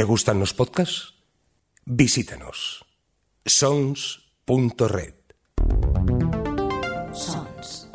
¿Te 0.00 0.04
gustan 0.04 0.40
los 0.40 0.54
podcasts? 0.54 1.12
Visítanos. 1.84 2.86
sons.red. 3.44 5.12
Sons. 7.12 7.86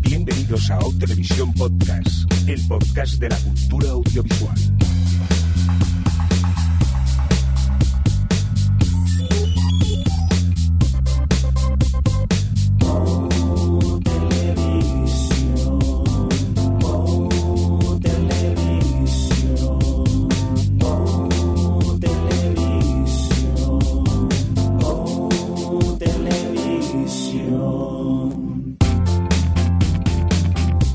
Bienvenidos 0.00 0.68
a 0.72 0.80
O 0.80 0.92
Televisión 0.98 1.54
Podcast, 1.54 2.32
el 2.48 2.66
podcast 2.66 3.14
de 3.20 3.28
la 3.28 3.36
cultura 3.36 3.90
audiovisual. 3.90 4.58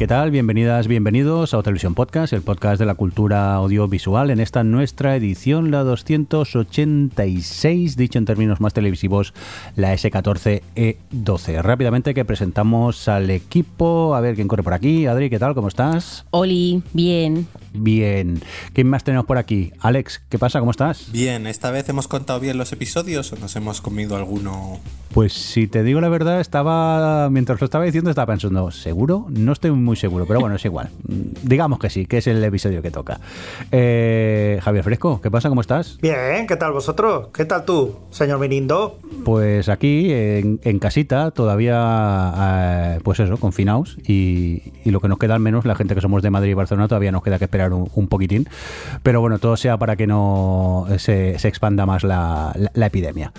¿Qué 0.03 0.07
tal? 0.07 0.31
Bienvenidas, 0.31 0.89
bienvenidos 0.89 1.53
a 1.53 1.63
Televisión 1.63 1.95
Podcast, 1.95 2.33
el 2.33 2.41
podcast 2.41 2.77
de 2.77 2.85
la 2.85 2.95
cultura 2.95 3.53
audiovisual. 3.53 4.31
En 4.31 4.41
esta 4.41 4.65
nuestra 4.65 5.15
edición, 5.15 5.71
la 5.71 5.85
286, 5.85 7.95
dicho 7.95 8.19
en 8.19 8.25
términos 8.25 8.59
más 8.59 8.73
televisivos, 8.73 9.33
la 9.77 9.93
S14E12. 9.93 11.61
Rápidamente 11.61 12.13
que 12.13 12.25
presentamos 12.25 13.07
al 13.07 13.29
equipo. 13.29 14.13
A 14.13 14.19
ver 14.19 14.35
quién 14.35 14.49
corre 14.49 14.63
por 14.63 14.73
aquí. 14.73 15.05
Adri, 15.05 15.29
¿qué 15.29 15.39
tal? 15.39 15.55
¿Cómo 15.55 15.69
estás? 15.69 16.25
Oli, 16.31 16.83
bien. 16.91 17.47
Bien. 17.73 18.41
¿Quién 18.73 18.89
más 18.89 19.05
tenemos 19.05 19.25
por 19.25 19.37
aquí? 19.37 19.71
Alex, 19.79 20.21
¿qué 20.27 20.37
pasa? 20.37 20.59
¿Cómo 20.59 20.71
estás? 20.71 21.13
Bien, 21.13 21.47
¿esta 21.47 21.71
vez 21.71 21.87
hemos 21.87 22.09
contado 22.09 22.41
bien 22.41 22.57
los 22.57 22.73
episodios 22.73 23.31
o 23.31 23.37
nos 23.37 23.55
hemos 23.55 23.79
comido 23.79 24.17
alguno? 24.17 24.81
Pues 25.13 25.33
si 25.33 25.67
te 25.67 25.83
digo 25.83 26.01
la 26.01 26.09
verdad, 26.09 26.41
estaba, 26.41 27.29
mientras 27.29 27.61
lo 27.61 27.65
estaba 27.65 27.85
diciendo, 27.85 28.09
estaba 28.09 28.33
pensando, 28.33 28.71
¿seguro? 28.71 29.27
No 29.29 29.51
estoy 29.51 29.69
muy 29.69 29.92
seguro, 29.95 30.25
pero 30.27 30.39
bueno, 30.39 30.55
es 30.55 30.65
igual. 30.65 30.89
Mm, 31.07 31.13
Digamos 31.43 31.79
que 31.79 31.89
sí, 31.89 32.05
que 32.05 32.17
es 32.19 32.27
el 32.27 32.43
episodio 32.43 32.81
que 32.81 32.91
toca. 32.91 33.19
Eh, 33.71 34.59
Javier 34.61 34.83
Fresco, 34.83 35.19
¿qué 35.21 35.29
pasa? 35.31 35.49
¿Cómo 35.49 35.61
estás? 35.61 35.97
Bien, 36.01 36.45
¿qué 36.47 36.55
tal 36.55 36.71
vosotros? 36.71 37.29
¿Qué 37.33 37.45
tal 37.45 37.65
tú, 37.65 37.95
señor 38.11 38.39
Mirindo? 38.39 38.97
Pues 39.25 39.69
aquí, 39.69 40.11
en, 40.11 40.59
en 40.63 40.79
casita, 40.79 41.31
todavía, 41.31 42.33
eh, 42.95 42.99
pues 43.03 43.19
eso, 43.19 43.37
confinados. 43.37 43.97
Y, 44.07 44.61
y 44.83 44.91
lo 44.91 44.99
que 45.01 45.07
nos 45.07 45.17
queda, 45.17 45.35
al 45.35 45.39
menos 45.41 45.65
la 45.65 45.75
gente 45.75 45.95
que 45.95 46.01
somos 46.01 46.21
de 46.21 46.29
Madrid 46.29 46.51
y 46.51 46.53
Barcelona, 46.53 46.87
todavía 46.87 47.11
nos 47.11 47.23
queda 47.23 47.37
que 47.39 47.45
esperar 47.45 47.73
un, 47.73 47.89
un 47.93 48.07
poquitín. 48.07 48.47
Pero 49.01 49.21
bueno, 49.21 49.39
todo 49.39 49.57
sea 49.57 49.77
para 49.77 49.95
que 49.95 50.07
no 50.07 50.85
se, 50.97 51.39
se 51.39 51.47
expanda 51.47 51.85
más 51.85 52.03
la, 52.03 52.51
la- 52.55 52.71
la 52.73 52.85
epidemia. 52.87 53.31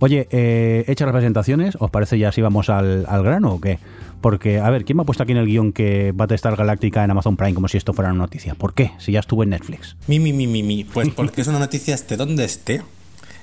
Oye, 0.00 0.28
eh, 0.30 0.84
hechas 0.86 1.06
las 1.06 1.12
presentaciones, 1.12 1.76
¿os 1.80 1.90
parece 1.90 2.18
ya 2.20 2.30
si 2.30 2.40
vamos 2.40 2.68
al, 2.70 3.04
al 3.08 3.24
grano 3.24 3.54
o 3.54 3.60
qué? 3.60 3.78
Porque, 4.20 4.58
a 4.58 4.68
ver, 4.70 4.84
¿quién 4.84 4.96
me 4.96 5.02
ha 5.02 5.06
puesto 5.06 5.22
aquí 5.22 5.32
en 5.32 5.38
el 5.38 5.46
guion 5.46 5.72
que 5.72 6.12
Battlestar 6.14 6.56
Galáctica 6.56 7.04
en 7.04 7.10
Amazon 7.10 7.36
Prime 7.36 7.54
como 7.54 7.68
si 7.68 7.76
esto 7.76 7.92
fuera 7.92 8.10
una 8.10 8.18
noticia? 8.18 8.54
¿Por 8.54 8.74
qué? 8.74 8.92
Si 8.98 9.12
ya 9.12 9.20
estuvo 9.20 9.42
en 9.42 9.50
Netflix. 9.50 9.96
Mi, 10.06 10.18
mi, 10.18 10.32
mi, 10.32 10.46
mi, 10.46 10.62
mi. 10.62 10.84
Pues 10.84 11.08
porque 11.10 11.40
es 11.40 11.46
una 11.46 11.58
noticia 11.58 11.94
esté 11.94 12.16
donde 12.16 12.44
esté. 12.44 12.82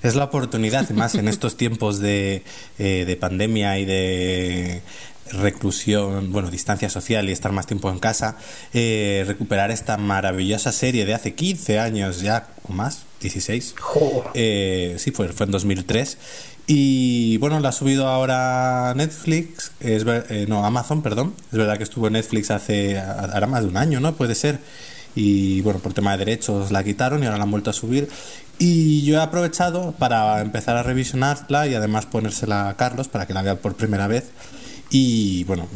Es 0.03 0.15
la 0.15 0.25
oportunidad, 0.25 0.87
más 0.91 1.15
en 1.15 1.27
estos 1.27 1.57
tiempos 1.57 1.99
de, 1.99 2.43
eh, 2.77 3.05
de 3.07 3.15
pandemia 3.15 3.79
y 3.79 3.85
de 3.85 4.81
reclusión, 5.31 6.31
bueno, 6.31 6.51
distancia 6.51 6.89
social 6.89 7.27
y 7.29 7.31
estar 7.31 7.51
más 7.51 7.65
tiempo 7.65 7.89
en 7.89 7.99
casa, 7.99 8.37
eh, 8.73 9.23
recuperar 9.27 9.71
esta 9.71 9.97
maravillosa 9.97 10.71
serie 10.71 11.05
de 11.05 11.13
hace 11.13 11.33
15 11.33 11.79
años 11.79 12.21
ya, 12.21 12.49
o 12.67 12.73
más, 12.73 13.05
16. 13.21 13.75
Joder. 13.79 14.29
Eh, 14.35 14.95
sí, 14.99 15.11
fue, 15.11 15.29
fue 15.29 15.47
en 15.47 15.51
2003. 15.51 16.17
Y 16.67 17.37
bueno, 17.37 17.59
la 17.59 17.69
ha 17.69 17.71
subido 17.71 18.07
ahora 18.07 18.93
Netflix, 18.95 19.71
es 19.79 20.03
ver- 20.03 20.25
eh, 20.29 20.45
no, 20.47 20.65
Amazon, 20.65 21.03
perdón. 21.03 21.33
Es 21.51 21.57
verdad 21.57 21.77
que 21.77 21.83
estuvo 21.83 22.07
en 22.07 22.13
Netflix 22.13 22.49
hace, 22.49 22.99
ahora 22.99 23.45
más 23.45 23.61
de 23.61 23.69
un 23.69 23.77
año, 23.77 23.99
¿no? 23.99 24.15
Puede 24.15 24.33
ser. 24.33 24.59
Y 25.15 25.61
bueno, 25.61 25.79
por 25.79 25.93
tema 25.93 26.11
de 26.13 26.25
derechos 26.25 26.71
la 26.71 26.83
quitaron 26.83 27.21
y 27.21 27.25
ahora 27.27 27.37
la 27.37 27.43
han 27.43 27.51
vuelto 27.51 27.69
a 27.69 27.73
subir. 27.73 28.09
Y 28.57 29.03
yo 29.03 29.17
he 29.17 29.21
aprovechado 29.21 29.91
para 29.93 30.41
empezar 30.41 30.75
a 30.75 30.83
revisionarla 30.83 31.67
y 31.67 31.75
además 31.75 32.05
ponérsela 32.07 32.69
a 32.69 32.75
Carlos 32.77 33.09
para 33.09 33.27
que 33.27 33.33
la 33.33 33.41
vea 33.43 33.55
por 33.59 33.75
primera 33.75 34.07
vez. 34.07 34.25
Y 34.91 35.43
bueno, 35.45 35.67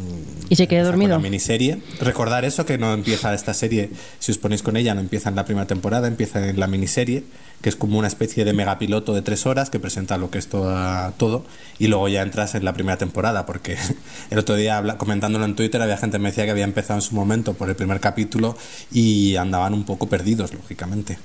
¿Y 0.48 0.56
se 0.56 0.66
con 0.68 0.82
dormido? 0.84 1.10
La 1.12 1.18
miniserie. 1.18 1.82
Recordar 2.00 2.44
eso, 2.44 2.64
que 2.64 2.78
no 2.78 2.94
empieza 2.94 3.34
esta 3.34 3.52
serie, 3.54 3.90
si 4.18 4.32
os 4.32 4.38
ponéis 4.38 4.62
con 4.62 4.76
ella, 4.76 4.94
no 4.94 5.00
empieza 5.00 5.28
en 5.28 5.36
la 5.36 5.44
primera 5.44 5.66
temporada, 5.66 6.06
empieza 6.08 6.48
en 6.48 6.58
la 6.60 6.66
miniserie, 6.68 7.24
que 7.60 7.68
es 7.68 7.76
como 7.76 7.98
una 7.98 8.08
especie 8.08 8.44
de 8.44 8.52
megapiloto 8.52 9.12
de 9.12 9.20
tres 9.22 9.46
horas 9.46 9.68
que 9.68 9.80
presenta 9.80 10.16
lo 10.16 10.30
que 10.30 10.38
es 10.38 10.46
toda, 10.46 11.10
todo, 11.18 11.44
y 11.78 11.88
luego 11.88 12.08
ya 12.08 12.22
entras 12.22 12.54
en 12.54 12.64
la 12.64 12.72
primera 12.72 12.96
temporada, 12.98 13.46
porque 13.46 13.76
el 14.30 14.38
otro 14.38 14.54
día 14.54 14.78
habla- 14.78 14.96
comentándolo 14.96 15.44
en 15.44 15.56
Twitter 15.56 15.82
había 15.82 15.96
gente 15.98 16.16
que 16.16 16.22
me 16.22 16.28
decía 16.30 16.44
que 16.44 16.52
había 16.52 16.64
empezado 16.64 16.98
en 16.98 17.02
su 17.02 17.14
momento 17.14 17.54
por 17.54 17.68
el 17.68 17.76
primer 17.76 18.00
capítulo 18.00 18.56
y 18.92 19.36
andaban 19.36 19.74
un 19.74 19.84
poco 19.84 20.08
perdidos, 20.08 20.54
lógicamente. 20.54 21.18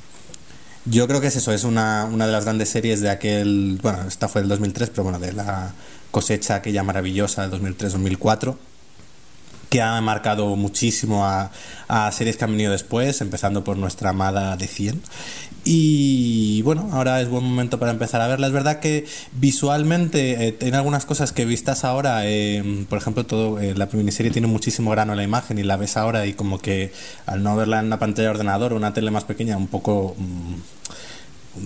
Yo 0.85 1.07
creo 1.07 1.19
que 1.19 1.27
es 1.27 1.35
eso, 1.35 1.51
es 1.51 1.63
una, 1.63 2.05
una 2.05 2.27
de 2.27 2.31
las 2.31 2.43
grandes 2.43 2.69
series 2.69 3.01
de 3.01 3.09
aquel, 3.09 3.79
bueno, 3.81 4.07
esta 4.07 4.27
fue 4.27 4.41
del 4.41 4.49
2003, 4.49 4.91
pero 4.91 5.03
bueno, 5.03 5.17
de 5.17 5.33
la 5.33 5.73
cosecha 6.11 6.55
aquella 6.55 6.83
maravillosa 6.83 7.47
del 7.47 7.59
2003-2004, 7.59 8.55
que 9.75 9.81
ha 9.81 9.99
marcado 9.99 10.55
muchísimo 10.55 11.25
a, 11.25 11.51
series 12.13 12.37
que 12.37 12.45
han 12.45 12.51
venido 12.51 12.71
después, 12.71 13.19
empezando 13.19 13.65
por 13.65 13.75
nuestra 13.75 14.11
amada 14.11 14.55
de 14.55 14.67
100. 14.67 15.01
Y 15.65 16.61
bueno, 16.61 16.87
ahora 16.93 17.19
es 17.19 17.27
buen 17.27 17.43
momento 17.43 17.77
para 17.77 17.91
empezar 17.91 18.21
a 18.21 18.27
verla. 18.27 18.47
Es 18.47 18.53
verdad 18.53 18.79
que 18.79 19.05
visualmente 19.33 20.47
eh, 20.47 20.51
tiene 20.53 20.77
algunas 20.77 21.05
cosas 21.05 21.33
que 21.33 21.43
vistas 21.43 21.83
ahora, 21.83 22.21
eh, 22.25 22.85
por 22.87 22.99
ejemplo, 22.99 23.25
todo 23.25 23.59
eh, 23.59 23.73
la 23.75 23.89
miniserie 23.91 24.31
tiene 24.31 24.47
muchísimo 24.47 24.91
grano 24.91 25.11
en 25.11 25.17
la 25.17 25.23
imagen 25.23 25.59
y 25.59 25.63
la 25.63 25.75
ves 25.75 25.97
ahora 25.97 26.25
y 26.25 26.31
como 26.31 26.59
que 26.59 26.93
al 27.25 27.43
no 27.43 27.57
verla 27.57 27.81
en 27.81 27.87
una 27.87 27.99
pantalla 27.99 28.29
de 28.29 28.35
ordenador 28.35 28.71
o 28.71 28.77
una 28.77 28.93
tele 28.93 29.11
más 29.11 29.25
pequeña, 29.25 29.57
un 29.57 29.67
poco 29.67 30.15
mm, 30.17 30.55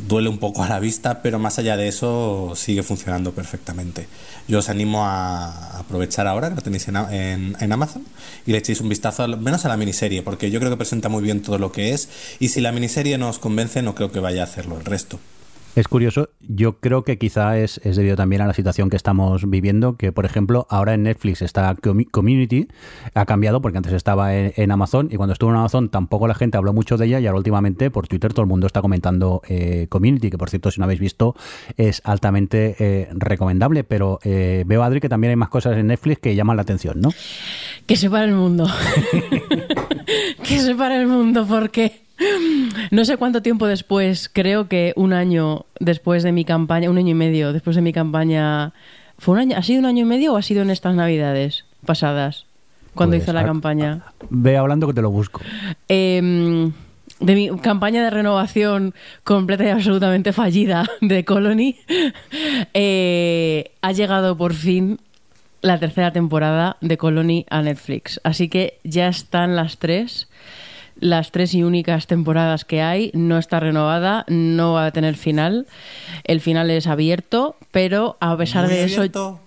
duele 0.08 0.30
un 0.30 0.38
poco 0.38 0.64
a 0.64 0.70
la 0.70 0.80
vista, 0.80 1.22
pero 1.22 1.40
más 1.40 1.60
allá 1.60 1.76
de 1.78 1.88
eso 1.88 2.54
sigue 2.56 2.84
funcionando 2.84 3.34
perfectamente. 3.34 4.08
Yo 4.48 4.60
os 4.60 4.70
animo 4.70 5.06
a 5.06 5.80
aprovechar 5.80 6.28
ahora 6.28 6.50
que 6.50 6.56
lo 6.56 6.62
tenéis 6.62 6.88
en, 6.88 6.96
en- 6.98 7.58
en 7.60 7.72
Amazon 7.72 8.04
y 8.46 8.52
le 8.52 8.60
echéis 8.60 8.82
un 8.82 8.90
vistazo 8.90 9.24
al 9.24 9.40
menos 9.40 9.66
a 9.66 9.70
la 9.70 9.78
miniserie, 9.78 10.22
porque 10.24 10.52
yo 10.52 10.60
creo 10.60 10.72
que 10.72 10.78
presenta 10.78 11.10
muy 11.10 11.24
bien 11.24 11.42
todo 11.42 11.58
lo 11.58 11.72
que 11.72 11.94
es 11.94 12.10
y 12.40 12.50
si 12.50 12.62
la 12.62 12.72
miniserie 12.72 13.18
no 13.18 13.30
os 13.30 13.40
convence 13.40 13.82
no 13.82 13.96
creo 13.96 14.12
que 14.12 14.20
vaya 14.20 14.42
a 14.42 14.46
hacerlo 14.46 14.78
el 14.78 14.86
resto. 14.86 15.20
Es 15.80 15.88
curioso, 15.88 16.28
yo 16.42 16.82
creo 16.82 17.06
que 17.06 17.18
quizá 17.18 17.58
es, 17.58 17.80
es 17.86 17.96
debido 17.96 18.18
también 18.18 18.42
a 18.42 18.48
la 18.48 18.54
situación 18.54 18.90
que 18.90 18.98
estamos 18.98 19.50
viviendo, 19.50 19.96
que 19.96 20.12
por 20.12 20.26
ejemplo 20.26 20.68
ahora 20.70 20.94
en 20.94 21.04
Netflix 21.04 21.42
está 21.42 21.74
Community, 22.12 22.68
ha 23.14 23.26
cambiado 23.26 23.62
porque 23.62 23.78
antes 23.78 23.94
estaba 23.94 24.36
en, 24.36 24.52
en 24.58 24.72
Amazon 24.72 25.08
y 25.10 25.16
cuando 25.16 25.32
estuvo 25.32 25.52
en 25.52 25.56
Amazon 25.56 25.88
tampoco 25.88 26.28
la 26.28 26.36
gente 26.36 26.58
habló 26.58 26.74
mucho 26.74 26.98
de 26.98 27.06
ella 27.06 27.22
y 27.22 27.28
ahora 27.28 27.38
últimamente 27.38 27.92
por 27.92 28.10
Twitter 28.10 28.34
todo 28.34 28.42
el 28.42 28.50
mundo 28.50 28.68
está 28.68 28.82
comentando 28.82 29.42
eh, 29.48 29.88
Community, 29.88 30.30
que 30.30 30.38
por 30.38 30.50
cierto 30.50 30.70
si 30.70 30.82
no 30.82 30.84
habéis 30.84 31.00
visto 31.00 31.34
es 31.78 32.02
altamente 32.04 32.76
eh, 32.80 33.08
recomendable, 33.14 33.86
pero 33.86 34.20
eh, 34.26 34.66
veo 34.68 34.84
Adri 34.84 35.00
que 35.00 35.08
también 35.08 35.30
hay 35.30 35.38
más 35.38 35.48
cosas 35.48 35.78
en 35.78 35.88
Netflix 35.88 36.20
que 36.20 36.36
llaman 36.36 36.58
la 36.58 36.64
atención, 36.64 37.00
¿no? 37.00 37.12
Que 37.86 37.96
se 37.96 38.10
para 38.10 38.26
el 38.26 38.34
mundo. 38.34 38.68
que 40.44 40.60
se 40.60 40.76
para 40.76 41.00
el 41.00 41.08
mundo 41.08 41.46
porque 41.48 42.09
no 42.92 43.06
sé 43.06 43.18
cuánto 43.18 43.42
tiempo 43.42 43.68
después, 43.68 44.30
creo 44.32 44.68
que 44.68 44.94
un 44.96 45.14
año 45.14 45.66
después 45.80 46.24
de 46.24 46.32
mi 46.32 46.46
campaña, 46.46 46.90
un 46.90 46.98
año 46.98 47.12
y 47.12 47.16
medio 47.16 47.54
después 47.54 47.76
de 47.76 47.82
mi 47.82 47.94
campaña, 47.94 48.74
¿fue 49.18 49.34
un 49.34 49.40
año? 49.40 49.58
¿Ha 49.58 49.64
sido 49.64 49.80
un 49.80 49.86
año 49.86 50.04
y 50.04 50.06
medio 50.06 50.34
o 50.34 50.38
ha 50.38 50.42
sido 50.42 50.62
en 50.62 50.70
estas 50.70 50.96
navidades 50.96 51.66
pasadas? 51.86 52.46
Cuando 52.94 53.16
Pues, 53.16 53.24
hizo 53.24 53.34
la 53.34 53.46
campaña. 53.46 54.02
Ve 54.30 54.58
hablando 54.58 54.88
que 54.88 54.94
te 54.94 55.02
lo 55.02 55.12
busco. 55.12 55.42
Em, 55.88 56.72
de 57.20 57.36
mi 57.36 57.50
campaña 57.60 58.04
de 58.04 58.10
renovación 58.10 58.94
completa 59.24 59.64
y 59.66 59.70
absolutamente 59.70 60.34
fallida 60.34 60.86
de 61.02 61.24
Colony, 61.24 61.76
eh, 62.74 63.72
ha 63.82 63.92
llegado 63.92 64.38
por 64.38 64.54
fin 64.54 65.00
la 65.62 65.80
tercera 65.80 66.12
temporada 66.12 66.78
de 66.82 66.98
Colony 66.98 67.46
a 67.50 67.62
Netflix. 67.62 68.20
Así 68.24 68.50
que 68.50 68.80
ya 68.84 69.08
están 69.08 69.56
las 69.56 69.78
tres. 69.78 70.30
Las 71.00 71.32
tres 71.32 71.54
y 71.54 71.64
únicas 71.64 72.08
temporadas 72.08 72.66
que 72.66 72.82
hay, 72.82 73.12
no 73.14 73.38
está 73.38 73.60
renovada, 73.60 74.26
no 74.28 74.74
va 74.74 74.88
a 74.88 74.92
tener 74.92 75.16
final. 75.16 75.66
El 76.26 76.42
final 76.42 76.70
es 76.70 76.88
abierto, 76.88 77.56
pero 77.72 78.18
a 78.20 78.36
pesar 78.38 78.66
Muy 78.66 78.74
de 78.74 78.84
eso, 78.84 78.98
abierto. 79.02 79.40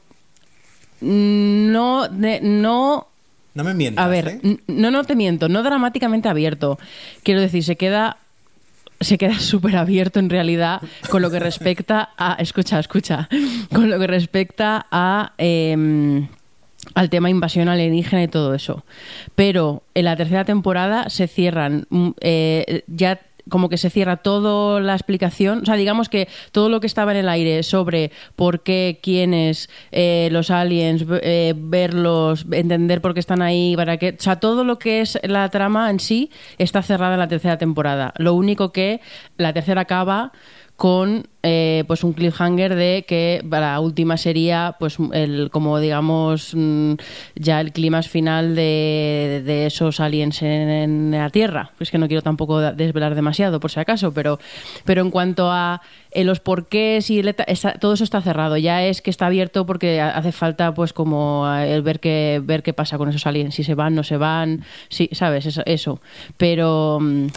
no, 1.01 2.09
de- 2.09 2.41
no 2.41 3.07
No 3.55 3.65
me 3.65 3.75
mientas. 3.75 4.05
a 4.05 4.09
ver, 4.09 4.29
¿eh? 4.43 4.59
no, 4.67 4.91
no 4.91 5.05
te 5.05 5.15
miento, 5.17 5.49
no 5.49 5.63
dramáticamente 5.63 6.29
abierto. 6.29 6.79
Quiero 7.23 7.41
decir, 7.41 7.63
se 7.65 7.77
queda 7.77 8.17
se 9.01 9.19
queda 9.19 9.35
súper 9.41 9.77
abierto 9.77 10.21
en 10.21 10.31
realidad 10.31 10.81
con 11.11 11.23
lo 11.23 11.31
que 11.31 11.41
respecta 11.41 12.11
a... 12.17 12.35
Escucha, 12.39 12.79
escucha. 12.79 13.29
Con 13.75 13.91
lo 13.91 13.99
que 13.99 14.07
respecta 14.07 14.87
a... 14.93 15.33
em, 15.39 16.29
al 16.95 17.11
tema 17.11 17.31
invasión 17.31 17.69
alienígena 17.69 18.23
y 18.23 18.29
todo 18.29 18.55
eso. 18.55 18.85
Pero 19.35 19.83
en 19.95 20.05
la 20.05 20.17
tercera 20.17 20.45
temporada 20.45 21.11
se 21.11 21.29
cierran 21.29 21.87
mm, 21.91 22.11
eh, 22.21 22.83
ya 22.87 23.21
como 23.49 23.69
que 23.69 23.77
se 23.77 23.91
cierra 23.91 24.19
toda 24.19 24.81
la 24.81 24.95
explicación, 24.95 25.63
o 25.63 25.67
sea, 25.67 25.77
digamos 25.77 26.09
que 26.09 26.29
todo 26.53 26.69
lo 26.69 26.81
que 26.81 26.87
estaba 26.87 27.13
en 27.13 27.19
el 27.19 27.29
aire 27.29 27.63
sobre 27.63 28.13
por 28.37 28.63
qué, 28.63 29.01
quiénes, 29.03 29.69
eh, 29.91 30.29
los 30.33 30.51
aliens, 30.51 31.05
eh, 31.23 31.55
verlos, 31.57 32.47
entender 32.53 33.01
por 33.01 33.15
qué 33.15 33.21
están 33.21 33.43
ahí, 33.43 33.75
para 33.77 33.97
qué, 33.97 34.17
o 34.19 34.23
sea, 34.23 34.37
todo 34.37 34.65
lo 34.65 34.79
que 34.79 35.01
es 35.01 35.19
la 35.23 35.49
trama 35.49 35.91
en 35.91 36.01
sí 36.01 36.31
está 36.59 36.83
cerrada 36.83 37.15
en 37.15 37.21
la 37.21 37.29
tercera 37.29 37.59
temporada. 37.59 38.13
Lo 38.17 38.35
único 38.35 38.73
que 38.73 39.01
la 39.37 39.53
tercera 39.53 39.83
acaba 39.83 40.33
con 40.83 41.29
eh, 41.45 41.85
pues 41.87 42.03
un 42.03 42.13
cliffhanger 42.13 42.75
de 42.75 43.05
que 43.07 43.41
la 43.49 43.79
última 43.79 44.17
sería 44.17 44.75
pues 44.81 44.97
el 45.13 45.49
como 45.53 45.79
digamos 45.79 46.55
mm, 46.57 46.95
ya 47.37 47.61
el 47.61 47.71
clima 47.71 48.03
final 48.03 48.57
de, 48.57 49.43
de 49.47 49.67
esos 49.67 50.01
aliens 50.01 50.43
en, 50.43 51.13
la 51.13 51.31
Tierra. 51.31 51.71
Es 51.79 51.93
que 51.93 51.99
no 51.99 52.09
quiero 52.09 52.23
tampoco 52.23 52.61
desvelar 52.61 53.15
demasiado 53.15 53.61
por 53.61 53.71
si 53.71 53.79
acaso 53.79 54.13
pero 54.13 54.41
pero 54.85 55.03
en 55.03 55.13
cuanto 55.13 55.53
a 55.53 55.83
eh, 56.11 56.25
los 56.25 56.41
porqués 56.41 57.11
y 57.11 57.21
el 57.21 57.29
está- 57.29 57.75
todo 57.75 57.93
eso 57.93 58.03
está 58.03 58.21
cerrado. 58.21 58.57
Ya 58.57 58.83
es 58.85 59.03
que 59.03 59.11
está 59.11 59.27
abierto 59.27 59.65
porque 59.65 60.01
ha- 60.01 60.17
hace 60.19 60.33
falta 60.33 60.75
pues 60.75 60.93
como 60.93 61.47
eh, 61.49 61.73
el 61.77 61.83
ver 61.83 62.01
qué 62.01 62.41
ver 62.43 62.65
qué 62.65 62.73
pasa 62.73 62.99
con 62.99 63.09
esos 63.09 63.25
aliens. 63.25 63.55
Si 63.55 63.63
se 63.63 63.77
van 63.77 63.95
no 63.95 64.03
se 64.03 64.17
van. 64.17 64.65
Sí 64.89 65.09
sabes 65.13 65.47
eso, 65.47 65.63
eso. 65.65 66.01
pero 66.37 66.99
mm, 67.01 67.29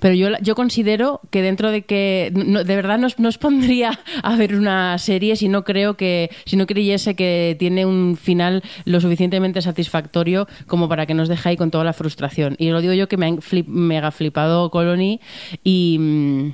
pero 0.00 0.14
yo, 0.14 0.28
yo 0.42 0.54
considero 0.54 1.20
que 1.30 1.42
dentro 1.42 1.70
de 1.70 1.82
que 1.82 2.30
de 2.34 2.76
verdad 2.76 2.98
no, 2.98 3.06
os- 3.06 3.18
no 3.18 3.28
os 3.28 3.38
pondría 3.38 3.98
a 4.22 4.36
ver 4.36 4.54
una 4.54 4.98
serie 4.98 5.36
si 5.36 5.48
no 5.48 5.64
creo 5.64 5.94
que 5.94 6.30
si 6.44 6.56
no 6.56 6.66
creyese 6.66 7.14
que 7.14 7.56
tiene 7.58 7.86
un 7.86 8.16
final 8.16 8.62
lo 8.84 9.00
suficientemente 9.00 9.62
satisfactorio 9.62 10.46
como 10.66 10.88
para 10.88 11.06
que 11.06 11.14
nos 11.14 11.28
deje 11.28 11.48
ahí 11.50 11.56
con 11.56 11.70
toda 11.70 11.84
la 11.84 11.92
frustración. 11.92 12.56
Y 12.58 12.70
lo 12.70 12.80
digo 12.80 12.92
yo 12.92 13.08
que 13.08 13.16
me 13.16 13.26
ha 13.26 13.30
flip- 13.36 13.66
mega 13.66 14.10
flipado 14.10 14.70
Colony 14.70 15.20
y 15.64 15.96
mm, 15.98 16.52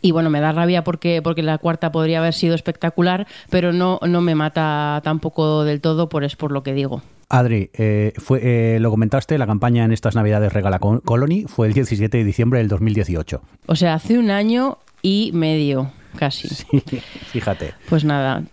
y 0.00 0.12
bueno, 0.12 0.30
me 0.30 0.38
da 0.40 0.52
rabia 0.52 0.84
porque, 0.84 1.22
porque 1.22 1.42
la 1.42 1.58
cuarta 1.58 1.90
podría 1.90 2.20
haber 2.20 2.32
sido 2.32 2.54
espectacular, 2.54 3.26
pero 3.50 3.72
no, 3.72 3.98
no 4.06 4.20
me 4.20 4.36
mata 4.36 5.00
tampoco 5.02 5.64
del 5.64 5.80
todo, 5.80 6.08
por 6.08 6.22
es 6.22 6.36
por 6.36 6.52
lo 6.52 6.62
que 6.62 6.72
digo. 6.72 7.02
Adri, 7.30 7.70
eh, 7.74 8.12
fue, 8.16 8.40
eh, 8.42 8.80
lo 8.80 8.90
comentaste, 8.90 9.36
la 9.36 9.46
campaña 9.46 9.84
en 9.84 9.92
estas 9.92 10.14
navidades 10.14 10.52
Regala 10.52 10.78
Col- 10.78 11.02
Colony 11.02 11.44
fue 11.46 11.66
el 11.66 11.74
17 11.74 12.16
de 12.16 12.24
diciembre 12.24 12.58
del 12.60 12.68
2018. 12.68 13.42
O 13.66 13.76
sea, 13.76 13.94
hace 13.94 14.18
un 14.18 14.30
año 14.30 14.78
y 15.02 15.30
medio, 15.34 15.90
casi. 16.16 16.48
Fíjate. 17.32 17.74
Pues 17.90 18.04
nada, 18.04 18.44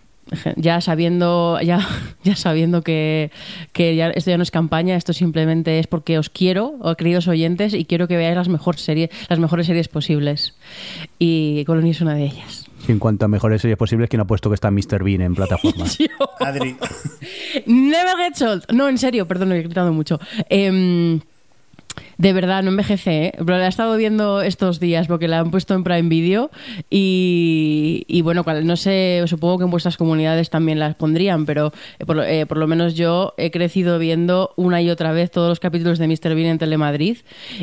ya 0.56 0.80
sabiendo, 0.82 1.58
ya, 1.62 1.80
ya 2.22 2.36
sabiendo 2.36 2.82
que, 2.82 3.30
que 3.72 3.96
ya, 3.96 4.10
esto 4.10 4.30
ya 4.30 4.36
no 4.36 4.42
es 4.42 4.50
campaña, 4.50 4.96
esto 4.96 5.14
simplemente 5.14 5.78
es 5.78 5.86
porque 5.86 6.18
os 6.18 6.28
quiero, 6.28 6.74
oh, 6.80 6.96
queridos 6.96 7.28
oyentes, 7.28 7.72
y 7.72 7.86
quiero 7.86 8.08
que 8.08 8.16
veáis 8.18 8.36
las, 8.36 8.48
mejor 8.50 8.76
serie, 8.76 9.08
las 9.28 9.38
mejores 9.38 9.66
series 9.68 9.88
posibles. 9.88 10.54
Y 11.18 11.64
Colony 11.64 11.90
es 11.90 12.00
una 12.02 12.14
de 12.14 12.24
ellas. 12.24 12.65
En 12.88 12.98
cuanto 12.98 13.24
a 13.24 13.28
mejores 13.28 13.60
series 13.62 13.76
posibles, 13.76 14.08
¿quién 14.08 14.20
ha 14.20 14.26
puesto 14.26 14.48
que 14.48 14.54
está 14.54 14.70
Mr. 14.70 15.02
Bean 15.02 15.20
en 15.20 15.34
plataformas? 15.34 15.98
Adri, 16.40 16.76
Never 17.66 18.16
get 18.16 18.42
old. 18.46 18.64
No, 18.72 18.88
en 18.88 18.98
serio, 18.98 19.26
perdón, 19.26 19.52
he 19.52 19.62
gritado 19.62 19.92
mucho. 19.92 20.20
Em, 20.48 21.20
de 22.18 22.32
verdad, 22.32 22.62
no 22.62 22.70
envejece, 22.70 23.26
¿eh? 23.26 23.32
Pero 23.36 23.58
la 23.58 23.66
he 23.66 23.68
estado 23.68 23.96
viendo 23.96 24.40
estos 24.40 24.80
días 24.80 25.06
porque 25.06 25.28
la 25.28 25.40
han 25.40 25.50
puesto 25.50 25.74
en 25.74 25.84
Prime 25.84 26.08
Video 26.08 26.50
y, 26.88 28.04
y 28.08 28.22
bueno, 28.22 28.44
no 28.64 28.76
sé, 28.76 29.22
supongo 29.26 29.58
que 29.58 29.64
en 29.64 29.70
vuestras 29.70 29.96
comunidades 29.96 30.48
también 30.48 30.78
las 30.78 30.94
pondrían, 30.94 31.44
pero 31.44 31.72
eh, 31.98 32.40
eh, 32.40 32.46
por 32.46 32.56
lo 32.56 32.66
menos 32.66 32.94
yo 32.94 33.34
he 33.36 33.50
crecido 33.50 33.98
viendo 33.98 34.52
una 34.56 34.80
y 34.80 34.88
otra 34.88 35.12
vez 35.12 35.30
todos 35.30 35.48
los 35.48 35.60
capítulos 35.60 35.98
de 35.98 36.08
Mr. 36.08 36.34
Bean 36.34 36.46
en 36.46 36.58
Telemadrid 36.58 37.18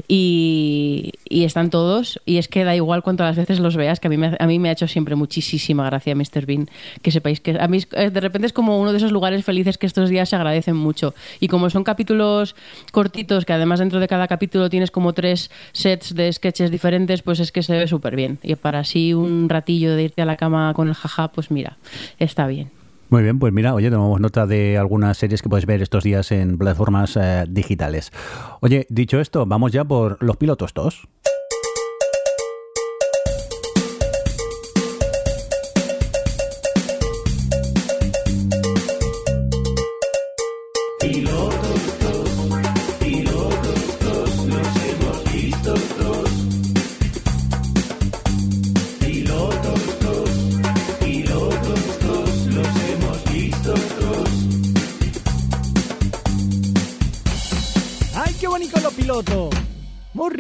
y, 0.08 1.12
están 1.30 1.70
todos 1.70 2.22
y 2.26 2.38
es 2.38 2.48
que 2.48 2.64
da 2.64 2.76
igual 2.76 3.04
cuántas 3.04 3.36
veces 3.36 3.60
los 3.60 3.76
veas, 3.76 4.00
que 4.00 4.08
a 4.08 4.10
mí, 4.10 4.18
me, 4.18 4.38
a 4.40 4.48
mí 4.48 4.60
me 4.60 4.70
ha 4.70 4.72
hecho 4.72 4.88
siempre 4.88 5.16
muchísima 5.16 5.86
gracia 5.86 6.16
Mr. 6.16 6.46
Bean, 6.46 6.70
que 7.02 7.12
sepáis 7.12 7.42
que 7.42 7.58
a 7.60 7.68
mí 7.68 7.80
eh, 7.94 8.10
de 8.10 8.20
repente 8.22 8.46
es 8.48 8.54
como 8.54 8.80
uno 8.80 8.92
de 8.92 8.98
esos 8.98 9.12
lugares 9.12 9.44
felices 9.44 9.78
que 9.78 9.86
estos 9.86 10.10
días 10.10 10.30
se 10.30 10.36
agradecen 10.36 10.76
mucho 10.76 11.14
y 11.40 11.48
como 11.48 11.70
son 11.70 11.84
capítulos 11.84 12.56
cortitos, 12.92 13.46
que 13.46 13.54
además 13.54 13.80
dentro 13.80 14.00
de 14.00 14.08
cada 14.08 14.28
capítulo 14.28 14.43
tienes 14.48 14.92
como 14.92 15.14
tres 15.14 15.52
sets 15.72 16.16
de 16.16 16.32
sketches 16.32 16.72
diferentes, 16.72 17.22
pues 17.22 17.40
es 17.40 17.52
que 17.52 17.64
se 17.64 17.78
ve 17.78 17.88
súper 17.88 18.16
bien. 18.16 18.40
Y 18.44 18.56
para 18.56 18.80
así 18.80 19.14
un 19.14 19.50
ratillo 19.50 19.96
de 19.96 20.04
irte 20.04 20.22
a 20.22 20.26
la 20.26 20.38
cama 20.38 20.74
con 20.76 20.88
el 20.88 20.94
jaja, 20.94 21.30
pues 21.30 21.52
mira, 21.52 21.78
está 22.20 22.48
bien. 22.48 22.72
Muy 23.10 23.22
bien, 23.22 23.38
pues 23.38 23.54
mira, 23.54 23.76
oye, 23.76 23.92
tomamos 23.92 24.20
nota 24.20 24.48
de 24.48 24.78
algunas 24.78 25.18
series 25.18 25.44
que 25.44 25.50
puedes 25.50 25.68
ver 25.68 25.84
estos 25.84 26.04
días 26.04 26.32
en 26.32 26.58
plataformas 26.58 27.16
eh, 27.16 27.46
digitales. 27.48 28.12
Oye, 28.62 28.88
dicho 28.90 29.20
esto, 29.20 29.46
vamos 29.46 29.72
ya 29.72 29.84
por 29.84 30.18
los 30.24 30.38
pilotos 30.38 30.74
2. 30.74 31.08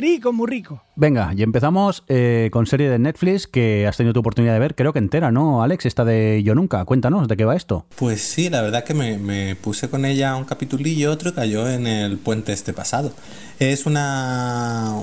Rico, 0.04 0.34
muy 0.34 0.48
rico. 0.48 0.82
Venga, 0.96 1.32
y 1.36 1.42
empezamos 1.44 2.04
eh, 2.08 2.50
con 2.52 2.66
serie 2.68 2.90
de 2.90 3.00
Netflix 3.00 3.48
que 3.48 3.88
has 3.88 3.98
tenido 3.98 4.14
tu 4.14 4.20
oportunidad 4.20 4.54
de 4.54 4.60
ver, 4.60 4.76
creo 4.76 4.94
que 4.94 5.00
entera, 5.00 5.32
¿no, 5.32 5.64
Alex? 5.64 5.86
Esta 5.86 6.04
de 6.06 6.42
Yo 6.44 6.56
Nunca. 6.56 6.84
Cuéntanos, 6.86 7.28
¿de 7.28 7.38
qué 7.38 7.46
va 7.46 7.56
esto? 7.56 7.86
pues 7.96 8.22
sí, 8.22 8.50
la 8.50 8.62
verdad 8.62 8.84
que 8.84 8.94
me, 8.94 9.18
me 9.18 9.56
puse 9.56 9.90
con 9.90 10.06
ella 10.06 10.36
un 10.36 10.44
capitulillo, 10.46 11.12
otro 11.12 11.30
y 11.30 11.34
cayó 11.34 11.70
en 11.70 11.88
el 11.88 12.18
puente 12.18 12.52
este 12.54 12.74
pasado. 12.74 13.14
Es 13.60 13.86
una, 13.86 14.96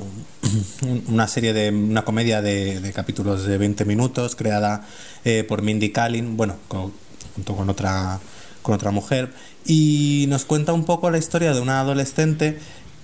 una 1.09 1.27
serie 1.29 1.53
de 1.53 1.71
una 1.71 2.03
comedia 2.03 2.43
de, 2.43 2.81
de 2.81 2.93
capítulos 2.93 3.47
de 3.47 3.59
20 3.59 3.85
minutos 3.85 4.37
creada 4.37 4.87
eh, 5.25 5.45
por 5.49 5.63
Mindy 5.63 5.91
Kaling, 5.91 6.37
bueno, 6.37 6.57
con- 6.69 6.93
junto 7.35 7.55
con 7.57 7.71
otra 7.71 8.19
con 8.63 8.75
otra 8.75 8.91
mujer 8.91 9.31
y 9.65 10.27
nos 10.29 10.45
cuenta 10.45 10.75
un 10.75 10.85
poco 10.85 11.11
la 11.11 11.17
historia 11.17 11.55
de 11.55 11.61
una 11.63 11.81
adolescente 11.81 12.59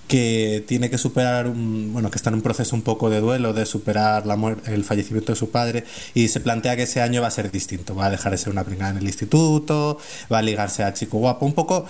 que 0.07 0.63
tiene 0.67 0.89
que 0.89 0.97
superar 0.97 1.47
un, 1.47 1.91
bueno, 1.93 2.09
que 2.09 2.15
está 2.17 2.29
en 2.29 2.35
un 2.35 2.41
proceso 2.41 2.75
un 2.75 2.81
poco 2.81 3.09
de 3.09 3.19
duelo, 3.19 3.53
de 3.53 3.65
superar 3.65 4.25
la 4.25 4.37
muer- 4.37 4.59
el 4.67 4.83
fallecimiento 4.85 5.33
de 5.33 5.35
su 5.37 5.49
padre 5.49 5.83
y 6.13 6.29
se 6.29 6.39
plantea 6.39 6.75
que 6.77 6.83
ese 6.83 7.01
año 7.01 7.21
va 7.21 7.27
a 7.27 7.31
ser 7.31 7.51
distinto, 7.51 7.93
va 7.95 8.05
a 8.05 8.09
dejar 8.09 8.31
de 8.31 8.37
ser 8.37 8.49
una 8.49 8.63
pringada 8.63 8.91
en 8.91 8.97
el 8.97 9.05
instituto, 9.05 9.97
va 10.31 10.37
a 10.37 10.41
ligarse 10.41 10.83
a 10.83 10.93
chico 10.93 11.17
guapo, 11.17 11.45
un 11.45 11.53
poco 11.53 11.85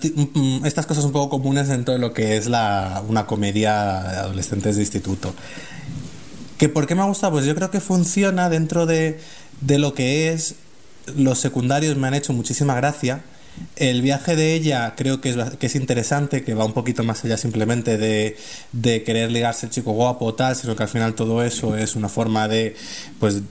ti- 0.00 0.12
mm, 0.34 0.66
estas 0.66 0.86
cosas 0.86 1.04
un 1.04 1.12
poco 1.12 1.30
comunes 1.30 1.68
dentro 1.68 1.94
de 1.94 2.00
lo 2.00 2.12
que 2.12 2.36
es 2.36 2.48
la, 2.48 3.02
una 3.08 3.26
comedia 3.26 3.72
de 4.02 4.16
adolescentes 4.18 4.76
de 4.76 4.82
instituto. 4.82 5.34
¿Que 6.58 6.68
¿Por 6.68 6.86
qué 6.86 6.94
me 6.94 7.02
ha 7.02 7.06
gustado? 7.06 7.32
Pues 7.32 7.44
yo 7.44 7.54
creo 7.54 7.70
que 7.70 7.80
funciona 7.80 8.48
dentro 8.48 8.86
de, 8.86 9.20
de 9.60 9.78
lo 9.78 9.94
que 9.94 10.32
es. 10.32 10.56
Los 11.16 11.38
secundarios 11.40 11.96
me 11.96 12.06
han 12.08 12.14
hecho 12.14 12.32
muchísima 12.32 12.74
gracia. 12.74 13.22
El 13.76 14.02
viaje 14.02 14.36
de 14.36 14.54
ella 14.54 14.94
creo 14.96 15.20
que 15.20 15.30
es, 15.30 15.36
que 15.58 15.66
es 15.66 15.74
interesante, 15.74 16.42
que 16.42 16.54
va 16.54 16.64
un 16.64 16.72
poquito 16.72 17.02
más 17.04 17.24
allá 17.24 17.36
simplemente 17.36 17.98
de, 17.98 18.36
de 18.72 19.02
querer 19.02 19.30
ligarse 19.30 19.66
el 19.66 19.72
chico 19.72 19.92
guapo 19.92 20.26
o 20.26 20.34
tal, 20.34 20.56
sino 20.56 20.76
que 20.76 20.82
al 20.82 20.88
final 20.88 21.14
todo 21.14 21.42
eso 21.42 21.76
es 21.76 21.96
una 21.96 22.08
forma 22.08 22.48
de, 22.48 22.76
pues, 23.18 23.42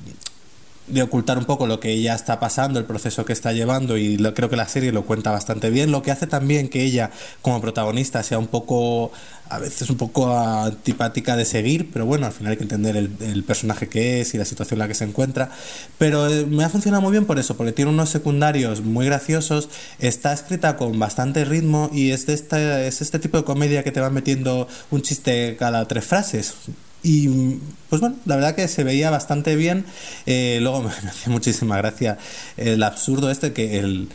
de 0.87 1.03
ocultar 1.03 1.37
un 1.37 1.45
poco 1.45 1.67
lo 1.67 1.79
que 1.79 1.91
ella 1.91 2.15
está 2.15 2.39
pasando, 2.39 2.79
el 2.79 2.85
proceso 2.85 3.23
que 3.23 3.33
está 3.33 3.53
llevando 3.53 3.97
y 3.97 4.17
creo 4.33 4.49
que 4.49 4.55
la 4.55 4.67
serie 4.67 4.91
lo 4.91 5.05
cuenta 5.05 5.31
bastante 5.31 5.69
bien, 5.69 5.91
lo 5.91 6.01
que 6.01 6.11
hace 6.11 6.27
también 6.27 6.69
que 6.69 6.83
ella 6.83 7.11
como 7.41 7.61
protagonista 7.61 8.23
sea 8.23 8.39
un 8.39 8.47
poco, 8.47 9.11
a 9.49 9.59
veces 9.59 9.89
un 9.89 9.97
poco 9.97 10.35
antipática 10.37 11.35
de 11.35 11.45
seguir, 11.45 11.91
pero 11.91 12.05
bueno, 12.05 12.25
al 12.25 12.33
final 12.33 12.51
hay 12.51 12.57
que 12.57 12.63
entender 12.63 12.97
el, 12.97 13.11
el 13.21 13.43
personaje 13.43 13.87
que 13.87 14.21
es 14.21 14.33
y 14.33 14.37
la 14.37 14.45
situación 14.45 14.77
en 14.77 14.79
la 14.79 14.87
que 14.87 14.95
se 14.95 15.05
encuentra, 15.05 15.49
pero 15.97 16.27
eh, 16.27 16.45
me 16.45 16.63
ha 16.63 16.69
funcionado 16.69 17.01
muy 17.01 17.11
bien 17.11 17.25
por 17.25 17.39
eso, 17.39 17.55
porque 17.55 17.71
tiene 17.71 17.91
unos 17.91 18.09
secundarios 18.09 18.81
muy 18.81 19.05
graciosos, 19.05 19.69
está 19.99 20.33
escrita 20.33 20.77
con 20.77 20.97
bastante 20.99 21.45
ritmo 21.45 21.89
y 21.93 22.11
es, 22.11 22.25
de 22.25 22.33
esta, 22.33 22.83
es 22.83 23.01
este 23.01 23.19
tipo 23.19 23.37
de 23.37 23.43
comedia 23.43 23.83
que 23.83 23.91
te 23.91 24.01
va 24.01 24.09
metiendo 24.09 24.67
un 24.89 25.01
chiste 25.01 25.55
cada 25.57 25.87
tres 25.87 26.05
frases. 26.05 26.55
Y 27.03 27.57
pues 27.89 27.99
bueno, 27.99 28.15
la 28.25 28.35
verdad 28.35 28.55
que 28.55 28.67
se 28.67 28.83
veía 28.83 29.09
bastante 29.09 29.55
bien. 29.55 29.85
Eh, 30.25 30.59
luego 30.61 30.81
me, 30.83 30.89
hacía 30.89 31.31
muchísima 31.31 31.77
gracia 31.77 32.17
el 32.57 32.83
absurdo 32.83 33.31
este 33.31 33.53
que 33.53 33.79
el, 33.79 34.09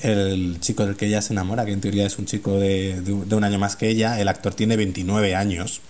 el 0.00 0.58
chico 0.60 0.84
del 0.84 0.96
que 0.96 1.06
ella 1.06 1.22
se 1.22 1.32
enamora, 1.32 1.64
que 1.64 1.72
en 1.72 1.80
teoría 1.80 2.06
es 2.06 2.18
un 2.18 2.26
chico 2.26 2.58
de, 2.58 3.00
de 3.00 3.12
un- 3.12 3.28
de 3.28 3.34
un 3.34 3.44
año 3.44 3.58
más 3.58 3.76
que 3.76 3.88
ella, 3.88 4.20
el 4.20 4.28
actor 4.28 4.54
tiene 4.54 4.76
29 4.76 5.34
años. 5.34 5.80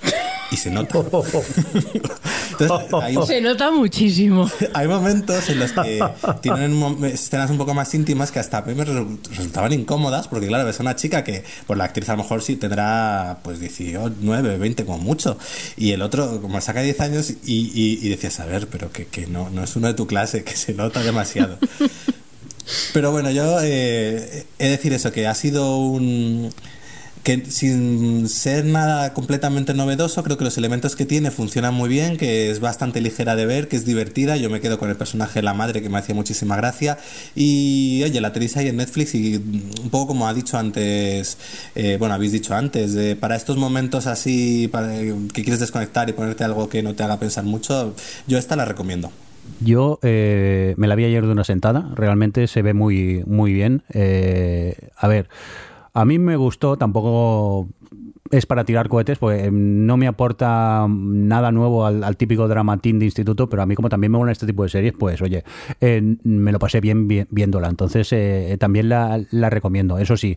Y 0.53 0.57
se 0.59 0.71
nota. 0.71 1.01
Entonces, 1.01 2.71
hay, 3.03 3.17
Se 3.27 3.41
nota 3.41 3.71
muchísimo. 3.73 4.49
hay 4.75 4.87
momentos 4.87 5.49
en 5.49 5.59
los 5.59 5.73
que 5.73 6.03
tienen 6.41 7.05
escenas 7.05 7.51
un 7.51 7.59
poco 7.59 7.75
más 7.75 7.93
íntimas 7.95 8.31
que 8.31 8.39
hasta 8.39 8.59
a 8.59 8.63
mí 8.63 8.75
me 8.75 8.85
resu- 8.87 9.19
resultaban 9.29 9.73
incómodas, 9.73 10.29
porque 10.29 10.47
claro, 10.47 10.65
ves 10.65 10.79
a 10.79 10.83
una 10.83 10.95
chica 10.97 11.25
que, 11.25 11.43
pues 11.67 11.77
la 11.77 11.85
actriz 11.85 12.09
a 12.09 12.13
lo 12.13 12.23
mejor 12.23 12.43
sí 12.43 12.55
tendrá 12.57 13.41
pues 13.43 13.59
18, 13.61 14.15
9, 14.21 14.59
20 14.59 14.85
como 14.85 14.99
mucho, 14.99 15.37
y 15.77 15.91
el 15.91 16.01
otro 16.03 16.41
como 16.41 16.61
saca 16.61 16.81
10 16.81 17.01
años 17.01 17.31
y, 17.31 17.37
y, 17.75 17.99
y 18.03 18.09
decías, 18.09 18.39
a 18.41 18.47
ver, 18.47 18.69
pero 18.69 18.93
que, 18.93 19.07
que 19.07 19.27
no, 19.27 19.51
no 19.51 19.65
es 19.65 19.75
uno 19.77 19.89
de 19.89 19.95
tu 19.95 20.07
clase, 20.07 20.45
que 20.45 20.55
se 20.57 20.75
nota 20.75 21.03
demasiado. 21.03 21.59
Pero 22.93 23.13
bueno, 23.13 23.31
yo 23.31 23.61
eh, 23.63 24.47
he 24.59 24.65
de 24.65 24.71
decir 24.71 24.93
eso, 24.93 25.13
que 25.13 25.27
ha 25.27 25.35
sido 25.35 25.79
un... 25.79 26.53
que 27.23 27.45
sin 27.51 28.29
ser 28.29 28.65
nada 28.65 29.13
completamente 29.15 29.75
novedoso, 29.75 30.23
creo 30.23 30.37
que 30.37 30.45
los 30.45 30.59
elementos 30.59 30.97
que 30.97 31.07
tiene 31.07 31.31
funcionan 31.31 31.75
muy 31.75 31.89
bien, 31.89 32.17
que 32.17 32.51
es 32.51 32.61
bastante 32.61 33.01
ligera 33.01 33.37
de 33.37 33.47
ver, 33.47 33.69
que 33.69 33.77
es 33.77 33.85
divertida, 33.85 34.37
yo 34.37 34.51
me 34.51 34.61
quedo 34.61 34.79
con 34.79 34.91
el 34.91 34.97
personaje 34.97 35.41
de 35.41 35.43
la 35.43 35.55
madre 35.55 35.83
que 35.83 35.89
me 35.89 35.99
hacía 35.99 36.15
muchísima 36.15 36.57
gracia 36.57 36.99
y 37.35 38.03
oye, 38.05 38.21
la 38.21 38.33
tenéis 38.33 38.57
ahí 38.57 38.69
en 38.69 38.77
Netflix 38.77 39.15
y 39.15 39.37
un 39.37 39.91
poco 39.91 40.09
como 40.09 40.29
ha 40.29 40.35
dicho 40.35 40.59
antes, 40.59 41.39
eh, 41.75 41.97
bueno, 41.99 42.15
habéis 42.15 42.33
dicho 42.33 42.55
antes, 42.55 43.17
para 43.17 43.37
estos 43.37 43.57
momentos 43.57 44.07
así, 44.07 44.69
para, 44.69 44.93
que 44.99 45.43
quieres 45.43 45.61
desconectar 45.61 46.09
y 46.09 46.13
ponerte 46.13 46.45
algo 46.45 46.69
que 46.69 46.83
no 46.83 46.95
te 46.95 47.03
haga 47.03 47.19
pensar 47.19 47.45
mucho, 47.45 47.95
yo 48.27 48.39
esta 48.39 48.57
la 48.57 48.65
recomiendo. 48.65 49.11
Yo 49.61 49.99
eh, 50.03 50.75
me 50.77 50.87
la 50.87 50.95
vi 50.95 51.05
ayer 51.05 51.25
de 51.25 51.33
una 51.33 51.45
sentada, 51.45 51.91
realmente 51.95 52.47
se 52.47 52.63
ve 52.63 52.75
muy, 52.75 53.23
muy 53.27 53.53
bien. 53.53 53.83
Eh, 53.93 54.77
a 54.97 55.09
ver, 55.09 55.29
a 55.95 56.05
mí 56.05 56.19
me 56.19 56.37
gustó, 56.37 56.77
tampoco 56.77 57.69
es 58.31 58.45
para 58.45 58.65
tirar 58.65 58.89
cohetes, 58.89 59.19
pues 59.19 59.51
no 59.53 59.97
me 59.97 60.07
aporta 60.09 60.87
nada 60.89 61.53
nuevo 61.53 61.87
al, 61.87 62.17
típico 62.17 62.49
dramatín 62.49 62.99
de 62.99 63.05
instituto, 63.07 63.49
pero 63.49 63.63
a 63.63 63.67
mí 63.67 63.75
como 63.75 63.89
también 63.89 64.11
me 64.13 64.19
gustan 64.19 64.33
este 64.33 64.47
tipo 64.47 64.63
de 64.65 64.69
series, 64.69 64.93
pues 64.99 65.23
oye, 65.23 65.45
eh, 65.81 66.17
me 66.25 66.53
lo 66.53 66.59
pasé 66.59 66.81
bien, 66.81 67.09
vi- 67.09 67.27
viéndola, 67.31 67.69
entonces 67.69 68.13
eh, 68.13 68.57
también 68.59 68.89
la, 68.89 69.21
la 69.31 69.49
recomiendo. 69.49 69.99
Eso 69.99 70.17
sí, 70.17 70.37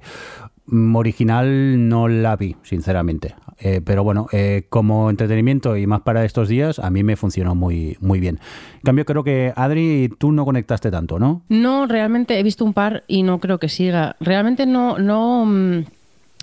original 0.95 1.89
no 1.89 2.07
la 2.07 2.35
vi, 2.35 2.55
sinceramente. 2.63 3.35
Eh, 3.61 3.81
pero 3.83 4.03
bueno, 4.03 4.27
eh, 4.31 4.65
como 4.69 5.09
entretenimiento 5.09 5.75
y 5.75 5.85
más 5.85 6.01
para 6.01 6.23
estos 6.23 6.47
días, 6.47 6.79
a 6.79 6.89
mí 6.89 7.03
me 7.03 7.17
funcionó 7.17 7.55
muy, 7.55 7.97
muy 7.99 8.19
bien. 8.19 8.39
En 8.75 8.81
cambio, 8.81 9.05
creo 9.05 9.23
que 9.23 9.51
Adri, 9.55 10.09
tú 10.17 10.31
no 10.31 10.45
conectaste 10.45 10.91
tanto, 10.91 11.19
¿no? 11.19 11.41
No, 11.49 11.85
realmente 11.85 12.39
he 12.39 12.43
visto 12.43 12.63
un 12.63 12.73
par 12.73 13.03
y 13.07 13.23
no 13.23 13.39
creo 13.39 13.59
que 13.59 13.67
siga. 13.67 14.15
Realmente 14.21 14.65
no, 14.65 14.97
no, 14.97 15.45
mm, 15.45 15.85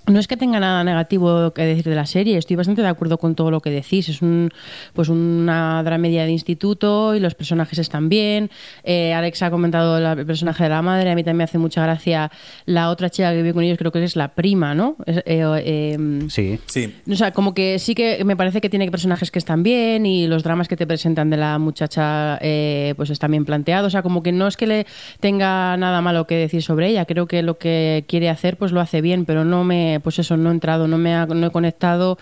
no 0.07 0.19
es 0.19 0.27
que 0.27 0.37
tenga 0.37 0.59
nada 0.59 0.83
negativo 0.83 1.51
que 1.53 1.63
decir 1.63 1.83
de 1.85 1.95
la 1.95 2.05
serie. 2.05 2.37
Estoy 2.37 2.55
bastante 2.55 2.81
de 2.81 2.87
acuerdo 2.87 3.17
con 3.17 3.35
todo 3.35 3.51
lo 3.51 3.59
que 3.59 3.69
decís. 3.69 4.07
Es 4.09 4.21
un, 4.21 4.49
pues 4.93 5.09
una 5.09 5.83
dramedia 5.83 6.23
de 6.25 6.31
instituto 6.31 7.13
y 7.15 7.19
los 7.19 7.35
personajes 7.35 7.77
están 7.79 8.07
bien. 8.09 8.49
Eh, 8.83 9.13
Alex 9.13 9.41
ha 9.43 9.51
comentado 9.51 9.99
la- 9.99 10.13
el 10.13 10.25
personaje 10.25 10.63
de 10.63 10.69
la 10.69 10.81
madre. 10.81 11.11
A 11.11 11.15
mí 11.15 11.23
también 11.23 11.37
me 11.37 11.43
hace 11.43 11.57
mucha 11.57 11.83
gracia 11.83 12.31
la 12.65 12.89
otra 12.89 13.09
chica 13.09 13.31
que 13.31 13.37
vive 13.37 13.53
con 13.53 13.63
ellos. 13.63 13.77
Creo 13.77 13.91
que 13.91 14.03
es 14.03 14.15
la 14.15 14.29
prima, 14.29 14.73
¿no? 14.73 14.95
Es- 15.05 15.17
eh, 15.25 15.43
eh, 15.65 16.25
Sí. 16.29 16.59
Sí, 16.67 16.93
o 17.11 17.15
sea, 17.15 17.31
como 17.31 17.53
que 17.53 17.77
sí 17.79 17.93
que 17.93 18.23
me 18.23 18.35
parece 18.37 18.61
que 18.61 18.69
tiene 18.69 18.89
personajes 18.89 19.29
que 19.29 19.39
están 19.39 19.61
bien 19.63 20.05
y 20.05 20.27
los 20.27 20.41
dramas 20.43 20.67
que 20.67 20.77
te 20.77 20.87
presentan 20.87 21.29
de 21.29 21.37
la 21.37 21.57
muchacha 21.59 22.37
eh, 22.41 22.93
pues 22.95 23.09
están 23.09 23.31
bien 23.31 23.43
planteados. 23.45 23.87
O 23.87 23.89
sea, 23.91 24.03
como 24.03 24.23
que 24.23 24.31
no 24.31 24.47
es 24.47 24.55
que 24.57 24.67
le 24.67 24.85
tenga 25.19 25.75
nada 25.77 26.01
malo 26.01 26.27
que 26.27 26.35
decir 26.35 26.63
sobre 26.63 26.87
ella. 26.87 27.05
Creo 27.05 27.27
que 27.27 27.41
lo 27.43 27.57
que 27.57 28.05
quiere 28.07 28.29
hacer 28.29 28.57
pues 28.57 28.71
lo 28.71 28.79
hace 28.79 29.01
bien, 29.01 29.25
pero 29.25 29.43
no 29.43 29.63
me, 29.63 29.96
pues 29.99 30.19
eso, 30.19 30.37
no 30.37 30.49
he 30.49 30.53
entrado, 30.53 30.87
no 30.87 30.97
me 30.97 31.15
ha, 31.15 31.25
no 31.25 31.47
he 31.47 31.51
conectado, 31.51 32.17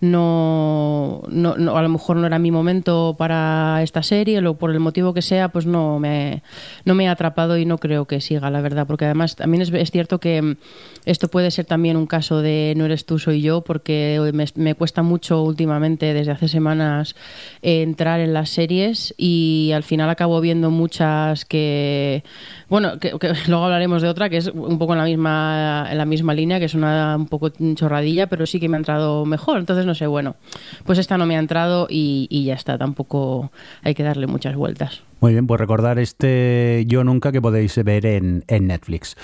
no, 0.00 1.22
no, 1.28 1.56
no- 1.56 1.76
a 1.76 1.82
lo 1.82 1.88
mejor 1.88 2.16
no 2.16 2.26
era 2.26 2.38
mi 2.38 2.50
momento 2.50 3.14
para 3.18 3.80
esta 3.82 4.02
serie, 4.02 4.46
o 4.46 4.54
por 4.54 4.70
el 4.70 4.80
motivo 4.80 5.14
que 5.14 5.22
sea, 5.22 5.48
pues 5.50 5.66
no 5.66 5.98
me, 5.98 6.42
no 6.84 6.94
me 6.94 7.08
atrapado 7.08 7.56
y 7.58 7.64
no 7.64 7.78
creo 7.78 8.06
que 8.06 8.20
siga, 8.20 8.50
la 8.50 8.60
verdad, 8.60 8.86
porque 8.86 9.04
además 9.04 9.36
también 9.36 9.62
es, 9.62 9.72
es 9.72 9.90
cierto 9.90 10.18
que 10.18 10.42
mm, 10.42 10.56
esto 11.04 11.28
puede 11.28 11.50
ser 11.50 11.64
también 11.66 11.96
un 11.96 12.06
caso 12.06 12.40
de 12.42 12.74
no 12.76 12.84
eres 12.84 13.06
tú, 13.06 13.18
soy 13.18 13.40
yo, 13.42 13.60
porque 13.62 14.30
me, 14.32 14.44
me 14.56 14.74
cuesta 14.74 15.02
mucho 15.02 15.42
últimamente, 15.42 16.12
desde 16.14 16.32
hace 16.32 16.48
semanas, 16.48 17.14
entrar 17.62 18.20
en 18.20 18.32
las 18.32 18.50
series 18.50 19.14
y 19.16 19.70
al 19.74 19.82
final 19.82 20.10
acabo 20.10 20.40
viendo 20.40 20.70
muchas 20.70 21.44
que, 21.44 22.22
bueno, 22.70 22.98
que, 22.98 23.10
que 23.18 23.32
luego 23.48 23.64
hablaremos 23.64 24.00
de 24.00 24.08
otra 24.08 24.30
que 24.30 24.38
es 24.38 24.46
un 24.46 24.78
poco 24.78 24.94
en 24.94 25.00
la 25.00 25.04
misma, 25.04 25.88
en 25.90 25.98
la 25.98 26.06
misma 26.06 26.32
línea, 26.32 26.58
que 26.58 26.64
es 26.66 26.74
una 26.74 27.16
un 27.16 27.26
poco 27.26 27.50
chorradilla, 27.74 28.28
pero 28.28 28.46
sí 28.46 28.58
que 28.60 28.68
me 28.68 28.76
ha 28.76 28.78
entrado 28.78 29.26
mejor. 29.26 29.58
Entonces, 29.58 29.84
no 29.84 29.94
sé, 29.94 30.06
bueno, 30.06 30.36
pues 30.84 30.98
esta 30.98 31.18
no 31.18 31.26
me 31.26 31.36
ha 31.36 31.40
entrado 31.40 31.88
y, 31.90 32.26
y 32.30 32.44
ya 32.44 32.54
está, 32.54 32.78
tampoco 32.78 33.50
hay 33.82 33.94
que 33.94 34.04
darle 34.04 34.26
muchas 34.26 34.54
vueltas. 34.56 35.02
Muy 35.20 35.32
bien, 35.32 35.46
pues 35.46 35.60
recordar 35.60 35.98
este 35.98 36.84
Yo 36.86 37.04
Nunca 37.04 37.32
que 37.32 37.42
podéis 37.42 37.76
ver 37.84 38.06
en, 38.06 38.44
en 38.48 38.68
Netflix. 38.68 39.16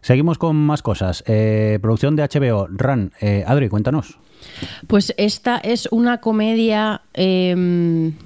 Seguimos 0.00 0.36
con 0.38 0.56
más 0.56 0.82
cosas. 0.82 1.22
Eh, 1.26 1.78
producción 1.80 2.16
de 2.16 2.24
HBO, 2.24 2.66
Run. 2.68 3.12
Eh, 3.20 3.44
Adri, 3.46 3.68
cuéntanos. 3.68 4.18
Pues 4.86 5.14
esta 5.16 5.56
es 5.58 5.88
una 5.90 6.18
comedia 6.18 7.02
eh, 7.14 7.54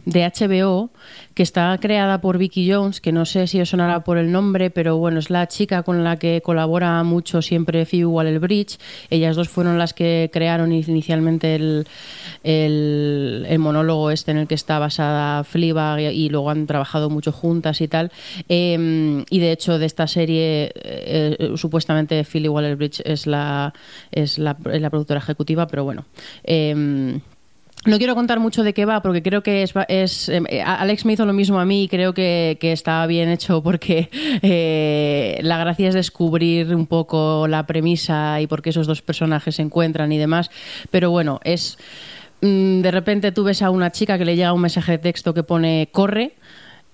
de 0.04 0.32
HBO 0.32 0.90
que 1.34 1.42
está 1.42 1.76
creada 1.80 2.20
por 2.20 2.38
Vicky 2.38 2.70
Jones, 2.70 3.00
que 3.00 3.12
no 3.12 3.24
sé 3.24 3.46
si 3.46 3.60
os 3.60 3.68
sonará 3.68 4.04
por 4.04 4.18
el 4.18 4.32
nombre, 4.32 4.70
pero 4.70 4.96
bueno, 4.96 5.18
es 5.18 5.30
la 5.30 5.46
chica 5.48 5.82
con 5.82 6.04
la 6.04 6.16
que 6.16 6.40
colabora 6.42 7.02
mucho 7.04 7.42
siempre 7.42 7.86
Phoebe 7.86 8.06
Waller-Bridge. 8.06 8.78
Ellas 9.10 9.36
dos 9.36 9.48
fueron 9.48 9.78
las 9.78 9.94
que 9.94 10.30
crearon 10.32 10.72
inicialmente 10.72 11.54
el, 11.54 11.86
el, 12.42 13.46
el 13.48 13.58
monólogo 13.58 14.10
este 14.10 14.30
en 14.30 14.38
el 14.38 14.48
que 14.48 14.54
está 14.54 14.78
basada 14.78 15.44
Fleabag 15.44 16.00
y, 16.12 16.28
luego 16.28 16.50
han 16.50 16.66
trabajado 16.66 17.10
mucho 17.10 17.32
juntas 17.32 17.80
y 17.80 17.88
tal. 17.88 18.10
Eh, 18.48 19.24
y 19.30 19.38
de 19.38 19.52
hecho 19.52 19.78
de 19.78 19.86
esta 19.86 20.06
serie 20.06 20.72
eh, 20.74 21.36
eh, 21.38 21.52
supuestamente 21.56 22.24
Phoebe 22.24 22.48
Waller-Bridge 22.48 23.02
es 23.04 23.26
la, 23.26 23.72
es 24.10 24.38
la, 24.38 24.56
es 24.72 24.80
la 24.80 24.90
productora 24.90 25.20
ejecutiva, 25.20 25.66
pero 25.66 25.84
bueno. 25.84 26.04
Eh, 26.44 27.20
no 27.88 27.98
quiero 27.98 28.14
contar 28.14 28.38
mucho 28.38 28.62
de 28.62 28.74
qué 28.74 28.84
va 28.84 29.00
porque 29.02 29.22
creo 29.22 29.42
que 29.42 29.62
es, 29.62 29.72
es 29.88 30.28
eh, 30.28 30.62
Alex 30.62 31.04
me 31.04 31.14
hizo 31.14 31.24
lo 31.24 31.32
mismo 31.32 31.58
a 31.58 31.64
mí 31.64 31.84
y 31.84 31.88
creo 31.88 32.12
que, 32.12 32.58
que 32.60 32.72
está 32.72 33.06
bien 33.06 33.28
hecho 33.30 33.62
porque 33.62 34.10
eh, 34.42 35.38
la 35.42 35.58
gracia 35.58 35.88
es 35.88 35.94
descubrir 35.94 36.74
un 36.74 36.86
poco 36.86 37.46
la 37.48 37.66
premisa 37.66 38.40
y 38.40 38.46
por 38.46 38.62
qué 38.62 38.70
esos 38.70 38.86
dos 38.86 39.02
personajes 39.02 39.56
se 39.56 39.62
encuentran 39.62 40.12
y 40.12 40.18
demás. 40.18 40.50
Pero 40.90 41.10
bueno, 41.10 41.40
es 41.44 41.78
mm, 42.42 42.82
de 42.82 42.90
repente 42.90 43.32
tú 43.32 43.44
ves 43.44 43.62
a 43.62 43.70
una 43.70 43.90
chica 43.90 44.18
que 44.18 44.24
le 44.24 44.36
llega 44.36 44.52
un 44.52 44.60
mensaje 44.60 44.92
de 44.92 44.98
texto 44.98 45.32
que 45.32 45.42
pone 45.42 45.88
corre 45.90 46.32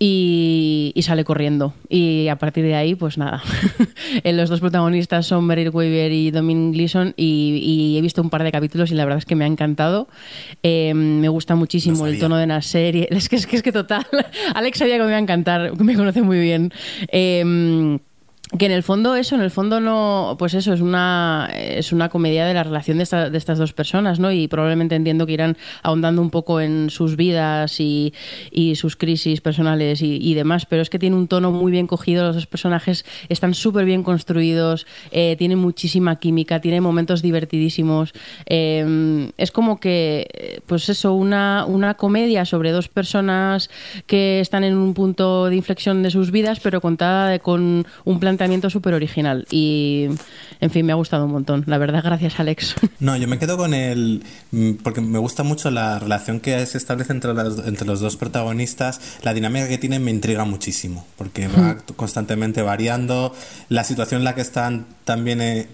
y, 0.07 0.93
y 0.95 1.03
sale 1.03 1.25
corriendo. 1.25 1.73
Y 1.89 2.29
a 2.29 2.37
partir 2.37 2.63
de 2.63 2.75
ahí, 2.75 2.95
pues 2.95 3.17
nada. 3.17 3.43
Los 4.25 4.51
dos 4.51 4.61
protagonistas 4.61 5.25
son 5.25 5.47
Meryl 5.47 5.71
Weaver 5.71 6.13
y 6.13 6.31
Dominic 6.31 6.75
Gleeson 6.75 7.15
y, 7.17 7.59
y 7.63 7.97
he 7.97 8.03
visto 8.03 8.21
un 8.21 8.29
par 8.29 8.43
de 8.43 8.53
capítulos 8.53 8.91
y 8.91 8.97
la 8.97 9.07
verdad 9.07 9.21
es 9.21 9.25
que 9.25 9.35
me 9.35 9.45
ha 9.45 9.47
encantado. 9.47 10.07
Eh, 10.63 10.93
me 10.93 11.31
gusta 11.31 11.55
muchísimo 11.55 12.01
No 12.01 12.07
el 12.07 12.19
tono 12.19 12.37
de 12.37 12.47
la 12.47 12.61
serie. 12.61 13.09
Es 13.15 13.31
que 13.31 13.37
es 13.37 13.47
que, 13.47 13.57
es 13.57 13.63
que 13.63 13.73
total. 13.73 14.05
Alex 14.55 14.79
sabía 14.79 14.97
que 14.97 15.05
me 15.05 15.09
iba 15.09 15.17
a 15.17 15.21
encantar, 15.21 15.75
me 15.81 15.95
conoce 15.95 16.21
muy 16.21 16.39
bien. 16.39 16.71
Eh, 17.09 17.99
que 18.59 18.67
en 18.67 18.73
el 18.73 18.83
fondo 18.85 19.17
eso, 19.17 19.35
en 19.35 19.41
el 19.41 19.51
fondo 19.51 19.81
no, 19.81 20.37
pues 20.39 20.55
eso 20.55 20.73
es 20.73 20.81
una 20.81 21.51
es 21.53 21.93
una 21.93 22.09
comedia 22.09 22.47
de 22.47 22.55
la 22.55 22.63
relación 22.63 22.99
de, 22.99 23.03
esta- 23.03 23.29
de 23.29 23.37
estas 23.39 23.59
dos 23.59 23.73
personas, 23.73 24.21
¿no? 24.21 24.31
Y 24.31 24.47
probablemente 24.47 24.95
entiendo 24.95 25.27
que 25.27 25.33
irán 25.33 25.57
ahondando 25.83 26.23
un 26.23 26.31
poco 26.31 26.61
en 26.61 26.89
sus 26.91 27.17
vidas 27.17 27.81
y, 27.81 28.15
y 28.53 28.77
sus 28.77 28.95
crisis 28.97 29.41
personales 29.41 30.03
y, 30.03 30.35
demás, 30.35 30.67
pero 30.67 30.83
es 30.83 30.91
que 30.91 30.99
tiene 30.99 31.17
un 31.17 31.27
tono 31.27 31.51
muy 31.51 31.73
bien 31.73 31.87
cogido, 31.87 32.25
los 32.25 32.37
dos 32.37 32.47
personajes 32.47 33.05
están 33.29 33.55
súper 33.55 33.85
bien 33.87 34.03
construidos, 34.03 34.87
eh, 35.11 35.35
tienen 35.39 35.59
muchísima 35.59 36.17
química, 36.17 36.61
tienen 36.61 36.83
momentos 36.83 37.23
divertidísimos, 37.23 38.13
eh, 38.47 39.31
es 39.37 39.51
como 39.51 39.81
que, 39.81 40.61
pues 40.67 40.89
eso, 40.89 41.15
una, 41.15 41.65
una 41.67 41.95
comedia 41.95 42.45
sobre 42.45 42.71
dos 42.71 42.89
personas 42.89 43.71
que 44.07 44.41
están 44.41 44.65
en 44.65 44.77
un 44.77 44.95
punto 44.95 45.47
de 45.47 45.57
inflexión 45.57 46.03
de 46.03 46.11
sus 46.11 46.31
vidas, 46.31 46.61
pero 46.61 46.81
contada 46.81 47.39
con 47.39 47.87
un 48.05 48.21
planteamiento 48.21 48.44
súper 48.71 48.95
original. 48.95 49.47
Y, 49.51 50.07
en 50.61 50.71
fin, 50.71 50.85
me 50.87 50.93
ha 50.93 50.97
gustado 50.97 51.25
un 51.27 51.33
montón. 51.33 51.65
La 51.67 51.79
verdad, 51.79 52.03
gracias, 52.05 52.39
Alex. 52.41 52.75
No, 53.01 53.17
yo 53.17 53.29
me 53.29 53.39
quedo 53.39 53.57
con 53.57 53.75
el. 53.75 54.23
mm, 54.53 54.73
Porque 54.83 55.01
me 55.01 55.19
gusta 55.19 55.43
mucho 55.43 55.71
la 55.71 55.99
relación 55.99 56.41
que 56.41 56.65
se 56.67 56.79
establece 56.79 57.13
entre, 57.13 57.35
las- 57.35 57.59
entre 57.67 57.87
los 57.87 58.01
dos 58.01 58.17
protagonistas. 58.17 59.01
La 59.23 59.35
dinámica 59.35 59.69
que 59.69 59.79
tienen 59.79 60.03
me 60.05 60.11
intriga 60.11 60.45
muchísimo. 60.45 61.07
Porque 61.17 61.49
va 61.49 61.77
constantemente 61.97 62.63
variando. 62.63 63.35
La 63.69 63.85
situación 63.85 64.21
en 64.21 64.25
la 64.25 64.35
que 64.35 64.41
están 64.41 64.87
también. 65.05 65.41
eh, 65.41 65.67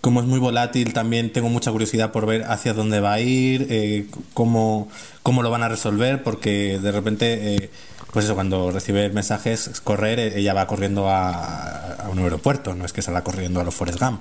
como 0.00 0.20
es 0.22 0.26
muy 0.26 0.38
volátil, 0.38 0.94
también 0.94 1.30
tengo 1.30 1.50
mucha 1.50 1.70
curiosidad 1.70 2.10
por 2.10 2.24
ver 2.24 2.44
hacia 2.44 2.72
dónde 2.72 3.00
va 3.00 3.12
a 3.12 3.20
ir, 3.20 3.66
eh, 3.68 4.06
cómo, 4.32 4.88
cómo 5.22 5.42
lo 5.42 5.50
van 5.50 5.62
a 5.62 5.68
resolver, 5.68 6.22
porque 6.22 6.78
de 6.82 6.90
repente, 6.90 7.56
eh, 7.56 7.70
pues 8.12 8.24
eso, 8.24 8.34
cuando 8.34 8.70
recibe 8.70 9.08
mensajes, 9.10 9.80
correr, 9.82 10.18
eh, 10.18 10.38
ella 10.38 10.54
va 10.54 10.66
corriendo 10.66 11.08
a, 11.08 11.94
a 11.94 12.08
un 12.08 12.18
aeropuerto, 12.18 12.74
no 12.74 12.84
es 12.84 12.92
que 12.92 13.02
salga 13.02 13.22
corriendo 13.22 13.60
a 13.60 13.64
los 13.64 13.74
Forrest 13.74 14.00
Gump. 14.00 14.20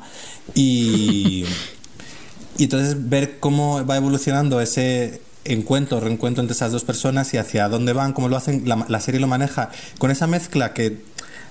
Y, 0.53 1.45
y 2.57 2.63
entonces 2.63 3.09
ver 3.09 3.39
cómo 3.39 3.85
va 3.85 3.97
evolucionando 3.97 4.61
ese, 4.61 5.21
encuentro, 5.45 5.99
reencuentro 5.99 6.41
entre 6.41 6.53
esas 6.53 6.71
dos 6.71 6.83
personas 6.83 7.33
y 7.33 7.37
hacia 7.37 7.67
dónde 7.69 7.93
van, 7.93 8.13
cómo 8.13 8.29
lo 8.29 8.37
hacen, 8.37 8.67
la, 8.67 8.85
la 8.87 8.99
serie 8.99 9.19
lo 9.19 9.27
maneja 9.27 9.69
con 9.97 10.11
esa 10.11 10.27
mezcla 10.27 10.73
que 10.73 11.01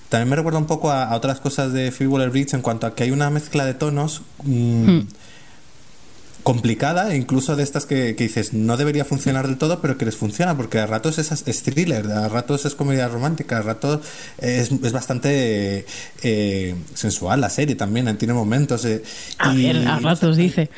también 0.08 0.28
me 0.28 0.36
recuerda 0.36 0.58
un 0.58 0.66
poco 0.66 0.90
a, 0.90 1.04
a 1.04 1.16
otras 1.16 1.40
cosas 1.40 1.72
de 1.72 1.90
Phoebe 1.90 2.12
Waller-Bridge 2.12 2.54
en 2.54 2.62
cuanto 2.62 2.86
a 2.86 2.94
que 2.94 3.04
hay 3.04 3.10
una 3.10 3.30
mezcla 3.30 3.64
de 3.66 3.74
tonos 3.74 4.22
mm, 4.44 5.00
complicada, 6.48 7.14
incluso 7.14 7.56
de 7.56 7.62
estas 7.62 7.84
que, 7.84 8.16
que 8.16 8.24
dices 8.24 8.54
no 8.54 8.78
debería 8.78 9.04
funcionar 9.04 9.46
del 9.46 9.58
todo, 9.58 9.82
pero 9.82 9.98
que 9.98 10.06
les 10.06 10.16
funciona, 10.16 10.56
porque 10.56 10.78
a 10.78 10.86
ratos 10.86 11.18
es, 11.18 11.30
es 11.46 11.62
thriller, 11.62 12.10
a 12.10 12.26
ratos 12.30 12.64
es 12.64 12.74
comedia 12.74 13.06
romántica, 13.06 13.58
a 13.58 13.62
ratos 13.62 14.00
es, 14.38 14.72
es 14.72 14.92
bastante 14.92 15.84
eh, 16.22 16.74
sensual 16.94 17.42
la 17.42 17.50
serie 17.50 17.74
también, 17.76 18.16
tiene 18.16 18.32
momentos. 18.32 18.82
eh, 18.86 19.02
A 19.36 19.52
y- 19.52 19.62
ver, 19.66 19.86
a 19.86 19.98
ratos 19.98 20.38
dice. 20.38 20.70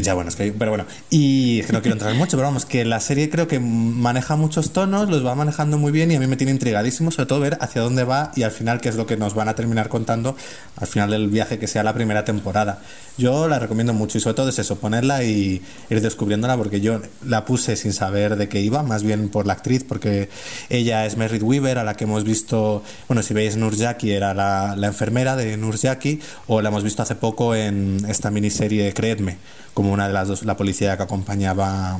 Ya, 0.00 0.14
bueno, 0.14 0.28
es 0.28 0.36
que, 0.36 0.52
pero 0.52 0.72
bueno, 0.72 0.86
y 1.10 1.60
es 1.60 1.66
que 1.66 1.72
no 1.72 1.80
quiero 1.80 1.94
entrar 1.94 2.14
mucho, 2.14 2.36
pero 2.36 2.48
vamos, 2.48 2.66
que 2.66 2.84
la 2.84 2.98
serie 3.00 3.30
creo 3.30 3.46
que 3.46 3.60
maneja 3.60 4.34
muchos 4.36 4.72
tonos, 4.72 5.08
los 5.08 5.24
va 5.24 5.34
manejando 5.34 5.78
muy 5.78 5.92
bien 5.92 6.10
y 6.10 6.16
a 6.16 6.20
mí 6.20 6.26
me 6.26 6.36
tiene 6.36 6.52
intrigadísimo, 6.52 7.10
sobre 7.10 7.26
todo 7.26 7.40
ver 7.40 7.58
hacia 7.60 7.80
dónde 7.80 8.02
va 8.04 8.32
y 8.34 8.42
al 8.42 8.50
final 8.50 8.80
qué 8.80 8.88
es 8.88 8.96
lo 8.96 9.06
que 9.06 9.16
nos 9.16 9.34
van 9.34 9.48
a 9.48 9.54
terminar 9.54 9.88
contando 9.88 10.36
al 10.76 10.86
final 10.86 11.10
del 11.10 11.28
viaje 11.28 11.58
que 11.58 11.68
sea 11.68 11.84
la 11.84 11.94
primera 11.94 12.24
temporada. 12.24 12.80
Yo 13.16 13.46
la 13.46 13.60
recomiendo 13.60 13.94
mucho 13.94 14.18
y 14.18 14.20
sobre 14.20 14.34
todo 14.34 14.48
es 14.48 14.58
eso, 14.58 14.76
ponerla 14.76 15.22
y 15.22 15.62
ir 15.90 16.00
descubriéndola 16.00 16.56
porque 16.56 16.80
yo 16.80 17.00
la 17.24 17.44
puse 17.44 17.76
sin 17.76 17.92
saber 17.92 18.34
de 18.36 18.48
qué 18.48 18.60
iba, 18.60 18.82
más 18.82 19.04
bien 19.04 19.28
por 19.28 19.46
la 19.46 19.52
actriz, 19.52 19.84
porque 19.84 20.28
ella 20.70 21.06
es 21.06 21.16
Merritt 21.16 21.42
Weaver, 21.42 21.78
a 21.78 21.84
la 21.84 21.94
que 21.94 22.04
hemos 22.04 22.24
visto, 22.24 22.82
bueno, 23.06 23.22
si 23.22 23.32
veis 23.32 23.56
Nurjaki 23.56 24.10
era 24.10 24.34
la, 24.34 24.74
la 24.76 24.88
enfermera 24.88 25.36
de 25.36 25.56
Nurjaki, 25.56 26.20
o 26.48 26.60
la 26.60 26.70
hemos 26.70 26.82
visto 26.82 27.02
hace 27.02 27.14
poco 27.14 27.54
en 27.54 28.04
esta 28.08 28.32
miniserie 28.32 28.92
Creedme, 28.92 29.38
como 29.74 29.92
una 29.92 30.06
de 30.06 30.14
las 30.14 30.28
dos, 30.28 30.44
la 30.44 30.56
policía 30.56 30.96
que 30.96 31.02
acompañaba 31.02 31.98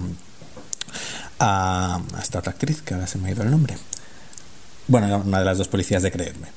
a, 1.39 1.97
a 1.97 2.23
esta 2.23 2.39
otra 2.39 2.53
actriz, 2.53 2.83
que 2.83 2.95
ahora 2.95 3.07
se 3.07 3.19
me 3.19 3.29
ha 3.29 3.33
ido 3.33 3.43
el 3.43 3.51
nombre. 3.51 3.75
Bueno, 4.87 5.23
una 5.25 5.41
de 5.41 5.45
las 5.45 5.59
dos 5.59 5.69
policías 5.69 6.03
de 6.03 6.11
Creedme. 6.11 6.49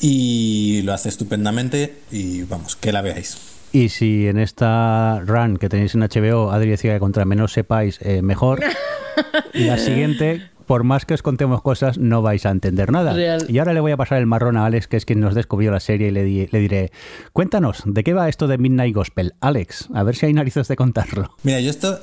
Y 0.00 0.82
lo 0.82 0.92
hace 0.92 1.08
estupendamente 1.08 2.00
y 2.10 2.42
vamos, 2.42 2.76
que 2.76 2.92
la 2.92 3.00
veáis. 3.00 3.38
Y 3.72 3.88
si 3.88 4.28
en 4.28 4.38
esta 4.38 5.20
run 5.26 5.56
que 5.56 5.68
tenéis 5.68 5.94
en 5.94 6.02
HBO, 6.02 6.52
Adri 6.52 6.70
decía 6.70 6.94
que 6.94 7.00
contra 7.00 7.24
menos 7.24 7.52
sepáis, 7.52 7.98
eh, 8.02 8.22
mejor, 8.22 8.60
la 9.52 9.78
siguiente, 9.78 10.48
por 10.64 10.84
más 10.84 11.04
que 11.06 11.14
os 11.14 11.22
contemos 11.22 11.62
cosas, 11.62 11.98
no 11.98 12.22
vais 12.22 12.44
a 12.46 12.50
entender 12.50 12.90
nada. 12.90 13.12
Real. 13.12 13.44
Y 13.48 13.58
ahora 13.58 13.72
le 13.72 13.80
voy 13.80 13.92
a 13.92 13.96
pasar 13.96 14.18
el 14.18 14.26
marrón 14.26 14.56
a 14.56 14.66
Alex, 14.66 14.88
que 14.88 14.96
es 14.96 15.04
quien 15.04 15.20
nos 15.20 15.34
descubrió 15.34 15.70
la 15.70 15.80
serie, 15.80 16.08
y 16.08 16.10
le, 16.10 16.24
di- 16.24 16.48
le 16.50 16.58
diré, 16.58 16.92
cuéntanos, 17.32 17.82
¿de 17.86 18.02
qué 18.04 18.12
va 18.12 18.28
esto 18.28 18.46
de 18.48 18.58
Midnight 18.58 18.94
Gospel? 18.94 19.34
Alex, 19.40 19.88
a 19.94 20.02
ver 20.02 20.16
si 20.16 20.26
hay 20.26 20.32
narices 20.32 20.66
de 20.68 20.76
contarlo. 20.76 21.30
Mira, 21.42 21.60
yo 21.60 21.70
esto 21.70 21.98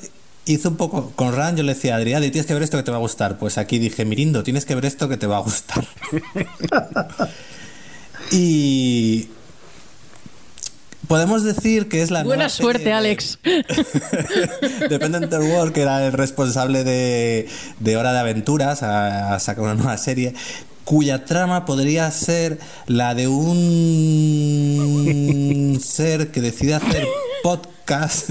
hice 0.46 0.68
un 0.70 0.76
poco 0.76 1.12
con 1.16 1.36
Ran, 1.36 1.56
yo 1.56 1.64
le 1.64 1.74
decía 1.74 1.94
a 1.94 1.98
Adrián, 1.98 2.22
tienes 2.24 2.46
que 2.46 2.54
ver 2.54 2.64
esto 2.64 2.78
que 2.78 2.84
te 2.84 2.92
va 2.92 2.98
a 2.98 3.02
gustar. 3.02 3.38
Pues 3.38 3.58
aquí 3.58 3.78
dije, 3.80 4.06
Mirindo, 4.06 4.44
tienes 4.44 4.66
que 4.66 4.76
ver 4.76 4.86
esto 4.86 5.08
que 5.10 5.18
te 5.18 5.28
va 5.28 5.38
a 5.38 5.42
gustar. 5.42 5.86
y 8.32 9.28
podemos 11.08 11.44
decir 11.44 11.88
que 11.90 12.02
es 12.02 12.12
la 12.12 12.24
Buena 12.24 12.44
nueva 12.44 12.50
suerte, 12.50 12.86
de- 12.86 12.94
Alex. 12.94 13.40
Dependent 14.90 15.32
World, 15.34 15.74
que 15.74 15.82
era 15.82 16.06
el 16.06 16.14
responsable 16.14 16.84
de, 16.84 17.48
de 17.80 17.98
Hora 17.98 18.14
de 18.14 18.20
Aventuras, 18.20 18.84
a, 18.84 19.34
a 19.36 19.40
sacar 19.40 19.64
una 19.64 19.76
nueva 19.76 19.98
serie, 19.98 20.34
cuya 20.84 21.26
trama 21.26 21.66
podría 21.66 22.10
ser 22.12 22.60
la 22.88 23.14
de 23.16 23.28
un 23.28 23.40
ser 25.84 26.32
que 26.32 26.42
decide 26.42 26.74
hacer 26.76 27.08
podcast 27.44 28.30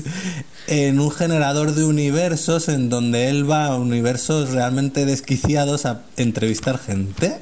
en 0.66 1.00
un 1.00 1.10
generador 1.10 1.74
de 1.74 1.84
universos 1.84 2.68
en 2.68 2.88
donde 2.90 3.28
él 3.28 3.50
va 3.50 3.66
a 3.66 3.76
universos 3.76 4.50
realmente 4.50 5.04
desquiciados 5.06 5.84
a 5.86 6.02
entrevistar 6.16 6.78
gente. 6.78 7.40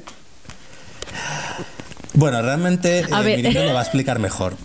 Bueno, 2.19 2.41
realmente 2.41 3.05
A 3.13 3.21
eh, 3.25 3.53
lo 3.53 3.73
va 3.73 3.79
a 3.79 3.83
explicar 3.83 4.19
mejor. 4.19 4.55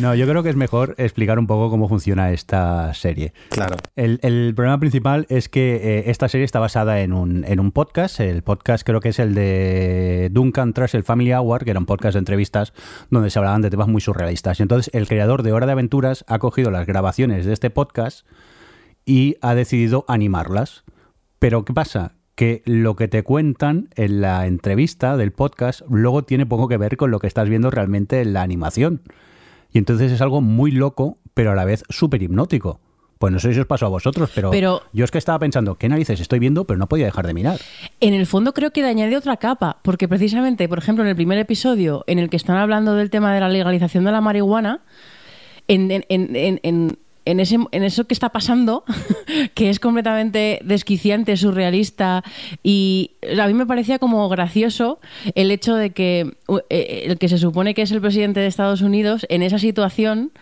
No, 0.00 0.12
yo 0.16 0.26
creo 0.26 0.42
que 0.42 0.48
es 0.48 0.56
mejor 0.56 0.96
explicar 0.98 1.38
un 1.38 1.46
poco 1.46 1.70
cómo 1.70 1.88
funciona 1.88 2.32
esta 2.32 2.92
serie. 2.94 3.32
Claro. 3.50 3.76
El, 3.94 4.18
el 4.22 4.52
problema 4.56 4.80
principal 4.80 5.24
es 5.28 5.48
que 5.48 5.76
eh, 5.76 6.10
esta 6.10 6.28
serie 6.28 6.44
está 6.44 6.58
basada 6.58 7.00
en 7.00 7.12
un, 7.12 7.44
en 7.44 7.60
un 7.60 7.70
podcast. 7.70 8.18
El 8.18 8.42
podcast 8.42 8.84
creo 8.84 9.00
que 9.00 9.10
es 9.10 9.20
el 9.20 9.36
de 9.36 10.30
Duncan 10.32 10.72
Truss, 10.72 10.96
el 10.96 11.04
Family 11.04 11.32
Hour, 11.32 11.64
que 11.64 11.70
era 11.70 11.78
un 11.78 11.86
podcast 11.86 12.14
de 12.14 12.18
entrevistas 12.18 12.72
donde 13.08 13.30
se 13.30 13.38
hablaban 13.38 13.62
de 13.62 13.70
temas 13.70 13.86
muy 13.86 14.00
surrealistas. 14.00 14.58
Y 14.58 14.64
entonces 14.64 14.92
el 14.92 15.06
creador 15.06 15.44
de 15.44 15.52
Hora 15.52 15.66
de 15.66 15.72
Aventuras 15.72 16.24
ha 16.26 16.40
cogido 16.40 16.72
las 16.72 16.88
grabaciones 16.88 17.46
de 17.46 17.52
este 17.52 17.70
podcast 17.70 18.26
y 19.06 19.36
ha 19.42 19.54
decidido 19.54 20.04
animarlas. 20.08 20.82
Pero 21.38 21.64
¿qué 21.64 21.72
pasa? 21.72 22.16
Que 22.40 22.62
lo 22.64 22.96
que 22.96 23.06
te 23.06 23.22
cuentan 23.22 23.90
en 23.96 24.22
la 24.22 24.46
entrevista 24.46 25.18
del 25.18 25.30
podcast 25.30 25.82
luego 25.90 26.22
tiene 26.22 26.46
poco 26.46 26.68
que 26.68 26.78
ver 26.78 26.96
con 26.96 27.10
lo 27.10 27.18
que 27.18 27.26
estás 27.26 27.50
viendo 27.50 27.70
realmente 27.70 28.22
en 28.22 28.32
la 28.32 28.40
animación. 28.40 29.02
Y 29.70 29.76
entonces 29.76 30.10
es 30.10 30.22
algo 30.22 30.40
muy 30.40 30.70
loco, 30.70 31.18
pero 31.34 31.52
a 31.52 31.54
la 31.54 31.66
vez 31.66 31.84
súper 31.90 32.22
hipnótico. 32.22 32.80
Pues 33.18 33.30
no 33.30 33.40
sé 33.40 33.52
si 33.52 33.60
os 33.60 33.66
pasó 33.66 33.84
a 33.84 33.88
vosotros, 33.90 34.30
pero, 34.34 34.50
Pero- 34.50 34.80
yo 34.94 35.04
es 35.04 35.10
que 35.10 35.18
estaba 35.18 35.38
pensando, 35.38 35.74
¿qué 35.74 35.90
narices 35.90 36.18
estoy 36.18 36.38
viendo? 36.38 36.64
Pero 36.66 36.78
no 36.78 36.88
podía 36.88 37.04
dejar 37.04 37.26
de 37.26 37.34
mirar. 37.34 37.58
En 38.00 38.14
el 38.14 38.24
fondo 38.24 38.54
creo 38.54 38.70
que 38.70 38.80
le 38.80 38.88
añade 38.88 39.14
otra 39.18 39.36
capa, 39.36 39.76
porque 39.82 40.08
precisamente, 40.08 40.66
por 40.66 40.78
ejemplo, 40.78 41.04
en 41.04 41.10
el 41.10 41.16
primer 41.16 41.36
episodio 41.36 42.04
en 42.06 42.18
el 42.18 42.30
que 42.30 42.38
están 42.38 42.56
hablando 42.56 42.94
del 42.94 43.10
tema 43.10 43.34
de 43.34 43.40
la 43.40 43.50
legalización 43.50 44.04
de 44.04 44.12
la 44.12 44.22
marihuana, 44.22 44.80
en, 45.68 45.90
en- 45.90 46.04
en- 46.08 46.60
en- 46.62 46.96
en- 47.30 47.40
ese, 47.40 47.58
en 47.72 47.82
eso 47.82 48.06
que 48.06 48.14
está 48.14 48.30
pasando, 48.30 48.84
que 49.54 49.70
es 49.70 49.80
completamente 49.80 50.60
desquiciante, 50.64 51.36
surrealista, 51.36 52.22
y 52.62 53.12
a 53.40 53.46
mí 53.46 53.54
me 53.54 53.66
parecía 53.66 53.98
como 53.98 54.28
gracioso 54.28 55.00
el 55.34 55.50
hecho 55.50 55.74
de 55.76 55.90
que 55.90 56.34
eh, 56.70 57.04
el 57.06 57.18
que 57.18 57.28
se 57.28 57.38
supone 57.38 57.74
que 57.74 57.82
es 57.82 57.90
el 57.92 58.00
presidente 58.00 58.40
de 58.40 58.46
Estados 58.46 58.80
Unidos, 58.82 59.26
en 59.28 59.42
esa 59.42 59.58
situación 59.58 60.32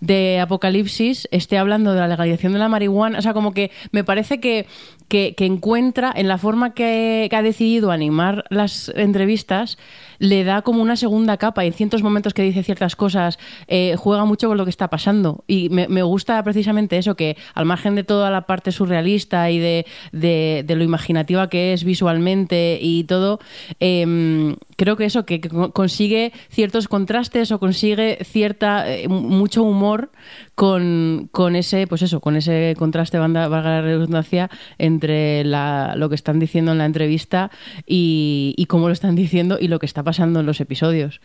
de 0.00 0.40
apocalipsis, 0.40 1.28
esté 1.30 1.58
hablando 1.58 1.92
de 1.92 2.00
la 2.00 2.08
legalización 2.08 2.52
de 2.52 2.58
la 2.58 2.68
marihuana. 2.68 3.18
O 3.18 3.22
sea, 3.22 3.34
como 3.34 3.52
que 3.54 3.70
me 3.92 4.02
parece 4.02 4.40
que, 4.40 4.66
que, 5.12 5.34
encuentra 5.44 6.10
en 6.16 6.26
la 6.26 6.38
forma 6.38 6.72
que, 6.72 7.28
ha 7.30 7.42
decidido 7.42 7.90
animar 7.90 8.44
las 8.48 8.90
entrevistas, 8.96 9.76
le 10.18 10.42
da 10.42 10.62
como 10.62 10.80
una 10.80 10.96
segunda 10.96 11.36
capa. 11.36 11.64
Y 11.64 11.66
en 11.66 11.74
ciertos 11.74 12.02
momentos 12.02 12.32
que 12.32 12.42
dice 12.42 12.62
ciertas 12.62 12.96
cosas 12.96 13.38
eh, 13.68 13.94
juega 13.98 14.24
mucho 14.24 14.48
con 14.48 14.56
lo 14.56 14.64
que 14.64 14.70
está 14.70 14.88
pasando. 14.88 15.44
Y 15.46 15.68
me, 15.68 16.02
gusta 16.02 16.42
precisamente 16.42 16.96
eso 16.96 17.14
que 17.14 17.36
al 17.54 17.66
margen 17.66 17.94
de 17.94 18.04
toda 18.04 18.30
la 18.30 18.46
parte 18.46 18.72
surrealista 18.72 19.50
y 19.50 19.58
de, 19.58 19.86
de- 20.12 20.64
de 20.66 20.76
lo 20.76 20.82
imaginativa 20.84 21.50
que 21.50 21.74
es 21.74 21.84
visualmente 21.84 22.78
y 22.80 23.04
todo 23.04 23.38
em, 23.80 24.56
creo 24.82 24.96
que 24.96 25.04
eso 25.04 25.24
que, 25.24 25.40
que 25.40 25.48
co- 25.48 25.72
consigue 25.72 26.32
ciertos 26.50 26.88
contrastes 26.88 27.52
o 27.52 27.58
consigue 27.60 28.18
cierta 28.24 28.90
eh, 28.92 29.06
mucho 29.08 29.62
humor 29.62 30.10
con, 30.56 31.28
con 31.30 31.54
ese 31.56 31.86
pues 31.86 32.02
eso 32.02 32.20
con 32.20 32.34
ese 32.36 32.74
contraste 32.76 33.18
banda- 33.18 33.46
valga 33.48 33.70
la 33.70 33.82
redundancia 33.82 34.50
entre 34.78 35.44
la- 35.44 35.94
lo 35.96 36.08
que 36.08 36.16
están 36.16 36.38
diciendo 36.40 36.72
en 36.72 36.78
la 36.78 36.86
entrevista 36.86 37.50
y, 37.86 38.54
y 38.56 38.66
cómo 38.66 38.88
lo 38.88 38.92
están 38.92 39.14
diciendo 39.14 39.58
y 39.60 39.68
lo 39.68 39.78
que 39.78 39.86
está 39.86 40.02
pasando 40.02 40.40
en 40.40 40.46
los 40.46 40.60
episodios 40.60 41.20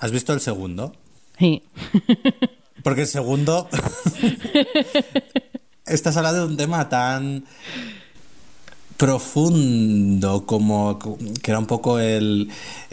¿Has 0.00 0.10
visto 0.10 0.32
el 0.32 0.40
segundo? 0.40 0.94
sí 1.38 1.62
Porque 2.82 3.02
el 3.02 3.06
segundo. 3.08 3.68
Estás 5.86 6.16
hablando 6.16 6.42
de 6.42 6.46
un 6.52 6.56
tema 6.56 6.88
tan 6.88 7.44
profundo 8.98 10.44
como 10.44 10.98
que 11.40 11.50
era 11.50 11.58
un 11.58 11.66
poco 11.66 11.98
el 12.00 12.50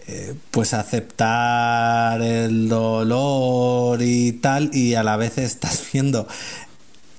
eh, 0.07 0.35
pues 0.51 0.73
aceptar 0.73 2.21
el 2.21 2.69
dolor 2.69 4.01
y 4.01 4.33
tal 4.33 4.69
y 4.73 4.93
a 4.93 5.03
la 5.03 5.17
vez 5.17 5.39
estás 5.39 5.83
viendo 5.91 6.27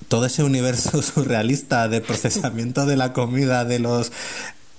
todo 0.09 0.27
ese 0.27 0.45
universo 0.45 1.03
surrealista 1.03 1.89
de 1.89 2.01
procesamiento 2.01 2.87
de 2.87 2.97
la 2.97 3.13
comida 3.13 3.65
de 3.65 3.81
los 3.81 4.13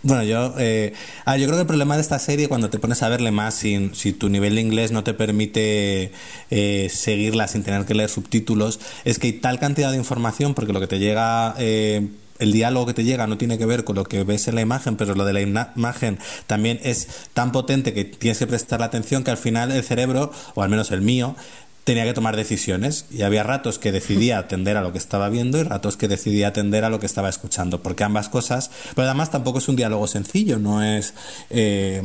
bueno, 0.03 0.23
yo, 0.23 0.53
eh, 0.57 0.93
ah, 1.25 1.37
yo 1.37 1.47
creo 1.47 1.57
que 1.57 1.61
el 1.61 1.67
problema 1.67 1.95
de 1.95 2.01
esta 2.01 2.19
serie, 2.19 2.47
cuando 2.47 2.69
te 2.69 2.79
pones 2.79 3.01
a 3.03 3.09
verle 3.09 3.31
más, 3.31 3.55
sin, 3.55 3.95
si 3.95 4.13
tu 4.13 4.29
nivel 4.29 4.55
de 4.55 4.61
inglés 4.61 4.91
no 4.91 5.03
te 5.03 5.13
permite 5.13 6.13
eh, 6.51 6.87
seguirla 6.89 7.47
sin 7.47 7.63
tener 7.63 7.83
que 7.85 7.95
leer 7.95 8.09
subtítulos, 8.09 8.79
es 9.05 9.17
que 9.19 9.27
hay 9.27 9.33
tal 9.33 9.59
cantidad 9.59 9.91
de 9.91 9.97
información, 9.97 10.53
porque 10.53 10.71
lo 10.71 10.79
que 10.79 10.87
te 10.87 10.99
llega, 10.99 11.55
eh, 11.57 12.07
el 12.39 12.51
diálogo 12.51 12.85
que 12.85 12.93
te 12.93 13.03
llega 13.03 13.27
no 13.27 13.37
tiene 13.37 13.57
que 13.57 13.65
ver 13.65 13.83
con 13.83 13.95
lo 13.95 14.03
que 14.03 14.23
ves 14.23 14.47
en 14.47 14.55
la 14.55 14.61
imagen, 14.61 14.95
pero 14.97 15.15
lo 15.15 15.25
de 15.25 15.33
la 15.33 15.41
ima- 15.41 15.71
imagen 15.75 16.19
también 16.47 16.79
es 16.83 17.07
tan 17.33 17.51
potente 17.51 17.93
que 17.93 18.05
tienes 18.05 18.37
que 18.39 18.47
prestar 18.47 18.79
la 18.79 18.85
atención 18.87 19.23
que 19.23 19.31
al 19.31 19.37
final 19.37 19.71
el 19.71 19.83
cerebro, 19.83 20.31
o 20.55 20.61
al 20.61 20.69
menos 20.69 20.91
el 20.91 21.01
mío, 21.01 21.35
tenía 21.83 22.03
que 22.03 22.13
tomar 22.13 22.35
decisiones 22.35 23.05
y 23.11 23.21
había 23.21 23.43
ratos 23.43 23.79
que 23.79 23.91
decidía 23.93 24.37
atender 24.39 24.75
a 24.77 24.81
lo 24.81 24.91
que 24.91 24.97
estaba 24.97 25.29
viendo 25.29 25.57
y 25.57 25.63
ratos 25.63 25.95
que 25.97 26.07
decidía 26.09 26.49
atender 26.49 26.83
a 26.83 26.89
lo 26.89 26.99
que 26.99 27.05
estaba 27.05 27.29
escuchando, 27.29 27.81
porque 27.81 28.03
ambas 28.03 28.27
cosas, 28.29 28.71
pero 28.95 29.07
además 29.07 29.31
tampoco 29.31 29.59
es 29.59 29.67
un 29.69 29.75
diálogo 29.77 30.05
sencillo, 30.07 30.59
no 30.59 30.83
es... 30.83 31.13
eh, 31.49 32.01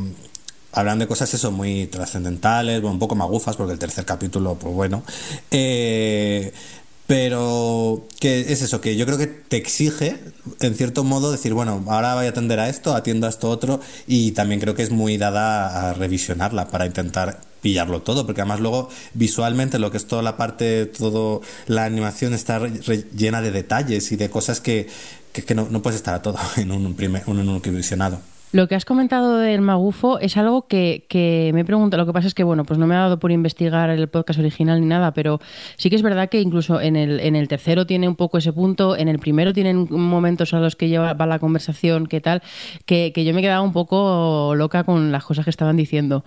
hablan 0.75 0.99
de 0.99 1.07
cosas 1.07 1.35
eso 1.35 1.51
muy 1.51 1.87
trascendentales, 1.89 2.83
un 2.83 2.99
poco 2.99 3.15
magufas, 3.15 3.57
porque 3.57 3.75
el 3.75 3.79
tercer 3.79 4.07
capítulo, 4.07 4.55
pues 4.55 4.73
bueno. 4.75 5.03
eh, 5.51 6.53
pero 7.07 8.07
que 8.21 8.41
es 8.41 8.63
eso, 8.63 8.81
que 8.81 8.97
yo 8.97 9.07
creo 9.07 9.19
que 9.19 9.27
te 9.27 9.57
exige, 9.57 10.19
en 10.61 10.75
cierto 10.75 11.05
modo, 11.05 11.33
decir, 11.33 11.53
bueno, 11.53 11.85
ahora 11.89 12.15
voy 12.15 12.27
a 12.27 12.31
atender 12.31 12.61
a 12.61 12.69
esto, 12.69 12.95
atiendo 12.95 13.27
a 13.27 13.31
esto 13.31 13.51
otro, 13.51 13.81
y 14.07 14.33
también 14.33 14.61
creo 14.61 14.75
que 14.75 14.83
es 14.83 14.91
muy 14.91 15.19
dada 15.19 15.91
a 15.91 15.95
revisionarla 15.95 16.69
para 16.69 16.87
intentar 16.87 17.41
pillarlo 17.61 18.03
todo, 18.03 18.27
porque 18.27 18.43
además 18.43 18.61
luego 18.61 18.89
visualmente 19.15 19.79
lo 19.79 19.91
que 19.91 19.97
es 19.97 20.07
toda 20.07 20.23
la 20.23 20.37
parte, 20.37 20.87
toda 20.87 21.41
la 21.67 21.85
animación 21.85 22.35
está 22.35 22.67
llena 23.17 23.41
de 23.41 23.53
detalles 23.53 24.11
y 24.13 24.17
de 24.17 24.29
cosas 24.29 24.61
que, 24.61 24.89
que, 25.33 25.55
no, 25.55 25.69
no, 25.71 25.81
puedes 25.81 25.97
estar 25.97 26.15
a 26.15 26.23
todo 26.23 26.39
en 26.57 26.73
un, 26.73 26.95
primer, 26.95 27.23
en 27.27 27.49
un 27.49 27.63
visionado. 27.63 28.21
Lo 28.53 28.69
que 28.69 28.75
has 28.75 28.85
comentado 28.85 29.39
del 29.39 29.63
magufo 29.63 30.19
es 30.21 30.37
algo 30.37 30.67
que, 30.67 31.07
que, 31.09 31.53
me 31.55 31.61
he 31.61 31.65
preguntado. 31.65 32.03
Lo 32.03 32.07
que 32.07 32.13
pasa 32.13 32.29
es 32.29 32.35
que, 32.35 32.45
bueno, 32.45 32.65
pues 32.65 32.79
no 32.79 32.87
me 32.87 32.95
ha 32.95 32.99
dado 32.99 33.19
por 33.19 33.33
investigar 33.33 33.89
el 33.89 34.09
podcast 34.09 34.39
original 34.39 34.79
ni 34.79 34.87
nada, 34.87 35.15
pero 35.15 35.41
sí 35.79 35.89
que 35.89 35.97
es 35.97 36.03
verdad 36.03 36.29
que 36.29 36.39
incluso 36.39 36.79
en 36.79 36.97
el, 36.97 37.21
en 37.21 37.35
el 37.35 37.49
tercero 37.49 37.87
tiene 37.87 38.09
un 38.09 38.15
poco 38.15 38.37
ese 38.37 38.53
punto, 38.53 38.95
en 38.95 39.09
el 39.09 39.19
primero 39.19 39.55
tienen 39.55 39.87
momentos 39.89 40.53
a 40.53 40.61
los 40.61 40.77
que 40.77 40.91
lleva 40.91 41.15
va 41.15 41.25
la 41.25 41.39
conversación, 41.39 42.07
qué 42.07 42.21
tal, 42.21 42.43
que, 42.85 43.13
que 43.15 43.25
yo 43.25 43.33
me 43.33 43.41
he 43.41 43.43
quedado 43.43 43.63
un 43.63 43.73
poco 43.73 44.53
loca 44.55 44.85
con 44.85 45.13
las 45.13 45.25
cosas 45.25 45.45
que 45.45 45.51
estaban 45.51 45.79
diciendo. 45.79 46.23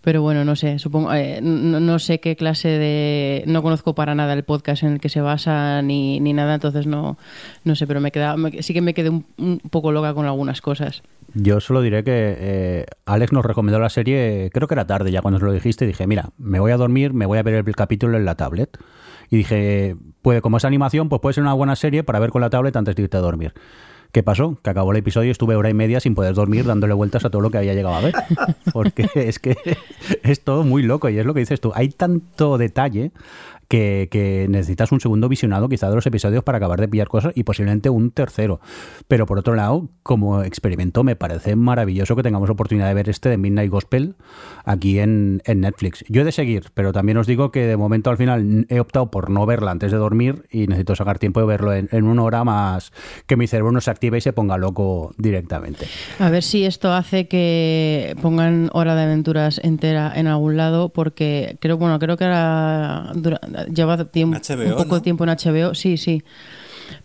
Pero 0.00 0.20
bueno, 0.20 0.44
no 0.44 0.56
sé, 0.56 0.80
supongo, 0.80 1.14
eh, 1.14 1.38
no, 1.40 1.98
sé 2.00 2.18
qué 2.18 2.34
clase 2.34 2.70
de. 2.70 3.44
No 3.46 3.62
conozco 3.62 3.94
para 3.94 4.16
nada 4.16 4.32
el 4.32 4.42
podcast 4.42 4.82
en 4.82 4.94
el 4.94 5.00
que 5.00 5.10
se 5.10 5.20
basa 5.20 5.80
ni, 5.82 6.18
ni 6.18 6.32
nada, 6.32 6.54
entonces 6.54 6.88
no, 6.88 7.18
no 7.62 7.76
sé, 7.76 7.86
pero 7.86 8.00
me 8.00 8.10
queda, 8.10 8.34
sí 8.62 8.74
que 8.74 8.80
me 8.80 8.94
quedé 8.94 9.10
un 9.10 9.60
poco 9.70 9.92
loca 9.92 10.12
con 10.12 10.26
algunas 10.26 10.60
cosas. 10.60 11.02
Yo 11.40 11.60
solo 11.60 11.82
diré 11.82 12.02
que 12.02 12.36
eh, 12.36 12.86
Alex 13.06 13.32
nos 13.32 13.44
recomendó 13.44 13.78
la 13.78 13.90
serie, 13.90 14.50
creo 14.52 14.66
que 14.66 14.74
era 14.74 14.88
tarde 14.88 15.12
ya 15.12 15.22
cuando 15.22 15.38
se 15.38 15.46
lo 15.46 15.52
dijiste, 15.52 15.86
dije, 15.86 16.06
mira, 16.08 16.30
me 16.36 16.58
voy 16.58 16.72
a 16.72 16.76
dormir, 16.76 17.12
me 17.12 17.26
voy 17.26 17.38
a 17.38 17.44
ver 17.44 17.54
el 17.54 17.76
capítulo 17.76 18.16
en 18.16 18.24
la 18.24 18.34
tablet. 18.34 18.76
Y 19.30 19.36
dije, 19.36 19.94
puede, 20.20 20.40
como 20.40 20.56
es 20.56 20.64
animación, 20.64 21.08
pues 21.08 21.20
puede 21.20 21.34
ser 21.34 21.42
una 21.44 21.52
buena 21.52 21.76
serie 21.76 22.02
para 22.02 22.18
ver 22.18 22.30
con 22.30 22.40
la 22.40 22.50
tablet 22.50 22.74
antes 22.74 22.96
de 22.96 23.02
irte 23.02 23.16
a 23.18 23.20
dormir. 23.20 23.54
¿Qué 24.10 24.22
pasó? 24.22 24.58
Que 24.62 24.70
acabó 24.70 24.90
el 24.92 24.98
episodio 24.98 25.28
y 25.28 25.30
estuve 25.30 25.54
hora 25.54 25.68
y 25.68 25.74
media 25.74 26.00
sin 26.00 26.14
poder 26.14 26.34
dormir 26.34 26.64
dándole 26.64 26.94
vueltas 26.94 27.24
a 27.24 27.30
todo 27.30 27.42
lo 27.42 27.50
que 27.50 27.58
había 27.58 27.74
llegado 27.74 27.94
a 27.94 28.00
ver. 28.00 28.14
Porque 28.72 29.08
es 29.14 29.38
que 29.38 29.56
es 30.24 30.42
todo 30.42 30.64
muy 30.64 30.82
loco 30.82 31.08
y 31.08 31.18
es 31.18 31.26
lo 31.26 31.34
que 31.34 31.40
dices 31.40 31.60
tú. 31.60 31.72
Hay 31.74 31.90
tanto 31.90 32.58
detalle 32.58 33.12
que, 33.68 34.46
necesitas 34.48 34.92
un 34.92 35.00
segundo 35.00 35.28
visionado 35.28 35.68
quizá 35.68 35.88
de 35.88 35.94
los 35.94 36.06
episodios 36.06 36.42
para 36.42 36.58
acabar 36.58 36.80
de 36.80 36.88
pillar 36.88 37.08
cosas 37.08 37.32
y 37.34 37.44
posiblemente 37.44 37.90
un 37.90 38.10
tercero. 38.10 38.60
Pero 39.06 39.26
por 39.26 39.38
otro 39.38 39.54
lado, 39.54 39.88
como 40.02 40.42
experimento, 40.42 41.04
me 41.04 41.16
parece 41.16 41.54
maravilloso 41.54 42.16
que 42.16 42.22
tengamos 42.22 42.50
oportunidad 42.50 42.88
de 42.88 42.94
ver 42.94 43.08
este 43.08 43.28
de 43.28 43.36
Midnight 43.36 43.70
Gospel 43.70 44.16
aquí 44.64 44.98
en, 44.98 45.42
Netflix. 45.46 46.04
Yo 46.08 46.22
he 46.22 46.24
de 46.24 46.32
seguir, 46.32 46.70
pero 46.74 46.92
también 46.92 47.18
os 47.18 47.26
digo 47.26 47.50
que 47.50 47.66
de 47.66 47.76
momento 47.76 48.10
al 48.10 48.16
final 48.16 48.66
he 48.68 48.80
optado 48.80 49.10
por 49.10 49.30
no 49.30 49.44
verla 49.44 49.70
antes 49.70 49.90
de 49.90 49.98
dormir 49.98 50.44
y 50.50 50.66
necesito 50.66 50.94
sacar 50.94 51.18
tiempo 51.18 51.40
de 51.40 51.46
verlo 51.46 51.74
en, 51.74 51.88
en 51.90 52.04
una 52.04 52.22
hora 52.22 52.44
más 52.44 52.92
que 53.26 53.36
mi 53.36 53.46
cerebro 53.46 53.72
no 53.72 53.80
se 53.80 53.90
active 53.90 54.18
y 54.18 54.20
se 54.20 54.32
ponga 54.32 54.56
loco 54.56 55.12
directamente. 55.16 55.86
A 56.18 56.30
ver 56.30 56.42
si 56.42 56.64
esto 56.64 56.92
hace 56.92 57.28
que 57.28 58.14
pongan 58.22 58.70
Hora 58.72 58.94
de 58.94 59.02
Aventuras 59.02 59.60
entera 59.62 60.12
en 60.14 60.26
algún 60.26 60.56
lado, 60.56 60.90
porque 60.90 61.56
creo, 61.60 61.76
bueno, 61.76 61.98
creo 61.98 62.16
que 62.16 62.24
ahora 62.24 63.12
lleva 63.66 64.04
tiempo, 64.04 64.38
un 64.38 64.74
poco 64.76 65.02
tiempo 65.02 65.24
en 65.24 65.30
HBO, 65.30 65.74
sí, 65.74 65.96
sí. 65.96 66.22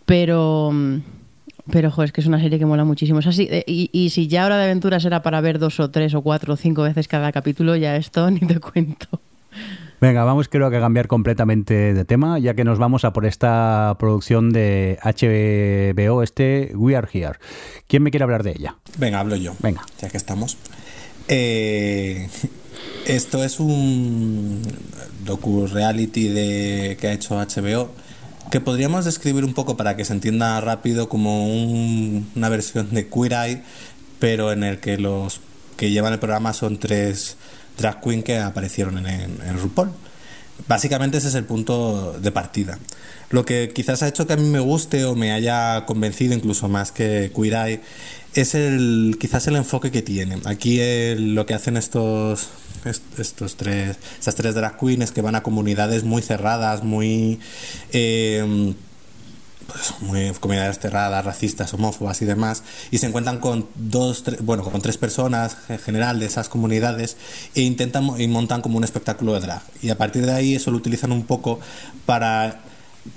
Pero, 0.06 0.72
pero, 1.70 1.90
joder, 1.90 2.08
es 2.08 2.12
que 2.12 2.20
es 2.20 2.26
una 2.26 2.40
serie 2.40 2.58
que 2.58 2.66
mola 2.66 2.84
muchísimo. 2.84 3.20
Es 3.20 3.26
así, 3.26 3.48
eh, 3.50 3.64
y, 3.66 3.90
y, 3.92 4.10
si 4.10 4.28
ya 4.28 4.46
Hora 4.46 4.58
de 4.58 4.64
Aventuras 4.64 5.04
era 5.04 5.22
para 5.22 5.40
ver 5.40 5.58
dos 5.58 5.80
o 5.80 5.90
tres 5.90 6.14
o 6.14 6.22
cuatro 6.22 6.54
o 6.54 6.56
cinco 6.56 6.82
veces 6.82 7.08
cada 7.08 7.32
capítulo, 7.32 7.76
ya 7.76 7.96
esto 7.96 8.30
ni 8.30 8.40
te 8.40 8.60
cuento. 8.60 9.20
Venga, 10.00 10.24
vamos 10.24 10.48
creo 10.48 10.68
que 10.70 10.76
a 10.76 10.80
cambiar 10.80 11.06
completamente 11.06 11.94
de 11.94 12.04
tema, 12.04 12.38
ya 12.38 12.52
que 12.52 12.64
nos 12.64 12.78
vamos 12.78 13.04
a 13.06 13.12
por 13.12 13.24
esta 13.24 13.96
producción 13.98 14.50
de 14.50 14.98
HBO, 15.02 16.22
este 16.22 16.72
We 16.74 16.94
Are 16.94 17.08
Here. 17.10 17.38
¿Quién 17.86 18.02
me 18.02 18.10
quiere 18.10 18.24
hablar 18.24 18.42
de 18.42 18.50
ella? 18.50 18.76
Venga, 18.98 19.20
hablo 19.20 19.36
yo. 19.36 19.54
Venga. 19.60 19.82
Ya 20.00 20.10
que 20.10 20.18
estamos. 20.18 20.58
Eh, 21.28 22.28
esto 23.06 23.44
es 23.44 23.60
un 23.60 24.62
docu-reality 25.24 26.28
de, 26.28 26.96
que 27.00 27.08
ha 27.08 27.12
hecho 27.12 27.36
HBO 27.36 27.90
que 28.50 28.60
podríamos 28.60 29.04
describir 29.04 29.44
un 29.44 29.54
poco 29.54 29.76
para 29.76 29.96
que 29.96 30.04
se 30.04 30.12
entienda 30.12 30.60
rápido 30.60 31.08
como 31.08 31.48
una 31.48 32.48
versión 32.48 32.90
de 32.92 33.08
Queer 33.08 33.32
Eye, 33.32 33.62
pero 34.18 34.52
en 34.52 34.62
el 34.62 34.78
que 34.80 34.98
los 34.98 35.40
que 35.76 35.90
llevan 35.90 36.12
el 36.12 36.18
programa 36.18 36.52
son 36.52 36.78
tres 36.78 37.36
drag 37.78 38.00
queens 38.00 38.24
que 38.24 38.38
aparecieron 38.38 39.04
en, 39.06 39.58
RuPaul. 39.58 39.90
Básicamente 40.68 41.18
ese 41.18 41.28
es 41.28 41.34
el 41.34 41.44
punto 41.44 42.12
de 42.20 42.30
partida. 42.30 42.78
Lo 43.30 43.44
que 43.44 43.72
quizás 43.74 44.04
ha 44.04 44.08
hecho 44.08 44.26
que 44.26 44.34
a 44.34 44.36
mí 44.36 44.48
me 44.48 44.60
guste 44.60 45.04
o 45.04 45.16
me 45.16 45.32
haya 45.32 45.84
convencido 45.84 46.34
incluso 46.34 46.68
más 46.68 46.92
que 46.92 47.32
Queer 47.34 47.54
Eye 47.54 47.80
es 48.34 48.54
el 48.54 49.16
quizás 49.18 49.48
el 49.48 49.56
enfoque 49.56 49.90
que 49.90 50.02
tiene. 50.02 50.38
Aquí 50.44 50.78
lo 51.16 51.44
que 51.44 51.54
hacen 51.54 51.76
estos 51.76 52.50
estos 52.84 53.56
tres 53.56 53.96
estas 54.18 54.34
tres 54.34 54.54
drag 54.54 54.78
queens 54.78 55.12
que 55.12 55.22
van 55.22 55.34
a 55.34 55.42
comunidades 55.42 56.04
muy 56.04 56.22
cerradas, 56.22 56.82
muy 56.82 57.40
em, 57.92 58.74
pues, 59.66 59.94
muy 60.00 60.30
comunidades 60.40 60.78
cerradas, 60.78 61.24
racistas, 61.24 61.72
homófobas 61.74 62.20
y 62.22 62.24
demás, 62.24 62.62
y 62.90 62.98
se 62.98 63.06
encuentran 63.06 63.38
con 63.38 63.66
dos, 63.74 64.24
bueno, 64.40 64.62
con 64.62 64.80
tres 64.82 64.98
personas 64.98 65.56
en 65.68 65.78
general 65.78 66.20
de 66.20 66.26
esas 66.26 66.48
comunidades 66.48 67.16
e 67.54 67.62
intentan 67.62 68.20
y 68.20 68.28
montan 68.28 68.60
como 68.60 68.78
un 68.78 68.84
espectáculo 68.84 69.34
de 69.34 69.40
drag. 69.40 69.62
Y 69.82 69.90
a 69.90 69.98
partir 69.98 70.26
de 70.26 70.32
ahí 70.32 70.54
eso 70.54 70.70
lo 70.70 70.76
utilizan 70.76 71.12
un 71.12 71.24
poco 71.24 71.60
para 72.06 72.60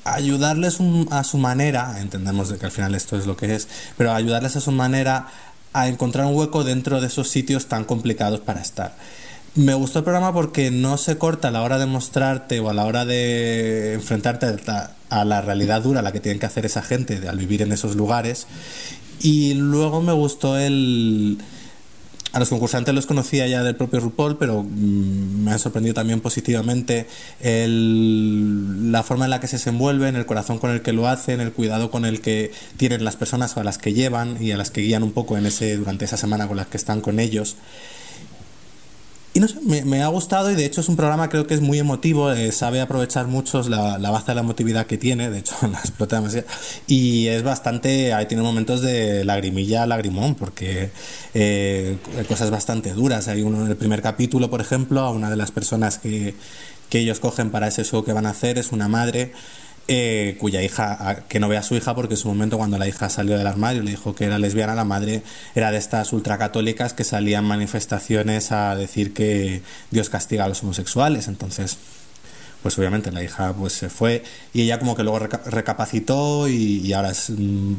ayudarles 0.03 0.79
a 1.11 1.23
su 1.23 1.37
manera, 1.37 1.99
entendemos 1.99 2.51
que 2.53 2.65
al 2.65 2.71
final 2.71 2.95
esto 2.95 3.17
es 3.17 3.25
lo 3.25 3.37
que 3.37 3.55
es, 3.55 3.67
pero 3.97 4.11
ayudarles 4.11 4.55
a 4.55 4.61
su 4.61 4.71
manera 4.71 5.27
a 5.73 5.87
encontrar 5.87 6.25
un 6.25 6.35
hueco 6.35 6.63
dentro 6.63 7.01
de 7.01 7.07
esos 7.07 7.29
sitios 7.29 7.67
tan 7.67 7.85
complicados 7.85 8.39
para 8.39 8.61
estar. 8.61 8.95
Me 9.55 9.73
gustó 9.73 9.99
el 9.99 10.05
programa 10.05 10.33
porque 10.33 10.69
no 10.69 10.97
se 10.97 11.17
corta 11.17 11.47
a 11.47 11.51
la 11.51 11.63
hora 11.63 11.79
de 11.79 11.87
mostrarte 11.87 12.59
o 12.59 12.69
a 12.69 12.73
la 12.73 12.85
hora 12.85 13.05
de 13.05 13.93
enfrentarte 13.93 14.45
a 15.09 15.25
la 15.25 15.41
realidad 15.41 15.81
dura 15.81 16.01
a 16.01 16.03
la 16.03 16.11
que 16.11 16.19
tienen 16.19 16.39
que 16.39 16.45
hacer 16.45 16.65
esa 16.65 16.83
gente 16.83 17.27
al 17.27 17.37
vivir 17.37 17.63
en 17.63 17.71
esos 17.71 17.95
lugares. 17.95 18.45
Y 19.19 19.55
luego 19.55 20.01
me 20.01 20.13
gustó 20.13 20.57
el, 20.57 21.39
a 22.33 22.39
los 22.39 22.49
concursantes 22.49 22.93
los 22.93 23.07
conocía 23.07 23.47
ya 23.47 23.63
del 23.63 23.75
propio 23.75 23.99
RuPaul, 23.99 24.37
pero 24.37 24.61
mm, 24.61 25.43
me 25.43 25.51
ha 25.51 25.57
sorprendido 25.57 25.95
también 25.95 26.21
positivamente 26.21 27.07
el, 27.39 28.91
la 28.91 29.01
forma 29.01 29.25
en 29.25 29.31
la 29.31 29.39
que 29.39 29.47
se 29.47 29.57
desenvuelven, 29.57 30.15
el 30.15 30.25
corazón 30.25 30.59
con 30.59 30.71
el 30.71 30.81
que 30.81 30.93
lo 30.93 31.07
hacen, 31.07 31.41
el 31.41 31.51
cuidado 31.51 31.89
con 31.89 32.05
el 32.05 32.21
que 32.21 32.51
tienen 32.77 33.03
las 33.03 33.15
personas 33.15 33.57
a 33.57 33.63
las 33.63 33.77
que 33.77 33.93
llevan 33.93 34.37
y 34.39 34.51
a 34.51 34.57
las 34.57 34.71
que 34.71 34.81
guían 34.81 35.03
un 35.03 35.13
poco 35.13 35.37
en 35.37 35.45
ese, 35.47 35.77
durante 35.77 36.05
esa 36.05 36.17
semana 36.17 36.47
con 36.47 36.57
las 36.57 36.67
que 36.67 36.77
están 36.77 37.01
con 37.01 37.19
ellos. 37.19 37.55
Y 39.37 39.85
me, 39.85 40.01
ha 40.01 40.07
gustado 40.07 40.49
y 40.49 40.55
de 40.55 40.65
hecho 40.65 40.81
es 40.81 40.89
un 40.89 40.95
programa 40.95 41.29
creo 41.29 41.45
que 41.45 41.53
es 41.53 41.61
muy 41.61 41.77
emotivo, 41.77 42.31
eh, 42.31 42.51
sabe 42.51 42.81
aprovechar 42.81 43.27
mucho 43.27 43.61
la, 43.69 43.99
la, 43.99 44.09
base 44.09 44.31
de 44.31 44.33
la 44.33 44.41
emotividad 44.41 44.87
que 44.87 44.97
tiene, 44.97 45.29
de 45.29 45.37
hecho 45.37 45.55
la 45.71 45.77
explota 45.77 46.15
demasiado, 46.15 46.47
y 46.87 47.27
es 47.27 47.43
bastante, 47.43 48.15
ahí 48.15 48.25
tiene 48.25 48.41
momentos 48.41 48.81
de 48.81 49.23
lagrimilla, 49.25 49.85
lagrimón, 49.85 50.33
porque 50.33 50.89
eh, 51.35 51.97
cosas 52.27 52.49
bastante 52.49 52.93
duras. 52.93 53.27
Hay 53.27 53.43
uno 53.43 53.63
en 53.63 53.69
el 53.69 53.77
primer 53.77 54.01
capítulo, 54.01 54.49
por 54.49 54.59
ejemplo, 54.59 55.01
a 55.01 55.11
una 55.11 55.29
de 55.29 55.35
las 55.35 55.51
personas 55.51 55.99
que, 55.99 56.33
que 56.89 56.97
ellos 56.97 57.19
cogen 57.19 57.51
para 57.51 57.67
ese 57.67 57.83
show 57.83 58.03
que 58.03 58.13
van 58.13 58.25
a 58.25 58.31
hacer 58.31 58.57
es 58.57 58.71
una 58.71 58.87
madre 58.87 59.33
eh, 59.89 60.35
cuya 60.39 60.61
hija, 60.63 61.23
que 61.29 61.39
no 61.39 61.47
ve 61.47 61.57
a 61.57 61.63
su 61.63 61.75
hija 61.75 61.95
porque 61.95 62.15
en 62.15 62.17
su 62.17 62.27
momento 62.27 62.57
cuando 62.57 62.77
la 62.77 62.87
hija 62.87 63.09
salió 63.09 63.37
del 63.37 63.47
armario 63.47 63.83
le 63.83 63.91
dijo 63.91 64.13
que 64.15 64.25
era 64.25 64.37
lesbiana, 64.37 64.75
la 64.75 64.83
madre 64.83 65.23
era 65.55 65.71
de 65.71 65.77
estas 65.77 66.11
ultracatólicas 66.11 66.93
que 66.93 67.05
salían 67.05 67.45
manifestaciones 67.45 68.51
a 68.51 68.75
decir 68.75 69.13
que 69.13 69.61
Dios 69.91 70.09
castiga 70.09 70.45
a 70.45 70.49
los 70.49 70.61
homosexuales, 70.61 71.27
entonces 71.29 71.77
pues 72.61 72.77
obviamente 72.77 73.11
la 73.11 73.23
hija 73.23 73.53
pues 73.53 73.73
se 73.73 73.89
fue 73.89 74.23
y 74.53 74.63
ella 74.63 74.79
como 74.79 74.95
que 74.95 75.03
luego 75.03 75.19
recapacitó 75.19 76.49
y, 76.49 76.91
ahora 76.91 77.11
es 77.11 77.29
mm, 77.29 77.75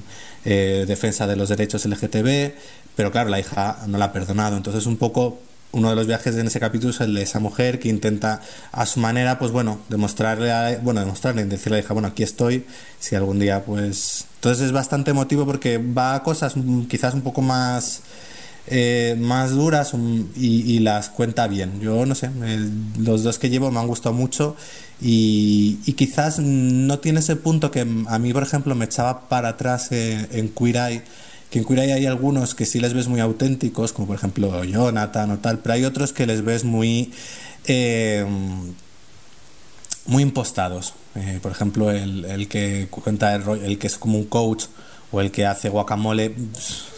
eh, 0.46 0.84
defensa 0.88 1.26
de 1.26 1.36
los 1.36 1.50
derechos 1.50 1.84
LGTB, 1.84 2.54
pero 2.96 3.10
claro, 3.12 3.28
la 3.28 3.38
hija 3.38 3.80
no 3.86 3.98
la 3.98 4.06
ha 4.06 4.12
perdonado, 4.12 4.56
entonces 4.56 4.86
un 4.86 4.96
poco 4.96 5.40
uno 5.72 5.90
de 5.90 5.96
los 5.96 6.06
viajes 6.06 6.34
en 6.36 6.46
ese 6.46 6.60
capítulo 6.60 6.90
es 6.90 7.00
el 7.00 7.14
de 7.14 7.22
esa 7.22 7.40
mujer 7.40 7.78
que 7.78 7.88
intenta 7.88 8.40
a 8.72 8.86
su 8.86 9.00
manera, 9.00 9.38
pues 9.38 9.52
bueno, 9.52 9.80
demostrarle, 9.88 10.78
bueno, 10.78 11.00
demostrarle, 11.00 11.44
decirle 11.44 11.76
a 11.76 11.80
la 11.80 11.84
hija, 11.84 11.94
bueno, 11.94 12.08
aquí 12.08 12.22
estoy, 12.22 12.64
si 12.98 13.14
algún 13.16 13.38
día, 13.38 13.64
pues... 13.64 14.26
Entonces 14.36 14.66
es 14.66 14.72
bastante 14.72 15.10
emotivo 15.10 15.44
porque 15.44 15.78
va 15.78 16.14
a 16.14 16.22
cosas 16.22 16.54
quizás 16.88 17.14
un 17.14 17.22
poco 17.22 17.42
más... 17.42 18.02
Eh, 18.70 19.16
más 19.18 19.52
duras 19.52 19.94
y, 20.36 20.78
las 20.80 21.08
cuenta 21.08 21.48
bien. 21.48 21.80
Yo 21.80 22.04
no 22.04 22.14
sé, 22.14 22.28
los 22.98 23.22
dos 23.22 23.38
que 23.38 23.48
llevo 23.48 23.70
me 23.70 23.80
han 23.80 23.86
gustado 23.86 24.14
mucho 24.14 24.56
y, 25.00 25.78
quizás 25.96 26.38
no 26.38 26.98
tiene 26.98 27.20
ese 27.20 27.36
punto 27.36 27.70
que 27.70 27.80
a 27.80 28.18
mí, 28.18 28.32
por 28.34 28.42
ejemplo, 28.42 28.74
me 28.74 28.84
echaba 28.84 29.28
para 29.30 29.48
atrás 29.50 29.90
en, 29.92 30.28
en 30.32 30.52
Eye, 30.76 31.02
que 31.50 31.60
en 31.60 31.64
Queer 31.64 31.80
hay 31.92 32.06
algunos 32.06 32.54
que 32.54 32.66
sí 32.66 32.80
les 32.80 32.94
ves 32.94 33.08
muy 33.08 33.20
auténticos, 33.20 33.92
como 33.92 34.08
por 34.08 34.16
ejemplo 34.16 34.64
Jonathan 34.64 35.30
o 35.30 35.38
tal, 35.38 35.58
pero 35.58 35.74
hay 35.74 35.84
otros 35.84 36.12
que 36.12 36.26
les 36.26 36.44
ves 36.44 36.64
muy... 36.64 37.12
Eh, 37.66 38.24
muy 40.08 40.22
impostados. 40.22 40.94
Eh, 41.14 41.38
por 41.40 41.52
ejemplo, 41.52 41.90
el, 41.90 42.24
el 42.24 42.48
que 42.48 42.88
cuenta 42.90 43.34
el, 43.34 43.42
el 43.62 43.78
que 43.78 43.86
es 43.86 43.98
como 43.98 44.18
un 44.18 44.24
coach 44.24 44.64
o 45.10 45.20
el 45.20 45.30
que 45.30 45.46
hace 45.46 45.68
guacamole, 45.68 46.34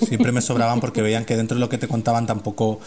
siempre 0.09 0.33
me 0.33 0.41
sobraban 0.41 0.81
porque 0.81 1.03
veían 1.03 1.25
que 1.25 1.37
dentro 1.37 1.57
de 1.57 1.61
lo 1.61 1.69
que 1.69 1.79
te 1.79 1.87
contaban 1.87 2.27
tampoco 2.27 2.81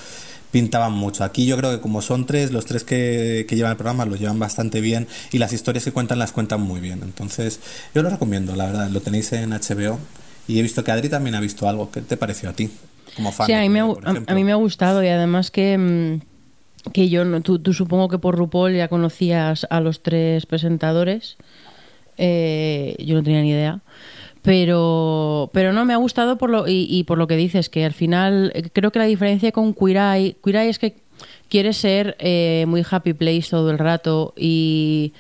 pintaban 0.52 0.94
mucho. 0.94 1.24
Aquí 1.24 1.46
yo 1.46 1.58
creo 1.58 1.72
que 1.72 1.82
como 1.82 2.02
son 2.02 2.26
tres, 2.26 2.52
los 2.52 2.66
tres 2.66 2.84
que, 2.84 3.46
que 3.48 3.56
llevan 3.56 3.72
el 3.72 3.78
programa 3.78 4.06
los 4.06 4.20
llevan 4.20 4.40
bastante 4.40 4.82
bien 4.82 5.08
y 5.32 5.40
las 5.40 5.54
historias 5.54 5.84
que 5.84 5.92
cuentan 5.92 6.20
las 6.20 6.32
cuentan 6.32 6.62
muy 6.62 6.80
bien. 6.80 7.02
Entonces, 7.04 7.60
yo 7.96 8.02
lo 8.02 8.10
recomiendo, 8.10 8.56
la 8.56 8.66
verdad, 8.66 8.90
lo 8.90 9.02
tenéis 9.02 9.32
en 9.34 9.52
HBO 9.52 10.00
y 10.48 10.60
he 10.60 10.62
visto 10.62 10.84
que 10.84 10.92
Adri 10.92 11.10
también 11.10 11.36
ha 11.36 11.40
visto 11.42 11.68
algo. 11.68 11.90
¿Qué 11.92 12.02
te 12.02 12.18
pareció 12.18 12.50
a 12.50 12.54
ti? 12.54 12.70
Como 13.16 13.32
fan. 13.32 13.48
Sí, 13.48 13.54
a 13.54 13.62
mí, 13.62 13.70
me 13.70 13.80
ha, 13.82 13.84
a- 13.86 14.34
mí 14.36 14.44
me 14.44 14.54
gustado 14.56 15.04
y 15.04 15.08
además 15.08 15.52
que, 15.52 15.78
mm, 15.78 16.92
que 16.92 17.10
yo, 17.10 17.24
no- 17.26 17.42
tú, 17.42 17.60
tú 17.60 17.74
supongo 17.74 18.10
que 18.10 18.18
por 18.18 18.36
RuPaul 18.36 18.74
ya 18.76 18.88
conocías 18.88 19.66
a 19.70 19.80
los 19.80 20.02
tres 20.04 20.46
presentadores. 20.46 21.38
Eh, 22.18 22.96
yo 23.00 23.16
no 23.16 23.24
tenía 23.24 23.42
ni 23.42 23.50
idea. 23.52 23.80
Pero, 24.42 25.50
pero 25.54 25.72
no, 25.72 25.86
me 25.86 25.94
ha 25.94 25.98
gustado 25.98 26.38
por 26.38 26.50
lo, 26.50 26.68
y, 26.68 26.86
y 26.90 27.06
por 27.06 27.18
lo 27.18 27.28
que 27.28 27.38
dices, 27.38 27.70
que 27.70 27.86
al 27.86 27.94
final 27.94 28.52
eh, 28.56 28.64
creo 28.74 28.92
que 28.92 29.00
la 29.00 29.06
diferencia 29.06 29.52
con 29.54 29.74
Queer 29.74 29.98
Eye, 29.98 30.36
Queer 30.44 30.56
Eye 30.58 30.70
es 30.70 30.80
que 30.80 30.96
quiere 31.50 31.72
ser 31.72 32.18
eh, 32.20 32.66
muy 32.68 32.84
happy 32.90 33.14
place 33.14 33.48
todo 33.50 33.72
el 33.72 33.78
rato 33.78 34.34
y, 34.36 35.14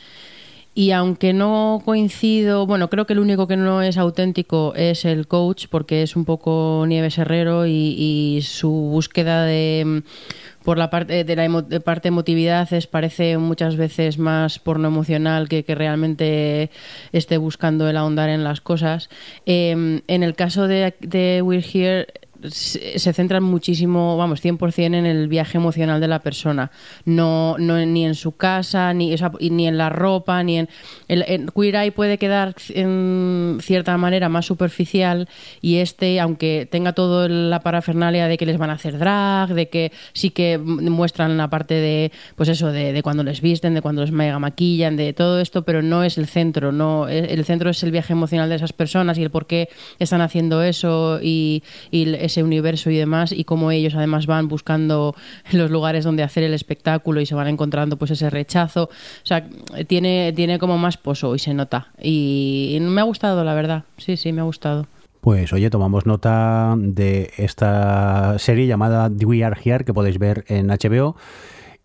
y 0.75 0.91
aunque 0.91 1.33
no 1.33 1.81
coincido, 1.85 2.65
bueno, 2.65 2.89
creo 2.89 3.05
que 3.05 3.13
el 3.13 3.19
único 3.19 3.47
que 3.47 3.57
no 3.57 3.81
es 3.83 3.97
auténtico 3.97 4.73
es 4.75 5.05
el 5.05 5.27
coach, 5.27 5.67
porque 5.69 6.01
es 6.01 6.15
un 6.15 6.25
poco 6.25 6.85
Nieves 6.87 7.17
Herrero 7.19 7.67
y, 7.67 8.39
su 8.43 8.71
búsqueda 8.71 9.43
de 9.45 9.83
mm, 9.85 10.63
por 10.63 10.77
la 10.77 10.89
parte 10.89 11.23
de 11.23 11.35
la 11.35 11.45
emo- 11.45 11.61
de 11.61 11.79
parte 11.79 12.07
emotividad 12.07 12.71
es 12.73 12.87
parece 12.87 13.37
muchas 13.37 13.75
veces 13.75 14.17
más 14.17 14.59
porno 14.59 14.87
emocional 14.87 15.47
que, 15.47 15.63
realmente 15.67 16.71
esté 17.11 17.37
buscando 17.37 17.87
el 17.89 17.97
ahondar 17.97 18.29
en 18.29 18.43
las 18.43 18.61
cosas. 18.61 19.09
Eh, 19.45 20.01
en 20.07 20.23
el 20.23 20.35
caso 20.35 20.67
de, 20.67 20.95
de 21.01 21.41
We're 21.43 21.63
Here 21.63 22.07
se 22.49 23.13
centran 23.13 23.43
muchísimo, 23.43 24.17
vamos, 24.17 24.43
100% 24.43 24.95
en 24.95 25.05
el 25.05 25.27
viaje 25.27 25.57
emocional 25.57 26.01
de 26.01 26.07
la 26.07 26.19
persona. 26.19 26.71
No, 27.05 27.55
no 27.59 27.77
ni 27.85 28.05
en 28.05 28.15
su 28.15 28.33
casa, 28.33 28.93
ni, 28.93 29.13
o 29.13 29.17
sea, 29.17 29.31
ni 29.39 29.67
en 29.67 29.77
la 29.77 29.89
ropa, 29.89 30.41
ni 30.43 30.59
en... 30.59 30.69
El, 31.07 31.23
en 31.27 31.47
Queer 31.47 31.75
Eye 31.75 31.91
puede 31.91 32.17
quedar 32.17 32.55
en 32.69 33.59
cierta 33.61 33.97
manera 33.97 34.29
más 34.29 34.45
superficial 34.45 35.29
y 35.61 35.77
este, 35.77 36.19
aunque 36.19 36.67
tenga 36.69 36.93
todo 36.93 37.27
la 37.27 37.59
parafernalia 37.59 38.27
de 38.27 38.37
que 38.37 38.45
les 38.45 38.57
van 38.57 38.69
a 38.71 38.73
hacer 38.73 38.97
drag, 38.97 39.53
de 39.53 39.69
que 39.69 39.91
sí 40.13 40.31
que 40.31 40.57
muestran 40.57 41.37
la 41.37 41.49
parte 41.49 41.75
de, 41.75 42.11
pues 42.35 42.49
eso, 42.49 42.71
de, 42.71 42.93
de 42.93 43.03
cuando 43.03 43.23
les 43.23 43.41
visten, 43.41 43.73
de 43.73 43.81
cuando 43.81 44.01
les 44.01 44.11
mega 44.11 44.39
maquillan, 44.39 44.97
de 44.97 45.13
todo 45.13 45.39
esto, 45.39 45.63
pero 45.63 45.81
no 45.81 46.03
es 46.03 46.17
el 46.17 46.27
centro, 46.27 46.71
no 46.71 47.07
el 47.07 47.43
el 47.43 47.45
centro 47.45 47.69
es 47.69 47.83
el 47.83 47.91
viaje 47.91 48.13
emocional 48.13 48.49
de 48.49 48.55
esas 48.55 48.71
personas 48.71 49.17
y 49.17 49.23
el 49.23 49.29
por 49.29 49.47
qué 49.47 49.67
están 49.99 50.21
haciendo 50.21 50.63
eso 50.63 51.19
y, 51.21 51.63
y 51.91 52.05
ese 52.33 52.43
universo 52.43 52.89
y 52.89 52.97
demás 52.97 53.31
y 53.31 53.43
cómo 53.43 53.71
ellos 53.71 53.93
además 53.95 54.25
van 54.25 54.47
buscando 54.47 55.15
los 55.51 55.69
lugares 55.69 56.03
donde 56.03 56.23
hacer 56.23 56.43
el 56.43 56.53
espectáculo 56.53 57.21
y 57.21 57.25
se 57.25 57.35
van 57.35 57.47
encontrando 57.47 57.97
pues 57.97 58.11
ese 58.11 58.29
rechazo, 58.29 58.83
o 58.83 59.25
sea, 59.25 59.47
tiene 59.87 60.33
tiene 60.35 60.59
como 60.59 60.77
más 60.77 60.97
pozo 60.97 61.35
y 61.35 61.39
se 61.39 61.53
nota. 61.53 61.87
Y 62.01 62.77
me 62.81 63.01
ha 63.01 63.03
gustado 63.03 63.43
la 63.43 63.53
verdad, 63.53 63.83
sí, 63.97 64.17
sí, 64.17 64.33
me 64.33 64.41
ha 64.41 64.45
gustado. 64.45 64.87
Pues 65.21 65.53
oye, 65.53 65.69
tomamos 65.69 66.05
nota 66.05 66.75
de 66.77 67.31
esta 67.37 68.37
serie 68.39 68.67
llamada 68.67 69.09
We 69.09 69.43
Are 69.43 69.57
Here 69.63 69.85
que 69.85 69.93
podéis 69.93 70.19
ver 70.19 70.43
en 70.47 70.67
HBO 70.67 71.15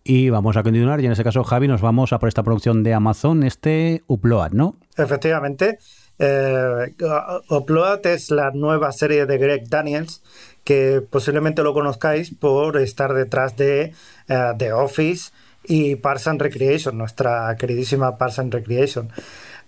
y 0.02 0.30
vamos 0.30 0.56
a 0.56 0.62
continuar 0.62 1.00
y 1.00 1.06
en 1.06 1.12
este 1.12 1.22
caso 1.22 1.44
Javi 1.44 1.68
nos 1.68 1.82
vamos 1.82 2.12
a 2.12 2.18
por 2.18 2.28
esta 2.28 2.42
producción 2.42 2.82
de 2.82 2.94
Amazon, 2.94 3.44
este 3.44 4.02
Upload, 4.06 4.52
¿no? 4.52 4.76
Efectivamente, 4.96 5.78
eh, 6.18 6.94
Upload 7.48 8.06
es 8.06 8.30
la 8.30 8.50
nueva 8.50 8.92
serie 8.92 9.26
de 9.26 9.38
Greg 9.38 9.68
Daniels, 9.68 10.22
que 10.64 11.02
posiblemente 11.08 11.62
lo 11.62 11.72
conozcáis 11.72 12.34
por 12.34 12.76
estar 12.76 13.14
detrás 13.14 13.56
de 13.56 13.94
eh, 14.28 14.52
The 14.58 14.72
Office 14.72 15.30
y 15.64 15.96
Parks 15.96 16.26
and 16.26 16.42
Recreation, 16.42 16.98
nuestra 16.98 17.56
queridísima 17.56 18.18
Parks 18.18 18.38
and 18.38 18.52
Recreation. 18.52 19.10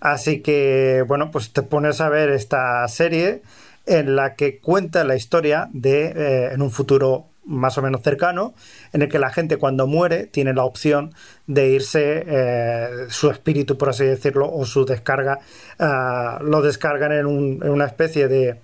Así 0.00 0.40
que, 0.40 1.04
bueno, 1.06 1.30
pues 1.30 1.52
te 1.52 1.62
pones 1.62 2.00
a 2.00 2.08
ver 2.08 2.30
esta 2.30 2.86
serie 2.88 3.42
en 3.86 4.16
la 4.16 4.34
que 4.34 4.58
cuenta 4.58 5.04
la 5.04 5.16
historia 5.16 5.68
de, 5.72 6.06
eh, 6.06 6.52
en 6.52 6.62
un 6.62 6.70
futuro 6.70 7.29
más 7.44 7.78
o 7.78 7.82
menos 7.82 8.02
cercano, 8.02 8.54
en 8.92 9.02
el 9.02 9.08
que 9.08 9.18
la 9.18 9.30
gente 9.30 9.56
cuando 9.56 9.86
muere 9.86 10.26
tiene 10.26 10.52
la 10.54 10.64
opción 10.64 11.12
de 11.46 11.68
irse, 11.70 12.24
eh, 12.26 12.88
su 13.08 13.30
espíritu, 13.30 13.76
por 13.78 13.88
así 13.88 14.04
decirlo, 14.04 14.52
o 14.52 14.64
su 14.64 14.84
descarga, 14.84 15.38
ah, 15.78 16.38
lo 16.42 16.62
descargan 16.62 17.12
en, 17.12 17.26
un- 17.26 17.60
en 17.62 17.70
una 17.70 17.86
especie 17.86 18.28
de, 18.28 18.60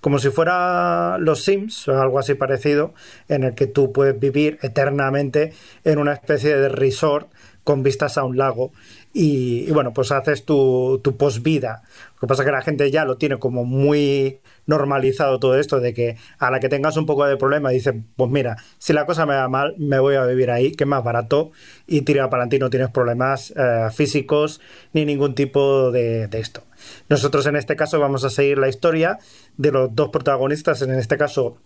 como 0.00 0.18
si 0.18 0.30
fuera 0.30 1.18
los 1.18 1.44
Sims 1.44 1.88
o 1.88 2.00
algo 2.00 2.18
así 2.18 2.34
parecido, 2.34 2.94
en 3.28 3.44
el 3.44 3.54
que 3.54 3.66
tú 3.66 3.92
puedes 3.92 4.18
vivir 4.18 4.58
eternamente 4.62 5.52
en 5.84 5.98
una 5.98 6.12
especie 6.12 6.56
de 6.56 6.68
resort 6.68 7.28
con 7.64 7.82
vistas 7.82 8.16
a 8.16 8.24
un 8.24 8.36
lago 8.38 8.72
y, 9.12 9.64
y 9.68 9.70
bueno, 9.72 9.92
pues 9.92 10.12
haces 10.12 10.44
tu, 10.44 11.00
tu 11.02 11.16
posvida. 11.16 11.82
Lo 12.20 12.26
que 12.26 12.26
pasa 12.26 12.42
es 12.42 12.46
que 12.46 12.52
la 12.52 12.62
gente 12.62 12.90
ya 12.90 13.06
lo 13.06 13.16
tiene 13.16 13.38
como 13.38 13.64
muy 13.64 14.40
normalizado 14.66 15.40
todo 15.40 15.58
esto 15.58 15.80
de 15.80 15.94
que 15.94 16.16
a 16.38 16.50
la 16.50 16.60
que 16.60 16.68
tengas 16.68 16.98
un 16.98 17.06
poco 17.06 17.24
de 17.24 17.38
problema 17.38 17.70
dices, 17.70 17.94
pues 18.16 18.30
mira, 18.30 18.58
si 18.78 18.92
la 18.92 19.06
cosa 19.06 19.24
me 19.24 19.34
va 19.34 19.48
mal, 19.48 19.74
me 19.78 19.98
voy 19.98 20.16
a 20.16 20.24
vivir 20.26 20.50
ahí, 20.50 20.72
que 20.72 20.84
es 20.84 20.88
más 20.88 21.02
barato 21.02 21.50
y 21.86 22.02
tira 22.02 22.28
para 22.28 22.46
y 22.50 22.58
no 22.58 22.68
tienes 22.68 22.90
problemas 22.90 23.54
eh, 23.56 23.88
físicos 23.92 24.60
ni 24.92 25.06
ningún 25.06 25.34
tipo 25.34 25.90
de 25.90 26.28
esto. 26.32 26.62
Nosotros 27.08 27.46
en 27.46 27.56
este 27.56 27.76
caso 27.76 27.98
vamos 27.98 28.24
a 28.24 28.30
seguir 28.30 28.58
la 28.58 28.68
historia 28.68 29.18
de 29.56 29.72
los 29.72 29.94
dos 29.94 30.10
protagonistas, 30.10 30.82
en 30.82 30.94
este 30.94 31.16
caso 31.16 31.56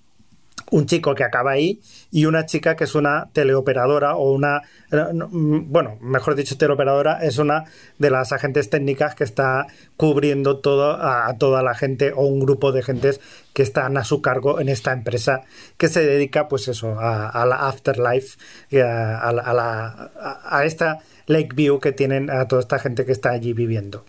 un 0.71 0.87
chico 0.87 1.15
que 1.15 1.25
acaba 1.25 1.53
ahí 1.53 1.81
y 2.11 2.27
una 2.27 2.47
chica 2.47 2.77
que 2.77 2.85
es 2.85 2.95
una 2.95 3.29
teleoperadora 3.33 4.17
o 4.17 4.33
una, 4.33 4.63
eh, 4.91 5.05
mm, 5.13 5.71
bueno, 5.71 5.99
mejor 6.01 6.35
dicho, 6.35 6.57
teleoperadora 6.57 7.19
es 7.25 7.39
una 7.39 7.65
de 7.99 8.11
las 8.11 8.33
agentes 8.33 8.71
técnicas 8.71 9.15
que 9.15 9.25
está 9.25 9.67
cubriendo 9.97 10.59
todo 10.59 10.93
a, 11.01 11.35
toda 11.39 11.63
la 11.63 11.75
gente 11.75 12.13
o 12.13 12.23
un 12.23 12.41
grupo 12.41 12.73
de 12.73 12.83
gentes 12.83 13.21
que 13.53 13.63
están 13.63 13.97
a 13.97 14.05
su 14.05 14.21
cargo 14.23 14.61
en 14.61 14.69
esta 14.69 14.93
empresa 14.93 15.43
que 15.77 15.89
se 15.89 16.05
dedica, 16.05 16.49
pues 16.49 16.69
eso, 16.69 16.99
a, 16.99 17.45
la 17.47 17.69
afterlife, 17.69 18.39
y 18.71 18.79
a, 18.79 19.19
a 19.19 19.33
la- 19.33 20.63
esta 20.65 21.01
Lakeview 21.27 21.81
que 21.81 21.93
tienen 21.93 22.31
a 22.31 22.47
toda 22.49 22.61
esta 22.61 22.79
gente 22.79 23.05
que 23.05 23.13
está 23.13 23.31
allí 23.31 23.53
viviendo. 23.53 24.05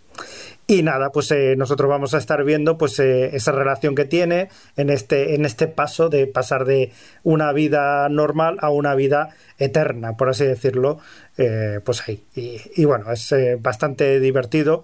Y 0.68 0.82
nada, 0.82 1.12
pues 1.12 1.30
eh, 1.30 1.56
nosotros 1.56 1.88
vamos 1.88 2.16
a 2.16 2.18
estar 2.18 2.44
viendo 2.44 2.76
pues 2.78 2.98
eh, 3.00 3.36
esa 3.36 3.52
relación 3.52 3.94
que 3.94 4.06
tiene 4.06 4.50
en 4.76 4.90
este, 4.90 5.36
en 5.36 5.46
este 5.46 5.68
paso 5.68 6.10
de 6.10 6.26
pasar 6.26 6.66
de 6.66 6.92
una 7.24 7.52
vida 7.52 8.10
normal 8.10 8.58
a 8.62 8.72
una 8.72 8.96
vida 8.96 9.30
eterna, 9.60 10.18
por 10.18 10.30
así 10.30 10.44
decirlo, 10.44 10.98
eh, 11.38 11.82
pues 11.86 12.02
ahí. 12.08 12.24
Y, 12.34 12.86
bueno, 12.86 13.12
es 13.12 13.34
bastante 13.62 14.20
divertido 14.20 14.84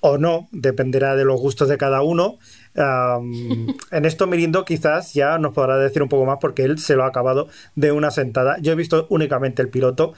o 0.00 0.18
no, 0.18 0.46
dependerá 0.52 1.16
de 1.16 1.24
los 1.24 1.40
gustos 1.40 1.68
de 1.68 1.78
cada 1.78 2.02
uno. 2.02 2.38
En 3.90 4.04
esto 4.04 4.26
Mirindo 4.26 4.64
quizás 4.64 5.12
ya 5.14 5.38
nos 5.38 5.54
podrá 5.54 5.76
decir 5.78 6.02
un 6.02 6.08
poco 6.08 6.24
más 6.24 6.38
porque 6.40 6.64
él 6.64 6.78
se 6.78 6.94
lo 6.94 7.04
ha 7.04 7.08
acabado 7.08 7.48
de 7.74 7.92
una 7.92 8.10
sentada. 8.10 8.58
Yo 8.60 8.72
he 8.72 8.76
visto 8.76 9.06
únicamente 9.10 9.62
el 9.62 9.68
piloto. 9.68 10.14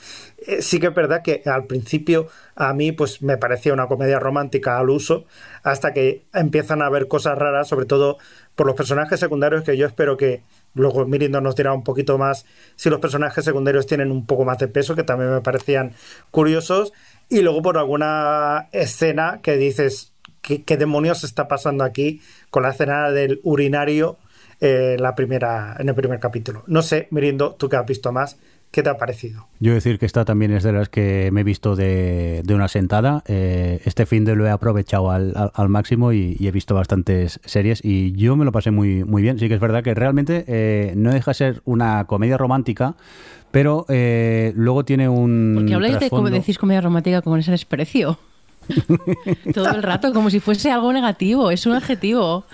Eh, 0.47 0.61
sí 0.61 0.79
que 0.79 0.89
es 0.89 0.95
verdad 0.95 1.23
que 1.23 1.43
al 1.47 1.65
principio 1.65 2.29
a 2.57 2.73
mí 2.75 2.93
pues 2.93 3.23
me 3.23 3.39
parecía 3.39 3.73
una 3.73 3.87
comedia 3.87 4.19
romántica 4.19 4.79
al 4.79 4.91
uso 4.91 5.25
hasta 5.63 5.93
que 5.93 6.25
empiezan 6.35 6.83
a 6.83 6.87
haber 6.87 7.09
cosas 7.09 7.39
raras, 7.39 7.69
sobre 7.69 7.87
todo 7.87 8.19
por 8.55 8.67
los 8.67 8.77
personajes 8.77 9.19
secundarios 9.21 9.65
que 9.65 9.77
yo 9.77 9.87
espero 9.87 10.17
que 10.17 10.43
luego 10.75 11.07
Mirindo 11.07 11.41
nos 11.41 11.57
dirá 11.57 11.73
un 11.73 11.83
poquito 11.83 12.19
más 12.19 12.45
si 12.77 12.91
los 12.91 13.01
personajes 13.01 13.45
secundarios 13.45 13.87
tienen 13.87 14.11
un 14.11 14.27
poco 14.27 14.45
más 14.45 14.59
de 14.59 14.69
peso 14.69 14.95
que 14.95 15.03
también 15.03 15.33
me 15.33 15.41
parecían 15.41 15.93
curiosos 16.31 16.93
y 17.29 17.43
luego 17.43 17.63
por 17.63 17.79
alguna 17.79 18.69
escena 18.73 19.41
que 19.43 19.57
dices 19.57 20.10
¿qué, 20.43 20.63
qué 20.63 20.77
demonios 20.77 21.25
está 21.25 21.49
pasando 21.49 21.85
aquí 21.85 22.21
con 22.51 22.63
la 22.63 22.71
escena 22.71 23.11
del 23.11 23.41
urinario 23.43 24.19
eh, 24.61 24.95
en 24.97 25.03
la 25.03 25.15
primera, 25.15 25.77
en 25.79 25.89
el 25.89 25.95
primer 25.95 26.19
capítulo. 26.21 26.63
No 26.67 26.83
sé, 26.83 27.09
Mirindo, 27.11 27.55
tú 27.59 27.69
que 27.69 27.77
has 27.77 27.87
visto 27.87 28.13
más, 28.13 28.37
¿qué 28.71 28.83
te 28.83 28.91
ha 28.91 28.97
parecido? 28.99 29.49
Yo 29.59 29.73
decir 29.73 29.99
que 29.99 30.05
esta 30.07 30.25
también 30.27 30.53
es 30.53 30.63
de 30.63 30.73
las 30.73 30.89
que 30.91 31.31
me 31.33 31.41
he 31.41 31.45
visto 31.45 31.77
de, 31.77 32.43
de 32.45 32.55
una 32.55 32.69
sentada. 32.69 33.23
Eh, 33.27 33.81
este 33.87 34.05
fin 34.07 34.25
de 34.27 34.37
lo 34.37 34.47
he 34.47 34.51
aprovechado 34.51 35.11
al, 35.11 35.33
al- 35.35 35.51
al 35.55 35.69
máximo 35.71 36.13
y, 36.13 36.37
y 36.39 36.47
he 36.47 36.51
visto 36.53 36.75
bastantes 36.75 37.41
series 37.45 37.81
y 37.83 38.13
yo 38.13 38.37
me 38.37 38.45
lo 38.45 38.53
pasé 38.53 38.71
muy, 38.71 39.03
muy 39.05 39.23
bien. 39.23 39.39
Sí 39.39 39.49
que 39.49 39.55
es 39.55 39.61
verdad 39.61 39.83
que 39.83 39.95
realmente 39.95 40.45
eh, 40.47 40.93
no 40.97 41.11
deja 41.13 41.31
de 41.31 41.35
ser 41.35 41.63
una 41.65 42.05
comedia 42.07 42.37
romántica, 42.37 42.97
pero 43.51 43.87
eh, 43.89 44.53
luego 44.57 44.85
tiene 44.85 45.09
un. 45.09 45.55
Porque 45.57 45.75
habláis 45.75 45.99
de 46.01 46.11
como 46.11 46.29
decís 46.31 46.59
comedia 46.59 46.81
romántica 46.83 47.23
con 47.23 47.41
ese 47.41 47.51
desprecio. 47.51 48.19
Todo 49.55 49.69
el 49.71 49.83
rato, 49.83 50.13
como 50.13 50.31
si 50.31 50.41
fuese 50.41 50.71
algo 50.71 50.93
negativo. 50.93 51.51
Es 51.51 51.67
un 51.67 51.73
adjetivo. 51.75 52.45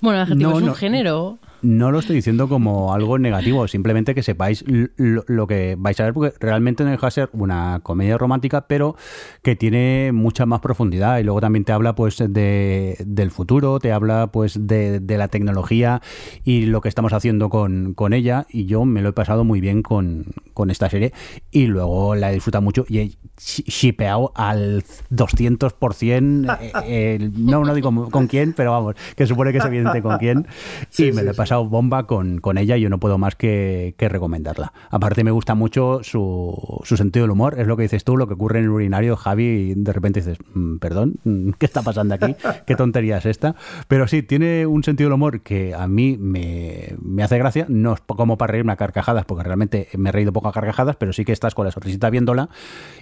Bueno, 0.00 0.20
adjetivo 0.20 0.50
No, 0.50 0.56
es 0.56 0.62
un 0.62 0.68
no. 0.68 0.74
género. 0.74 1.38
No 1.62 1.90
lo 1.90 1.98
estoy 1.98 2.16
diciendo 2.16 2.48
como 2.48 2.94
algo 2.94 3.18
negativo, 3.18 3.66
simplemente 3.68 4.14
que 4.14 4.22
sepáis 4.22 4.64
lo, 4.66 5.24
lo 5.26 5.46
que 5.46 5.76
vais 5.78 5.98
a 6.00 6.04
ver, 6.04 6.14
porque 6.14 6.34
realmente 6.40 6.84
no 6.84 6.90
deja 6.90 7.06
de 7.06 7.10
ser 7.10 7.30
una 7.32 7.80
comedia 7.82 8.18
romántica, 8.18 8.66
pero 8.66 8.96
que 9.42 9.56
tiene 9.56 10.12
mucha 10.12 10.46
más 10.46 10.60
profundidad. 10.60 11.18
Y 11.18 11.24
luego 11.24 11.40
también 11.40 11.64
te 11.64 11.72
habla 11.72 11.94
pues 11.94 12.18
de, 12.18 12.96
del 13.04 13.30
futuro, 13.30 13.78
te 13.78 13.92
habla 13.92 14.28
pues 14.28 14.66
de, 14.66 15.00
de 15.00 15.18
la 15.18 15.28
tecnología 15.28 16.02
y 16.44 16.66
lo 16.66 16.80
que 16.80 16.88
estamos 16.88 17.12
haciendo 17.12 17.48
con, 17.48 17.94
con 17.94 18.12
ella. 18.12 18.46
Y 18.50 18.66
yo 18.66 18.84
me 18.84 19.02
lo 19.02 19.10
he 19.10 19.12
pasado 19.12 19.44
muy 19.44 19.60
bien 19.60 19.82
con, 19.82 20.26
con 20.54 20.70
esta 20.70 20.88
serie. 20.90 21.12
Y 21.50 21.66
luego 21.66 22.14
la 22.14 22.30
he 22.30 22.34
disfrutado 22.34 22.62
mucho 22.62 22.84
y 22.88 22.98
he 22.98 23.12
shipeado 23.38 24.32
al 24.34 24.84
200%. 25.12 26.58
eh, 26.60 26.72
eh, 26.84 27.30
no, 27.36 27.64
no 27.64 27.74
digo 27.74 28.10
con 28.10 28.26
quién, 28.26 28.52
pero 28.52 28.72
vamos, 28.72 28.96
que 29.16 29.26
supone 29.26 29.52
que 29.52 29.58
es 29.58 29.64
evidente 29.64 30.02
con 30.02 30.18
quién. 30.18 30.46
Sí, 30.90 31.06
y 31.06 31.12
me 31.12 31.20
sí, 31.20 31.24
lo 31.24 31.30
he 31.30 31.34
sí. 31.34 31.38
Pasado 31.46 31.64
bomba 31.68 32.08
con, 32.08 32.38
con 32.38 32.58
ella 32.58 32.76
y 32.76 32.80
yo 32.80 32.90
no 32.90 32.98
puedo 32.98 33.18
más 33.18 33.36
que, 33.36 33.94
que 33.96 34.08
recomendarla. 34.08 34.72
Aparte 34.90 35.22
me 35.22 35.30
gusta 35.30 35.54
mucho 35.54 36.00
su, 36.02 36.80
su 36.82 36.96
sentido 36.96 37.22
del 37.22 37.30
humor, 37.30 37.54
es 37.60 37.68
lo 37.68 37.76
que 37.76 37.84
dices 37.84 38.02
tú, 38.02 38.16
lo 38.16 38.26
que 38.26 38.34
ocurre 38.34 38.58
en 38.58 38.64
el 38.64 38.70
urinario, 38.72 39.14
Javi, 39.16 39.44
y 39.44 39.74
de 39.74 39.92
repente 39.92 40.18
dices, 40.18 40.38
"Mm, 40.54 40.78
perdón, 40.78 41.14
mm, 41.22 41.50
¿qué 41.56 41.66
está 41.66 41.82
pasando 41.82 42.16
aquí? 42.16 42.34
¿Qué 42.66 42.74
tontería 42.74 43.18
es 43.18 43.26
esta? 43.26 43.54
Pero 43.86 44.08
sí, 44.08 44.24
tiene 44.24 44.66
un 44.66 44.82
sentido 44.82 45.08
del 45.08 45.14
humor 45.14 45.40
que 45.42 45.72
a 45.72 45.86
mí 45.86 46.16
me, 46.18 46.96
me 47.00 47.22
hace 47.22 47.38
gracia, 47.38 47.64
no 47.68 47.94
es 47.94 48.00
como 48.00 48.36
para 48.36 48.50
reírme 48.50 48.72
a 48.72 48.76
carcajadas, 48.76 49.24
porque 49.24 49.44
realmente 49.44 49.86
me 49.96 50.08
he 50.08 50.12
reído 50.12 50.32
poco 50.32 50.48
a 50.48 50.52
carcajadas, 50.52 50.96
pero 50.96 51.12
sí 51.12 51.24
que 51.24 51.30
estás 51.30 51.54
con 51.54 51.64
la 51.64 51.70
sonrisita 51.70 52.10
viéndola. 52.10 52.48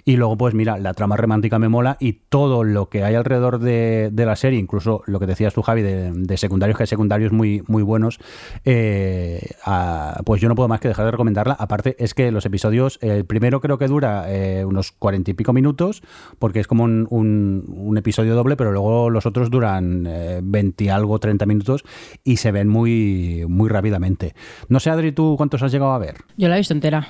Y 0.03 0.17
luego, 0.17 0.37
pues 0.37 0.53
mira, 0.53 0.77
la 0.77 0.93
trama 0.93 1.17
romántica 1.17 1.57
me 1.57 1.67
mola 1.67 1.97
y 1.99 2.13
todo 2.29 2.63
lo 2.63 2.89
que 2.89 3.03
hay 3.03 3.15
alrededor 3.15 3.57
de, 3.57 4.11
de 4.13 4.25
la 4.27 4.35
serie, 4.35 4.59
incluso 4.59 5.01
lo 5.07 5.19
que 5.19 5.25
decías 5.25 5.55
tú, 5.55 5.63
Javi, 5.63 5.81
de, 5.81 6.11
de 6.11 6.37
secundarios, 6.37 6.77
que 6.77 6.83
hay 6.83 6.87
secundarios 6.87 7.31
muy, 7.31 7.63
muy 7.65 7.81
buenos, 7.81 8.19
eh, 8.65 9.41
a- 9.63 10.21
pues 10.25 10.41
yo 10.41 10.49
no 10.49 10.55
puedo 10.55 10.67
más 10.67 10.79
que 10.79 10.87
dejar 10.87 11.05
de 11.05 11.11
recomendarla. 11.11 11.53
Aparte, 11.57 11.95
es 11.99 12.13
que 12.13 12.31
los 12.31 12.45
episodios, 12.45 12.97
el 13.01 13.25
primero 13.25 13.61
creo 13.61 13.77
que 13.77 13.87
dura 13.87 14.25
eh, 14.27 14.65
unos 14.65 14.91
cuarenta 14.91 15.31
y 15.31 15.33
pico 15.33 15.53
minutos, 15.53 16.01
porque 16.39 16.59
es 16.59 16.67
como 16.67 16.83
un, 16.83 17.07
un- 17.09 17.65
un 17.67 17.97
episodio 17.97 18.35
doble, 18.35 18.55
pero 18.55 18.71
luego 18.71 19.09
los 19.09 19.25
otros 19.25 19.49
duran 19.49 20.05
eh, 20.07 20.39
20 20.43 20.83
y 20.83 20.89
algo, 20.89 21.19
30 21.19 21.45
minutos 21.45 21.83
y 22.23 22.37
se 22.37 22.51
ven 22.51 22.67
muy, 22.67 23.45
muy 23.47 23.69
rápidamente. 23.69 24.35
No 24.69 24.79
sé, 24.79 24.89
Adri, 24.89 25.11
¿tú 25.11 25.35
cuántos 25.37 25.61
has 25.63 25.71
llegado 25.71 25.91
a 25.93 25.97
ver? 25.99 26.15
Yo 26.37 26.47
la 26.49 26.55
he 26.55 26.59
visto 26.59 26.73
entera. 26.73 27.07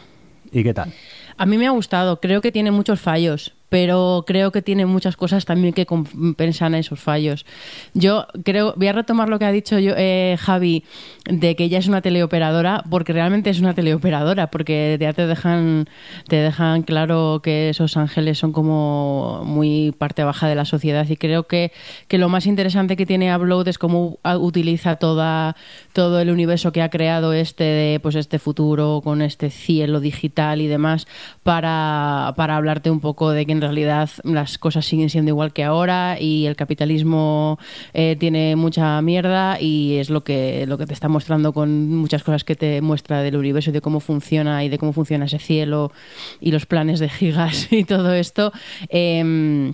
¿Y 0.52 0.64
qué 0.64 0.74
tal? 0.74 0.94
A 1.38 1.46
mí 1.46 1.58
me 1.58 1.68
ha 1.68 1.72
gustado, 1.72 2.22
creo 2.22 2.40
que 2.40 2.52
tiene 2.52 2.72
muchos 2.72 3.02
fallos, 3.02 3.56
pero 3.76 4.24
creo 4.26 4.54
que 4.54 4.62
tiene 4.62 4.86
muchas 4.86 5.18
cosas 5.18 5.44
también 5.44 5.74
que 5.74 5.86
compensan 5.86 6.76
esos 6.76 6.98
fallos. 6.98 7.46
Yo 7.94 8.26
creo, 8.46 8.74
voy 8.78 8.88
a 8.88 8.94
retomar 8.94 9.28
lo 9.28 9.38
que 9.38 9.44
ha 9.44 9.52
dicho 9.52 9.78
yo, 9.80 9.94
eh, 9.98 10.38
Javi, 10.40 10.86
de 11.30 11.58
que 11.58 11.66
ella 11.66 11.80
es 11.80 11.88
una 11.90 12.00
teleoperadora, 12.02 12.86
porque 12.90 13.12
realmente 13.12 13.50
es 13.50 13.60
una 13.60 13.74
teleoperadora, 13.74 14.48
porque 14.48 14.98
ya 14.98 15.12
te 15.12 15.28
dejan, 15.28 15.90
te 16.30 16.38
dejan 16.38 16.84
claro 16.84 17.42
que 17.44 17.68
esos 17.68 17.98
ángeles 17.98 18.38
son 18.38 18.54
como 18.54 19.42
muy 19.44 19.94
parte 19.98 20.24
baja 20.24 20.48
de 20.48 20.56
la 20.56 20.64
sociedad 20.64 21.06
y 21.10 21.18
creo 21.18 21.44
que, 21.44 21.74
que 22.08 22.18
lo 22.18 22.30
más 22.30 22.46
interesante 22.46 22.96
que 22.96 23.06
tiene 23.06 23.36
Upload 23.36 23.68
es 23.68 23.78
cómo 23.78 24.20
a- 24.24 24.38
utiliza 24.38 24.96
toda, 24.96 25.58
todo 25.96 26.20
el 26.20 26.30
universo 26.30 26.74
que 26.74 26.82
ha 26.82 26.90
creado 26.90 27.32
este 27.32 27.64
de 27.64 28.00
pues 28.02 28.16
este 28.16 28.38
futuro 28.38 29.00
con 29.02 29.22
este 29.22 29.50
cielo 29.50 30.02
digital 30.02 30.60
y 30.60 30.68
demás 30.68 31.08
para, 31.42 32.34
para 32.36 32.58
hablarte 32.58 32.92
un 32.92 33.00
poco 33.00 33.32
de 33.32 33.46
que 33.46 33.54
en 33.54 33.62
realidad 33.62 34.10
las 34.26 34.58
cosas 34.58 34.86
siguen 34.86 35.10
siendo 35.10 35.30
igual 35.30 35.54
que 35.54 35.64
ahora 35.64 36.18
y 36.20 36.48
el 36.48 36.58
capitalismo 36.58 37.58
eh, 37.94 38.18
tiene 38.20 38.58
mucha 38.58 39.02
mierda 39.02 39.58
y 39.62 39.96
es 39.96 40.10
lo 40.10 40.26
que, 40.26 40.66
lo 40.68 40.78
que 40.78 40.86
te 40.86 40.94
está 40.94 41.08
mostrando 41.08 41.54
con 41.54 41.88
muchas 41.88 42.24
cosas 42.24 42.44
que 42.44 42.56
te 42.56 42.82
muestra 42.82 43.22
del 43.22 43.38
universo 43.38 43.70
y 43.70 43.74
de 43.74 43.80
cómo 43.80 44.02
funciona 44.02 44.66
y 44.66 44.70
de 44.70 44.78
cómo 44.78 44.92
funciona 44.92 45.26
ese 45.26 45.40
cielo 45.40 45.94
y 46.42 46.52
los 46.52 46.66
planes 46.66 47.00
de 47.00 47.08
gigas 47.08 47.68
y 47.72 47.86
todo 47.86 48.14
esto. 48.14 48.52
Em, 48.90 49.74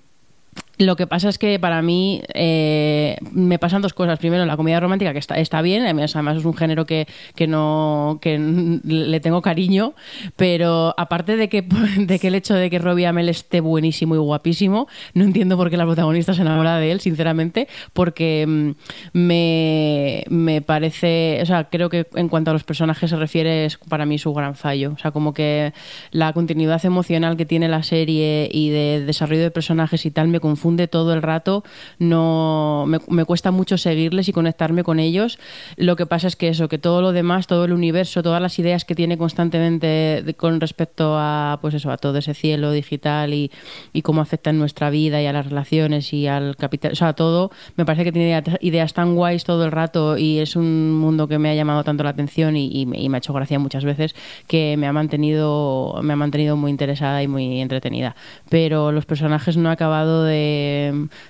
lo 0.82 0.96
que 0.96 1.08
pasa 1.08 1.30
es 1.30 1.38
que 1.38 1.60
para 1.60 1.82
mí 1.82 2.22
eh, 2.34 3.18
me 3.32 3.60
pasan 3.60 3.82
dos 3.82 3.94
cosas. 3.94 4.20
Primero, 4.20 4.46
la 4.46 4.58
comedia 4.58 4.80
romántica, 4.80 5.14
que 5.14 5.20
está, 5.20 5.36
está 5.36 5.62
bien, 5.62 5.84
además 5.84 6.16
es 6.38 6.46
un 6.46 6.56
género 6.56 6.86
que, 6.86 7.08
que 7.36 7.48
no 7.48 8.20
que 8.22 8.38
le 8.38 9.20
tengo 9.20 9.42
cariño, 9.42 9.94
pero 10.36 10.94
aparte 10.98 11.38
de 11.38 11.50
que, 11.50 11.62
de 11.98 12.20
que 12.20 12.28
el 12.28 12.36
hecho 12.36 12.54
de 12.56 12.70
que 12.70 12.80
Robbie 12.80 13.08
Amell 13.08 13.30
esté 13.30 13.62
buenísimo 13.62 14.16
y 14.16 14.18
guapísimo, 14.18 14.88
no 15.14 15.24
entiendo 15.24 15.58
por 15.58 15.70
qué 15.70 15.78
la 15.78 15.86
protagonista 15.86 16.34
se 16.34 16.42
enamora 16.42 16.78
de 16.78 16.92
él, 16.92 17.00
sinceramente, 17.02 17.68
porque 17.94 18.46
mm, 18.48 18.72
me, 19.14 20.24
me 20.30 20.62
parece, 20.62 21.40
o 21.42 21.46
sea, 21.46 21.66
creo 21.66 21.90
que 21.90 22.08
en 22.16 22.30
cuanto 22.30 22.52
a 22.52 22.54
los 22.54 22.64
personajes 22.64 23.10
se 23.10 23.16
refiere, 23.16 23.66
es 23.66 23.78
para 23.78 24.06
mí 24.06 24.18
su 24.18 24.34
gran 24.34 24.56
fallo. 24.56 24.94
O 24.94 24.98
sea, 24.98 25.12
como 25.12 25.34
que 25.34 25.74
la 26.12 26.34
continuidad 26.34 26.84
emocional 26.86 27.38
que 27.38 27.46
tiene 27.46 27.68
la 27.68 27.84
serie 27.84 28.50
y 28.52 28.70
de 28.70 29.04
desarrollo 29.06 29.42
de 29.42 29.52
personajes 29.52 30.06
y 30.06 30.12
tal 30.12 30.28
me 30.28 30.40
confunde 30.40 30.71
todo 30.88 31.14
el 31.14 31.22
rato. 31.22 31.64
No 32.00 32.86
me, 32.88 33.26
cuesta 33.26 33.52
mucho 33.52 33.78
seguirles 33.78 34.28
y 34.30 34.34
conectarme 34.34 34.84
con 34.84 35.00
ellos. 35.00 35.40
Lo 35.78 35.96
que 35.96 36.06
pasa 36.06 36.28
es 36.28 36.36
que 36.36 36.50
eso, 36.50 36.70
que 36.70 36.78
todo 36.78 37.02
lo 37.02 37.12
demás, 37.12 37.48
todo 37.48 37.66
el 37.66 37.74
universo, 37.74 38.24
todas 38.24 38.42
las 38.42 38.58
ideas 38.60 38.86
que 38.86 38.96
tiene 38.96 39.18
constantemente 39.18 40.24
con 40.38 40.60
respecto 40.60 41.16
a 41.18 41.60
pues 41.62 41.74
eso, 41.74 41.92
a 41.92 41.98
todo 41.98 42.18
ese 42.18 42.34
cielo 42.34 42.72
digital 42.72 43.34
y, 43.34 43.52
y 43.94 44.02
cómo 44.02 44.22
afecta 44.22 44.50
en 44.50 44.60
nuestra 44.60 44.90
vida 44.90 45.22
y 45.22 45.26
a 45.26 45.34
las 45.34 45.46
relaciones 45.46 46.14
y 46.14 46.28
al 46.28 46.56
capital, 46.56 46.92
o 46.94 46.96
sea, 46.96 47.14
todo, 47.14 47.52
me 47.76 47.86
parece 47.86 48.04
que 48.04 48.12
tiene 48.12 48.30
idea- 48.30 48.58
ideas 48.62 48.94
tan 48.94 49.16
guays 49.16 49.44
todo 49.44 49.66
el 49.66 49.72
rato 49.72 50.18
y 50.18 50.40
es 50.40 50.56
un 50.56 50.94
mundo 50.94 51.28
que 51.28 51.40
me 51.40 51.50
ha 51.50 51.56
llamado 51.56 51.84
tanto 51.84 52.04
la 52.04 52.12
atención 52.12 52.56
y, 52.56 52.86
me, 52.86 53.16
ha 53.16 53.18
hecho 53.18 53.34
gracia 53.34 53.60
muchas 53.60 53.84
veces 53.84 54.16
que 54.48 54.76
me 54.78 54.88
ha 54.88 54.94
mantenido 54.94 56.00
me 56.02 56.14
ha 56.14 56.16
mantenido 56.16 56.56
muy 56.56 56.72
interesada 56.72 57.22
y 57.24 57.28
muy 57.28 57.62
entretenida. 57.62 58.16
Pero 58.50 58.92
los 58.92 59.06
personajes 59.06 59.58
no 59.58 59.70
he 59.70 59.74
acabado 59.74 60.24
de, 60.24 60.61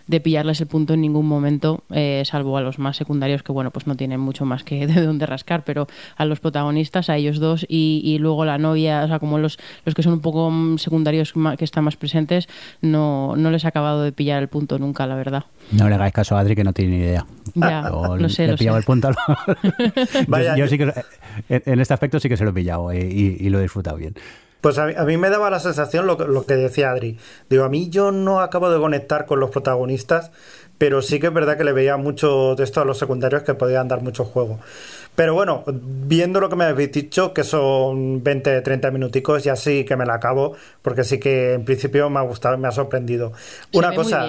de 0.08 0.20
pillarles 0.22 0.62
el 0.62 0.68
punto 0.68 0.94
en 0.94 1.02
ningún 1.02 1.28
momento, 1.28 1.84
eh, 1.92 2.24
salvo 2.26 2.58
a 2.58 2.62
los 2.62 2.80
más 2.80 2.98
secundarios 2.98 3.44
que 3.44 3.52
bueno, 3.52 3.72
pues 3.72 3.88
no 3.88 3.96
tienen 3.96 4.20
mucho 4.20 4.46
más 4.46 4.64
que 4.64 4.88
de 4.92 5.02
dónde 5.02 5.26
rascar, 5.26 5.64
pero 5.64 5.88
a 6.18 6.26
los 6.26 6.40
protagonistas, 6.40 7.10
a 7.10 7.18
ellos 7.18 7.40
dos 7.40 7.66
y, 7.68 8.02
y 8.04 8.18
luego 8.18 8.46
la 8.46 8.58
novia, 8.58 9.04
o 9.04 9.08
sea, 9.08 9.20
como 9.20 9.38
los, 9.38 9.58
los 9.86 9.96
que 9.96 10.04
son 10.04 10.14
un 10.14 10.22
poco 10.22 10.50
mm, 10.52 10.78
secundarios 10.78 11.34
que 11.58 11.66
están 11.66 11.84
más 11.84 11.96
presentes, 11.96 12.48
no, 12.82 13.36
no 13.36 13.52
les 13.52 13.64
he 13.64 13.68
acabado 13.68 14.02
de 14.04 14.12
pillar 14.12 14.42
el 14.42 14.48
punto 14.50 14.80
nunca, 14.80 15.06
la 15.08 15.16
verdad. 15.16 15.46
No 15.72 15.88
le 15.90 15.96
hagáis 15.96 16.14
caso 16.14 16.36
a 16.36 16.40
Adri 16.40 16.56
que 16.56 16.64
no 16.64 16.74
tiene 16.74 16.98
ni 16.98 17.04
idea. 17.04 17.26
Ya, 17.56 17.84
Yo 17.92 18.18
lo 18.18 18.30
sé, 18.30 18.44
le 18.44 18.50
he 18.50 18.52
lo 18.52 18.58
pillado 18.58 18.78
sé. 18.78 18.80
el 18.80 18.86
punto. 18.86 19.10
Vaya, 20.28 20.56
yo 20.56 20.66
yo- 20.66 20.68
sí 20.70 20.78
que 20.78 20.84
en, 21.50 21.64
en 21.66 21.80
este 21.80 21.94
aspecto 21.94 22.20
sí 22.20 22.30
que 22.30 22.38
se 22.38 22.44
lo 22.44 22.52
he 22.52 22.54
pillado 22.54 22.92
eh, 22.92 23.08
y, 23.12 23.38
y 23.46 23.50
lo 23.50 23.60
he 23.60 23.64
disfrutado 23.64 23.98
bien. 23.98 24.14
Pues 24.62 24.78
a 24.78 24.86
mí, 24.86 24.94
a 24.96 25.04
mí 25.06 25.18
me 25.18 25.30
daba 25.30 25.50
la 25.50 25.60
sensación 25.60 26.06
lo, 26.08 26.18
que- 26.18 26.26
lo 26.26 26.46
que 26.46 26.56
decía 26.56 26.92
Adri. 26.92 27.18
Digo, 27.50 27.64
a 27.64 27.70
mí 27.70 27.90
yo 27.90 28.12
no 28.12 28.40
acabo 28.42 28.70
de 28.72 28.80
conectar 28.80 29.26
con 29.26 29.40
los 29.40 29.50
protagonistas, 29.50 30.32
pero 30.78 31.02
sí 31.02 31.20
que 31.20 31.28
es 31.28 31.34
verdad 31.34 31.58
que 31.58 31.64
le 31.64 31.74
veía 31.74 31.98
mucho 31.98 32.56
de 32.56 32.64
esto 32.64 32.82
a 32.82 32.86
los 32.86 32.98
secundarios 32.98 33.44
que 33.44 33.54
podían 33.56 33.88
dar 33.88 34.02
mucho 34.02 34.24
juego. 34.26 34.60
Pero 35.16 35.34
bueno, 35.34 35.64
viendo 35.68 36.40
lo 36.40 36.50
que 36.50 36.56
me 36.56 36.66
habéis 36.66 36.92
dicho, 36.92 37.34
que 37.34 37.44
son 37.44 38.24
20, 38.24 38.62
30 38.62 38.92
minuticos, 38.92 39.44
ya 39.44 39.56
sí 39.56 39.84
que 39.84 39.96
me 39.98 40.06
la 40.06 40.16
acabo, 40.16 40.56
porque 40.82 41.04
sí 41.04 41.20
que 41.20 41.54
en 41.54 41.66
principio 41.66 42.10
me 42.10 42.20
ha 42.20 42.24
gustado, 42.24 42.58
me 42.58 42.68
ha 42.68 42.72
sorprendido. 42.72 43.34
Se 43.72 43.78
Una 43.78 43.94
cosa, 43.94 44.26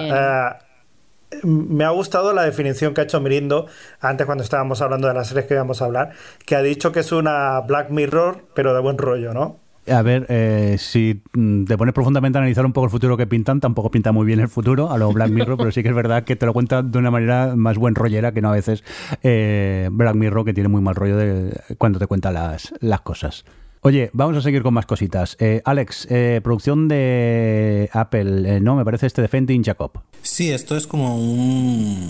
eh, 1.31 1.39
me 1.43 1.83
ha 1.85 1.89
gustado 1.89 2.33
la 2.33 2.43
definición 2.43 2.93
que 2.93 3.01
ha 3.01 3.03
hecho 3.05 3.19
Mirindo 3.19 3.67
antes 4.01 4.25
cuando 4.25 4.43
estábamos 4.43 4.81
hablando 4.81 5.07
de 5.07 5.13
las 5.15 5.27
series 5.27 5.45
que 5.45 5.53
íbamos 5.55 5.81
a 5.81 5.85
hablar, 5.85 6.11
que 6.45 6.55
ha 6.55 6.61
dicho 6.61 6.91
que 6.91 6.99
es 6.99 7.11
una 7.11 7.59
Black 7.61 7.89
Mirror, 7.89 8.43
pero 8.53 8.73
de 8.73 8.81
buen 8.81 8.97
rollo, 8.97 9.33
¿no? 9.33 9.62
A 9.87 10.01
ver, 10.01 10.25
eh, 10.29 10.77
si 10.79 11.21
mm, 11.33 11.65
te 11.65 11.77
pones 11.77 11.93
profundamente 11.93 12.37
a 12.37 12.41
analizar 12.41 12.65
un 12.65 12.71
poco 12.73 12.85
el 12.85 12.91
futuro 12.91 13.17
que 13.17 13.27
pintan, 13.27 13.59
tampoco 13.59 13.91
pinta 13.91 14.11
muy 14.11 14.25
bien 14.25 14.39
el 14.39 14.47
futuro 14.47 14.91
a 14.91 14.97
lo 14.97 15.11
Black 15.11 15.29
Mirror, 15.29 15.57
pero 15.57 15.71
sí 15.71 15.83
que 15.83 15.89
es 15.89 15.95
verdad 15.95 16.23
que 16.23 16.35
te 16.35 16.45
lo 16.45 16.53
cuentan 16.53 16.91
de 16.91 16.97
una 16.99 17.11
manera 17.11 17.55
más 17.55 17.77
buen 17.77 17.95
rollera 17.95 18.31
que 18.31 18.41
no 18.41 18.49
a 18.49 18.53
veces 18.53 18.83
eh, 19.23 19.89
Black 19.91 20.15
Mirror, 20.15 20.45
que 20.45 20.53
tiene 20.53 20.69
muy 20.69 20.81
mal 20.81 20.95
rollo 20.95 21.17
de 21.17 21.59
cuando 21.77 21.99
te 21.99 22.07
cuenta 22.07 22.31
las, 22.31 22.73
las 22.79 23.01
cosas. 23.01 23.43
Oye, 23.85 24.09
vamos 24.13 24.37
a 24.37 24.41
seguir 24.41 24.63
con 24.63 24.73
más 24.73 24.85
cositas. 24.85 25.35
Eh, 25.41 25.61
Alex, 25.65 26.07
eh, 26.09 26.39
producción 26.41 26.87
de 26.87 27.89
Apple, 27.91 28.55
eh, 28.55 28.59
no, 28.61 28.77
me 28.77 28.85
parece 28.85 29.07
este 29.07 29.21
de 29.21 29.27
Fending 29.27 29.61
Jacob. 29.61 29.91
Sí, 30.21 30.51
esto 30.51 30.77
es 30.77 30.87
como 30.87 31.17
un, 31.17 32.09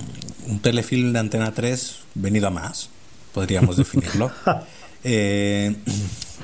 un 0.49 0.59
telefilm 0.59 1.13
de 1.13 1.19
Antena 1.19 1.51
3 1.51 2.01
venido 2.13 2.47
a 2.47 2.51
más, 2.51 2.91
podríamos 3.33 3.77
definirlo. 3.77 4.31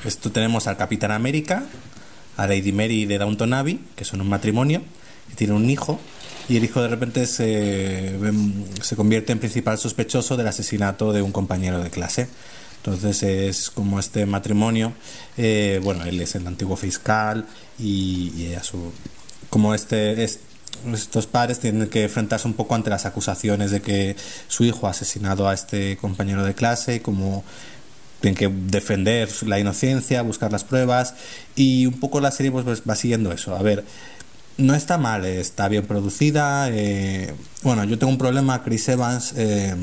Esto 0.05 0.31
tenemos 0.31 0.67
al 0.67 0.77
Capitán 0.77 1.12
América, 1.12 1.63
a 2.37 2.47
Lady 2.47 2.71
Mary 2.71 3.06
de 3.06 3.17
Downton 3.17 3.54
Abbey, 3.54 3.79
que 3.95 4.06
son 4.06 4.21
un 4.21 4.29
matrimonio, 4.29 4.81
que 5.29 5.35
tienen 5.35 5.56
un 5.58 5.69
hijo, 5.69 6.00
y 6.47 6.58
el 6.58 6.63
hijo 6.63 6.81
de 6.81 6.87
repente 6.87 7.27
se, 7.27 8.15
ven- 8.19 8.65
se 8.81 8.95
convierte 8.95 9.31
en 9.33 9.39
principal 9.39 9.77
sospechoso 9.77 10.37
del 10.37 10.47
asesinato 10.47 11.12
de 11.13 11.21
un 11.21 11.31
compañero 11.31 11.83
de 11.83 11.89
clase. 11.89 12.27
Entonces 12.77 13.23
es 13.23 13.69
como 13.69 14.00
este 14.00 14.25
matrimonio, 14.25 14.93
eh, 15.37 15.81
bueno, 15.83 16.06
él 16.06 16.21
es 16.21 16.35
el 16.35 16.47
antiguo 16.47 16.77
fiscal 16.77 17.45
y, 17.77 18.31
y 18.37 18.56
su, 18.62 18.93
como 19.50 19.75
este 19.75 20.23
es 20.23 20.39
estos 20.93 21.27
padres 21.27 21.60
tienen 21.60 21.89
que 21.89 22.04
enfrentarse 22.04 22.47
un 22.47 22.54
poco 22.54 22.73
ante 22.73 22.89
las 22.89 23.06
acusaciones 23.06 23.69
de 23.71 23.81
que 23.81 24.15
su 24.47 24.63
hijo 24.63 24.87
ha 24.87 24.91
asesinado 24.91 25.50
a 25.50 25.54
este 25.54 25.97
compañero 25.97 26.45
de 26.45 26.56
clase 26.56 26.95
y 26.95 27.00
como 27.02 27.43
tienen 28.21 28.35
que 28.35 28.49
defender 28.49 29.29
la 29.45 29.59
inocencia, 29.59 30.21
buscar 30.21 30.51
las 30.51 30.63
pruebas 30.63 31.15
y 31.55 31.85
un 31.85 31.99
poco 31.99 32.19
la 32.19 32.31
serie 32.31 32.51
pues, 32.51 32.65
pues 32.65 32.83
va 32.87 32.95
siguiendo 32.95 33.31
eso. 33.31 33.55
A 33.55 33.61
ver, 33.61 33.85
no 34.57 34.75
está 34.75 34.97
mal, 34.97 35.25
está 35.25 35.67
bien 35.67 35.85
producida. 35.85 36.69
eh, 36.69 37.33
bueno, 37.63 37.83
yo 37.85 37.97
tengo 37.97 38.11
un 38.11 38.17
problema, 38.17 38.63
Chris 38.63 38.89
Evans 38.89 39.33
eh, 39.37 39.75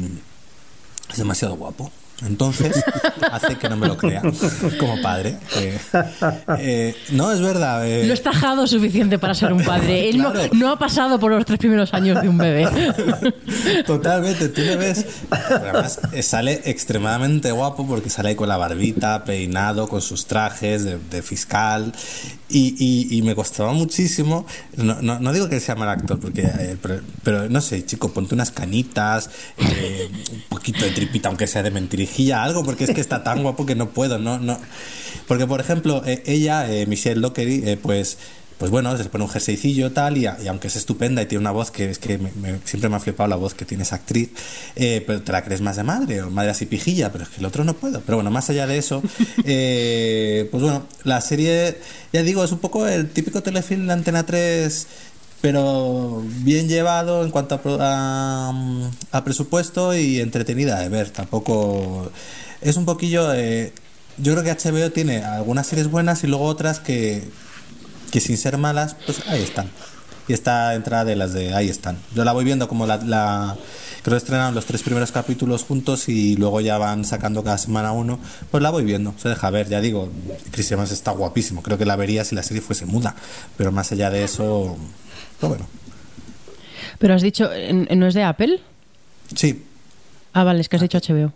es 1.11 1.17
demasiado 1.17 1.57
guapo. 1.57 1.91
Entonces 2.25 2.83
hace 3.31 3.57
que 3.57 3.69
no 3.69 3.77
me 3.77 3.89
lo 3.89 3.97
crea 3.99 4.23
como 4.81 5.01
padre. 5.03 5.37
Eh, 5.57 5.79
eh, 6.59 6.97
no, 7.11 7.31
es 7.31 7.41
verdad. 7.43 7.87
eh, 7.87 8.05
No 8.07 8.15
está 8.15 8.31
tajado 8.31 8.67
suficiente 8.67 9.19
para 9.19 9.35
ser 9.35 9.53
un 9.53 9.63
padre. 9.63 10.09
Él 10.09 10.19
no- 10.19 10.33
Claro. 10.33 10.49
no, 10.55 10.71
ha 10.71 10.79
pasado 10.79 11.19
por 11.19 11.31
los 11.33 11.45
tres 11.45 11.59
primeros 11.59 11.93
años 11.95 12.21
de 12.23 12.29
un 12.29 12.39
bebé. 12.39 12.67
Totalmente, 13.87 14.49
tú 14.49 14.61
le 14.63 14.77
ves. 14.77 15.05
Además, 15.31 16.01
eh, 16.13 16.23
sale 16.23 16.63
extremadamente 16.65 17.51
guapo 17.53 17.87
porque 17.87 18.11
sale 18.11 18.35
con 18.37 18.49
la 18.49 18.57
barbita, 18.57 19.25
peinado, 19.25 19.89
con 19.89 20.01
sus 20.01 20.27
trajes 20.27 20.85
de, 20.85 20.99
de 20.99 21.23
fiscal. 21.23 21.93
Y, 22.49 22.77
y- 22.79 23.19
y 23.19 23.23
me 23.23 23.35
costaba 23.35 23.73
muchísimo. 23.73 24.47
No, 24.77 25.03
no- 25.03 25.19
no 25.19 25.33
digo 25.33 25.49
que 25.49 25.59
sea 25.59 25.75
mal 25.75 25.89
actor, 25.89 26.21
porque, 26.21 26.43
eh, 26.43 26.77
pero, 27.25 27.49
no 27.49 27.61
sé, 27.61 27.85
chico, 27.85 28.13
ponte 28.13 28.35
unas 28.35 28.53
canitas, 28.53 29.31
eh, 29.59 30.09
un 30.33 30.43
poquito 30.49 30.85
de 30.85 30.93
tripita, 30.93 31.29
aunque 31.29 31.49
sea 31.49 31.65
de 31.65 31.73
mentirijilla, 31.73 32.45
algo, 32.45 32.65
porque 32.65 32.85
es 32.85 32.91
que 32.91 33.01
está 33.01 33.25
tan 33.25 33.43
guapo 33.43 33.67
que 33.67 33.75
no 33.75 33.91
puedo. 33.91 34.19
no 34.19 34.39
no 34.39 34.59
Porque, 35.27 35.47
por 35.47 35.61
ejemplo, 35.61 36.03
eh, 36.07 36.23
ella, 36.27 36.69
Michelle 36.87 37.21
Dockery, 37.21 37.63
eh, 37.69 37.77
pues 37.83 38.17
pues 38.59 38.71
bueno, 38.71 38.97
se 38.97 39.05
le 39.05 39.11
pone 39.11 39.25
un 39.25 39.31
jerseycillo 39.31 39.93
tal, 39.93 40.17
y, 40.17 40.27
a- 40.27 40.39
y 40.43 40.49
aunque 40.49 40.69
es 40.69 40.77
estupenda 40.77 41.21
y 41.23 41.27
tiene 41.27 41.41
una 41.41 41.51
voz 41.51 41.71
que 41.71 41.91
es 41.91 41.99
que 41.99 42.17
me- 42.19 42.33
me- 42.33 42.59
siempre 42.65 42.89
me 42.89 42.97
ha 42.97 43.01
flipado 43.01 43.29
la 43.29 43.37
voz 43.37 43.53
que 43.55 43.65
tiene 43.67 43.83
esa 43.83 43.97
actriz, 43.97 44.31
eh, 44.77 45.03
pero 45.07 45.23
te 45.23 45.31
la 45.33 45.45
crees 45.45 45.61
más 45.61 45.77
de 45.77 45.83
madre, 45.83 46.23
o 46.23 46.31
madre 46.31 46.51
así 46.51 46.65
pijilla, 46.67 47.13
pero 47.13 47.25
es 47.25 47.31
que 47.31 47.41
el 47.41 47.45
otro 47.47 47.65
no 47.65 47.75
puedo. 47.75 48.01
Pero 48.01 48.17
bueno, 48.17 48.31
más 48.31 48.49
allá 48.49 48.67
de 48.67 48.79
eso, 48.79 49.03
eh, 49.45 50.49
pues 50.51 50.63
bueno, 50.63 50.87
la 51.05 51.21
serie, 51.21 51.79
ya 52.13 52.23
digo, 52.23 52.43
es 52.45 52.53
un 52.53 52.59
poco 52.59 52.87
el 52.87 53.11
típico 53.11 53.43
telefilm 53.43 53.87
de 53.87 53.93
Antena 53.93 54.25
3 54.27 54.87
pero 55.43 56.25
bien 56.41 56.67
llevado 56.67 57.23
en 57.25 57.31
cuanto 57.31 57.61
a, 57.79 58.53
a 59.13 59.25
presupuesto 59.25 59.95
y 59.95 60.19
entretenida 60.21 60.81
de 60.81 60.89
ver. 60.89 61.11
Tampoco 61.11 62.11
es 62.63 62.77
un 62.77 62.85
poquillo. 62.87 63.33
eh, 63.35 63.73
yo 64.19 64.33
creo 64.33 64.43
que 64.43 64.51
HBO 64.71 64.91
tiene 64.91 65.23
algunas 65.23 65.67
series 65.67 65.89
buenas 65.89 66.25
y 66.25 66.27
luego 66.27 66.47
otras 66.47 66.81
que, 66.81 67.23
que 68.11 68.21
sin 68.21 68.37
ser 68.37 68.59
malas, 68.59 68.97
pues 69.07 69.27
ahí 69.29 69.43
están. 69.43 69.69
Y 70.29 70.33
esta 70.33 70.75
entrada 70.75 71.05
de 71.05 71.15
las 71.17 71.33
de 71.33 71.55
ahí 71.55 71.69
están. 71.69 71.97
Yo 72.15 72.25
la 72.25 72.33
voy 72.33 72.45
viendo 72.45 72.67
como 72.67 72.85
la, 72.87 72.97
la 72.97 73.57
creo 74.03 74.15
que 74.15 74.19
estrenaron 74.19 74.55
los 74.57 74.67
tres 74.67 74.83
primeros 74.83 75.13
capítulos 75.13 75.63
juntos 75.63 76.09
y 76.09 76.37
luego 76.37 76.61
ya 76.61 76.79
van 76.79 77.05
sacando 77.05 77.45
cada 77.45 77.59
semana 77.59 77.93
uno. 77.93 78.19
Pues 78.51 78.61
la 78.63 78.71
voy 78.71 78.85
viendo, 78.85 79.15
se 79.19 79.29
deja 79.29 79.51
ver, 79.51 79.69
ya 79.69 79.81
digo, 79.81 80.11
Chris 80.51 80.71
Evans 80.73 80.91
está 80.91 81.13
guapísimo. 81.13 81.63
Creo 81.63 81.79
que 81.79 81.85
la 81.87 81.95
vería 81.95 82.25
si 82.25 82.35
la 82.35 82.43
serie 82.43 82.61
fuese 82.61 82.87
muda. 82.87 83.15
Pero 83.57 83.71
más 83.71 83.93
allá 83.93 84.11
de 84.11 84.25
eso, 84.25 84.77
pues 85.39 85.49
bueno. 85.49 85.67
Pero 86.99 87.15
has 87.15 87.23
dicho, 87.23 87.53
¿en- 87.53 87.87
¿no 87.99 88.07
es 88.09 88.15
de 88.15 88.25
Apple? 88.25 88.61
Sí. 89.35 89.65
Ah, 90.33 90.43
vale, 90.45 90.61
es 90.61 90.69
que 90.69 90.77
has 90.77 90.83
dicho 90.83 90.99
HBO. 90.99 91.33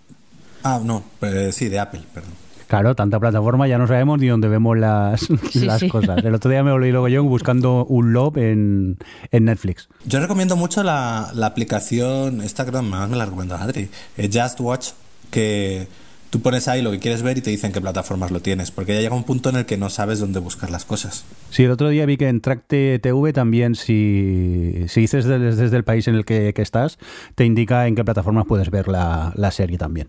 Ah, 0.64 0.80
no, 0.82 1.04
eh, 1.22 1.50
sí, 1.52 1.68
de 1.68 1.78
Apple, 1.78 2.02
perdón. 2.12 2.32
Claro, 2.70 2.94
tanta 2.94 3.18
plataforma, 3.18 3.66
ya 3.66 3.78
no 3.78 3.88
sabemos 3.88 4.20
ni 4.20 4.28
dónde 4.28 4.46
vemos 4.46 4.78
las, 4.78 5.22
Sí, 5.50 5.66
las 5.66 5.80
sí. 5.80 5.88
cosas. 5.88 6.24
El 6.24 6.32
otro 6.36 6.52
día 6.52 6.62
me 6.62 6.70
volví 6.70 6.92
luego 6.92 7.08
yo 7.08 7.24
buscando 7.24 7.84
un 7.86 8.12
Love 8.12 8.36
en, 8.36 8.96
en 9.32 9.44
Netflix. 9.46 9.88
Yo 10.04 10.20
recomiendo 10.20 10.54
mucho 10.54 10.84
la, 10.84 11.32
la 11.34 11.46
aplicación, 11.46 12.40
esta 12.42 12.64
creo 12.64 12.82
más 12.82 13.10
me 13.10 13.16
la 13.16 13.24
recomiendo 13.24 13.56
Adri, 13.56 13.88
eh, 14.16 14.30
Just 14.32 14.60
Watch, 14.60 14.90
que 15.32 15.88
tú 16.30 16.40
pones 16.42 16.68
ahí 16.68 16.80
lo 16.80 16.92
que 16.92 17.00
quieres 17.00 17.22
ver 17.22 17.38
y 17.38 17.40
te 17.40 17.50
dicen 17.50 17.72
qué 17.72 17.80
plataformas 17.80 18.30
lo 18.30 18.38
tienes, 18.38 18.70
porque 18.70 18.94
ya 18.94 19.00
llega 19.00 19.16
un 19.16 19.24
punto 19.24 19.50
en 19.50 19.56
el 19.56 19.66
que 19.66 19.76
no 19.76 19.90
sabes 19.90 20.20
dónde 20.20 20.38
buscar 20.38 20.70
las 20.70 20.84
cosas. 20.84 21.24
Sí, 21.50 21.64
el 21.64 21.72
otro 21.72 21.88
día 21.88 22.06
vi 22.06 22.16
que 22.18 22.28
en 22.28 22.40
Tracte 22.40 23.00
TV 23.00 23.32
también, 23.32 23.74
si, 23.74 24.84
si 24.86 25.00
dices 25.00 25.24
desde, 25.24 25.56
desde 25.56 25.76
el 25.76 25.82
país 25.82 26.06
en 26.06 26.14
el 26.14 26.24
que, 26.24 26.54
que 26.54 26.62
estás, 26.62 27.00
te 27.34 27.44
indica 27.44 27.88
en 27.88 27.96
qué 27.96 28.04
plataformas 28.04 28.46
puedes 28.46 28.70
ver 28.70 28.86
la, 28.86 29.32
la 29.34 29.50
serie 29.50 29.76
también. 29.76 30.06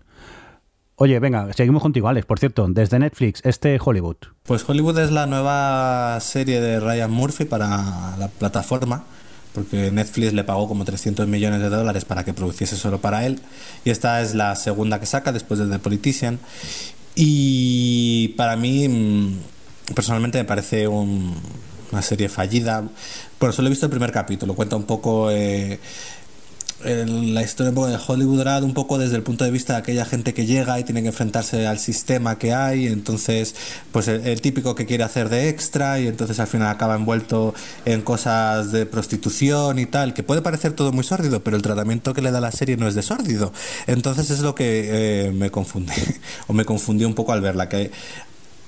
Oye, 0.96 1.18
venga, 1.18 1.52
seguimos 1.54 1.82
contigo, 1.82 2.08
Alex. 2.08 2.26
Por 2.26 2.38
cierto, 2.38 2.66
desde 2.68 2.98
Netflix, 2.98 3.40
este 3.44 3.78
Hollywood. 3.82 4.16
Pues 4.44 4.68
Hollywood 4.68 4.98
es 4.98 5.10
la 5.10 5.26
nueva 5.26 6.18
serie 6.20 6.60
de 6.60 6.78
Ryan 6.80 7.10
Murphy 7.10 7.44
para 7.44 8.16
la 8.18 8.28
plataforma, 8.28 9.04
porque 9.54 9.90
Netflix 9.90 10.32
le 10.32 10.44
pagó 10.44 10.68
como 10.68 10.84
300 10.84 11.26
millones 11.26 11.60
de 11.60 11.70
dólares 11.70 12.04
para 12.04 12.24
que 12.24 12.34
produciese 12.34 12.76
solo 12.76 13.00
para 13.00 13.26
él, 13.26 13.40
y 13.84 13.90
esta 13.90 14.20
es 14.22 14.34
la 14.34 14.54
segunda 14.54 15.00
que 15.00 15.06
saca 15.06 15.32
después 15.32 15.58
de 15.58 15.66
The 15.66 15.78
Politician, 15.78 16.38
y 17.14 18.28
para 18.36 18.56
mí 18.56 18.88
mm, 18.88 19.94
personalmente 19.94 20.38
me 20.38 20.44
parece 20.44 20.86
un- 20.88 21.34
una 21.90 22.00
serie 22.02 22.28
fallida, 22.30 22.84
por 23.38 23.52
solo 23.52 23.68
he 23.68 23.70
visto 23.70 23.84
el 23.86 23.90
primer 23.90 24.12
capítulo, 24.12 24.54
cuenta 24.54 24.76
un 24.76 24.84
poco... 24.84 25.30
eh, 25.30 25.78
el- 26.84 27.34
la 27.34 27.42
historia 27.42 27.72
de 27.72 27.98
Hollywood 28.06 28.38
Dorado, 28.38 28.66
un 28.66 28.74
poco 28.74 28.98
desde 28.98 29.16
el 29.16 29.22
punto 29.22 29.44
de 29.44 29.50
vista 29.50 29.74
de 29.74 29.78
aquella 29.80 30.04
gente 30.04 30.34
que 30.34 30.46
llega 30.46 30.78
y 30.78 30.84
tiene 30.84 31.02
que 31.02 31.08
enfrentarse 31.08 31.66
al 31.66 31.78
sistema 31.78 32.38
que 32.38 32.52
hay, 32.54 32.86
entonces, 32.86 33.54
pues 33.92 34.08
el, 34.08 34.40
típico 34.40 34.74
que 34.74 34.86
quiere 34.86 35.04
hacer 35.04 35.28
de 35.28 35.48
extra 35.48 36.00
y 36.00 36.06
entonces 36.08 36.38
al 36.40 36.46
final 36.46 36.68
acaba 36.68 36.94
envuelto 36.94 37.54
en 37.84 38.02
cosas 38.02 38.72
de 38.72 38.86
prostitución 38.86 39.78
y 39.78 39.86
tal, 39.86 40.14
que 40.14 40.22
puede 40.22 40.42
parecer 40.42 40.72
todo 40.72 40.92
muy 40.92 41.04
sórdido, 41.04 41.42
pero 41.44 41.56
el 41.56 41.62
tratamiento 41.62 42.14
que 42.14 42.22
le 42.22 42.30
da 42.30 42.40
la 42.40 42.52
serie 42.52 42.76
no 42.76 42.88
es 42.88 42.94
de 42.94 43.02
sórdido. 43.02 43.52
Entonces 43.86 44.30
es 44.30 44.40
lo 44.40 44.54
que 44.54 45.26
eh, 45.26 45.30
me 45.32 45.50
confunde, 45.50 45.92
o 46.46 46.52
me 46.52 46.64
confundió 46.64 47.06
un 47.08 47.14
poco 47.14 47.32
al 47.32 47.40
verla, 47.40 47.68
que 47.68 47.90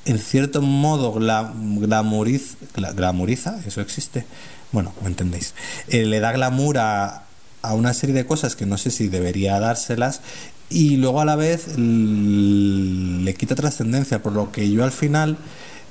en 0.06 0.18
cierto 0.18 0.60
modo 0.62 1.14
gla- 1.14 1.52
glamuriz- 1.54 2.56
gla- 2.76 2.94
glamuriza, 2.94 3.58
eso 3.66 3.80
existe, 3.80 4.26
bueno, 4.70 4.92
me 5.02 5.08
entendéis, 5.08 5.54
Eh, 5.88 6.04
le 6.04 6.20
da 6.20 6.32
glamour 6.32 6.78
a, 6.78 7.23
a 7.64 7.74
una 7.74 7.94
serie 7.94 8.14
de 8.14 8.26
cosas 8.26 8.56
que 8.56 8.66
no 8.66 8.78
sé 8.78 8.90
si 8.90 9.08
debería 9.08 9.58
dárselas 9.58 10.20
y 10.68 10.96
luego 10.96 11.20
a 11.20 11.24
la 11.24 11.36
vez 11.36 11.78
le 11.78 13.34
quita 13.34 13.54
trascendencia, 13.54 14.22
por 14.22 14.32
lo 14.32 14.50
que 14.50 14.70
yo 14.70 14.84
al 14.84 14.92
final, 14.92 15.36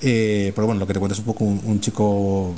eh, 0.01 0.51
pero 0.55 0.67
bueno, 0.67 0.79
lo 0.79 0.87
que 0.87 0.93
te 0.93 0.99
cuento 0.99 1.13
es 1.13 1.19
un 1.19 1.25
poco 1.25 1.45
un, 1.45 1.61
un 1.63 1.79
chico 1.79 2.53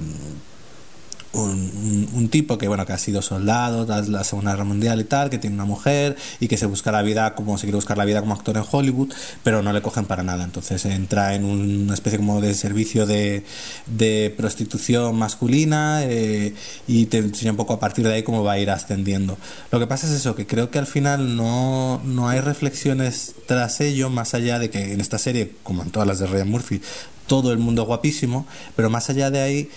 un, 1.36 2.30
tipo 2.30 2.58
que 2.58 2.68
bueno 2.68 2.86
que 2.86 2.94
ha 2.94 2.98
sido 2.98 3.22
soldado 3.22 3.86
tras 3.86 4.10
la 4.10 4.24
Segunda 4.24 4.52
Guerra 4.52 4.64
Mundial 4.66 5.00
y 5.00 5.04
tal, 5.04 5.30
que 5.30 5.38
tiene 5.38 5.56
una 5.56 5.66
mujer 5.66 6.16
y 6.40 6.48
que 6.48 6.58
se 6.58 6.66
busca 6.66 6.92
la 6.92 7.02
vida 7.02 7.36
como 7.36 7.58
se 7.58 7.66
quiere 7.66 7.76
buscar 7.76 7.98
la 7.98 8.06
vida 8.06 8.22
como 8.22 8.34
actor 8.34 8.58
en 8.58 8.64
Hollywood, 8.70 9.14
pero 9.44 9.62
no 9.62 9.72
le 9.72 9.82
cogen 9.82 10.06
para 10.06 10.24
nada. 10.24 10.44
Entonces 10.44 10.84
entra 10.86 11.36
en 11.36 11.46
una 11.46 11.94
especie 11.94 12.18
como 12.18 12.42
de 12.42 12.54
servicio 12.54 13.06
de, 13.06 13.44
de 13.86 14.34
prostitución 14.36 15.16
masculina 15.16 16.04
eh, 16.04 16.54
y 16.88 17.06
te 17.06 17.20
enseña 17.20 17.52
un 17.52 17.58
poco 17.58 17.74
a 17.74 17.80
partir 17.80 18.08
de 18.08 18.14
ahí 18.14 18.24
cómo 18.24 18.44
va 18.44 18.54
a 18.54 18.60
ir 18.60 18.70
ascendiendo. 18.70 19.38
Lo 19.72 19.80
que 19.80 19.88
pasa 19.88 20.08
es 20.08 20.14
eso, 20.14 20.36
que 20.36 20.48
creo 20.48 20.72
que 20.72 20.80
al 20.80 20.88
final 20.88 21.36
no, 21.36 22.02
no 22.04 22.28
hay 22.28 22.40
reflexiones 22.40 23.36
tras 23.46 23.82
ello, 23.82 24.10
más 24.10 24.34
allá 24.34 24.60
de 24.60 24.70
que 24.70 24.94
en 24.94 25.02
esta 25.02 25.18
serie, 25.18 25.52
como 25.64 25.84
en 25.84 25.92
todas 25.92 26.08
las 26.08 26.20
de 26.20 26.28
Ryan 26.28 26.50
Murphy, 26.50 26.82
todo 27.28 27.52
el 27.52 27.58
mundo 27.58 27.86
guapísimo, 27.86 28.46
pero 28.76 28.90
más 28.90 29.10
allá 29.10 29.32
de 29.32 29.42
ahí 29.42 29.70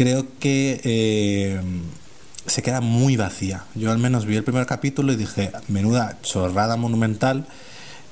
creo 0.00 0.24
que 0.38 0.80
eh, 0.82 1.60
se 2.46 2.62
queda 2.62 2.80
muy 2.80 3.18
vacía. 3.18 3.64
Yo 3.74 3.92
al 3.92 3.98
menos 3.98 4.24
vi 4.24 4.34
el 4.34 4.44
primer 4.44 4.64
capítulo 4.64 5.12
y 5.12 5.16
dije, 5.16 5.52
menuda 5.68 6.16
chorrada 6.22 6.78
monumental, 6.78 7.44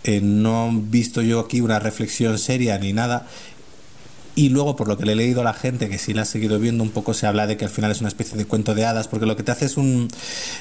eh, 0.05 0.21
no 0.23 0.69
he 0.69 0.81
visto 0.83 1.23
yo 1.23 1.41
aquí 1.41 1.63
una 1.63 1.79
reflexión 1.79 2.39
seria 2.39 2.77
ni 2.77 2.93
nada. 2.93 3.27
Y 4.35 4.51
luego, 4.51 4.77
por 4.77 4.87
lo 4.87 4.99
que 4.99 5.07
le 5.07 5.13
he 5.13 5.17
leído 5.17 5.41
a 5.41 5.45
la 5.45 5.55
gente, 5.55 5.89
que 5.89 5.97
sí 5.97 6.13
la 6.13 6.23
ha 6.23 6.25
seguido 6.27 6.59
viendo, 6.59 6.85
un 6.85 6.91
poco 6.91 7.15
se 7.15 7.27
habla 7.27 7.47
de 7.47 7.57
que 7.57 7.65
al 7.65 7.71
final 7.71 7.91
es 7.91 8.01
una 8.01 8.09
especie 8.09 8.37
de 8.37 8.45
cuento 8.45 8.75
de 8.75 8.85
hadas, 8.85 9.09
porque 9.09 9.25
lo 9.25 9.35
que 9.35 9.43
te 9.43 9.53
hace 9.53 9.65
es 9.65 9.79
un 9.79 10.09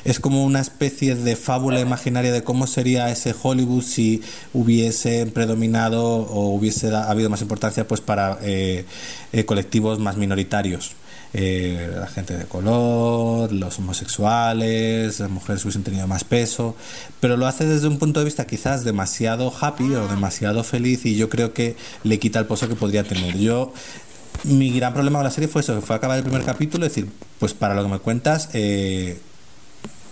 es 0.06 0.22
como 0.22 0.46
una 0.46 0.62
especie 0.62 1.14
de 1.16 1.36
fábula 1.36 1.82
imaginaria 1.82 2.32
de 2.32 2.46
cómo 2.46 2.68
sería 2.68 3.12
ese 3.12 3.36
Hollywood 3.40 3.84
si 3.84 4.22
hubiese 4.54 5.26
predominado 5.26 6.06
o 6.06 6.56
hubiese 6.56 6.96
habido 6.96 7.30
más 7.30 7.42
importancia 7.42 7.86
pues 7.86 8.00
para 8.00 8.40
eh, 8.44 8.86
colectivos 9.46 10.00
más 10.00 10.16
minoritarios. 10.16 10.96
Eh, 11.34 11.92
la 11.94 12.08
gente 12.08 12.38
de 12.38 12.46
color, 12.46 13.52
los 13.52 13.80
homosexuales, 13.80 15.20
las 15.20 15.30
mujeres 15.30 15.64
hubiesen 15.66 15.84
tenido 15.84 16.08
más 16.08 16.24
peso, 16.24 16.76
pero 17.20 17.38
lo 17.38 17.46
hace 17.48 17.66
desde 17.66 17.88
un 17.88 18.00
punto 18.00 18.22
de 18.22 18.26
vista 18.26 18.48
quizás 18.48 18.84
demasiado 18.84 19.54
happy 19.60 19.94
o 19.96 20.08
demasiado 20.08 20.64
feliz 20.64 21.06
y 21.06 21.16
yo 21.16 21.30
creo 21.30 21.54
que 21.54 21.76
le 22.04 22.20
quita 22.20 22.40
el 22.40 22.46
pozo 22.46 22.70
que 22.70 22.76
podría 22.76 23.04
tener. 23.04 23.38
Yo 23.38 23.74
mi 24.44 24.72
gran 24.72 24.94
problema 24.94 25.20
con 25.20 25.26
la 25.26 25.32
serie 25.32 25.48
fue 25.48 25.62
eso, 25.62 25.76
que 25.76 25.82
fue 25.82 25.96
acabar 25.96 26.18
el 26.18 26.24
primer 26.24 26.44
capítulo 26.44 26.86
y 26.86 26.90
decir, 26.90 27.10
pues 27.40 27.54
para 27.54 27.76
lo 27.76 27.84
que 27.84 27.90
me 27.90 28.00
cuentas, 28.00 28.50
eh, 28.54 29.20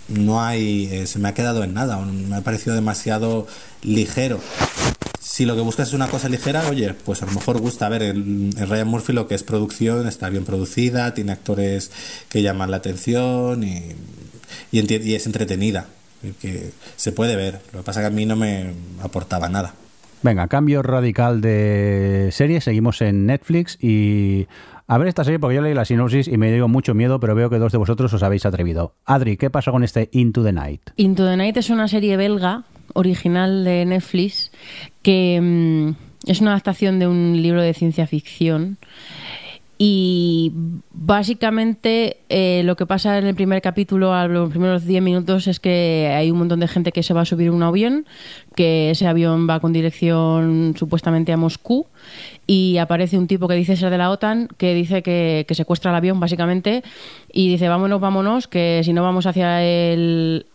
no 0.07 0.43
hay, 0.43 0.87
eh, 0.91 1.07
se 1.07 1.19
me 1.19 1.29
ha 1.29 1.33
quedado 1.33 1.63
en 1.63 1.73
nada, 1.73 1.97
me 1.97 2.35
ha 2.35 2.41
parecido 2.41 2.75
demasiado 2.75 3.47
ligero. 3.81 4.39
Si 5.27 5.43
lo 5.45 5.55
que 5.55 5.61
buscas 5.61 5.87
es 5.87 5.93
una 5.95 6.07
cosa 6.07 6.29
ligera, 6.29 6.69
oye, 6.69 6.93
pues 6.93 7.23
a 7.23 7.25
lo 7.25 7.31
mejor 7.31 7.59
gusta. 7.59 7.87
A 7.87 7.89
ver, 7.89 8.03
el, 8.03 8.51
el 8.55 8.69
Ryan 8.69 8.87
Murphy 8.87 9.11
lo 9.11 9.27
que 9.27 9.33
es 9.33 9.41
producción 9.43 10.07
está 10.07 10.29
bien 10.29 10.45
producida, 10.45 11.13
tiene 11.15 11.31
actores 11.31 11.89
que 12.29 12.43
llaman 12.43 12.69
la 12.69 12.77
atención 12.77 13.63
y, 13.63 13.81
y, 14.71 14.79
enti- 14.81 15.03
y 15.03 15.15
es 15.15 15.25
entretenida. 15.25 15.87
y 16.23 16.29
Que 16.33 16.69
se 16.95 17.11
puede 17.11 17.35
ver. 17.35 17.59
Lo 17.73 17.79
que 17.79 17.85
pasa 17.85 18.01
que 18.01 18.07
a 18.07 18.11
mí 18.11 18.25
no 18.27 18.35
me 18.35 18.73
aportaba 19.01 19.49
nada. 19.49 19.73
Venga, 20.21 20.47
cambio 20.47 20.83
radical 20.83 21.41
de 21.41 22.29
serie. 22.31 22.61
Seguimos 22.61 23.01
en 23.01 23.25
Netflix 23.25 23.77
y 23.81 24.45
a 24.87 24.97
ver 24.99 25.07
esta 25.07 25.23
serie 25.23 25.39
porque 25.39 25.55
yo 25.55 25.61
leí 25.63 25.73
la 25.73 25.85
sinopsis 25.85 26.27
y 26.27 26.37
me 26.37 26.51
dio 26.53 26.67
mucho 26.67 26.93
miedo, 26.93 27.19
pero 27.19 27.33
veo 27.33 27.49
que 27.49 27.57
dos 27.57 27.71
de 27.71 27.79
vosotros 27.79 28.13
os 28.13 28.21
habéis 28.21 28.45
atrevido. 28.45 28.93
Adri, 29.05 29.37
¿qué 29.37 29.49
pasa 29.49 29.71
con 29.71 29.83
este 29.83 30.09
Into 30.11 30.43
the 30.43 30.53
Night? 30.53 30.81
Into 30.97 31.25
the 31.27 31.35
Night 31.35 31.57
es 31.57 31.71
una 31.71 31.87
serie 31.87 32.15
belga 32.15 32.63
original 32.95 33.63
de 33.63 33.85
Netflix 33.85 34.51
que 35.03 35.39
mm, 35.39 36.29
es 36.29 36.41
una 36.41 36.51
adaptación 36.51 36.97
de 36.97 37.07
un 37.07 37.39
libro 37.41 37.61
de 37.61 37.73
ciencia 37.73 38.07
ficción. 38.07 38.77
Y 39.77 40.53
básicamente 40.93 42.17
eh, 42.29 42.61
lo 42.63 42.77
que 42.77 42.85
pasa 42.85 43.17
en 43.17 43.25
el 43.25 43.35
primer 43.35 43.61
capítulo, 43.61 44.13
a 44.13 44.25
los 44.25 44.49
primeros 44.49 44.85
10 44.85 45.03
minutos, 45.03 45.47
es 45.47 45.59
que 45.59 46.13
hay 46.15 46.31
un 46.31 46.37
montón 46.37 46.61
de 46.61 46.69
gente 46.69 46.93
que 46.93 47.03
se 47.03 47.13
va 47.13 47.21
a 47.21 47.25
subir 47.25 47.51
un 47.51 47.61
avión, 47.61 48.05
que 48.55 48.89
ese 48.91 49.05
avión 49.05 49.49
va 49.49 49.59
con 49.59 49.73
dirección 49.73 50.75
supuestamente 50.79 51.33
a 51.33 51.37
Moscú 51.37 51.87
y 52.47 52.77
aparece 52.77 53.17
un 53.17 53.27
tipo 53.27 53.49
que 53.49 53.55
dice 53.55 53.75
ser 53.75 53.89
de 53.89 53.97
la 53.97 54.11
OTAN, 54.11 54.47
que 54.57 54.73
dice 54.73 55.03
que, 55.03 55.43
que 55.45 55.55
secuestra 55.55 55.91
el 55.91 55.97
avión 55.97 56.21
básicamente 56.21 56.81
y 57.33 57.49
dice 57.49 57.67
vámonos, 57.67 57.99
vámonos, 57.99 58.47
que 58.47 58.81
si 58.85 58.93
no 58.93 59.03
vamos 59.03 59.25
hacia 59.25 59.61
el 59.61 60.45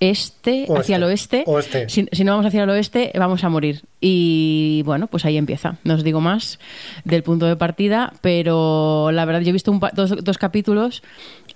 este, 0.00 0.66
Oeste. 0.68 0.78
hacia 0.78 0.96
el 0.96 1.02
oeste, 1.04 1.44
Oeste. 1.46 1.88
Si, 1.88 2.06
si 2.10 2.24
no 2.24 2.32
vamos 2.32 2.46
hacia 2.46 2.64
el 2.64 2.70
oeste, 2.70 3.12
vamos 3.18 3.42
a 3.44 3.48
morir. 3.48 3.82
Y 4.08 4.82
bueno, 4.84 5.08
pues 5.08 5.24
ahí 5.24 5.36
empieza. 5.36 5.78
No 5.82 5.94
os 5.94 6.04
digo 6.04 6.20
más 6.20 6.60
del 7.02 7.24
punto 7.24 7.46
de 7.46 7.56
partida, 7.56 8.12
pero 8.20 9.10
la 9.10 9.24
verdad, 9.24 9.40
yo 9.40 9.48
he 9.48 9.52
visto 9.52 9.72
un 9.72 9.80
dos, 9.94 10.22
dos 10.22 10.38
capítulos. 10.38 11.02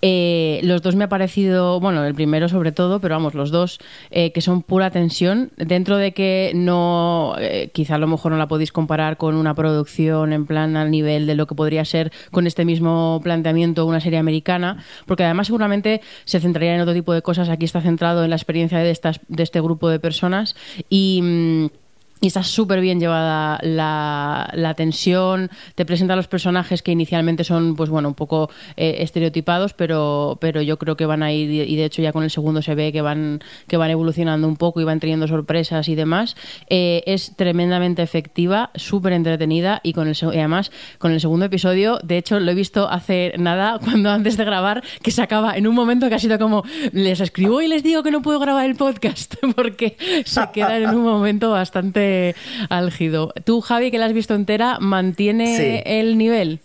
eh, 0.02 0.58
los 0.64 0.82
dos 0.82 0.96
me 0.96 1.04
ha 1.04 1.08
parecido, 1.08 1.78
bueno, 1.78 2.04
el 2.04 2.12
primero 2.12 2.48
sobre 2.48 2.72
todo, 2.72 2.98
pero 3.00 3.14
vamos, 3.14 3.34
los 3.34 3.52
dos 3.52 3.78
eh, 4.10 4.32
que 4.32 4.40
son 4.40 4.64
pura 4.64 4.90
tensión. 4.90 5.52
Dentro 5.58 5.96
de 5.96 6.12
que 6.12 6.50
no, 6.56 7.36
eh, 7.38 7.70
quizá 7.72 7.94
a 7.94 7.98
lo 7.98 8.08
mejor 8.08 8.32
no 8.32 8.38
la 8.38 8.48
podéis 8.48 8.72
comparar 8.72 9.16
con 9.16 9.36
una 9.36 9.54
producción 9.54 10.32
en 10.32 10.44
plan 10.46 10.76
al 10.76 10.90
nivel 10.90 11.28
de 11.28 11.36
lo 11.36 11.46
que 11.46 11.54
podría 11.54 11.84
ser 11.84 12.10
con 12.32 12.48
este 12.48 12.64
mismo 12.64 13.20
planteamiento 13.22 13.86
una 13.86 14.00
serie 14.00 14.18
americana, 14.18 14.82
porque 15.06 15.22
además 15.22 15.46
seguramente 15.46 16.00
se 16.24 16.40
centraría 16.40 16.74
en 16.74 16.80
otro 16.80 16.94
tipo 16.94 17.12
de 17.12 17.22
cosas. 17.22 17.48
Aquí 17.48 17.64
está 17.64 17.80
centrado 17.80 18.24
en 18.24 18.30
la 18.30 18.36
experiencia 18.36 18.78
de, 18.78 18.90
estas, 18.90 19.20
de 19.28 19.44
este 19.44 19.60
grupo 19.60 19.88
de 19.88 20.00
personas 20.00 20.56
y. 20.88 21.20
mm, 21.22 21.79
y 22.20 22.26
está 22.26 22.42
súper 22.42 22.80
bien 22.80 23.00
llevada 23.00 23.58
la, 23.62 24.50
la 24.54 24.74
tensión, 24.74 25.50
te 25.74 25.86
presenta 25.86 26.12
a 26.12 26.16
los 26.16 26.28
personajes 26.28 26.82
que 26.82 26.92
inicialmente 26.92 27.44
son, 27.44 27.76
pues 27.76 27.88
bueno, 27.88 28.08
un 28.08 28.14
poco 28.14 28.50
eh, 28.76 28.96
estereotipados, 28.98 29.72
pero, 29.72 30.36
pero 30.40 30.60
yo 30.60 30.78
creo 30.78 30.96
que 30.96 31.06
van 31.06 31.22
a 31.22 31.32
ir, 31.32 31.50
y 31.50 31.76
de 31.76 31.84
hecho 31.84 32.02
ya 32.02 32.12
con 32.12 32.22
el 32.22 32.30
segundo 32.30 32.60
se 32.60 32.74
ve 32.74 32.92
que 32.92 33.00
van, 33.00 33.40
que 33.66 33.76
van 33.76 33.90
evolucionando 33.90 34.46
un 34.46 34.56
poco 34.56 34.80
y 34.80 34.84
van 34.84 35.00
teniendo 35.00 35.26
sorpresas 35.28 35.88
y 35.88 35.94
demás. 35.94 36.36
Eh, 36.68 37.02
es 37.06 37.34
tremendamente 37.36 38.02
efectiva, 38.02 38.70
súper 38.74 39.14
entretenida 39.14 39.80
y 39.82 39.94
con 39.94 40.08
el, 40.08 40.16
y 40.20 40.38
además 40.38 40.70
con 40.98 41.12
el 41.12 41.20
segundo 41.20 41.46
episodio, 41.46 41.98
de 42.02 42.18
hecho 42.18 42.38
lo 42.38 42.50
he 42.50 42.54
visto 42.54 42.88
hace 42.90 43.32
nada, 43.38 43.78
cuando 43.82 44.10
antes 44.10 44.36
de 44.36 44.44
grabar, 44.44 44.82
que 45.02 45.10
se 45.10 45.22
acaba 45.22 45.56
en 45.56 45.66
un 45.66 45.74
momento 45.74 46.08
que 46.08 46.16
ha 46.16 46.18
sido 46.18 46.38
como, 46.38 46.64
les 46.92 47.20
escribo 47.20 47.62
y 47.62 47.68
les 47.68 47.82
digo 47.82 48.02
que 48.02 48.10
no 48.10 48.20
puedo 48.20 48.38
grabar 48.40 48.66
el 48.66 48.76
podcast, 48.76 49.36
porque 49.56 49.96
se 50.26 50.42
queda 50.52 50.76
en 50.76 50.90
un 50.90 51.02
momento 51.02 51.50
bastante 51.50 52.09
álgido. 52.68 53.32
Tú, 53.44 53.60
Javi, 53.60 53.90
que 53.90 53.98
la 53.98 54.06
has 54.06 54.12
visto 54.12 54.34
entera, 54.34 54.78
¿mantiene 54.80 55.56
Sí. 55.56 55.82
el 55.86 56.16
nivel? 56.18 56.60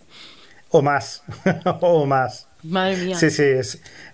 O 0.69 0.81
más, 0.81 1.23
o 1.81 2.05
más. 2.05 2.47
Madre 2.67 2.97
mía. 2.97 3.15
Sí, 3.15 3.29
sí, 3.29 3.43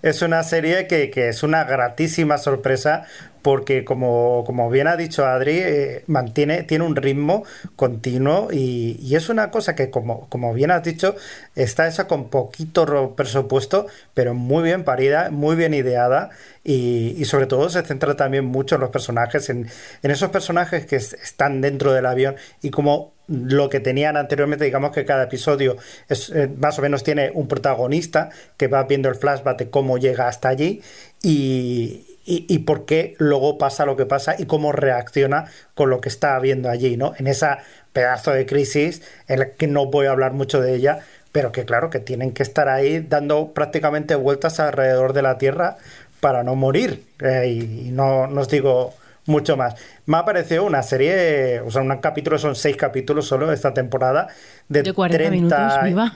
es, 0.01 0.21
una 0.21 0.43
serie 0.43 0.87
que, 0.87 1.11
es 1.29 1.43
una 1.43 1.63
gratísima 1.63 2.37
sorpresa 2.37 3.05
porque 3.41 3.83
como, 3.83 4.43
como 4.45 4.69
bien 4.69 4.87
ha 4.87 4.97
dicho 4.97 5.25
Adri, 5.25 5.57
eh, 5.57 6.03
mantiene, 6.07 6.63
tiene 6.63 6.83
un 6.83 6.95
ritmo 6.95 7.43
continuo 7.75 8.49
y, 8.51 9.15
es 9.15 9.29
una 9.29 9.49
cosa 9.49 9.75
que 9.75 9.89
como, 9.89 10.29
como 10.29 10.53
bien 10.53 10.69
has 10.71 10.83
dicho, 10.83 11.15
está 11.55 11.87
hecha 11.87 12.07
con 12.07 12.29
poquito 12.29 13.15
presupuesto, 13.15 13.87
pero 14.13 14.33
muy 14.33 14.63
bien 14.63 14.83
parida, 14.83 15.31
muy 15.31 15.55
bien 15.55 15.73
ideada 15.73 16.29
y, 16.63 17.23
sobre 17.25 17.47
todo 17.47 17.69
se 17.69 17.81
centra 17.83 18.15
también 18.15 18.45
mucho 18.45 18.75
en 18.75 18.81
los 18.81 18.91
personajes, 18.91 19.49
en, 19.49 19.67
esos 20.03 20.29
personajes 20.29 20.85
que 20.85 20.97
es- 20.97 21.13
están 21.13 21.61
dentro 21.61 21.93
del 21.93 22.05
avión 22.05 22.35
y 22.61 22.69
como 22.69 23.13
lo 23.31 23.69
que 23.69 23.79
tenían 23.79 24.17
anteriormente, 24.17 24.65
digamos 24.65 24.91
que 24.91 25.05
cada 25.05 25.23
episodio 25.23 25.77
es, 26.09 26.29
eh, 26.29 26.49
más 26.57 26.77
o 26.77 26.81
menos 26.81 27.03
tiene 27.03 27.31
un 27.33 27.47
protagonista 27.47 28.29
que 28.57 28.67
va 28.67 28.83
viendo 28.83 29.07
el 29.07 29.15
flashback 29.15 29.57
de 29.57 29.69
cómo 29.69 29.97
llega 29.97 30.27
hasta 30.27 30.49
allí 30.49 30.81
y, 31.23 32.17
y, 32.25 32.59
por 32.59 32.85
qué 32.85 33.15
luego 33.19 33.57
pasa 33.57 33.85
lo 33.85 33.95
que 33.95 34.05
pasa 34.05 34.35
y 34.37 34.45
cómo 34.45 34.71
reacciona 34.71 35.45
con 35.75 35.89
lo 35.89 36.01
que 36.01 36.09
está 36.09 36.37
viendo 36.39 36.69
allí, 36.69 36.97
¿no? 36.97 37.13
En 37.17 37.27
esa 37.27 37.59
pedazo 37.93 38.31
de 38.31 38.45
crisis 38.45 39.01
en 39.27 39.39
la 39.39 39.49
que 39.51 39.67
no 39.67 39.85
voy 39.85 40.07
a 40.07 40.11
hablar 40.11 40.33
mucho 40.33 40.61
de 40.61 40.75
ella, 40.75 40.99
pero 41.31 41.51
que 41.51 41.65
claro, 41.65 41.89
que 41.89 41.99
tienen 41.99 42.31
que 42.33 42.43
estar 42.43 42.69
ahí 42.69 42.99
dando 42.99 43.53
prácticamente 43.53 44.15
vueltas 44.15 44.59
alrededor 44.59 45.13
de 45.13 45.21
la 45.21 45.37
Tierra 45.37 45.77
para 46.19 46.43
no 46.43 46.55
morir. 46.55 47.03
Eh, 47.19 47.47
y, 47.47 47.87
y 47.87 47.91
no, 47.91 48.27
no 48.27 48.41
os 48.41 48.49
digo 48.49 48.93
mucho 49.31 49.57
más. 49.57 49.75
Me 50.05 50.17
ha 50.17 50.25
parecido 50.25 50.63
una 50.65 50.83
serie, 50.83 51.61
o 51.61 51.71
sea, 51.71 51.81
un 51.81 51.97
capítulo, 51.97 52.37
son 52.37 52.55
seis 52.55 52.75
capítulos 52.77 53.25
solo 53.25 53.51
esta 53.51 53.73
temporada, 53.73 54.27
de, 54.67 54.83
De 54.83 54.93
40 54.93 55.31
minutos, 55.31 55.83
viva. 55.83 56.13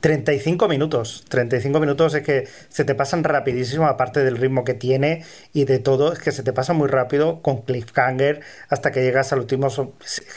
35 0.00 0.68
minutos. 0.68 1.24
35 1.28 1.80
minutos 1.80 2.14
es 2.14 2.22
que 2.22 2.48
se 2.68 2.84
te 2.84 2.94
pasan 2.94 3.24
rapidísimo, 3.24 3.86
aparte 3.86 4.24
del 4.24 4.36
ritmo 4.36 4.64
que 4.64 4.74
tiene 4.74 5.24
y 5.52 5.64
de 5.64 5.78
todo, 5.78 6.12
es 6.12 6.18
que 6.18 6.32
se 6.32 6.42
te 6.42 6.52
pasa 6.52 6.72
muy 6.72 6.88
rápido 6.88 7.42
con 7.42 7.62
cliffhanger 7.62 8.40
hasta 8.68 8.92
que 8.92 9.02
llegas 9.02 9.32
al 9.32 9.40
último, 9.40 9.68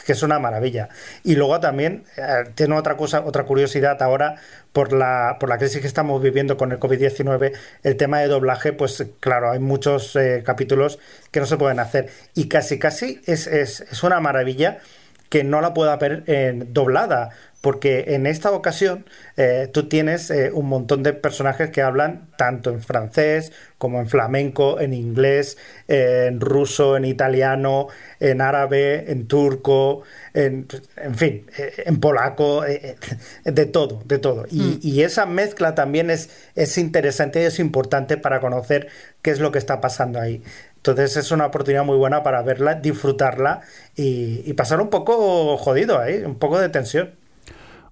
que 0.06 0.12
es 0.12 0.22
una 0.22 0.38
maravilla. 0.38 0.88
Y 1.24 1.36
luego 1.36 1.60
también, 1.60 2.04
eh, 2.16 2.50
tiene 2.54 2.76
otra 2.76 2.96
cosa, 2.96 3.22
otra 3.24 3.44
curiosidad 3.44 4.00
ahora, 4.02 4.36
por 4.72 4.92
la, 4.92 5.38
por 5.40 5.48
la 5.48 5.58
crisis 5.58 5.80
que 5.80 5.86
estamos 5.86 6.22
viviendo 6.22 6.56
con 6.56 6.72
el 6.72 6.78
COVID-19, 6.78 7.52
el 7.82 7.96
tema 7.96 8.20
de 8.20 8.28
doblaje, 8.28 8.72
pues 8.72 9.04
claro, 9.20 9.50
hay 9.50 9.58
muchos 9.58 10.14
eh, 10.14 10.42
capítulos 10.44 10.98
que 11.30 11.40
no 11.40 11.46
se 11.46 11.56
pueden 11.56 11.80
hacer. 11.80 12.10
Y 12.34 12.48
casi, 12.48 12.78
casi 12.78 13.20
es, 13.26 13.46
es, 13.46 13.80
es 13.80 14.02
una 14.02 14.20
maravilla 14.20 14.78
que 15.28 15.44
no 15.44 15.60
la 15.60 15.74
pueda 15.74 15.96
ver 15.96 16.22
en 16.26 16.72
doblada, 16.72 17.30
porque 17.60 18.14
en 18.14 18.26
esta 18.26 18.52
ocasión 18.52 19.04
eh, 19.36 19.68
tú 19.72 19.88
tienes 19.88 20.30
eh, 20.30 20.50
un 20.52 20.66
montón 20.68 21.02
de 21.02 21.12
personajes 21.12 21.70
que 21.70 21.82
hablan 21.82 22.28
tanto 22.36 22.70
en 22.70 22.80
francés 22.80 23.52
como 23.78 24.00
en 24.00 24.08
flamenco, 24.08 24.80
en 24.80 24.92
inglés, 24.94 25.56
eh, 25.88 26.26
en 26.28 26.40
ruso, 26.40 26.96
en 26.96 27.04
italiano, 27.04 27.88
en 28.20 28.40
árabe, 28.40 29.10
en 29.10 29.26
turco, 29.28 30.02
en, 30.34 30.66
en 30.96 31.14
fin, 31.14 31.46
eh, 31.58 31.84
en 31.86 32.00
polaco, 32.00 32.64
de 33.44 33.66
todo, 33.66 34.02
de 34.04 34.18
todo. 34.18 34.46
Y, 34.50 34.78
y 34.82 35.02
esa 35.02 35.26
mezcla 35.26 35.74
también 35.74 36.10
es, 36.10 36.30
es 36.54 36.78
interesante 36.78 37.42
y 37.42 37.44
es 37.44 37.58
importante 37.58 38.16
para 38.16 38.40
conocer 38.40 38.88
qué 39.22 39.30
es 39.30 39.40
lo 39.40 39.52
que 39.52 39.58
está 39.58 39.80
pasando 39.80 40.20
ahí. 40.20 40.42
Entonces 40.76 41.16
es 41.16 41.30
una 41.32 41.46
oportunidad 41.46 41.84
muy 41.84 41.96
buena 41.96 42.22
para 42.22 42.42
verla, 42.42 42.74
disfrutarla 42.74 43.62
y, 43.96 44.42
y 44.48 44.52
pasar 44.54 44.80
un 44.80 44.90
poco 44.90 45.56
jodido 45.58 45.98
ahí, 46.00 46.22
un 46.24 46.38
poco 46.38 46.58
de 46.58 46.68
tensión. 46.68 47.17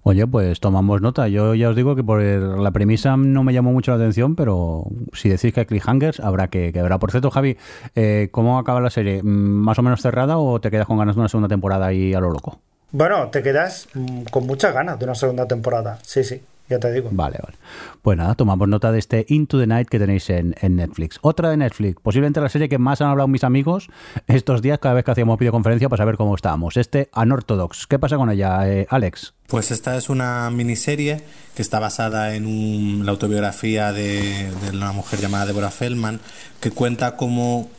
Oye, 0.07 0.25
pues 0.25 0.61
tomamos 0.61 1.01
nota. 1.01 1.27
Yo 1.27 1.53
ya 1.53 1.67
os 1.67 1.75
digo 1.75 1.93
que 1.93 2.01
por 2.01 2.21
la 2.21 2.71
premisa 2.71 3.17
no 3.17 3.43
me 3.43 3.51
llamó 3.51 3.73
mucho 3.73 3.91
la 3.91 3.97
atención, 3.97 4.37
pero 4.37 4.85
si 5.11 5.27
decís 5.27 5.53
que 5.53 5.59
hay 5.59 5.65
cliffhangers, 5.65 6.21
habrá 6.21 6.47
que, 6.47 6.71
que 6.71 6.81
verá. 6.81 6.97
Por 6.97 7.11
cierto, 7.11 7.29
Javi, 7.29 7.57
eh, 7.93 8.29
¿cómo 8.31 8.57
acaba 8.57 8.79
la 8.79 8.89
serie? 8.89 9.21
Mm, 9.21 9.27
¿Más 9.27 9.77
o 9.79 9.81
menos 9.81 10.01
cerrada 10.01 10.37
o 10.37 10.61
te 10.61 10.71
quedas 10.71 10.87
con 10.87 10.97
ganas 10.97 11.15
de 11.15 11.19
una 11.19 11.27
segunda 11.27 11.49
temporada 11.49 11.87
ahí 11.87 12.13
a 12.13 12.21
lo 12.21 12.29
loco? 12.29 12.61
Bueno, 12.91 13.27
te 13.27 13.43
quedas 13.43 13.89
mm, 13.95 14.21
con 14.31 14.47
muchas 14.47 14.73
ganas 14.73 14.97
de 14.97 15.03
una 15.03 15.15
segunda 15.15 15.45
temporada. 15.45 15.99
Sí, 16.03 16.23
sí, 16.23 16.41
ya 16.69 16.79
te 16.79 16.91
digo. 16.91 17.09
Vale, 17.11 17.37
vale. 17.43 17.57
Pues 18.01 18.17
nada, 18.17 18.35
tomamos 18.35 18.67
nota 18.67 18.91
de 18.91 18.99
este 18.99 19.25
Into 19.29 19.59
the 19.59 19.67
Night 19.67 19.87
que 19.89 19.99
tenéis 19.99 20.29
en, 20.29 20.55
en 20.61 20.75
Netflix. 20.75 21.17
Otra 21.21 21.49
de 21.49 21.57
Netflix, 21.57 21.99
posiblemente 22.01 22.41
la 22.41 22.49
serie 22.49 22.69
que 22.69 22.77
más 22.77 23.01
han 23.01 23.09
hablado 23.09 23.27
mis 23.27 23.43
amigos 23.43 23.87
estos 24.27 24.61
días 24.61 24.79
cada 24.79 24.95
vez 24.95 25.03
que 25.05 25.11
hacíamos 25.11 25.37
videoconferencia 25.39 25.89
para 25.89 26.01
saber 26.01 26.17
cómo 26.17 26.35
estábamos. 26.35 26.77
Este 26.77 27.09
Unorthodox. 27.15 27.87
¿Qué 27.87 27.99
pasa 27.99 28.17
con 28.17 28.29
ella, 28.29 28.67
eh, 28.69 28.87
Alex? 28.89 29.33
Pues 29.47 29.71
esta 29.71 29.95
es 29.97 30.09
una 30.09 30.49
miniserie 30.49 31.21
que 31.55 31.61
está 31.61 31.79
basada 31.79 32.35
en 32.35 32.45
un- 32.45 33.03
la 33.05 33.11
autobiografía 33.11 33.93
de, 33.93 34.51
de 34.51 34.69
una 34.75 34.91
mujer 34.91 35.19
llamada 35.21 35.45
Deborah 35.45 35.71
Feldman, 35.71 36.19
que 36.59 36.71
cuenta 36.71 37.15
cómo, 37.15 37.69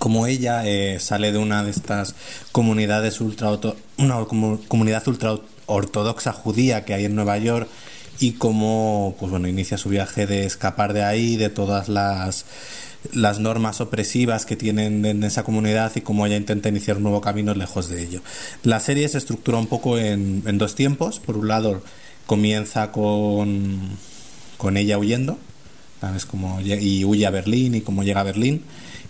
cómo 0.00 0.26
ella 0.26 0.66
eh, 0.66 0.98
sale 0.98 1.30
de 1.30 1.38
una 1.38 1.62
de 1.62 1.70
estas 1.70 2.16
comunidades 2.52 3.20
ultra 3.20 3.48
auto- 3.48 3.76
una 3.98 4.18
comu- 4.22 4.66
comunidad 4.66 5.06
ultra 5.06 5.36
ortodoxa 5.66 6.32
judía 6.32 6.84
que 6.84 6.94
hay 6.94 7.04
en 7.04 7.14
Nueva 7.14 7.38
York 7.38 7.68
y 8.20 8.32
cómo 8.32 9.16
pues 9.18 9.30
bueno 9.30 9.48
inicia 9.48 9.78
su 9.78 9.88
viaje 9.88 10.26
de 10.26 10.44
escapar 10.44 10.92
de 10.92 11.04
ahí 11.04 11.36
de 11.36 11.50
todas 11.50 11.88
las 11.88 12.46
las 13.12 13.38
normas 13.38 13.80
opresivas 13.80 14.46
que 14.46 14.56
tienen 14.56 15.04
en 15.04 15.24
esa 15.24 15.42
comunidad 15.42 15.92
y 15.94 16.00
cómo 16.00 16.26
ella 16.26 16.36
intenta 16.36 16.68
iniciar 16.68 16.96
un 16.96 17.02
nuevo 17.02 17.20
camino 17.20 17.54
lejos 17.54 17.88
de 17.88 18.02
ello. 18.02 18.22
La 18.62 18.80
serie 18.80 19.08
se 19.08 19.18
estructura 19.18 19.58
un 19.58 19.66
poco 19.66 19.98
en, 19.98 20.42
en 20.46 20.58
dos 20.58 20.74
tiempos. 20.74 21.20
Por 21.20 21.36
un 21.36 21.48
lado, 21.48 21.82
comienza 22.26 22.92
con, 22.92 23.78
con 24.56 24.76
ella 24.76 24.98
huyendo, 24.98 25.38
¿sabes? 26.00 26.24
Como, 26.24 26.60
y 26.60 27.04
huye 27.04 27.26
a 27.26 27.30
Berlín 27.30 27.74
y 27.74 27.80
cómo 27.82 28.02
llega 28.04 28.20
a 28.20 28.24
Berlín. 28.24 28.62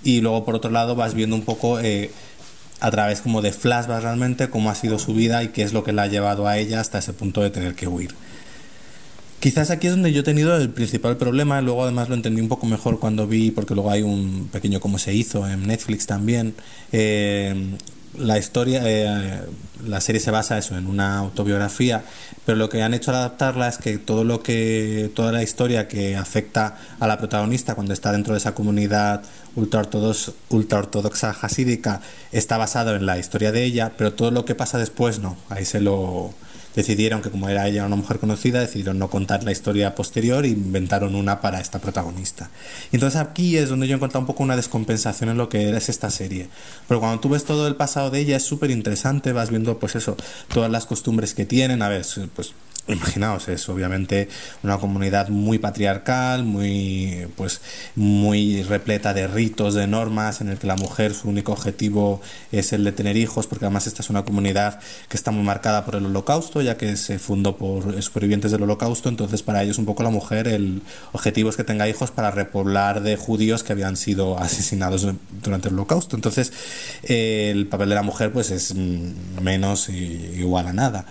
Y 0.02 0.20
luego, 0.20 0.44
por 0.44 0.57
otro 0.57 0.70
lado, 0.70 0.96
vas 0.96 1.14
viendo 1.14 1.36
un 1.36 1.42
poco 1.42 1.78
eh, 1.80 2.11
a 2.80 2.90
través 2.90 3.20
como 3.20 3.42
de 3.42 3.52
flashbacks 3.52 4.02
realmente 4.02 4.50
cómo 4.50 4.70
ha 4.70 4.74
sido 4.74 4.98
su 4.98 5.14
vida 5.14 5.42
y 5.42 5.48
qué 5.48 5.62
es 5.62 5.72
lo 5.72 5.84
que 5.84 5.92
la 5.92 6.02
ha 6.02 6.06
llevado 6.06 6.46
a 6.46 6.58
ella 6.58 6.80
hasta 6.80 6.98
ese 6.98 7.12
punto 7.12 7.40
de 7.40 7.50
tener 7.50 7.74
que 7.74 7.88
huir. 7.88 8.14
Quizás 9.40 9.70
aquí 9.70 9.88
es 9.88 9.92
donde 9.92 10.12
yo 10.12 10.20
he 10.20 10.24
tenido 10.24 10.56
el 10.56 10.70
principal 10.70 11.18
problema, 11.18 11.60
luego 11.60 11.82
además 11.82 12.08
lo 12.08 12.14
entendí 12.14 12.40
un 12.40 12.48
poco 12.48 12.66
mejor 12.66 12.98
cuando 12.98 13.26
vi, 13.26 13.50
porque 13.50 13.74
luego 13.74 13.90
hay 13.90 14.00
un 14.00 14.48
pequeño 14.50 14.80
cómo 14.80 14.98
se 14.98 15.12
hizo 15.14 15.46
en 15.46 15.66
Netflix 15.66 16.06
también. 16.06 16.54
Eh, 16.92 17.54
la 18.18 18.38
historia, 18.38 18.82
eh, 18.84 19.42
la 19.86 20.00
serie 20.00 20.20
se 20.20 20.30
basa 20.30 20.58
eso 20.58 20.76
en 20.76 20.86
una 20.86 21.18
autobiografía, 21.18 22.04
pero 22.44 22.56
lo 22.56 22.68
que 22.68 22.82
han 22.82 22.94
hecho 22.94 23.10
al 23.10 23.18
adaptarla 23.18 23.68
es 23.68 23.78
que 23.78 23.98
todo 23.98 24.24
lo 24.24 24.42
que, 24.42 25.10
toda 25.14 25.32
la 25.32 25.42
historia 25.42 25.88
que 25.88 26.16
afecta 26.16 26.76
a 27.00 27.06
la 27.06 27.18
protagonista 27.18 27.74
cuando 27.74 27.92
está 27.92 28.12
dentro 28.12 28.34
de 28.34 28.38
esa 28.38 28.54
comunidad 28.54 29.22
ultra 29.56 29.80
ortodoxa 29.80 31.30
hasídica 31.40 32.00
está 32.32 32.56
basado 32.56 32.96
en 32.96 33.06
la 33.06 33.18
historia 33.18 33.52
de 33.52 33.64
ella, 33.64 33.92
pero 33.96 34.12
todo 34.12 34.30
lo 34.30 34.44
que 34.44 34.54
pasa 34.54 34.78
después 34.78 35.18
no. 35.18 35.36
Ahí 35.48 35.64
se 35.64 35.80
lo 35.80 36.34
decidieron 36.74 37.22
que 37.22 37.30
como 37.30 37.48
era 37.48 37.66
ella 37.66 37.86
una 37.86 37.96
mujer 37.96 38.18
conocida, 38.18 38.60
decidieron 38.60 38.98
no 38.98 39.08
contar 39.08 39.44
la 39.44 39.52
historia 39.52 39.94
posterior 39.94 40.44
e 40.44 40.48
inventaron 40.48 41.14
una 41.14 41.40
para 41.40 41.60
esta 41.60 41.78
protagonista. 41.78 42.50
Y 42.92 42.96
entonces 42.96 43.20
aquí 43.20 43.56
es 43.56 43.68
donde 43.68 43.86
yo 43.86 43.94
he 43.94 43.96
encontrado 43.96 44.20
un 44.20 44.26
poco 44.26 44.42
una 44.42 44.56
descompensación 44.56 45.30
en 45.30 45.36
lo 45.36 45.48
que 45.48 45.76
es 45.76 45.88
esta 45.88 46.10
serie. 46.10 46.48
Pero 46.88 47.00
cuando 47.00 47.20
tú 47.20 47.28
ves 47.28 47.44
todo 47.44 47.66
el 47.66 47.76
pasado 47.76 48.10
de 48.10 48.20
ella 48.20 48.36
es 48.36 48.42
súper 48.42 48.70
interesante, 48.70 49.32
vas 49.32 49.50
viendo 49.50 49.78
pues 49.78 49.96
eso, 49.96 50.16
todas 50.52 50.70
las 50.70 50.86
costumbres 50.86 51.34
que 51.34 51.46
tienen, 51.46 51.82
a 51.82 51.88
ver, 51.88 52.04
pues 52.34 52.52
imaginaos, 52.87 53.49
es 53.49 53.68
obviamente 53.68 54.28
una 54.62 54.78
comunidad 54.78 55.28
muy 55.28 55.59
patriarcal, 55.59 56.45
muy 56.45 57.26
pues 57.37 57.61
muy 57.97 58.62
repleta 58.62 59.14
de 59.14 59.26
ritos, 59.26 59.74
de 59.74 59.87
normas, 59.87 60.41
en 60.41 60.49
el 60.49 60.59
que 60.59 60.66
la 60.66 60.76
mujer 60.76 61.14
su 61.14 61.28
único 61.28 61.53
objetivo 61.53 62.20
es 62.53 62.72
el 62.72 62.85
de 62.85 62.93
tener 62.93 63.16
hijos, 63.16 63.47
porque 63.47 63.64
además 63.64 63.87
esta 63.87 64.03
es 64.03 64.11
una 64.11 64.24
comunidad 64.24 64.80
que 65.09 65.16
está 65.16 65.30
muy 65.30 65.45
marcada 65.45 65.85
por 65.85 65.97
el 65.97 66.07
holocausto, 66.07 66.61
ya 66.61 66.76
que 66.76 66.97
se 66.97 67.18
fundó 67.18 67.57
por 67.57 68.03
supervivientes 68.03 68.53
del 68.53 68.62
holocausto, 68.62 69.09
entonces 69.09 69.43
para 69.43 69.62
ellos 69.62 69.78
un 69.78 69.87
poco 69.87 70.03
la 70.03 70.11
mujer 70.11 70.49
el 70.49 70.82
objetivo 71.12 71.51
es 71.51 71.57
que 71.57 71.64
tenga 71.64 71.89
hijos 71.89 72.11
para 72.11 72.30
repoblar 72.30 73.03
de 73.03 73.16
judíos 73.16 73.62
que 73.62 73.72
habían 73.72 73.97
sido 73.97 74.39
asesinados 74.39 75.07
durante 75.43 75.68
el 75.68 75.74
holocausto. 75.74 76.16
Entonces 76.16 76.53
el 77.03 77.66
papel 77.66 77.89
de 77.89 77.95
la 77.95 78.03
mujer 78.03 78.32
pues 78.32 78.51
es 78.51 78.74
menos 78.74 79.89
igual 79.89 80.66
a 80.66 80.72
nada. 80.72 81.07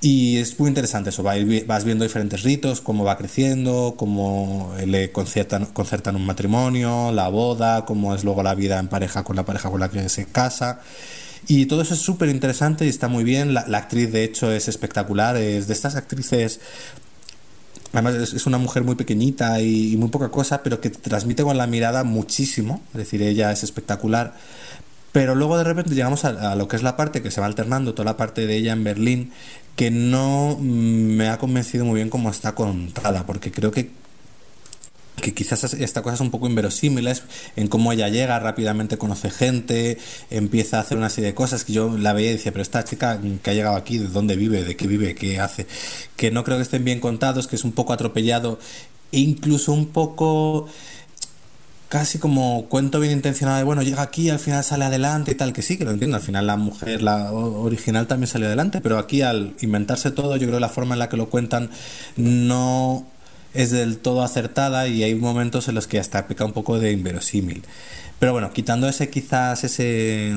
Y 0.00 0.36
es 0.36 0.58
muy 0.60 0.68
interesante 0.68 1.10
eso, 1.10 1.24
vas 1.24 1.84
viendo 1.84 2.04
diferentes 2.04 2.44
ritos, 2.44 2.80
cómo 2.80 3.02
va 3.02 3.18
creciendo, 3.18 3.94
cómo 3.96 4.72
le 4.86 5.10
concertan, 5.10 5.66
concertan 5.66 6.14
un 6.14 6.24
matrimonio, 6.24 7.10
la 7.10 7.28
boda, 7.28 7.84
cómo 7.84 8.14
es 8.14 8.22
luego 8.22 8.44
la 8.44 8.54
vida 8.54 8.78
en 8.78 8.86
pareja 8.86 9.24
con 9.24 9.34
la 9.34 9.44
pareja 9.44 9.70
con 9.70 9.80
la 9.80 9.88
que 9.88 10.08
se 10.08 10.26
casa. 10.26 10.80
Y 11.48 11.66
todo 11.66 11.80
eso 11.80 11.94
es 11.94 12.00
súper 12.00 12.28
interesante 12.28 12.84
y 12.84 12.90
está 12.90 13.08
muy 13.08 13.24
bien. 13.24 13.54
La, 13.54 13.62
actriz, 13.62 14.12
de 14.12 14.22
hecho, 14.22 14.52
es 14.52 14.68
espectacular. 14.68 15.36
Es 15.36 15.66
de 15.66 15.72
estas 15.72 15.96
actrices. 15.96 16.60
Además, 17.92 18.14
es, 18.14 18.46
una 18.46 18.58
mujer 18.58 18.84
muy 18.84 18.96
pequeñita 18.96 19.60
y, 19.62 19.96
muy 19.96 20.10
poca 20.10 20.28
cosa, 20.28 20.62
pero 20.62 20.80
que 20.80 20.90
te 20.90 20.98
transmite 20.98 21.42
con 21.42 21.56
la 21.56 21.66
mirada 21.66 22.04
muchísimo. 22.04 22.82
Es 22.92 22.98
decir, 22.98 23.22
ella 23.22 23.50
es 23.50 23.64
espectacular. 23.64 24.34
Pero 25.18 25.34
luego 25.34 25.58
de 25.58 25.64
repente 25.64 25.96
llegamos 25.96 26.24
a, 26.24 26.54
lo 26.54 26.68
que 26.68 26.76
es 26.76 26.84
la 26.84 26.96
parte 26.96 27.22
que 27.22 27.32
se 27.32 27.40
va 27.40 27.48
alternando, 27.48 27.92
toda 27.92 28.04
la 28.04 28.16
parte 28.16 28.46
de 28.46 28.54
ella 28.54 28.72
en 28.72 28.84
Berlín, 28.84 29.32
que 29.74 29.90
no 29.90 30.56
mm, 30.60 30.62
me 30.62 31.28
ha 31.28 31.38
convencido 31.38 31.84
muy 31.84 31.96
bien 31.96 32.08
cómo 32.08 32.30
está 32.30 32.54
contada, 32.54 33.26
porque 33.26 33.50
creo 33.50 33.72
que 33.72 33.90
que 35.20 35.34
quizás 35.34 35.74
esta 35.74 36.02
cosa 36.02 36.14
es 36.14 36.20
un 36.20 36.30
poco 36.30 36.46
inverosímiles 36.46 37.24
en 37.56 37.66
cómo 37.66 37.90
ella 37.90 38.08
llega, 38.08 38.38
rápidamente 38.38 38.96
conoce 38.96 39.30
gente, 39.30 39.98
empieza 40.30 40.76
a 40.76 40.82
hacer 40.82 40.96
una 40.96 41.10
serie 41.10 41.30
de 41.30 41.34
cosas 41.34 41.64
que 41.64 41.72
yo 41.72 41.98
la 41.98 42.12
veía 42.12 42.30
y 42.30 42.34
decía, 42.34 42.52
pero 42.52 42.62
esta 42.62 42.84
chica 42.84 43.20
que 43.42 43.50
ha 43.50 43.54
llegado 43.54 43.74
aquí, 43.74 43.98
¿de 43.98 44.06
dónde 44.06 44.36
vive? 44.36 44.62
¿De 44.62 44.76
qué 44.76 44.86
vive? 44.86 45.16
¿Qué 45.16 45.40
hace? 45.40 45.66
Que 46.14 46.30
no 46.30 46.44
creo 46.44 46.58
que 46.58 46.62
estén 46.62 46.84
bien 46.84 47.00
contados, 47.00 47.48
que 47.48 47.56
es 47.56 47.64
un 47.64 47.72
poco 47.72 47.92
atropellado, 47.92 48.60
e 49.10 49.18
incluso 49.18 49.72
un 49.72 49.86
poco 49.86 50.68
casi 51.88 52.18
como 52.18 52.66
cuento 52.66 53.00
bien 53.00 53.12
intencionado 53.12 53.58
de, 53.58 53.64
bueno, 53.64 53.82
llega 53.82 54.02
aquí 54.02 54.28
al 54.28 54.38
final 54.38 54.62
sale 54.62 54.84
adelante 54.84 55.32
y 55.32 55.34
tal, 55.34 55.52
que 55.52 55.62
sí, 55.62 55.78
que 55.78 55.84
lo 55.84 55.90
entiendo, 55.90 56.16
al 56.16 56.22
final 56.22 56.46
la 56.46 56.56
mujer, 56.56 57.02
la 57.02 57.32
original 57.32 58.06
también 58.06 58.28
sale 58.28 58.46
adelante, 58.46 58.80
pero 58.80 58.98
aquí 58.98 59.22
al 59.22 59.54
inventarse 59.60 60.10
todo, 60.10 60.36
yo 60.36 60.46
creo 60.46 60.60
la 60.60 60.68
forma 60.68 60.94
en 60.94 60.98
la 60.98 61.08
que 61.08 61.16
lo 61.16 61.30
cuentan 61.30 61.70
no 62.16 63.06
es 63.54 63.70
del 63.70 63.98
todo 63.98 64.22
acertada 64.22 64.86
y 64.88 65.02
hay 65.02 65.14
momentos 65.14 65.68
en 65.68 65.74
los 65.74 65.86
que 65.86 65.98
hasta 65.98 66.26
peca 66.26 66.44
un 66.44 66.52
poco 66.52 66.78
de 66.78 66.92
inverosímil. 66.92 67.62
Pero 68.18 68.32
bueno, 68.32 68.50
quitando 68.52 68.88
ese 68.88 69.10
quizás 69.10 69.62
ese, 69.64 70.36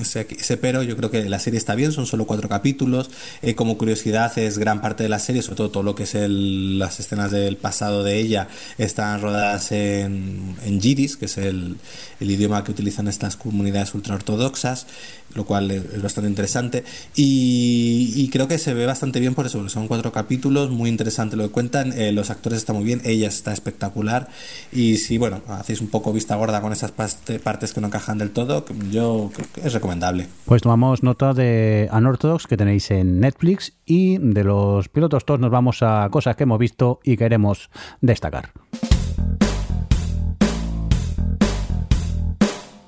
ese, 0.00 0.56
pero, 0.56 0.82
yo 0.82 0.96
creo 0.96 1.10
que 1.10 1.28
la 1.28 1.38
serie 1.38 1.58
está 1.58 1.74
bien, 1.74 1.92
son 1.92 2.06
solo 2.06 2.26
cuatro 2.26 2.48
capítulos. 2.48 3.10
Eh, 3.42 3.54
como 3.54 3.78
curiosidad, 3.78 4.36
es 4.38 4.58
gran 4.58 4.80
parte 4.80 5.04
de 5.04 5.08
la 5.08 5.18
serie, 5.18 5.42
sobre 5.42 5.56
todo 5.56 5.70
todo 5.70 5.82
lo 5.82 5.94
que 5.94 6.04
es 6.04 6.14
el, 6.14 6.78
las 6.78 7.00
escenas 7.00 7.30
del 7.30 7.56
pasado 7.56 8.02
de 8.04 8.18
ella, 8.18 8.48
están 8.78 9.20
rodadas 9.20 9.72
en, 9.72 10.56
en 10.64 10.80
Yiddish, 10.80 11.16
que 11.16 11.26
es 11.26 11.38
el, 11.38 11.76
el 12.20 12.30
idioma 12.30 12.64
que 12.64 12.72
utilizan 12.72 13.08
estas 13.08 13.36
comunidades 13.36 13.94
ultraortodoxas, 13.94 14.86
lo 15.34 15.44
cual 15.44 15.70
es 15.70 16.02
bastante 16.02 16.28
interesante. 16.28 16.84
Y, 17.14 18.28
creo 18.30 18.48
que 18.48 18.58
se 18.58 18.74
ve 18.74 18.86
bastante 18.86 19.20
bien 19.20 19.34
por 19.34 19.46
eso, 19.46 19.68
son 19.68 19.88
cuatro 19.88 20.12
capítulos, 20.12 20.70
muy 20.70 20.90
interesante 20.90 21.36
lo 21.36 21.44
que 21.44 21.50
cuentan, 21.50 21.92
eh, 21.98 22.12
los 22.12 22.30
actores 22.30 22.58
están 22.58 22.76
muy 22.76 22.84
bien, 22.84 23.00
ella 23.04 23.28
está 23.28 23.52
espectacular. 23.52 24.28
Y 24.72 24.96
si, 24.96 25.18
bueno, 25.18 25.42
hacéis 25.48 25.80
un 25.80 25.88
poco 25.88 26.12
vista 26.12 26.36
gorda 26.36 26.60
con 26.60 26.72
esas 26.88 27.40
partes 27.42 27.72
que 27.72 27.80
no 27.80 27.88
encajan 27.88 28.18
del 28.18 28.30
todo, 28.30 28.64
yo 28.90 29.30
creo 29.34 29.46
que 29.54 29.66
es 29.66 29.72
recomendable. 29.72 30.28
Pues 30.44 30.62
tomamos 30.62 31.02
nota 31.02 31.34
de 31.34 31.88
Unorthodox 31.92 32.46
que 32.46 32.56
tenéis 32.56 32.90
en 32.90 33.20
Netflix 33.20 33.74
y 33.84 34.18
de 34.18 34.44
los 34.44 34.88
pilotos 34.88 35.24
todos 35.24 35.40
nos 35.40 35.50
vamos 35.50 35.82
a 35.82 36.08
cosas 36.10 36.36
que 36.36 36.44
hemos 36.44 36.58
visto 36.58 37.00
y 37.04 37.16
queremos 37.16 37.70
destacar. 38.00 38.52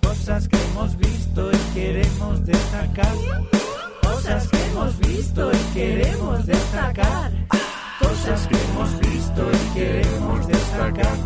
Cosas 0.03 0.49
que 0.49 0.57
hemos 0.57 0.97
visto 0.97 1.51
y 1.51 1.75
queremos 1.75 2.47
destacar. 2.47 3.15
Cosas 4.03 4.49
que 4.49 4.57
hemos 4.67 4.99
visto 5.01 5.51
y 5.53 5.75
queremos 5.75 6.47
destacar. 6.47 7.33
Cosas 7.99 8.47
que 8.47 8.57
hemos 8.57 9.01
visto 9.01 9.51
y 9.51 9.75
queremos 9.75 10.47
destacar. 10.47 11.17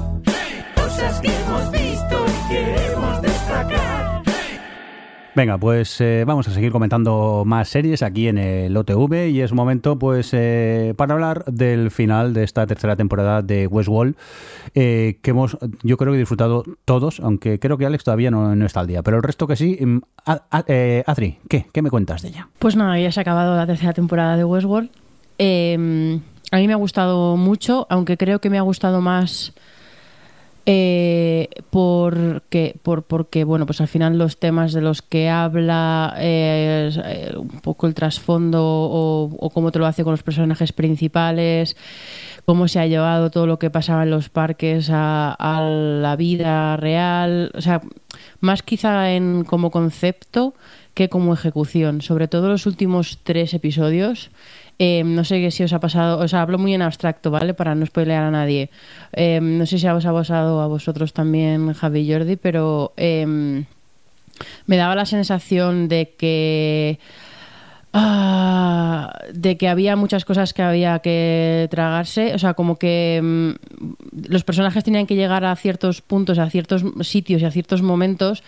Cosas 0.74 1.20
que 1.20 1.28
hemos 1.28 1.70
visto 1.70 2.24
y 2.26 2.33
queremos 2.48 3.22
destacar. 3.22 4.24
Venga, 5.36 5.58
pues 5.58 6.00
eh, 6.00 6.22
vamos 6.24 6.46
a 6.46 6.52
seguir 6.52 6.70
comentando 6.70 7.42
más 7.44 7.68
series 7.68 8.04
aquí 8.04 8.28
en 8.28 8.38
el 8.38 8.76
OTV 8.76 9.30
y 9.30 9.40
es 9.40 9.52
momento 9.52 9.98
pues 9.98 10.30
eh, 10.32 10.94
para 10.96 11.14
hablar 11.14 11.44
del 11.46 11.90
final 11.90 12.32
de 12.34 12.44
esta 12.44 12.68
tercera 12.68 12.94
temporada 12.94 13.42
de 13.42 13.66
Westworld 13.66 14.14
eh, 14.76 15.18
que 15.22 15.30
hemos 15.30 15.58
yo 15.82 15.96
creo 15.96 16.12
que 16.12 16.20
disfrutado 16.20 16.62
todos, 16.84 17.18
aunque 17.18 17.58
creo 17.58 17.76
que 17.76 17.84
Alex 17.84 18.04
todavía 18.04 18.30
no, 18.30 18.52
está 18.64 18.78
al 18.78 18.86
día, 18.86 19.02
pero 19.02 19.16
el 19.16 19.24
resto 19.24 19.48
que 19.48 19.56
sí. 19.56 19.76
Mm, 19.84 20.02
Adri, 20.24 21.38
¿qué? 21.48 21.66
¿qué 21.72 21.82
me 21.82 21.90
cuentas 21.90 22.22
de 22.22 22.28
ella? 22.28 22.48
Pues 22.60 22.76
nada, 22.76 22.96
ya 23.00 23.10
se 23.10 23.18
ha 23.18 23.22
acabado 23.22 23.56
la 23.56 23.66
tercera 23.66 23.92
temporada 23.92 24.36
de 24.36 24.44
Westworld. 24.44 24.90
Em, 25.38 26.20
a 26.52 26.58
mí 26.58 26.68
me 26.68 26.74
ha 26.74 26.76
gustado 26.76 27.36
mucho, 27.36 27.88
aunque 27.90 28.16
creo 28.16 28.38
que 28.40 28.50
me 28.50 28.58
ha 28.58 28.62
gustado 28.62 29.00
más 29.00 29.52
eh, 30.66 31.48
porque, 31.70 32.74
por, 32.82 33.02
porque, 33.02 33.44
bueno, 33.44 33.66
pues 33.66 33.82
al 33.82 33.88
final 33.88 34.16
los 34.16 34.38
temas 34.38 34.72
de 34.72 34.80
los 34.80 35.02
que 35.02 35.28
habla, 35.28 36.14
eh, 36.18 36.90
eh, 37.04 37.34
un 37.36 37.60
poco 37.60 37.86
el 37.86 37.94
trasfondo 37.94 38.62
o, 38.62 39.50
cómo 39.52 39.70
te 39.72 39.78
lo 39.78 39.86
hace 39.86 40.04
con 40.04 40.12
los 40.12 40.22
personajes 40.22 40.72
principales, 40.72 41.76
cómo 42.46 42.66
se 42.66 42.80
ha 42.80 42.86
llevado 42.86 43.30
todo 43.30 43.46
lo 43.46 43.58
que 43.58 43.68
pasaba 43.68 44.04
en 44.04 44.10
los 44.10 44.30
parques 44.30 44.88
a, 44.90 45.36
la 46.00 46.16
vida 46.16 46.78
real, 46.78 47.52
o 47.54 47.60
sea, 47.60 47.82
más 48.40 48.62
quizá 48.62 49.12
en 49.12 49.44
como 49.44 49.70
concepto 49.70 50.54
que 50.94 51.10
como 51.10 51.34
ejecución, 51.34 52.00
sobre 52.00 52.26
todo 52.26 52.48
los 52.48 52.66
últimos 52.66 53.18
tres 53.22 53.52
episodios. 53.52 54.30
Em, 54.78 55.14
no 55.14 55.24
sé 55.24 55.50
si 55.50 55.62
os 55.62 55.72
ha 55.72 55.80
pasado, 55.80 56.18
o 56.18 56.28
sea, 56.28 56.42
hablo 56.42 56.58
muy 56.58 56.74
en 56.74 56.82
abstracto, 56.82 57.30
¿vale? 57.30 57.54
Para 57.54 57.74
no 57.74 57.86
spoilear 57.86 58.24
a 58.24 58.30
nadie. 58.30 58.70
Em, 59.12 59.58
no 59.58 59.66
sé 59.66 59.78
si 59.78 59.86
os 59.86 60.06
ha 60.06 60.12
pasado 60.12 60.60
a 60.60 60.66
vosotros 60.66 61.12
también, 61.12 61.72
Javi 61.72 62.00
y 62.00 62.12
Jordi, 62.12 62.36
pero 62.36 62.92
em, 62.96 63.64
me 64.66 64.76
daba 64.76 64.94
la 64.94 65.06
sensación 65.06 65.88
de 65.88 66.14
que 66.18 66.98
Ah, 67.96 69.20
de 69.32 69.56
que 69.56 69.68
había 69.68 69.94
muchas 69.94 70.24
cosas 70.24 70.52
que 70.52 70.62
había 70.62 70.98
que 70.98 71.68
tragarse, 71.70 72.34
o 72.34 72.40
sea, 72.40 72.54
como 72.54 72.74
que 72.74 73.54
los 74.28 74.42
personajes 74.42 74.82
tenían 74.82 75.06
que 75.06 75.14
llegar 75.14 75.44
a 75.44 75.54
ciertos 75.54 76.02
puntos, 76.02 76.40
a 76.40 76.50
ciertos 76.50 76.82
sitios 77.02 77.40
y 77.40 77.44
a 77.44 77.52
ciertos 77.52 77.82
momentos 77.82 78.42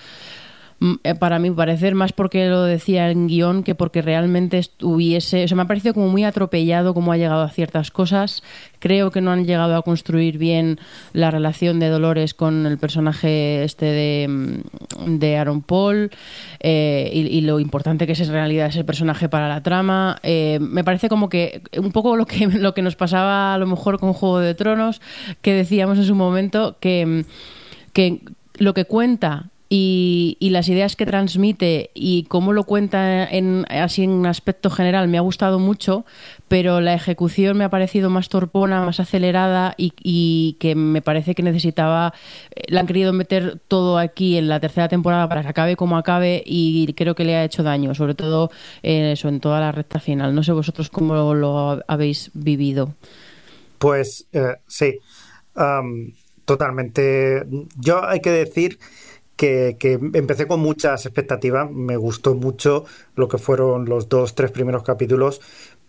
para 1.18 1.38
mí 1.38 1.50
parecer 1.50 1.94
más 1.94 2.12
porque 2.12 2.48
lo 2.48 2.62
decía 2.62 3.10
en 3.10 3.28
guion 3.28 3.62
que 3.62 3.74
porque 3.74 4.02
realmente 4.02 4.58
estuviese, 4.58 5.44
o 5.44 5.48
sea, 5.48 5.56
me 5.56 5.62
ha 5.62 5.66
parecido 5.66 5.94
como 5.94 6.08
muy 6.08 6.24
atropellado 6.24 6.92
cómo 6.92 7.12
ha 7.12 7.16
llegado 7.16 7.42
a 7.42 7.48
ciertas 7.48 7.90
cosas. 7.90 8.42
Creo 8.78 9.10
que 9.10 9.22
no 9.22 9.32
han 9.32 9.46
llegado 9.46 9.74
a 9.74 9.82
construir 9.82 10.36
bien 10.36 10.78
la 11.14 11.30
relación 11.30 11.80
de 11.80 11.88
Dolores 11.88 12.34
con 12.34 12.66
el 12.66 12.76
personaje 12.76 13.64
este 13.64 13.86
de, 13.86 14.28
mm, 14.28 15.18
de 15.18 15.38
Aaron 15.38 15.62
Paul 15.62 16.10
eh, 16.60 17.10
y, 17.12 17.20
y 17.20 17.40
lo 17.40 17.58
importante 17.58 18.06
que 18.06 18.12
es 18.12 18.20
en 18.20 18.32
realidad 18.32 18.68
ese 18.68 18.84
personaje 18.84 19.30
para 19.30 19.48
la 19.48 19.62
trama. 19.62 20.18
Eh, 20.22 20.58
me 20.60 20.84
parece 20.84 21.08
como 21.08 21.30
que 21.30 21.62
un 21.78 21.90
poco 21.90 22.16
lo 22.16 22.26
que, 22.26 22.46
lo 22.52 22.74
que 22.74 22.82
nos 22.82 22.96
pasaba 22.96 23.54
a 23.54 23.58
lo 23.58 23.66
mejor 23.66 23.98
con 23.98 24.12
Juego 24.12 24.40
de 24.40 24.54
Tronos, 24.54 25.00
que 25.40 25.54
decíamos 25.54 25.96
en 25.96 26.04
su 26.04 26.14
momento 26.14 26.76
que, 26.80 27.06
mm, 27.06 27.20
que 27.94 28.20
lo 28.58 28.74
que 28.74 28.84
cuenta 28.84 29.50
y, 29.68 30.36
y 30.38 30.50
las 30.50 30.68
ideas 30.68 30.94
que 30.94 31.06
transmite 31.06 31.90
y 31.94 32.24
cómo 32.24 32.52
lo 32.52 32.64
cuenta 32.64 33.28
en, 33.28 33.64
así 33.68 34.04
en 34.04 34.24
aspecto 34.26 34.70
general 34.70 35.08
me 35.08 35.18
ha 35.18 35.22
gustado 35.22 35.58
mucho, 35.58 36.04
pero 36.48 36.80
la 36.80 36.94
ejecución 36.94 37.56
me 37.56 37.64
ha 37.64 37.70
parecido 37.70 38.08
más 38.08 38.28
torpona, 38.28 38.84
más 38.84 39.00
acelerada 39.00 39.74
y, 39.76 40.56
que 40.60 40.76
me 40.76 41.02
parece 41.02 41.34
que 41.34 41.42
necesitaba, 41.42 42.14
eh, 42.54 42.62
la 42.68 42.80
han 42.80 42.86
querido 42.86 43.12
meter 43.12 43.58
todo 43.66 43.98
aquí 43.98 44.36
en 44.36 44.48
la 44.48 44.60
tercera 44.60 44.88
temporada 44.88 45.28
para 45.28 45.42
que 45.42 45.48
acabe 45.48 45.76
como 45.76 45.96
acabe 45.96 46.42
y 46.46 46.92
creo 46.94 47.14
que 47.14 47.24
le 47.24 47.34
ha 47.34 47.44
hecho 47.44 47.62
daño, 47.62 47.94
sobre 47.94 48.14
todo 48.14 48.50
eh, 48.82 49.12
eso, 49.12 49.28
en 49.28 49.40
toda 49.40 49.58
la 49.58 49.72
recta 49.72 49.98
final. 49.98 50.34
No 50.34 50.44
sé 50.44 50.52
vosotros 50.52 50.90
cómo 50.90 51.34
lo 51.34 51.82
habéis 51.88 52.30
vivido. 52.34 52.94
Pues 53.78 54.26
eh, 54.32 54.54
sí, 54.68 54.98
totalmente. 56.44 57.44
Yo 57.76 58.04
hay 58.06 58.20
que 58.20 58.30
decir 58.30 58.78
que, 59.36 59.76
empecé 60.14 60.46
con 60.46 60.60
muchas 60.60 61.06
expectativas, 61.06 61.70
me 61.70 61.96
gustó 61.96 62.34
mucho 62.34 62.84
lo 63.14 63.28
que 63.28 63.38
fueron 63.38 63.84
los 63.84 64.08
dos, 64.08 64.34
tres 64.34 64.50
primeros 64.50 64.82
capítulos, 64.82 65.40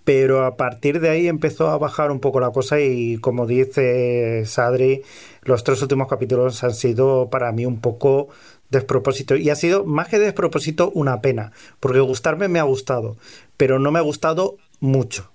pero 0.04 0.46
a 0.46 0.56
partir 0.56 1.00
de 1.00 1.10
ahí 1.10 1.28
empezó 1.28 1.70
a 1.70 1.78
bajar 1.78 2.12
un 2.12 2.20
poco 2.20 2.40
la 2.40 2.52
cosa 2.52 2.80
y 2.80 3.18
como 3.18 3.46
dice 3.46 4.46
Sadri, 4.46 5.02
los 5.44 5.64
tres 5.64 5.82
últimos 5.82 6.08
capítulos 6.08 6.64
han 6.64 6.74
sido 6.74 7.30
para 7.30 7.52
mí 7.52 7.66
un 7.66 7.82
poco 7.82 8.30
despropósito 8.70 9.36
y 9.36 9.50
ha 9.50 9.56
sido 9.56 9.86
más 9.86 10.08
que 10.10 10.20
despropósito 10.20 10.92
una 10.92 11.22
pena, 11.22 11.52
porque 11.80 12.00
gustarme 12.00 12.48
me 12.48 12.60
ha 12.60 12.64
gustado, 12.64 13.18
pero 13.58 13.80
no 13.80 13.92
me 13.92 14.00
ha 14.00 14.04
gustado 14.04 14.58
mucho. 14.80 15.32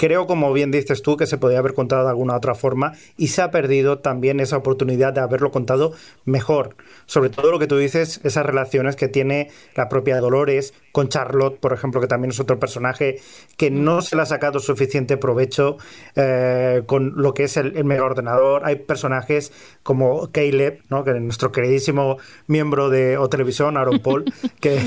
Creo, 0.00 0.26
como 0.26 0.50
bien 0.54 0.70
dices 0.70 1.02
tú, 1.02 1.18
que 1.18 1.26
se 1.26 1.36
podía 1.36 1.58
haber 1.58 1.74
contado 1.74 2.04
de 2.04 2.08
alguna 2.08 2.34
otra 2.34 2.54
forma 2.54 2.94
y 3.18 3.26
se 3.26 3.42
ha 3.42 3.50
perdido 3.50 3.98
también 3.98 4.40
esa 4.40 4.56
oportunidad 4.56 5.12
de 5.12 5.20
haberlo 5.20 5.50
contado 5.50 5.92
mejor. 6.24 6.74
Sobre 7.04 7.28
todo 7.28 7.50
lo 7.50 7.58
que 7.58 7.66
tú 7.66 7.76
dices, 7.76 8.18
esas 8.24 8.46
relaciones 8.46 8.96
que 8.96 9.08
tiene 9.08 9.50
la 9.74 9.90
propia 9.90 10.18
Dolores 10.18 10.72
con 10.90 11.10
Charlotte, 11.10 11.60
por 11.60 11.74
ejemplo, 11.74 12.00
que 12.00 12.06
también 12.06 12.30
es 12.30 12.40
otro 12.40 12.58
personaje 12.58 13.20
que 13.58 13.70
no 13.70 14.00
se 14.00 14.16
le 14.16 14.22
ha 14.22 14.26
sacado 14.26 14.58
suficiente 14.58 15.18
provecho 15.18 15.76
eh, 16.16 16.82
con 16.86 17.12
lo 17.16 17.34
que 17.34 17.44
es 17.44 17.58
el, 17.58 17.76
el 17.76 17.84
mega 17.84 18.04
ordenador. 18.04 18.62
Hay 18.64 18.76
personajes 18.76 19.52
como 19.82 20.32
Caleb, 20.32 20.80
¿no? 20.88 21.04
que 21.04 21.10
es 21.10 21.20
nuestro 21.20 21.52
queridísimo 21.52 22.16
miembro 22.46 22.88
de 22.88 23.18
O 23.18 23.28
Televisión, 23.28 23.76
Aaron 23.76 23.98
Paul, 23.98 24.24
que, 24.60 24.80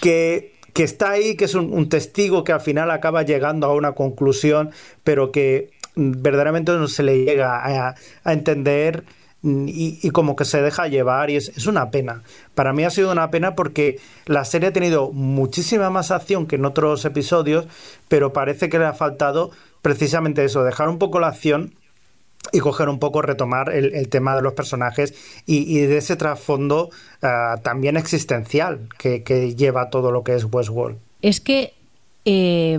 que 0.00 0.55
que 0.76 0.84
está 0.84 1.12
ahí, 1.12 1.36
que 1.36 1.46
es 1.46 1.54
un, 1.54 1.88
testigo 1.88 2.44
que 2.44 2.52
al 2.52 2.60
final 2.60 2.90
acaba 2.90 3.22
llegando 3.22 3.66
a 3.66 3.72
una 3.72 3.92
conclusión, 3.92 4.72
pero 5.04 5.32
que 5.32 5.70
verdaderamente 5.94 6.70
no 6.72 6.86
se 6.86 7.02
le 7.02 7.24
llega 7.24 7.62
a, 7.64 7.94
entender 8.30 9.04
y, 9.42 9.98
y, 10.02 10.10
como 10.10 10.36
que 10.36 10.44
se 10.44 10.60
deja 10.60 10.86
llevar 10.86 11.30
y 11.30 11.36
es, 11.36 11.48
es, 11.56 11.66
una 11.66 11.90
pena. 11.90 12.22
Para 12.54 12.74
mí 12.74 12.84
ha 12.84 12.90
sido 12.90 13.10
una 13.10 13.30
pena 13.30 13.54
porque 13.54 14.00
la 14.26 14.44
serie 14.44 14.68
ha 14.68 14.72
tenido 14.74 15.12
muchísima 15.12 15.88
más 15.88 16.10
acción 16.10 16.46
que 16.46 16.56
en 16.56 16.66
otros 16.66 17.06
episodios, 17.06 17.66
pero 18.08 18.34
parece 18.34 18.68
que 18.68 18.78
le 18.78 18.84
ha 18.84 18.92
faltado 18.92 19.52
precisamente 19.80 20.44
eso, 20.44 20.62
dejar 20.62 20.90
un 20.90 20.98
poco 20.98 21.20
la 21.20 21.28
acción 21.28 21.72
y 22.52 22.60
coger 22.60 22.88
un 22.88 22.98
poco, 22.98 23.22
retomar 23.22 23.72
el, 23.72 23.94
el 23.94 24.08
tema 24.08 24.36
de 24.36 24.42
los 24.42 24.54
personajes 24.54 25.14
y, 25.46 25.78
de 25.78 25.98
ese 25.98 26.16
trasfondo 26.16 26.90
uh, 27.22 27.60
también 27.62 27.96
existencial 27.96 28.88
que, 28.98 29.22
que, 29.22 29.54
lleva 29.54 29.90
todo 29.90 30.10
lo 30.12 30.22
que 30.22 30.34
es 30.34 30.44
Westworld. 30.44 30.98
Es 31.22 31.40
que, 31.40 31.74
eh, 32.24 32.78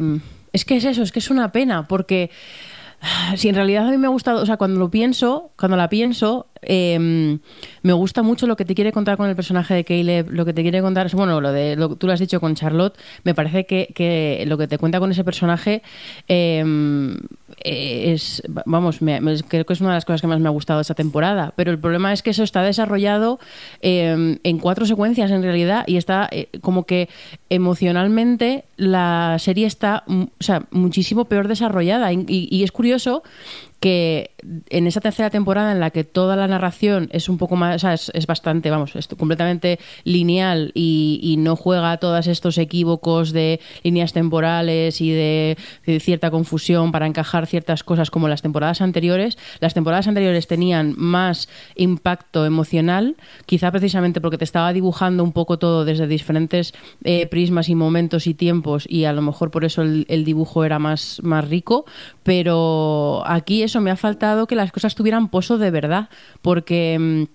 es 0.54 0.66
que 0.66 0.78
es 0.78 0.86
eso, 0.86 1.04
es 1.04 1.12
que 1.12 1.20
es 1.20 1.30
una 1.30 1.52
pena, 1.52 1.88
porque 1.88 2.30
si 3.36 3.50
en 3.50 3.56
realidad 3.56 3.88
a 3.88 3.92
mí 3.92 3.98
me 3.98 4.08
ha 4.08 4.10
gustado, 4.10 4.42
o 4.42 4.46
sea, 4.46 4.58
cuando 4.58 4.80
lo 4.80 4.90
pienso, 4.90 5.52
cuando 5.58 5.78
la 5.78 5.90
pienso, 5.90 6.48
eh, 6.62 7.38
me 7.84 7.94
gusta 7.94 8.24
mucho 8.24 8.48
lo 8.48 8.56
que 8.56 8.66
te 8.66 8.74
quiere 8.74 8.92
contar 8.92 9.18
con 9.18 9.30
el 9.30 9.36
personaje 9.36 9.74
de 9.74 9.84
Caleb, 9.84 10.32
lo 10.32 10.46
que 10.46 10.54
te 10.54 10.62
quiere 10.64 10.82
contar, 10.82 11.10
bueno, 11.14 11.40
lo 11.40 11.52
de 11.52 11.76
lo, 11.76 11.96
tú 11.96 12.08
lo 12.08 12.14
has 12.14 12.20
dicho 12.20 12.40
con 12.40 12.56
Charlotte, 12.56 12.98
me 13.24 13.36
parece 13.36 13.66
que, 13.66 13.90
que 13.94 14.44
lo 14.48 14.58
que 14.58 14.68
te 14.68 14.78
cuenta 14.78 15.00
con 15.00 15.12
ese 15.12 15.24
personaje 15.24 15.84
eh, 16.28 16.64
es, 17.68 18.42
vamos, 18.66 19.02
me, 19.02 19.20
creo 19.48 19.66
que 19.66 19.74
es 19.74 19.82
una 19.82 19.90
de 19.92 19.96
las 19.96 20.06
cosas 20.06 20.22
que 20.22 20.28
más 20.28 20.40
me 20.40 20.48
ha 20.48 20.52
gustado 20.52 20.82
esta 20.82 20.94
temporada, 20.94 21.54
pero 21.56 21.72
el 21.72 21.80
problema 21.80 22.14
es 22.14 22.22
que 22.22 22.32
eso 22.32 22.44
está 22.44 22.62
desarrollado 22.64 23.40
eh, 23.82 24.40
en 24.44 24.58
cuatro 24.60 24.86
secuencias 24.86 25.32
en 25.32 25.44
realidad 25.44 25.84
y 25.88 25.98
está 25.98 26.28
eh, 26.32 26.50
como 26.62 26.84
que 26.84 27.10
emocionalmente 27.50 28.66
la 28.78 29.38
serie 29.40 29.68
está, 29.68 30.04
o 30.08 30.28
sea, 30.40 30.64
muchísimo 30.72 31.26
peor 31.26 31.48
desarrollada 31.48 32.12
y 32.14 32.64
es 32.64 32.72
curioso 32.72 33.24
que 33.80 34.32
en 34.70 34.88
esa 34.88 35.02
tercera 35.02 35.30
temporada 35.30 35.72
en 35.72 35.80
la 35.80 35.92
que 35.92 36.04
toda 36.04 36.36
la 36.36 36.48
narración 36.48 37.10
es 37.12 37.30
un 37.30 37.38
poco 37.38 37.56
más, 37.56 37.76
o 37.76 37.80
sea, 37.80 37.94
es, 37.94 38.12
es 38.14 38.26
bastante, 38.26 38.70
vamos, 38.70 38.96
es 38.96 39.08
completamente 39.08 39.80
lineal 40.04 40.72
y, 40.74 41.20
y, 41.22 41.38
no 41.38 41.56
juega 41.56 41.92
a 41.92 41.98
todos 41.98 42.28
estos 42.28 42.58
equívocos 42.58 43.32
de 43.34 43.60
líneas 43.84 44.14
temporales 44.14 45.02
y 45.02 45.12
de, 45.12 45.58
cierta 46.00 46.32
confusión 46.32 46.92
para 46.92 47.08
encajar 47.08 47.48
ciertas 47.48 47.84
cosas 47.84 48.10
como 48.10 48.28
las 48.28 48.42
temporadas 48.42 48.82
anteriores, 48.82 49.38
las 49.60 49.74
temporadas 49.74 50.08
anteriores 50.08 50.48
tenían 50.48 50.96
más 50.98 51.50
impacto 51.76 52.46
emocional, 52.46 53.16
quizá 53.46 53.72
precisamente 53.72 54.22
porque 54.22 54.38
te 54.38 54.44
estaba 54.44 54.74
dibujando 54.74 55.24
un 55.24 55.34
poco 55.34 55.60
todo 55.60 55.86
desde 55.86 56.08
diferentes 56.08 56.74
eh, 57.04 57.28
prismas 57.28 57.70
y 57.70 57.76
momentos 57.76 58.28
y 58.28 58.34
tiempos 58.34 58.86
y 58.90 59.06
a 59.06 59.14
lo 59.14 59.22
mejor 59.22 59.52
por 59.52 59.66
eso 59.66 59.82
el, 59.82 60.26
dibujo 60.26 60.66
era 60.66 60.80
más, 60.80 61.22
más 61.24 61.48
rico, 61.48 61.86
pero 62.24 63.24
aquí 63.26 63.64
eso 63.68 63.80
me 63.82 63.92
ha 63.92 63.96
faltado 63.96 64.48
que 64.48 64.56
las 64.56 64.72
cosas 64.72 64.96
tuvieran 64.96 65.30
pozo 65.30 65.58
de 65.58 65.72
verdad, 65.72 66.10
porque 66.42 67.28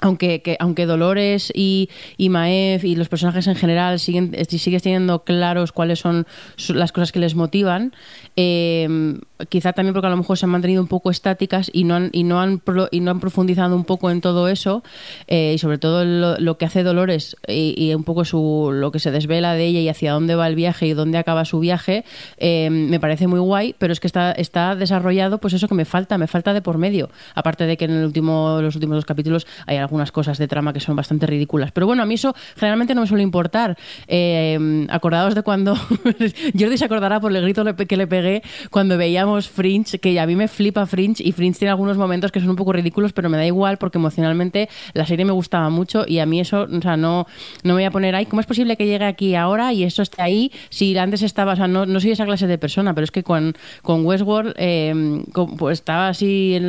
aunque, 0.00 0.42
que, 0.42 0.56
aunque 0.60 0.86
Dolores 0.86 1.52
y, 1.54 1.88
y 2.16 2.28
Maef 2.28 2.84
y 2.84 2.96
los 2.96 3.08
personajes 3.08 3.46
en 3.46 3.56
general 3.56 3.98
siguen, 3.98 4.34
sigues 4.48 4.82
teniendo 4.82 5.24
claros 5.24 5.72
cuáles 5.72 6.00
son 6.00 6.26
las 6.68 6.92
cosas 6.92 7.12
que 7.12 7.18
les 7.18 7.34
motivan, 7.34 7.92
eh, 8.36 9.18
quizá 9.48 9.72
también 9.72 9.94
porque 9.94 10.06
a 10.06 10.10
lo 10.10 10.16
mejor 10.16 10.38
se 10.38 10.46
han 10.46 10.50
mantenido 10.50 10.82
un 10.82 10.88
poco 10.88 11.10
estáticas 11.10 11.70
y 11.72 11.84
no 11.84 11.96
han, 11.96 12.10
y 12.12 12.24
no 12.24 12.40
han, 12.40 12.58
pro, 12.58 12.88
y 12.90 13.00
no 13.00 13.10
han 13.10 13.20
profundizado 13.20 13.74
un 13.74 13.84
poco 13.84 14.10
en 14.10 14.20
todo 14.20 14.48
eso, 14.48 14.82
eh, 15.26 15.52
y 15.54 15.58
sobre 15.58 15.78
todo 15.78 16.04
lo, 16.04 16.58
que 16.58 16.64
hace 16.64 16.82
Dolores 16.82 17.36
y, 17.46 17.74
y, 17.76 17.94
un 17.94 18.04
poco 18.04 18.24
su, 18.24 18.70
lo 18.72 18.90
que 18.90 18.98
se 18.98 19.10
desvela 19.10 19.54
de 19.54 19.66
ella 19.66 19.80
y 19.80 19.88
hacia 19.88 20.12
dónde 20.12 20.34
va 20.34 20.46
el 20.46 20.54
viaje 20.54 20.86
y 20.86 20.92
dónde 20.92 21.18
acaba 21.18 21.44
su 21.44 21.60
viaje, 21.60 22.04
eh, 22.38 22.70
me 22.70 23.00
parece 23.00 23.26
muy 23.26 23.40
guay, 23.40 23.74
pero 23.78 23.92
es 23.92 24.00
que 24.00 24.06
está, 24.06 24.32
está 24.32 24.74
desarrollado, 24.74 25.38
pues 25.38 25.54
eso 25.54 25.68
que 25.68 25.74
me 25.74 25.84
falta, 25.84 26.18
me 26.18 26.26
falta 26.26 26.52
de 26.52 26.62
por 26.62 26.78
medio. 26.78 27.10
Aparte 27.34 27.64
de 27.64 27.76
que 27.76 27.84
en 27.84 27.92
el 27.92 28.04
último, 28.04 28.58
los 28.60 28.74
últimos 28.74 28.96
dos 28.96 29.04
capítulos 29.04 29.46
hay 29.66 29.76
algunas 29.88 30.12
cosas 30.12 30.38
de 30.38 30.46
trama 30.46 30.72
que 30.72 30.80
son 30.80 30.96
bastante 30.96 31.26
ridículas. 31.26 31.72
Pero 31.72 31.86
bueno, 31.86 32.02
a 32.02 32.06
mí 32.06 32.14
eso 32.14 32.34
generalmente 32.56 32.94
no 32.94 33.00
me 33.00 33.06
suele 33.06 33.22
importar. 33.22 33.76
Eh, 34.06 34.86
acordados 34.90 35.34
de 35.34 35.42
cuando 35.42 35.74
Jordi 36.58 36.78
se 36.78 36.84
acordará 36.84 37.20
por 37.20 37.34
el 37.34 37.42
grito 37.42 37.64
que 37.74 37.96
le 37.96 38.06
pegué 38.06 38.42
cuando 38.70 38.96
veíamos 38.96 39.48
Fringe, 39.48 39.98
que 39.98 40.18
a 40.20 40.26
mí 40.26 40.36
me 40.36 40.48
flipa 40.48 40.86
Fringe 40.86 41.22
y 41.24 41.32
Fringe 41.32 41.58
tiene 41.58 41.70
algunos 41.70 41.96
momentos 41.96 42.30
que 42.30 42.40
son 42.40 42.50
un 42.50 42.56
poco 42.56 42.72
ridículos, 42.72 43.12
pero 43.12 43.28
me 43.28 43.36
da 43.36 43.46
igual 43.46 43.78
porque 43.78 43.98
emocionalmente 43.98 44.68
la 44.92 45.06
serie 45.06 45.24
me 45.24 45.32
gustaba 45.32 45.70
mucho 45.70 46.04
y 46.06 46.18
a 46.18 46.26
mí 46.26 46.40
eso, 46.40 46.68
o 46.70 46.80
sea, 46.80 46.96
no, 46.96 47.26
no 47.62 47.68
me 47.68 47.72
voy 47.74 47.84
a 47.84 47.90
poner 47.90 48.14
ahí, 48.14 48.26
¿cómo 48.26 48.40
es 48.40 48.46
posible 48.46 48.76
que 48.76 48.86
llegue 48.86 49.04
aquí 49.04 49.34
ahora 49.34 49.72
y 49.72 49.84
eso 49.84 50.02
esté 50.02 50.22
ahí 50.22 50.52
si 50.70 50.96
antes 50.96 51.22
estaba, 51.22 51.54
o 51.54 51.56
sea, 51.56 51.68
no, 51.68 51.86
no 51.86 52.00
soy 52.00 52.12
esa 52.12 52.24
clase 52.24 52.46
de 52.46 52.58
persona, 52.58 52.94
pero 52.94 53.04
es 53.04 53.10
que 53.10 53.22
con, 53.22 53.54
con 53.82 54.04
Westworld 54.04 54.54
eh, 54.56 55.22
pues 55.56 55.78
estaba 55.78 56.08
así 56.08 56.60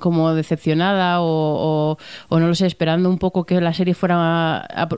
como 0.00 0.34
decepcionada 0.34 1.20
o, 1.20 1.26
o, 1.26 1.98
o, 2.28 2.40
no 2.40 2.48
lo 2.48 2.54
sé, 2.58 2.66
esperando 2.66 3.08
un 3.08 3.18
poco 3.18 3.44
que 3.44 3.60
la 3.60 3.72
serie 3.72 3.94
fuera 3.94 4.58
a, 4.58 4.88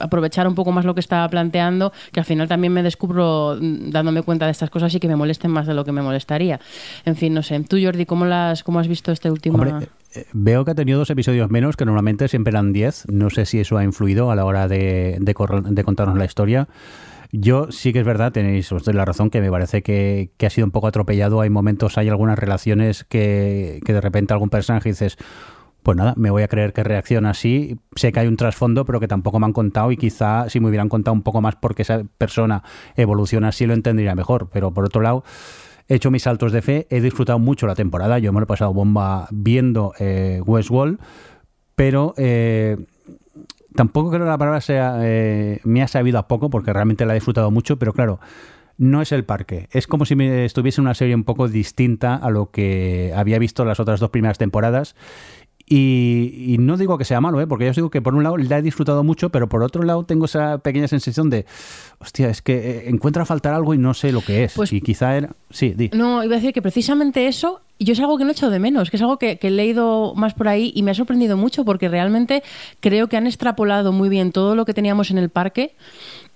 aprovechar 0.00 0.48
un 0.48 0.54
poco 0.54 0.72
más 0.72 0.84
lo 0.84 0.94
que 0.94 1.00
estaba 1.00 1.28
planteando, 1.28 1.92
que 2.12 2.20
al 2.20 2.26
final 2.26 2.48
también 2.48 2.72
me 2.72 2.82
descubro 2.82 3.58
dándome 3.60 4.22
cuenta 4.22 4.46
de 4.46 4.52
estas 4.52 4.70
cosas 4.70 4.94
y 4.94 5.00
que 5.00 5.08
me 5.08 5.16
molesten 5.16 5.50
más 5.50 5.66
de 5.66 5.74
lo 5.74 5.84
que 5.84 5.92
me 5.92 6.02
molestaría. 6.02 6.60
En 7.04 7.16
fin, 7.16 7.34
no 7.34 7.42
sé. 7.42 7.60
Tú, 7.60 7.76
Jordi, 7.82 8.06
¿cómo, 8.06 8.24
las, 8.24 8.62
cómo 8.62 8.78
has 8.78 8.88
visto 8.88 9.12
este 9.12 9.30
último? 9.30 9.58
Hombre, 9.58 9.88
eh, 10.14 10.24
veo 10.32 10.64
que 10.64 10.70
ha 10.70 10.74
tenido 10.74 10.98
dos 10.98 11.10
episodios 11.10 11.50
menos, 11.50 11.76
que 11.76 11.84
normalmente 11.84 12.28
siempre 12.28 12.52
eran 12.52 12.72
diez. 12.72 13.04
No 13.08 13.30
sé 13.30 13.44
si 13.44 13.60
eso 13.60 13.76
ha 13.76 13.84
influido 13.84 14.30
a 14.30 14.36
la 14.36 14.44
hora 14.44 14.68
de, 14.68 15.18
de, 15.20 15.34
de 15.70 15.84
contarnos 15.84 16.16
la 16.16 16.24
historia. 16.24 16.68
Yo 17.30 17.70
sí 17.70 17.92
que 17.92 17.98
es 17.98 18.06
verdad, 18.06 18.32
tenéis 18.32 18.70
doy 18.70 18.94
la 18.94 19.04
razón, 19.04 19.28
que 19.28 19.42
me 19.42 19.50
parece 19.50 19.82
que, 19.82 20.30
que 20.38 20.46
ha 20.46 20.50
sido 20.50 20.64
un 20.64 20.70
poco 20.70 20.86
atropellado. 20.86 21.42
Hay 21.42 21.50
momentos, 21.50 21.98
hay 21.98 22.08
algunas 22.08 22.38
relaciones 22.38 23.04
que, 23.04 23.80
que 23.84 23.92
de 23.92 24.00
repente 24.00 24.32
algún 24.32 24.48
personaje 24.48 24.88
dices, 24.88 25.18
pues 25.82 25.96
nada, 25.96 26.14
me 26.16 26.30
voy 26.30 26.42
a 26.42 26.48
creer 26.48 26.72
que 26.72 26.82
reacciona 26.82 27.30
así. 27.30 27.78
Sé 27.94 28.12
que 28.12 28.20
hay 28.20 28.26
un 28.26 28.36
trasfondo, 28.36 28.84
pero 28.84 29.00
que 29.00 29.08
tampoco 29.08 29.38
me 29.38 29.46
han 29.46 29.52
contado 29.52 29.90
y 29.92 29.96
quizá 29.96 30.48
si 30.50 30.60
me 30.60 30.68
hubieran 30.68 30.88
contado 30.88 31.14
un 31.14 31.22
poco 31.22 31.40
más 31.40 31.56
porque 31.56 31.82
esa 31.82 32.02
persona 32.18 32.62
evoluciona 32.96 33.48
así 33.48 33.66
lo 33.66 33.74
entendería 33.74 34.14
mejor. 34.14 34.48
Pero 34.52 34.72
por 34.72 34.84
otro 34.84 35.00
lado, 35.00 35.24
he 35.88 35.94
hecho 35.94 36.10
mis 36.10 36.22
saltos 36.22 36.52
de 36.52 36.62
fe, 36.62 36.86
he 36.90 37.00
disfrutado 37.00 37.38
mucho 37.38 37.66
la 37.66 37.74
temporada, 37.74 38.18
yo 38.18 38.32
me 38.32 38.40
lo 38.40 38.44
he 38.44 38.46
pasado 38.46 38.72
bomba 38.72 39.28
viendo 39.30 39.94
eh, 39.98 40.42
Westworld, 40.44 40.98
pero 41.74 42.14
eh, 42.18 42.76
tampoco 43.74 44.10
creo 44.10 44.24
que 44.24 44.30
la 44.30 44.38
palabra 44.38 44.60
sea 44.60 44.98
eh, 45.00 45.60
me 45.64 45.82
ha 45.82 45.88
sabido 45.88 46.18
a 46.18 46.28
poco 46.28 46.50
porque 46.50 46.72
realmente 46.72 47.06
la 47.06 47.14
he 47.14 47.16
disfrutado 47.16 47.50
mucho, 47.50 47.78
pero 47.78 47.94
claro, 47.94 48.20
no 48.76 49.02
es 49.02 49.12
el 49.12 49.24
parque. 49.24 49.68
Es 49.72 49.86
como 49.86 50.04
si 50.04 50.14
me 50.14 50.44
estuviese 50.44 50.80
en 50.80 50.86
una 50.86 50.94
serie 50.94 51.14
un 51.14 51.24
poco 51.24 51.48
distinta 51.48 52.14
a 52.14 52.30
lo 52.30 52.50
que 52.50 53.12
había 53.16 53.38
visto 53.38 53.64
las 53.64 53.80
otras 53.80 53.98
dos 53.98 54.10
primeras 54.10 54.38
temporadas 54.38 54.94
y, 55.68 56.54
y 56.54 56.58
no 56.58 56.76
digo 56.76 56.96
que 56.98 57.04
sea 57.04 57.20
malo, 57.20 57.40
¿eh? 57.40 57.46
porque 57.46 57.64
yo 57.64 57.70
os 57.70 57.76
digo 57.76 57.90
que 57.90 58.00
por 58.00 58.14
un 58.14 58.22
lado 58.22 58.36
la 58.36 58.58
he 58.58 58.62
disfrutado 58.62 59.04
mucho, 59.04 59.30
pero 59.30 59.48
por 59.48 59.62
otro 59.62 59.82
lado 59.82 60.04
tengo 60.04 60.24
esa 60.24 60.58
pequeña 60.58 60.88
sensación 60.88 61.28
de, 61.30 61.44
hostia, 61.98 62.30
es 62.30 62.42
que 62.42 62.54
eh, 62.56 62.88
encuentro 62.88 63.22
a 63.22 63.26
faltar 63.26 63.54
algo 63.54 63.74
y 63.74 63.78
no 63.78 63.94
sé 63.94 64.12
lo 64.12 64.22
que 64.22 64.44
es. 64.44 64.54
Pues- 64.54 64.72
y 64.72 64.80
quizá 64.80 65.16
era... 65.16 65.30
Sí, 65.50 65.74
di. 65.76 65.90
No, 65.92 66.24
iba 66.24 66.34
a 66.34 66.38
decir 66.38 66.52
que 66.52 66.62
precisamente 66.62 67.26
eso, 67.26 67.60
yo 67.78 67.92
es 67.92 68.00
algo 68.00 68.18
que 68.18 68.24
no 68.24 68.30
he 68.30 68.32
hecho 68.32 68.50
de 68.50 68.58
menos, 68.58 68.90
que 68.90 68.96
es 68.96 69.02
algo 69.02 69.18
que, 69.18 69.38
que 69.38 69.48
he 69.48 69.50
leído 69.50 70.14
más 70.14 70.34
por 70.34 70.48
ahí 70.48 70.72
y 70.74 70.82
me 70.82 70.90
ha 70.90 70.94
sorprendido 70.94 71.36
mucho 71.36 71.64
porque 71.64 71.88
realmente 71.88 72.42
creo 72.80 73.08
que 73.08 73.16
han 73.16 73.26
extrapolado 73.26 73.92
muy 73.92 74.08
bien 74.08 74.32
todo 74.32 74.54
lo 74.54 74.64
que 74.64 74.74
teníamos 74.74 75.10
en 75.10 75.18
el 75.18 75.28
parque. 75.28 75.74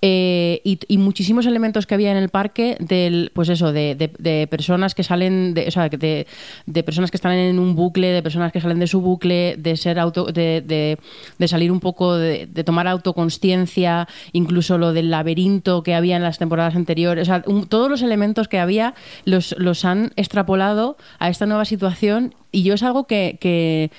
Eh, 0.04 0.60
y, 0.64 0.98
muchísimos 0.98 1.46
elementos 1.46 1.86
que 1.86 1.94
había 1.94 2.10
en 2.10 2.16
el 2.16 2.28
parque 2.28 2.76
del 2.80 3.30
pues 3.34 3.48
eso 3.48 3.72
de, 3.72 3.94
de- 3.94 4.10
de 4.18 4.48
personas 4.48 4.96
que 4.96 5.04
salen 5.04 5.54
de, 5.54 5.68
o 5.68 5.70
sea, 5.70 5.88
de, 5.88 6.26
de 6.66 6.82
personas 6.82 7.12
que 7.12 7.16
están 7.16 7.32
en 7.34 7.60
un 7.60 7.76
bucle 7.76 8.08
de 8.08 8.20
personas 8.20 8.50
que 8.50 8.60
salen 8.60 8.80
de 8.80 8.88
su 8.88 9.00
bucle 9.00 9.54
de 9.56 9.76
ser 9.76 10.00
auto 10.00 10.26
de, 10.26 10.98
salir 11.46 11.70
un 11.70 11.78
poco 11.78 12.16
de, 12.16 12.46
tomar 12.64 12.88
autoconsciencia 12.88 14.08
incluso 14.32 14.76
lo 14.76 14.92
del 14.92 15.08
laberinto 15.08 15.84
que 15.84 15.94
había 15.94 16.16
en 16.16 16.22
las 16.24 16.38
temporadas 16.38 16.74
anteriores. 16.74 17.28
O 17.28 17.30
sea, 17.30 17.42
todos 17.68 17.88
los 17.88 18.02
elementos 18.02 18.48
que 18.48 18.58
había 18.58 18.94
los, 19.24 19.54
los 19.58 19.84
han 19.84 20.10
extrapolado 20.16 20.96
a 21.20 21.28
esta 21.28 21.46
nueva 21.46 21.64
situación 21.64 22.34
y 22.50 22.64
yo 22.64 22.74
es 22.74 22.82
algo 22.82 23.06
que 23.06 23.90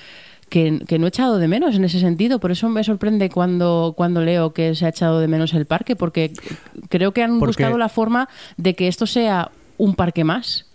que, 0.50 0.80
que 0.88 1.00
no 1.00 1.06
he 1.06 1.10
echado 1.10 1.38
de 1.40 1.48
menos 1.48 1.76
en 1.76 1.84
ese 1.84 2.00
sentido. 2.00 2.40
Por 2.40 2.52
eso 2.52 2.70
me 2.70 2.84
sorprende 2.84 3.30
cuando, 3.30 3.94
cuando 3.98 4.22
leo 4.22 4.54
que 4.54 4.76
se 4.76 4.86
ha 4.86 4.90
echado 4.90 5.20
de 5.20 5.28
menos 5.28 5.54
el 5.54 5.66
parque, 5.66 5.96
porque 5.96 6.34
creo 6.90 7.12
que 7.14 7.24
han 7.24 7.40
Porque- 7.40 7.48
buscado 7.64 7.78
la 7.78 7.90
forma 7.90 8.30
de 8.58 8.76
que 8.76 8.88
esto 8.88 9.06
sea 9.08 9.52
un 9.78 9.96
parque 9.96 10.24
más, 10.24 10.66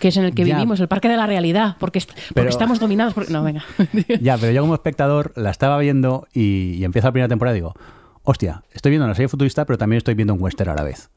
que 0.00 0.08
es 0.08 0.16
en 0.16 0.24
el 0.24 0.34
que 0.34 0.44
Ya. 0.44 0.54
vivimos, 0.54 0.80
el 0.80 0.88
parque 0.88 1.08
de 1.08 1.16
la 1.16 1.26
realidad, 1.26 1.76
porque, 1.80 1.98
est- 1.98 2.10
porque 2.12 2.32
Pero- 2.34 2.48
estamos 2.50 2.78
dominados 2.80 3.14
por... 3.14 3.30
No, 3.30 3.42
venga. 3.42 3.64
Ya, 4.20 4.38
pero 4.38 4.52
yo 4.52 4.62
como 4.62 4.74
espectador 4.74 5.32
la 5.36 5.50
estaba 5.50 5.78
viendo 5.78 6.26
y, 6.32 6.74
y 6.74 6.84
empieza 6.84 7.08
la 7.08 7.12
primera 7.12 7.28
temporada 7.28 7.56
y 7.56 7.60
digo, 7.60 7.74
hostia, 8.22 8.62
estoy 8.72 8.90
viendo 8.90 9.06
una 9.06 9.14
serie 9.14 9.28
futurista, 9.28 9.64
pero 9.64 9.76
también 9.78 9.98
estoy 9.98 10.14
viendo 10.14 10.34
un 10.34 10.40
western 10.42 10.70
a 10.70 10.74
la 10.74 10.82
vez. 10.84 11.10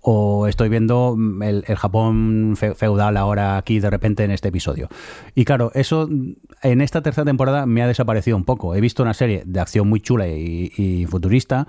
O 0.00 0.46
estoy 0.46 0.68
viendo 0.68 1.14
mm, 1.16 1.42
el, 1.42 1.64
Japón 1.76 2.54
fe- 2.56 2.74
feudal 2.74 3.16
ahora 3.16 3.56
aquí 3.56 3.80
de 3.80 3.90
repente 3.90 4.24
en 4.24 4.30
este 4.30 4.48
episodio. 4.48 4.88
Y 5.34 5.44
claro, 5.44 5.70
eso 5.74 6.06
mm, 6.08 6.32
en 6.62 6.80
esta 6.80 7.02
tercera 7.02 7.24
temporada 7.24 7.66
me 7.66 7.82
ha 7.82 7.86
desaparecido 7.88 8.36
un 8.36 8.44
poco. 8.44 8.74
He 8.74 8.80
visto 8.80 9.02
una 9.02 9.14
serie 9.14 9.42
de 9.44 9.60
acción 9.60 9.88
muy 9.88 10.00
chula 10.00 10.28
y, 10.28 11.06
futurista, 11.10 11.66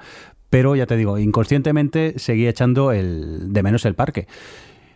pero 0.50 0.76
ya 0.76 0.86
te 0.86 0.96
digo, 0.96 1.18
inconscientemente 1.18 2.14
seguía 2.18 2.50
echando 2.50 2.90
de 2.90 3.64
menos 3.64 3.86
el 3.86 3.96
parque. 3.96 4.28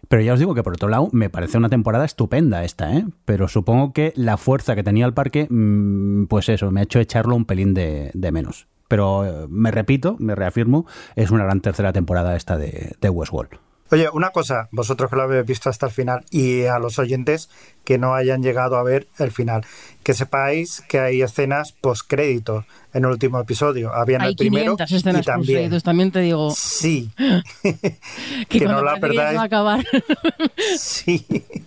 Pero 0.10 0.22
ya 0.22 0.34
os 0.34 0.40
digo 0.40 0.54
que 0.54 0.64
por 0.64 0.74
otro 0.74 0.90
lado 0.90 1.10
me 1.12 1.30
parece 1.30 1.58
una 1.58 1.70
temporada 1.70 2.06
estupenda 2.06 2.64
esta, 2.64 2.96
¿eh? 2.96 3.06
Pero 3.26 3.48
supongo 3.48 3.94
que 3.94 4.14
la 4.16 4.38
fuerza 4.38 4.76
que 4.76 4.84
tenía 4.84 5.06
el 5.06 5.14
parque, 5.14 5.48
mm, 5.50 6.26
pues 6.26 6.50
eso, 6.50 6.70
me 6.72 6.82
ha 6.82 6.84
hecho 6.84 7.00
echarlo 7.00 7.36
un 7.36 7.46
pelín 7.46 7.74
de 7.74 8.12
menos. 8.32 8.68
Pero 8.88 9.26
eh, 9.44 9.48
me 9.50 9.72
repito, 9.72 10.16
me 10.20 10.36
reafirmo, 10.36 10.86
es 11.16 11.32
una 11.32 11.44
gran 11.46 11.62
tercera 11.62 11.94
temporada 11.94 12.36
esta 12.36 12.58
de, 12.58 12.96
de 13.02 13.10
Westworld. 13.10 13.52
Oye, 13.92 14.10
una 14.12 14.32
cosa, 14.32 14.70
vosotros 14.72 15.10
que 15.10 15.16
lo 15.18 15.22
habéis 15.24 15.46
visto 15.46 15.70
hasta 15.70 15.86
el 15.86 15.92
final 15.92 16.26
y 16.32 16.64
a 16.66 16.80
los 16.80 16.98
oyentes 16.98 17.50
que 17.84 18.00
no 18.00 18.16
hayan 18.16 18.42
llegado 18.42 18.78
a 18.78 18.84
ver 18.84 19.08
el 19.20 19.30
final, 19.32 19.66
que 20.02 20.16
sepáis 20.16 20.82
que 20.88 21.00
hay 21.00 21.22
escenas 21.22 21.74
post-créditos 21.74 22.66
en 22.94 23.06
el 23.06 23.12
último 23.12 23.40
episodio. 23.40 23.94
Había 23.94 24.16
en 24.16 24.22
Hay 24.24 24.30
el 24.30 24.36
primero 24.36 24.78
500 24.78 24.92
escenas 24.94 25.22
y 25.22 25.26
también. 25.26 25.82
también 25.82 26.12
te 26.12 26.20
digo 26.22 26.52
Sí. 26.56 27.12
que, 27.62 27.76
que 28.50 28.66
no 28.66 28.82
la 28.84 28.98
perdáis. 29.00 29.38
va 29.38 29.42
a 29.44 29.46
acabar. 29.46 29.86
sí. 30.78 31.26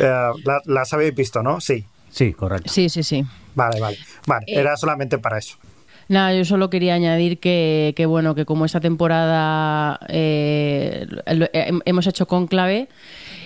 Eh, 0.00 0.30
la- 0.44 0.62
las 0.64 0.92
habéis 0.94 1.14
visto, 1.14 1.42
¿no? 1.42 1.60
Sí. 1.60 1.84
Sí, 2.10 2.32
correcto. 2.32 2.72
sí, 2.72 2.88
sí, 2.88 3.02
sí. 3.02 3.24
Vale, 3.54 3.78
vale. 3.78 3.98
Vale, 4.26 4.44
Eh, 4.48 4.58
era 4.58 4.76
solamente 4.76 5.18
para 5.18 5.38
eso. 5.38 5.56
Nada, 6.08 6.32
yo 6.34 6.44
solo 6.46 6.70
quería 6.70 6.94
añadir 6.94 7.38
que, 7.38 7.92
que, 7.94 8.06
bueno, 8.06 8.34
que 8.34 8.46
como 8.46 8.64
esta 8.64 8.80
temporada 8.80 10.00
eh, 10.08 11.06
hem- 11.26 11.82
hemos 11.84 12.06
hecho 12.06 12.26
conclave 12.26 12.88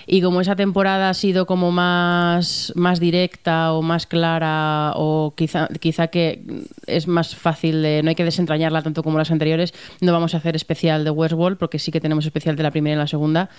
y 0.07 0.21
como 0.21 0.41
esa 0.41 0.55
temporada 0.55 1.09
ha 1.09 1.13
sido 1.13 1.45
como 1.45 1.71
más, 1.71 2.71
más 2.75 2.99
directa 2.99 3.73
o 3.73 3.81
más 3.81 4.05
clara 4.07 4.93
o 4.95 5.33
quizá, 5.35 5.67
quizá 5.79 6.07
que 6.07 6.41
es 6.87 7.07
más 7.07 7.35
fácil 7.35 7.81
de, 7.81 8.01
no 8.03 8.09
hay 8.09 8.15
que 8.15 8.23
desentrañarla 8.25 8.81
tanto 8.81 9.03
como 9.03 9.17
las 9.17 9.31
anteriores, 9.31 9.73
no 10.01 10.11
vamos 10.13 10.33
a 10.33 10.37
hacer 10.37 10.55
especial 10.55 11.03
de 11.03 11.09
Westworld 11.11 11.57
porque 11.57 11.79
sí 11.79 11.91
que 11.91 12.01
tenemos 12.01 12.25
especial 12.25 12.55
de 12.55 12.63
la 12.63 12.71
primera 12.71 12.95
y 12.95 12.99
la 12.99 13.07
segunda. 13.07 13.49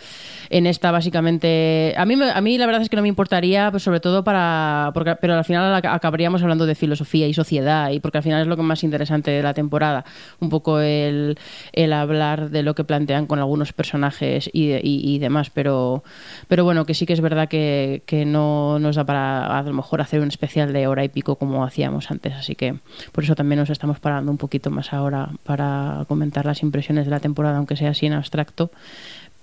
En 0.50 0.66
esta 0.66 0.90
básicamente, 0.90 1.94
a 1.96 2.04
mí, 2.04 2.14
a 2.22 2.40
mí 2.40 2.58
la 2.58 2.66
verdad 2.66 2.82
es 2.82 2.88
que 2.88 2.96
no 2.96 3.02
me 3.02 3.08
importaría, 3.08 3.70
pues 3.70 3.82
sobre 3.82 4.00
todo 4.00 4.24
para, 4.24 4.90
porque, 4.94 5.16
pero 5.20 5.34
al 5.34 5.44
final 5.44 5.82
ac- 5.82 5.88
acabaríamos 5.92 6.42
hablando 6.42 6.66
de 6.66 6.74
filosofía 6.74 7.26
y 7.26 7.34
sociedad 7.34 7.90
y 7.90 8.00
porque 8.00 8.18
al 8.18 8.24
final 8.24 8.42
es 8.42 8.46
lo 8.46 8.56
que 8.56 8.62
más 8.62 8.84
interesante 8.84 9.30
de 9.30 9.42
la 9.42 9.54
temporada, 9.54 10.04
un 10.40 10.50
poco 10.50 10.80
el, 10.80 11.38
el 11.72 11.92
hablar 11.92 12.50
de 12.50 12.62
lo 12.62 12.74
que 12.74 12.84
plantean 12.84 13.26
con 13.26 13.38
algunos 13.38 13.72
personajes 13.72 14.50
y, 14.52 14.72
y- 14.72 15.14
y 15.14 15.18
demás, 15.18 15.50
pero, 15.50 16.04
pero 16.48 16.64
bueno, 16.64 16.84
que 16.86 16.94
sí 16.94 17.06
que 17.06 17.12
es 17.12 17.20
verdad 17.20 17.48
que, 17.48 18.02
que 18.06 18.24
no 18.24 18.78
nos 18.78 18.96
da 18.96 19.04
para 19.04 19.58
a 19.58 19.62
lo 19.62 19.72
mejor 19.72 20.00
hacer 20.00 20.20
un 20.20 20.28
especial 20.28 20.72
de 20.72 20.86
hora 20.86 21.04
y 21.04 21.08
pico 21.08 21.36
como 21.36 21.64
hacíamos 21.64 22.10
antes, 22.10 22.34
así 22.34 22.54
que 22.54 22.74
por 23.12 23.24
eso 23.24 23.34
también 23.34 23.58
nos 23.58 23.70
estamos 23.70 24.00
parando 24.00 24.30
un 24.30 24.38
poquito 24.38 24.70
más 24.70 24.92
ahora 24.92 25.30
para 25.44 26.04
comentar 26.08 26.46
las 26.46 26.62
impresiones 26.62 27.04
de 27.04 27.10
la 27.10 27.20
temporada, 27.20 27.58
aunque 27.58 27.76
sea 27.76 27.90
así 27.90 28.06
en 28.06 28.12
abstracto. 28.12 28.70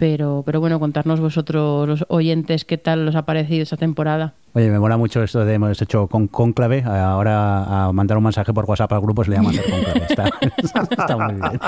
Pero, 0.02 0.42
pero 0.44 0.60
bueno, 0.60 0.80
contarnos 0.80 1.20
vosotros, 1.20 1.88
los 1.88 2.06
oyentes, 2.08 2.66
qué 2.66 2.80
tal 2.80 3.08
os 3.08 3.14
ha 3.14 3.22
parecido 3.22 3.62
esta 3.62 3.78
temporada. 3.78 4.34
Oye, 4.54 4.72
me 4.72 4.80
mola 4.80 4.98
mucho 4.98 5.22
esto 5.22 5.46
de 5.46 5.54
hemos 5.54 5.80
hecho 5.80 6.08
con 6.08 6.28
conclave. 6.28 6.82
Ahora 6.82 7.86
a 7.86 7.92
mandar 7.92 8.18
un 8.18 8.24
mensaje 8.24 8.52
por 8.52 8.66
WhatsApp 8.66 8.94
al 8.94 9.02
grupo 9.02 9.24
se 9.24 9.30
le 9.30 9.36
llama 9.36 9.52
hacer 9.52 9.64
conclave. 9.70 10.06
Está, 10.10 10.26
está 10.98 11.18
muy 11.18 11.36
bien. 11.36 11.60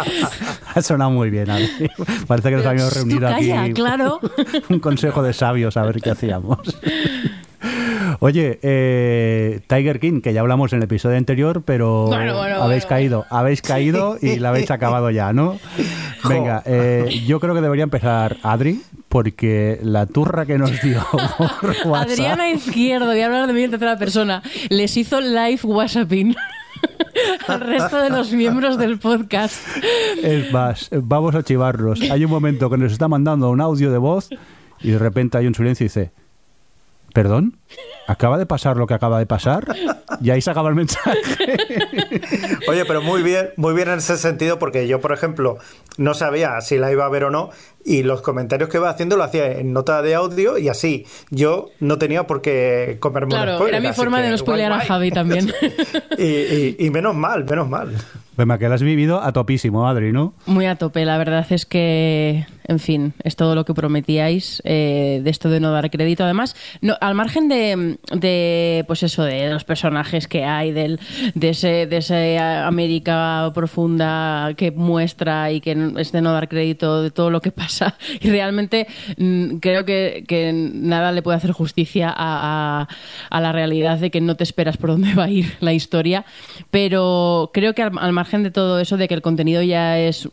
Ha 0.74 0.82
sonado 0.82 1.12
muy 1.12 1.30
bien. 1.30 1.48
Adri. 1.48 1.92
Parece 2.26 2.50
que 2.50 2.56
nos 2.56 2.66
habíamos 2.66 2.96
reunido 2.96 3.20
calla, 3.20 3.62
aquí. 3.62 3.74
claro. 3.74 4.20
un 4.70 4.80
consejo 4.80 5.22
de 5.22 5.34
sabios 5.34 5.78
a 5.78 5.84
ver 5.84 6.02
qué 6.02 6.10
hacíamos. 6.10 6.58
Oye, 8.26 8.58
eh, 8.62 9.60
Tiger 9.68 10.00
King, 10.00 10.22
que 10.22 10.32
ya 10.32 10.40
hablamos 10.40 10.72
en 10.72 10.78
el 10.78 10.84
episodio 10.84 11.18
anterior, 11.18 11.62
pero 11.66 12.06
Bueno, 12.06 12.38
bueno, 12.38 12.56
habéis 12.64 12.84
bueno, 12.84 12.90
caído, 12.96 13.26
habéis 13.30 13.62
caído 13.62 14.18
y 14.22 14.40
la 14.40 14.48
habéis 14.48 14.72
acabado 14.72 15.12
ya, 15.12 15.34
¿no? 15.34 15.60
Venga, 16.30 16.64
eh, 16.66 17.22
yo 17.28 17.42
creo 17.42 17.54
que 17.54 17.60
debería 17.60 17.84
empezar 17.84 18.38
Adri, 18.42 18.82
porque 19.10 19.78
la 19.84 20.06
turra 20.06 20.46
que 20.46 20.58
nos 20.58 20.82
dio 20.82 21.06
por 21.12 21.76
WhatsApp- 21.84 22.12
Adriana 22.12 22.50
Izquierdo, 22.50 23.08
voy 23.08 23.20
a 23.20 23.26
hablar 23.26 23.46
de 23.46 23.52
mí 23.52 23.64
en 23.64 23.72
tercera 23.72 23.98
persona, 23.98 24.42
les 24.70 24.96
hizo 24.96 25.20
live 25.20 25.60
WhatsApping 25.62 26.34
al 27.50 27.60
resto 27.60 28.02
de 28.02 28.10
los 28.10 28.32
miembros 28.32 28.78
del 28.78 29.00
podcast. 29.00 29.58
Es 30.24 30.50
más, 30.54 30.90
vamos 30.94 31.36
a 31.36 31.44
chivarlos. 31.44 32.00
Hay 32.10 32.24
un 32.24 32.32
momento 32.32 32.70
que 32.70 32.78
nos 32.78 32.94
está 32.94 33.10
mandando 33.10 33.50
un 33.50 33.60
audio 33.60 33.92
de 33.92 33.98
voz 33.98 34.30
y 34.80 34.92
de 34.92 34.98
repente 34.98 35.38
hay 35.38 35.46
un 35.46 35.56
silencio 35.56 35.84
y 35.84 35.90
dice, 35.90 36.12
¿perdón? 37.14 37.58
¿Acaba 38.08 38.38
de 38.38 38.46
pasar 38.46 38.76
lo 38.78 38.86
que 38.86 38.94
acaba 38.94 39.18
de 39.18 39.26
pasar? 39.26 39.64
Y 40.22 40.30
ahí 40.30 40.42
se 40.42 40.52
acaba 40.52 40.68
el 40.70 40.76
mensaje. 40.76 41.18
Oye, 42.68 42.86
pero 42.86 43.02
muy 43.02 43.22
bien, 43.24 43.50
muy 43.56 43.74
bien 43.74 43.88
en 43.90 44.00
ese 44.00 44.18
sentido, 44.18 44.60
porque 44.60 44.88
yo, 44.88 45.00
por 45.02 45.14
ejemplo, 45.14 45.58
no 45.98 46.14
sabía 46.14 46.60
si 46.62 46.78
la 46.78 46.92
iba 46.92 47.06
a 47.06 47.10
ver 47.10 47.24
o 47.26 47.30
no, 47.32 47.50
y 47.86 48.04
los 48.04 48.22
comentarios 48.22 48.70
que 48.70 48.78
iba 48.78 48.90
haciendo 48.90 49.16
lo 49.18 49.24
hacía 49.24 49.52
en 49.52 49.74
nota 49.74 50.02
de 50.02 50.16
audio, 50.16 50.58
y 50.58 50.70
así 50.70 51.06
yo 51.30 51.70
no 51.80 51.98
tenía 51.98 52.28
por 52.28 52.42
qué 52.42 52.98
comerme 53.00 53.36
un 53.36 53.42
Claro, 53.42 53.56
spoiler, 53.58 53.82
era 53.82 53.90
mi 53.90 53.96
forma 53.96 54.18
que 54.18 54.24
de 54.24 54.30
no 54.30 54.36
guay, 54.36 54.46
spoilear 54.46 54.72
a. 54.74 54.80
Javi 54.82 55.12
también. 55.12 55.52
y, 56.18 56.24
y- 56.24 56.76
y 56.80 56.90
menos 56.90 57.16
mal, 57.16 57.46
menos 57.46 57.70
mal. 57.70 57.90
Venga, 58.36 58.58
que 58.58 58.68
la 58.68 58.76
has 58.76 58.82
vivido 58.82 59.22
a 59.22 59.32
topísimo, 59.32 59.88
Adri, 59.88 60.12
¿no? 60.12 60.34
Muy 60.48 60.66
a 60.66 60.76
tope, 60.76 61.06
la 61.06 61.18
verdad 61.20 61.46
es 61.52 61.66
que 61.68 62.46
en 62.68 62.80
fin, 62.80 63.14
es 63.24 63.36
todo 63.36 63.56
lo 63.56 63.66
que 63.66 63.74
prometíais 63.74 64.62
eh, 64.66 65.20
de 65.24 65.30
esto 65.30 65.50
de 65.50 65.60
no 65.60 65.72
dar 65.72 65.92
crédito. 65.92 66.24
Además, 66.24 66.56
no, 66.82 66.96
al 67.02 67.14
margen 67.14 67.48
de, 67.50 67.62
de, 68.11 68.84
pues 68.88 69.03
eso, 69.03 69.24
de 69.24 69.49
los 69.49 69.64
personajes 69.64 70.28
que 70.28 70.43
hay, 70.43 70.72
del, 70.72 70.99
de 71.36 71.49
ese, 71.49 71.88
de 71.88 71.97
ese 71.97 72.39
América 72.39 73.51
profunda 73.53 74.53
que 74.55 74.72
muestra 74.72 75.51
y 75.51 75.61
que 75.61 75.93
es 75.97 76.11
de 76.11 76.22
no 76.22 76.34
dar 76.34 76.49
crédito 76.49 77.01
de 77.01 77.11
todo 77.11 77.30
lo 77.30 77.41
que 77.41 77.51
pasa. 77.51 77.95
Y 78.22 78.30
realmente 78.30 78.88
mm, 79.18 79.57
creo 79.57 79.86
que, 79.86 80.24
nada 80.74 81.11
le 81.11 81.22
puede 81.22 81.38
hacer 81.38 81.51
justicia 81.51 82.14
a, 82.16 82.88
la 83.32 83.51
realidad 83.51 83.97
de 83.97 84.11
que 84.11 84.22
no 84.22 84.36
te 84.36 84.43
esperas 84.43 84.78
por 84.78 84.91
dónde 84.91 85.14
va 85.16 85.26
a 85.26 85.30
ir 85.30 85.57
la 85.59 85.74
historia. 85.74 86.26
Pero 86.72 87.51
creo 87.53 87.74
que 87.74 87.82
al, 87.82 87.97
al 87.97 88.14
margen 88.14 88.43
de 88.43 88.51
todo 88.51 88.80
eso, 88.80 88.97
de 88.97 89.07
que 89.07 89.14
el 89.14 89.22
contenido 89.22 89.61
ya 89.61 89.99
es 89.99 90.30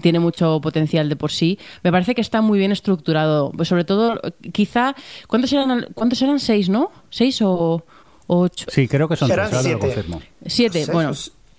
tiene 0.00 0.18
mucho 0.20 0.60
potencial 0.60 1.08
de 1.08 1.16
por 1.16 1.30
sí, 1.30 1.58
me 1.82 1.90
parece 1.90 2.14
que 2.14 2.20
está 2.20 2.40
muy 2.40 2.58
bien 2.58 2.72
estructurado. 2.72 3.50
Pues 3.52 3.68
sobre 3.68 3.84
todo, 3.84 4.20
quizá, 4.52 4.94
¿cuántos 5.26 5.52
eran? 5.52 5.86
¿Cuántos 5.94 6.20
eran? 6.22 6.40
¿Seis, 6.42 6.68
no? 6.68 6.90
¿Seis 7.10 7.40
o, 7.42 7.84
o 8.26 8.38
ocho? 8.40 8.66
Sí, 8.68 8.88
creo 8.88 9.08
que 9.08 9.16
son 9.16 9.28
tres, 9.28 9.38
ahora 9.46 9.56
lo 9.56 9.62
siete. 9.62 9.78
confirmo. 9.80 10.22
Siete, 10.46 10.86
bueno. 10.92 11.12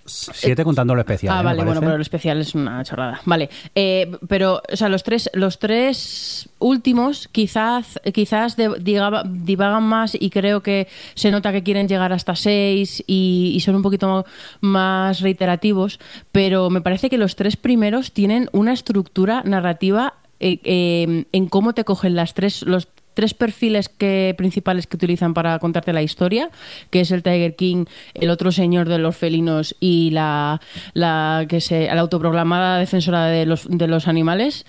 Siete 0.06 0.64
contando 0.64 0.94
lo 0.94 1.00
especial. 1.00 1.34
Ah, 1.34 1.40
¿eh? 1.40 1.44
Vale, 1.44 1.64
bueno, 1.64 1.80
pero 1.80 1.96
lo 1.96 2.02
especial 2.02 2.38
es 2.38 2.54
una 2.54 2.84
chorrada. 2.84 3.22
Vale, 3.24 3.48
Eh, 3.74 4.12
pero, 4.28 4.60
o 4.70 4.76
sea, 4.76 4.90
los 4.90 5.02
tres, 5.02 5.30
los 5.32 5.58
tres 5.58 6.50
últimos 6.58 7.26
quizás, 7.32 7.98
quizás 8.12 8.54
de- 8.56 8.78
digaba- 8.80 9.24
divagan 9.26 9.82
más 9.84 10.14
y 10.14 10.28
creo 10.28 10.62
que 10.62 10.88
se 11.14 11.30
nota 11.30 11.52
que 11.52 11.62
quieren 11.62 11.88
llegar 11.88 12.12
hasta 12.12 12.36
seis 12.36 13.02
y, 13.06 13.52
y 13.56 13.60
son 13.60 13.76
un 13.76 13.82
poquito 13.82 14.26
más 14.60 15.20
reiterativos, 15.22 15.98
pero 16.32 16.68
me 16.68 16.82
parece 16.82 17.08
que 17.08 17.16
los 17.16 17.34
tres 17.34 17.56
primeros 17.56 18.12
tienen 18.12 18.50
una 18.52 18.74
estructura 18.74 19.40
narrativa 19.46 20.12
eh, 20.38 20.58
eh, 20.64 21.24
en 21.32 21.46
cómo 21.48 21.72
te 21.72 21.84
cogen 21.84 22.14
las 22.14 22.34
tres, 22.34 22.60
los 22.60 22.88
tres 23.14 23.34
perfiles 23.34 23.88
que, 23.88 24.34
principales 24.36 24.86
que 24.86 24.96
utilizan 24.96 25.34
para 25.34 25.58
contarte 25.58 25.92
la 25.92 26.02
historia, 26.02 26.50
que 26.90 27.00
es 27.00 27.10
el 27.10 27.22
Tiger 27.22 27.56
King, 27.56 27.86
el 28.14 28.30
otro 28.30 28.52
señor 28.52 28.88
de 28.88 28.98
los 28.98 29.16
felinos 29.16 29.74
y 29.80 30.10
la, 30.10 30.60
la 30.92 31.46
que 31.48 31.60
se, 31.60 31.86
la 31.86 32.00
autoproclamada 32.00 32.78
defensora 32.78 33.26
de 33.26 33.46
los, 33.46 33.66
de 33.68 33.88
los 33.88 34.08
animales. 34.08 34.66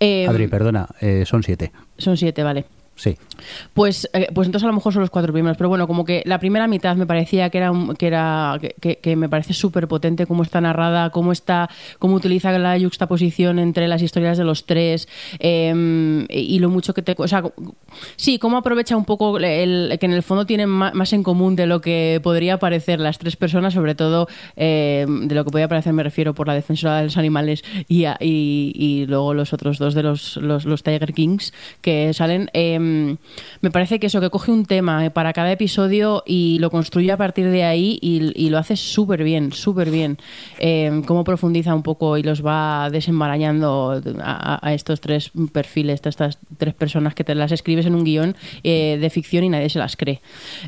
Eh, 0.00 0.26
Adri, 0.28 0.46
perdona, 0.46 0.88
eh, 1.00 1.24
son 1.26 1.42
siete. 1.42 1.72
son 1.98 2.16
siete, 2.16 2.42
vale. 2.42 2.64
Sí. 2.98 3.16
Pues, 3.74 4.10
eh, 4.12 4.26
pues 4.34 4.46
entonces 4.48 4.64
a 4.64 4.66
lo 4.66 4.72
mejor 4.72 4.92
son 4.92 5.02
los 5.02 5.10
cuatro 5.10 5.32
primeros, 5.32 5.56
pero 5.56 5.68
bueno, 5.68 5.86
como 5.86 6.04
que 6.04 6.22
la 6.26 6.40
primera 6.40 6.66
mitad 6.66 6.96
me 6.96 7.06
parecía 7.06 7.48
que 7.48 7.58
era 7.58 7.70
que 7.96 8.06
era 8.08 8.58
que, 8.80 9.16
me 9.16 9.28
parece 9.28 9.52
súper 9.54 9.86
potente 9.86 10.26
cómo 10.26 10.42
está 10.42 10.60
narrada, 10.60 11.10
cómo 11.10 11.30
está, 11.30 11.70
cómo 12.00 12.16
utiliza 12.16 12.50
la 12.58 12.76
yuxtaposición 12.76 13.60
entre 13.60 13.86
las 13.86 14.02
historias 14.02 14.36
de 14.36 14.42
los 14.42 14.66
tres 14.66 15.08
eh, 15.38 16.26
y 16.28 16.58
lo 16.58 16.70
mucho 16.70 16.92
que 16.92 17.02
te, 17.02 17.14
o 17.16 17.28
sea, 17.28 17.44
sí, 18.16 18.40
cómo 18.40 18.56
aprovecha 18.56 18.96
un 18.96 19.04
poco 19.04 19.38
el, 19.38 19.96
que 20.00 20.06
en 20.06 20.12
el 20.12 20.24
fondo 20.24 20.44
tienen 20.44 20.68
más 20.68 21.12
en 21.12 21.22
común 21.22 21.54
de 21.54 21.66
lo 21.68 21.80
que 21.80 22.20
podría 22.20 22.58
parecer 22.58 22.98
las 22.98 23.18
tres 23.18 23.36
personas, 23.36 23.74
sobre 23.74 23.94
todo 23.94 24.26
eh, 24.56 25.06
de 25.08 25.34
lo 25.36 25.44
que 25.44 25.52
podría 25.52 25.68
parecer 25.68 25.92
me 25.92 26.02
refiero 26.02 26.34
por 26.34 26.48
la 26.48 26.54
defensora 26.54 26.98
de 26.98 27.04
los 27.04 27.16
animales 27.16 27.62
y, 27.86 28.06
a- 28.06 28.16
y, 28.20 29.06
luego 29.06 29.34
los 29.34 29.52
otros 29.52 29.78
dos 29.78 29.94
de 29.94 30.02
los, 30.02 30.36
los, 30.36 30.82
Tiger 30.82 31.12
Kings 31.12 31.52
que 31.80 32.12
salen. 32.12 32.50
eh, 32.52 32.87
me 33.60 33.70
parece 33.70 33.98
que 33.98 34.06
eso, 34.06 34.20
que 34.20 34.30
coge 34.30 34.50
un 34.50 34.64
tema 34.64 35.04
eh, 35.04 35.10
para 35.10 35.32
cada 35.32 35.52
episodio 35.52 36.22
y 36.26 36.58
lo 36.60 36.70
construye 36.70 37.12
a 37.12 37.16
partir 37.16 37.50
de 37.50 37.64
ahí 37.64 37.98
y, 38.00 38.48
lo 38.48 38.58
hace 38.58 38.76
súper 38.76 39.24
bien, 39.24 39.52
súper 39.52 39.90
bien. 39.90 40.18
Eh, 40.58 41.02
cómo 41.06 41.24
profundiza 41.24 41.74
un 41.74 41.82
poco 41.82 42.16
y 42.16 42.22
los 42.22 42.44
va 42.44 42.88
desenmarañando 42.90 44.00
a, 44.22 44.72
estos 44.72 45.00
tres 45.00 45.30
perfiles, 45.52 46.00
a 46.04 46.08
estas 46.08 46.38
tres 46.56 46.74
personas 46.74 47.14
que 47.14 47.24
te 47.24 47.34
las 47.34 47.52
escribes 47.52 47.86
en 47.86 47.94
un 47.94 48.04
guion 48.04 48.36
eh, 48.64 48.98
de 49.00 49.10
ficción 49.10 49.44
y 49.44 49.48
nadie 49.48 49.68
se 49.68 49.78
las 49.78 49.96
cree. 49.96 50.20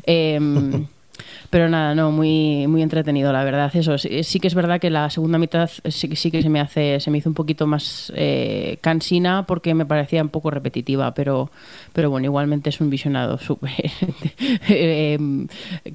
Eh, 0.05 0.39
pero 1.49 1.69
nada, 1.69 1.95
no, 1.95 2.11
muy, 2.11 2.67
muy 2.67 2.81
entretenido, 2.81 3.31
la 3.33 3.43
verdad. 3.43 3.71
Eso 3.75 3.97
sí, 3.97 4.23
sí 4.23 4.39
que 4.39 4.47
es 4.47 4.55
verdad 4.55 4.79
que 4.79 4.89
la 4.89 5.09
segunda 5.09 5.37
mitad 5.37 5.69
sí, 5.89 6.09
que- 6.09 6.15
sí 6.15 6.31
que 6.31 6.41
se 6.41 6.49
me 6.49 6.59
hace, 6.59 6.99
se 6.99 7.11
me 7.11 7.17
hizo 7.17 7.29
un 7.29 7.35
poquito 7.35 7.67
más 7.67 8.11
eh, 8.15 8.77
cansina 8.81 9.45
porque 9.45 9.73
me 9.73 9.85
parecía 9.85 10.21
un 10.21 10.29
poco 10.29 10.51
repetitiva, 10.51 11.13
pero, 11.13 11.51
pero 11.93 12.09
bueno, 12.09 12.25
igualmente 12.25 12.69
es 12.69 12.79
un 12.81 12.89
visionado 12.89 13.37
súper 13.37 13.71
eh, 14.69 15.17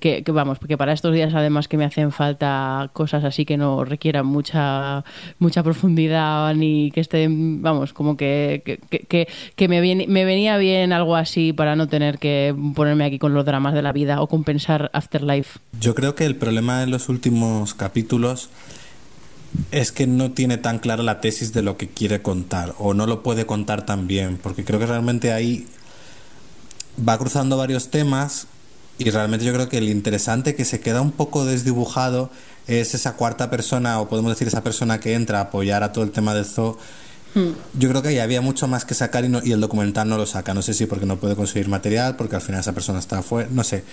que, 0.00 0.22
vamos, 0.28 0.58
porque 0.58 0.76
para 0.76 0.92
estos 0.92 1.14
días 1.14 1.34
además 1.34 1.68
que 1.68 1.76
me 1.76 1.84
hacen 1.84 2.12
falta 2.12 2.90
cosas 2.92 3.24
así 3.24 3.44
que 3.44 3.56
no 3.56 3.84
requieran 3.84 4.26
mucha 4.26 5.04
mucha 5.38 5.62
profundidad 5.62 6.54
ni 6.54 6.90
que 6.90 7.00
estén, 7.00 7.62
vamos, 7.62 7.92
como 7.92 8.16
que, 8.16 8.62
que, 8.64 9.26
que- 9.54 9.68
me, 9.68 9.80
viene, 9.80 10.06
me 10.06 10.24
venía 10.24 10.56
bien 10.58 10.92
algo 10.92 11.16
así 11.16 11.52
para 11.52 11.74
no 11.74 11.88
tener 11.88 12.18
que 12.18 12.54
ponerme 12.74 13.04
aquí 13.04 13.18
con 13.18 13.34
los 13.34 13.44
dramas 13.44 13.74
de 13.74 13.82
la 13.82 13.92
vida 13.92 14.20
o 14.22 14.28
compensar 14.28 14.90
Yo 15.80 15.94
creo 15.94 16.14
que 16.14 16.24
el 16.24 16.36
problema 16.36 16.82
en 16.82 16.90
los 16.90 17.08
últimos 17.08 17.74
capítulos 17.74 18.50
es 19.70 19.92
que 19.92 20.06
no 20.06 20.32
tiene 20.32 20.58
tan 20.58 20.78
clara 20.78 21.02
la 21.02 21.20
tesis 21.20 21.52
de 21.52 21.62
lo 21.62 21.76
que 21.76 21.88
quiere 21.88 22.22
contar 22.22 22.74
o 22.78 22.94
no 22.94 23.06
lo 23.06 23.22
puede 23.22 23.46
contar 23.46 23.86
tan 23.86 24.06
bien, 24.06 24.38
porque 24.42 24.64
creo 24.64 24.78
que 24.78 24.86
realmente 24.86 25.32
ahí 25.32 25.66
va 27.06 27.18
cruzando 27.18 27.56
varios 27.56 27.90
temas 27.90 28.46
y 28.98 29.10
realmente 29.10 29.44
yo 29.44 29.52
creo 29.52 29.68
que 29.68 29.78
el 29.78 29.88
interesante 29.88 30.54
que 30.54 30.64
se 30.64 30.80
queda 30.80 31.00
un 31.00 31.12
poco 31.12 31.44
desdibujado 31.44 32.30
es 32.66 32.94
esa 32.94 33.14
cuarta 33.16 33.50
persona 33.50 34.00
o 34.00 34.08
podemos 34.08 34.32
decir 34.32 34.48
esa 34.48 34.62
persona 34.62 35.00
que 35.00 35.14
entra 35.14 35.38
a 35.38 35.42
apoyar 35.42 35.82
a 35.82 35.92
todo 35.92 36.04
el 36.04 36.10
tema 36.10 36.34
del 36.34 36.46
zoo. 36.46 36.78
Yo 37.78 37.88
creo 37.90 38.00
que 38.02 38.08
ahí 38.08 38.18
había 38.18 38.40
mucho 38.40 38.66
más 38.66 38.84
que 38.84 38.94
sacar 38.94 39.24
y, 39.24 39.28
no- 39.28 39.42
y 39.44 39.52
el 39.52 39.60
documental 39.60 40.08
no 40.08 40.16
lo 40.16 40.24
saca. 40.26 40.54
No 40.54 40.62
sé 40.62 40.72
si 40.74 40.86
porque 40.86 41.04
no 41.06 41.18
puede 41.18 41.36
conseguir 41.36 41.68
material, 41.68 42.16
porque 42.16 42.36
al 42.36 42.42
final 42.42 42.60
esa 42.60 42.72
persona 42.72 42.98
está 42.98 43.18
afuera, 43.18 43.48
no 43.52 43.62
sé. 43.64 43.84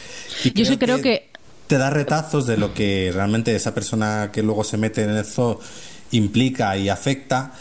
Y 0.44 0.54
Yo 0.54 0.66
sí 0.66 0.78
creo 0.78 1.02
que 1.02 1.30
te 1.68 1.78
da 1.78 1.90
retazos 1.90 2.46
de 2.48 2.58
lo 2.58 2.74
que 2.74 3.12
realmente 3.14 3.56
esa 3.56 3.74
persona 3.74 4.30
que 4.32 4.44
luego 4.44 4.64
se 4.64 4.78
mete 4.78 5.04
en 5.04 5.10
el 5.12 5.26
zoo 5.26 5.60
implica 6.12 6.78
y 6.78 6.90
afecta, 6.90 7.54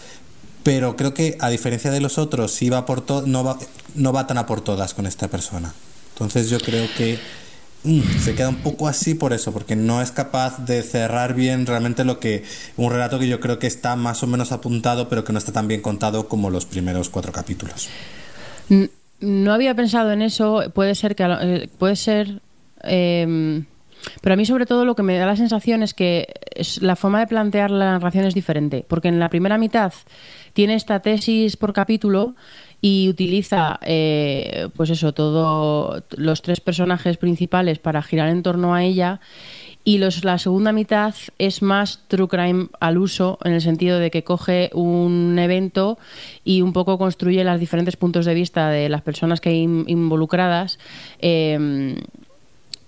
pero 0.63 0.95
creo 0.97 1.15
que 1.15 1.37
a 1.41 1.49
diferencia 1.51 1.91
de 1.91 2.01
los 2.01 2.19
otros, 2.19 2.53
si 2.53 2.69
va 2.71 2.87
por 2.87 3.05
no 3.27 3.43
va 3.45 3.59
no 3.95 4.13
va 4.13 4.27
tan 4.27 4.39
a 4.39 4.47
por 4.47 4.61
todas 4.61 4.95
con 4.95 5.07
esta 5.07 5.29
persona. 5.29 5.73
Entonces 6.15 6.49
yo 6.51 6.59
creo 6.61 6.87
que 6.97 7.19
se 7.83 8.35
queda 8.35 8.49
un 8.49 8.57
poco 8.57 8.89
así 8.89 9.15
por 9.15 9.33
eso, 9.33 9.53
porque 9.53 9.77
no 9.77 10.01
es 10.03 10.13
capaz 10.13 10.65
de 10.65 10.83
cerrar 10.83 11.35
bien 11.35 11.67
realmente 11.67 12.05
lo 12.05 12.21
que 12.21 12.45
un 12.77 12.91
relato 12.91 13.19
que 13.19 13.29
yo 13.29 13.41
creo 13.41 13.59
que 13.59 13.67
está 13.67 13.97
más 13.97 14.23
o 14.23 14.27
menos 14.27 14.53
apuntado, 14.53 15.09
pero 15.09 15.25
que 15.25 15.33
no 15.33 15.39
está 15.39 15.53
tan 15.53 15.69
bien 15.69 15.81
contado 15.81 16.29
como 16.29 16.51
los 16.51 16.65
primeros 16.65 17.09
cuatro 17.09 17.33
capítulos. 17.33 17.89
No 19.21 19.53
había 19.53 19.75
pensado 19.75 20.13
en 20.13 20.23
eso. 20.23 20.63
Puede 20.75 20.95
ser 20.95 21.15
que 21.17 21.25
eh, 21.25 21.69
puede 21.79 21.97
ser. 21.97 22.41
eh, 22.85 23.63
pero 24.21 24.35
a 24.35 24.37
mí 24.37 24.45
sobre 24.45 24.67
todo 24.67 24.85
lo 24.85 24.95
que 24.95 25.03
me 25.03 25.17
da 25.17 25.27
la 25.27 25.37
sensación 25.37 25.83
es 25.83 25.95
que 25.95 26.27
la 26.81 26.97
forma 26.97 27.21
de 27.21 27.27
plantear 27.27 27.71
la 27.71 27.93
narración 27.93 28.25
es 28.25 28.35
diferente, 28.35 28.85
porque 28.87 29.09
en 29.09 29.19
la 29.19 29.29
primera 29.29 29.59
mitad 29.59 29.93
tiene 30.53 30.75
esta 30.75 31.01
tesis 31.01 31.57
por 31.57 31.73
capítulo 31.73 32.35
y 32.83 33.09
utiliza, 33.09 33.79
eh, 33.83 34.69
pues 34.77 34.91
eso, 34.91 35.15
todo 35.15 36.03
los 36.17 36.43
tres 36.43 36.61
personajes 36.61 37.17
principales 37.17 37.79
para 37.79 38.03
girar 38.03 38.29
en 38.29 38.43
torno 38.43 38.75
a 38.75 38.83
ella. 38.85 39.21
Y 39.85 39.99
los, 39.99 40.25
la 40.25 40.39
segunda 40.39 40.73
mitad 40.73 41.15
es 41.39 41.63
más 41.63 42.01
true 42.09 42.29
crime 42.29 42.69
al 42.79 42.99
uso, 42.99 43.39
en 43.45 43.53
el 43.53 43.61
sentido 43.61 43.99
de 43.99 44.11
que 44.11 44.23
coge 44.23 44.71
un 44.75 45.39
evento 45.39 45.99
y 46.45 46.61
un 46.63 46.73
poco 46.73 46.99
construye 46.99 47.43
los 47.43 47.59
diferentes 47.59 47.97
puntos 47.97 48.27
de 48.27 48.35
vista 48.35 48.69
de 48.69 48.89
las 48.89 49.03
personas 49.03 49.41
que 49.41 49.49
hay 49.49 49.63
in- 49.63 49.85
involucradas. 49.89 50.79
eh, 51.21 51.97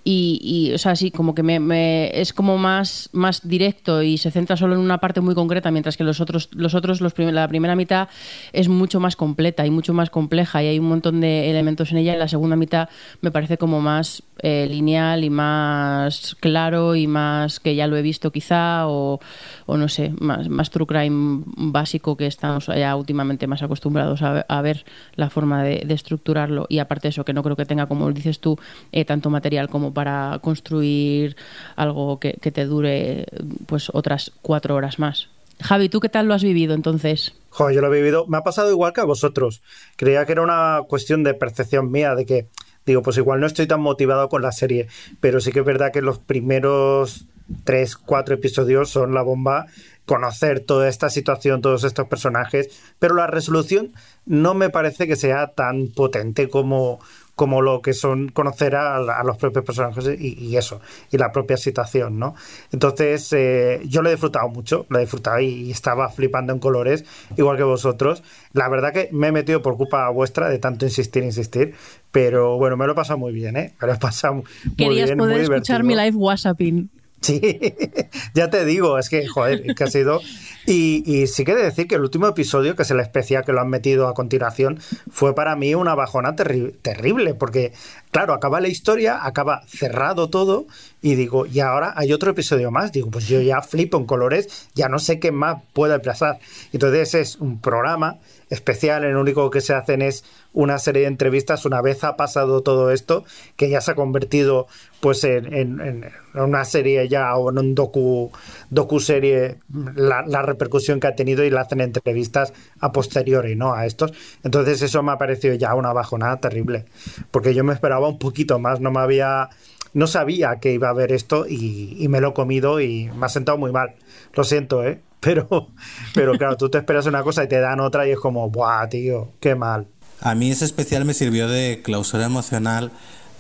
y, 0.05 0.39
y, 0.43 0.75
o 0.75 0.79
sea, 0.79 0.95
sí, 0.97 1.11
como 1.11 1.35
que 1.35 1.43
me, 1.43 1.59
me- 1.61 2.11
es 2.21 2.33
como 2.35 2.59
más, 2.59 3.09
más 3.13 3.47
directo 3.49 4.03
y 4.03 4.19
se 4.19 4.31
centra 4.31 4.57
solo 4.57 4.75
en 4.75 4.81
una 4.81 4.99
parte 4.99 5.21
muy 5.23 5.35
concreta, 5.35 5.71
mientras 5.71 5.97
que 5.97 6.05
los 6.05 6.21
otros, 6.21 6.51
los 6.55 6.75
otros 6.75 7.01
los 7.01 7.15
la 7.19 7.49
primera 7.49 7.75
mitad 7.75 8.09
es 8.53 8.69
mucho 8.69 9.01
más 9.01 9.17
completa 9.17 9.65
y 9.67 9.71
mucho 9.71 9.95
más 9.95 10.11
compleja 10.11 10.63
y 10.63 10.67
hay 10.67 10.79
un 10.79 10.89
montón 10.89 11.21
de 11.21 11.51
elementos 11.51 11.91
en 11.91 11.99
ella. 11.99 12.15
Y 12.15 12.19
la 12.19 12.29
segunda 12.29 12.55
mitad 12.57 12.89
me 13.23 13.31
parece 13.31 13.57
como 13.57 13.81
más 13.81 14.23
eh, 14.47 14.67
lineal 14.69 15.25
y 15.25 15.31
más 15.31 16.37
claro 16.39 16.95
y 16.95 17.07
más 17.07 17.61
que 17.61 17.75
ya 17.75 17.87
lo 17.87 17.97
he 17.97 18.03
visto 18.03 18.31
quizá 18.31 18.87
o, 18.87 19.19
no 19.67 19.89
sé, 19.89 20.13
más, 20.21 20.49
más 20.51 20.69
true 20.69 20.87
crime 20.87 21.43
básico 21.57 22.17
que 22.17 22.27
estamos 22.27 22.67
ya 22.67 22.95
últimamente 22.95 23.47
más 23.47 23.63
acostumbrados 23.63 24.21
a, 24.23 24.61
ver- 24.63 24.85
la 25.17 25.31
forma 25.31 25.65
de, 25.65 25.85
de 25.87 25.95
estructurarlo 25.95 26.67
y 26.69 26.79
aparte 26.79 27.09
eso 27.09 27.25
que 27.25 27.33
no 27.33 27.43
creo 27.43 27.57
que 27.57 27.65
tenga 27.65 27.87
como 27.87 28.13
dices 28.13 28.39
tú 28.39 28.59
eh, 28.93 29.07
tanto 29.07 29.31
material 29.31 29.69
como 29.71 29.95
para 29.95 30.39
construir 30.43 31.37
algo 31.75 32.21
que, 32.21 32.35
que 32.35 32.51
te 32.53 32.67
dure 32.67 33.27
pues 33.67 33.91
otras 33.95 34.31
cuatro 34.43 34.75
horas 34.75 34.99
más. 34.99 35.29
Javi, 35.63 35.89
¿tú 35.89 36.01
qué 36.01 36.09
tal 36.09 36.27
lo 36.27 36.35
has 36.35 36.43
vivido 36.43 36.75
entonces? 36.75 37.33
Joder, 37.51 37.77
yo 37.77 37.81
lo 37.81 37.87
he 37.95 37.97
vivido. 37.97 38.27
Me 38.27 38.37
ha 38.37 38.43
pasado 38.43 38.71
igual 38.71 38.93
que 38.93 39.01
a 39.01 39.05
vosotros. 39.05 39.63
Creía 39.97 40.27
que 40.27 40.33
era 40.33 40.43
una 40.43 40.81
cuestión 40.89 41.23
de 41.23 41.33
percepción 41.35 41.91
mía, 41.93 42.15
de 42.17 42.27
que, 42.27 42.49
digo, 42.87 43.03
pues 43.03 43.17
igual 43.17 43.41
no 43.41 43.47
estoy 43.47 43.67
tan 43.67 43.81
motivado 43.81 44.29
con 44.29 44.43
la 44.43 44.53
serie, 44.53 44.89
pero 45.21 45.41
sí 45.41 45.53
que 45.53 45.61
es 45.61 45.65
verdad 45.65 45.93
que 45.93 46.03
los 46.03 46.19
primeros 46.19 47.27
tres, 47.65 47.97
cuatro 47.97 48.35
episodios 48.35 48.91
son 48.91 49.15
la 49.15 49.23
bomba, 49.23 49.67
conocer 50.07 50.61
toda 50.61 50.89
esta 50.89 51.11
situación, 51.11 51.63
todos 51.63 51.85
estos 51.85 52.09
personajes, 52.09 52.69
pero 52.99 53.15
la 53.15 53.27
resolución 53.27 53.93
no 54.27 54.55
me 54.55 54.71
parece 54.71 55.07
que 55.07 55.17
sea 55.17 55.49
tan 55.49 55.89
potente 55.89 56.49
como, 56.49 57.01
como 57.35 57.63
lo 57.63 57.83
que 57.83 57.93
son 57.93 58.29
conocer 58.29 58.77
a, 58.77 58.97
a 58.97 59.25
los 59.25 59.37
propios 59.37 59.65
personajes 59.65 60.07
y, 60.19 60.35
y, 60.39 60.57
eso, 60.57 60.81
y 61.11 61.19
la 61.19 61.33
propia 61.33 61.57
situación, 61.57 62.19
¿no? 62.19 62.35
Entonces, 62.73 63.33
eh, 63.33 63.81
yo 63.87 64.03
lo 64.03 64.09
he 64.09 64.13
disfrutado 64.13 64.49
mucho, 64.49 64.87
lo 64.89 64.99
he 64.99 65.03
disfrutado 65.03 65.41
y, 65.41 65.47
y, 65.47 65.71
estaba 65.71 66.09
flipando 66.09 66.53
en 66.53 66.59
colores, 66.59 67.05
igual 67.37 67.57
que 67.57 67.65
vosotros. 67.65 68.23
La 68.53 68.69
verdad 68.69 68.93
que 68.93 69.09
me 69.13 69.29
he 69.29 69.33
metido 69.33 69.63
por 69.63 69.77
culpa 69.77 70.09
vuestra 70.11 70.49
de 70.49 70.59
tanto 70.59 70.85
insistir, 70.85 71.25
insistir, 71.25 71.75
pero 72.13 72.57
bueno, 72.57 72.77
me 72.77 72.87
lo 72.87 72.93
he 72.93 72.97
pasado 72.97 73.19
muy 73.19 73.33
bien, 73.33 73.57
¿eh? 73.57 73.75
Me 73.81 73.89
lo 73.89 73.95
he 73.95 73.99
pasado 73.99 74.35
muy 74.35 74.45
Querías 74.77 75.07
bien, 75.07 75.19
poder 75.19 75.37
muy 75.37 75.57
escuchar 75.57 75.83
mi 75.83 75.97
live 75.97 76.17
WhatsApping. 76.17 76.89
Sí, 77.25 77.41
ya 78.35 78.51
te 78.51 78.67
digo, 78.67 78.99
es 78.99 79.09
que, 79.09 79.27
joder, 79.27 79.75
que 79.75 79.85
ha 79.85 79.87
sido... 79.87 80.21
Y, 80.67 81.27
sí 81.27 81.45
que 81.45 81.55
de 81.55 81.63
decir 81.63 81.87
que 81.87 81.95
el 81.95 82.03
último 82.03 82.27
episodio, 82.27 82.77
que 82.77 82.83
es 82.83 82.91
el 82.91 83.01
especial 83.01 83.45
que 83.45 83.53
lo 83.53 83.61
han 83.61 83.69
metido 83.69 84.09
a 84.09 84.15
continuación, 84.15 84.79
fue 85.11 85.35
para 85.35 85.57
mí 85.57 85.75
una 85.75 85.95
bajona 85.95 86.37
terri 86.37 86.73
terrible, 86.83 87.35
porque, 87.35 87.73
claro, 88.11 88.33
acaba 88.33 88.61
la 88.61 88.69
historia, 88.69 89.25
acaba 89.25 89.63
cerrado 89.67 90.29
todo, 90.29 90.67
y 91.01 91.15
digo, 91.17 91.47
y 91.47 91.61
ahora 91.61 91.93
hay 91.97 92.13
otro 92.13 92.31
episodio 92.31 92.71
más. 92.71 92.93
Digo, 92.93 93.11
pues 93.11 93.27
yo 93.27 93.41
ya 93.41 93.61
flipo 93.63 93.99
en 93.99 94.07
colores, 94.07 94.69
ya 94.75 94.89
no 94.89 94.99
sé 94.99 95.19
qué 95.19 95.33
más 95.33 95.63
puede 95.73 95.99
pasar. 96.01 96.39
Entonces 96.73 97.15
es 97.15 97.37
un 97.37 97.61
programa 97.61 98.19
especial, 98.55 99.05
en 99.05 99.15
lo 99.15 99.21
único 99.21 99.51
que 99.51 99.61
se 99.61 99.75
hacen 99.75 100.03
es 100.03 100.25
una 100.53 100.79
serie 100.79 101.03
de 101.03 101.09
entrevistas 101.09 101.65
una 101.67 101.83
vez 101.83 102.05
ha 102.05 102.17
pasado 102.17 102.63
todo 102.63 102.91
esto, 102.91 103.25
que 103.57 103.69
ya 103.69 103.81
se 103.81 103.91
ha 103.91 103.95
convertido 103.95 104.67
pues 105.01 105.23
en, 105.25 105.53
en, 105.53 105.81
en 105.81 106.13
una 106.35 106.65
serie 106.65 107.09
ya 107.09 107.35
o 107.37 107.51
en 107.51 107.59
un 107.59 107.75
docu, 107.75 108.31
docu 108.71 109.01
serie, 109.01 109.59
la, 109.97 110.25
la, 110.27 110.43
repercusión 110.43 110.99
que 110.99 111.09
ha 111.09 111.15
tenido 111.15 111.45
y 111.45 111.51
le 111.51 111.59
hacen 111.59 111.81
entrevistas 111.81 112.55
a 112.81 112.93
posteriori, 112.93 113.57
¿no? 113.57 113.75
A 113.75 113.85
estos. 113.85 114.13
Entonces 114.43 114.81
eso 114.81 115.03
me 115.03 115.13
ha 115.13 115.19
parecido 115.19 115.55
ya 115.55 115.75
una 115.75 115.93
bajonada 115.93 116.39
terrible, 116.39 116.87
porque 117.31 117.53
yo 117.53 117.65
me 117.65 117.75
esperaba 117.75 118.09
un 118.09 118.19
poquito 118.19 118.59
más, 118.59 118.81
no 118.81 118.91
me 118.91 119.01
había... 119.01 119.51
No 119.95 120.07
sabía 120.07 120.59
que 120.61 120.73
iba 120.73 120.89
a 120.89 120.91
haber 120.91 121.13
esto 121.13 121.47
y, 121.49 121.97
y 121.99 122.09
me 122.09 122.21
lo 122.21 122.31
he 122.31 122.35
comido 122.35 122.81
y 122.81 123.11
me 123.17 123.27
ha 123.27 123.29
sentado 123.29 123.57
muy 123.57 123.73
mal. 123.73 123.95
Lo 124.35 124.45
siento, 124.45 124.85
¿eh? 124.85 125.01
Pero, 125.25 125.69
pero 126.13 126.33
claro, 126.37 126.59
tú 126.59 126.69
te 126.69 126.77
esperas 126.77 127.07
una 127.07 127.23
cosa 127.23 127.45
y 127.45 127.49
te 127.49 127.59
dan 127.59 127.81
otra 127.81 128.07
y 128.07 128.11
es 128.11 128.19
como, 128.19 128.51
¡buah, 128.51 128.87
tío! 128.91 129.31
¡Qué 129.41 129.55
mal! 129.55 129.87
A 130.21 130.35
mí 130.35 130.51
ese 130.51 130.67
especial 130.67 131.07
me 131.07 131.15
sirvió 131.15 131.49
de 131.49 131.81
clausura 131.83 132.27
emocional 132.27 132.91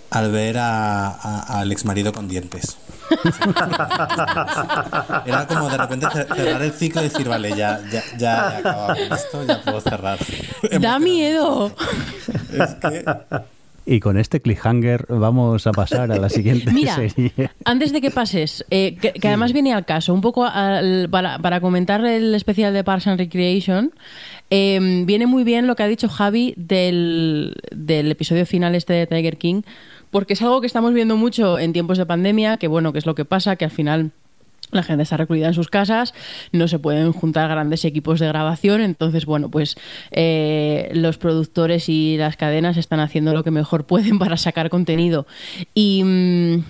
al 0.08 0.32
ver 0.32 0.56
a, 0.56 1.08
a, 1.08 1.60
al 1.60 1.70
ex 1.72 1.84
marido 1.84 2.14
con 2.14 2.26
dientes. 2.26 2.78
Era 5.26 5.46
como 5.46 5.68
de 5.68 5.76
repente 5.76 6.06
cerrar 6.10 6.62
el 6.62 6.72
ciclo 6.72 7.02
y 7.02 7.04
decir, 7.10 7.28
vale, 7.28 7.54
ya, 7.54 7.82
ya, 7.90 8.02
ya 8.16 8.54
he 8.54 8.56
acabado 8.60 8.94
con 8.94 9.12
esto, 9.12 9.44
ya 9.46 9.62
puedo 9.62 9.80
cerrar. 9.82 10.18
¡Da 10.80 10.98
miedo! 10.98 11.70
Es 12.50 12.74
que... 12.76 13.04
Y 13.86 14.00
con 14.00 14.16
este 14.16 14.40
cliffhanger 14.40 15.06
vamos 15.08 15.66
a 15.66 15.72
pasar 15.72 16.10
a 16.10 16.16
la 16.16 16.28
siguiente 16.28 16.70
Mira, 16.72 16.94
serie. 16.94 17.32
Antes 17.64 17.92
de 17.92 18.00
que 18.00 18.10
pases, 18.10 18.64
eh, 18.70 18.96
que, 19.00 19.12
que, 19.12 19.28
además 19.28 19.52
viene 19.52 19.74
al 19.74 19.84
caso, 19.84 20.14
un 20.14 20.22
poco 20.22 20.44
al, 20.44 21.08
para, 21.10 21.38
para, 21.38 21.60
comentar 21.60 22.04
el 22.04 22.34
especial 22.34 22.72
de 22.72 22.82
Parks 22.82 23.08
and 23.08 23.18
Recreation, 23.18 23.92
eh, 24.50 25.02
viene 25.04 25.26
muy 25.26 25.44
bien 25.44 25.66
lo 25.66 25.76
que 25.76 25.82
ha 25.82 25.88
dicho 25.88 26.08
Javi 26.08 26.54
del, 26.56 27.54
del 27.74 28.10
episodio 28.10 28.46
final 28.46 28.74
este 28.74 28.94
de 28.94 29.06
Tiger 29.06 29.36
King, 29.36 29.62
porque 30.10 30.32
es 30.32 30.42
algo 30.42 30.60
que 30.60 30.66
estamos 30.66 30.94
viendo 30.94 31.16
mucho 31.16 31.58
en 31.58 31.72
tiempos 31.72 31.98
de 31.98 32.06
pandemia, 32.06 32.56
que 32.56 32.68
bueno, 32.68 32.92
que 32.92 32.98
es 32.98 33.06
lo 33.06 33.14
que 33.14 33.24
pasa, 33.24 33.56
que 33.56 33.66
al 33.66 33.70
final 33.70 34.12
la 34.74 34.82
gente 34.82 35.02
está 35.02 35.16
recluida 35.16 35.48
en 35.48 35.54
sus 35.54 35.68
casas, 35.68 36.14
no 36.52 36.68
se 36.68 36.78
pueden 36.78 37.12
juntar 37.12 37.48
grandes 37.48 37.84
equipos 37.84 38.20
de 38.20 38.28
grabación, 38.28 38.80
entonces, 38.80 39.26
bueno, 39.26 39.50
pues 39.50 39.76
eh, 40.10 40.90
los 40.94 41.18
productores 41.18 41.88
y 41.88 42.16
las 42.16 42.36
cadenas 42.36 42.76
están 42.76 43.00
haciendo 43.00 43.32
lo 43.32 43.44
que 43.44 43.50
mejor 43.50 43.84
pueden 43.86 44.18
para 44.18 44.36
sacar 44.36 44.70
contenido. 44.70 45.26
Y. 45.74 46.02
Mmm, 46.04 46.64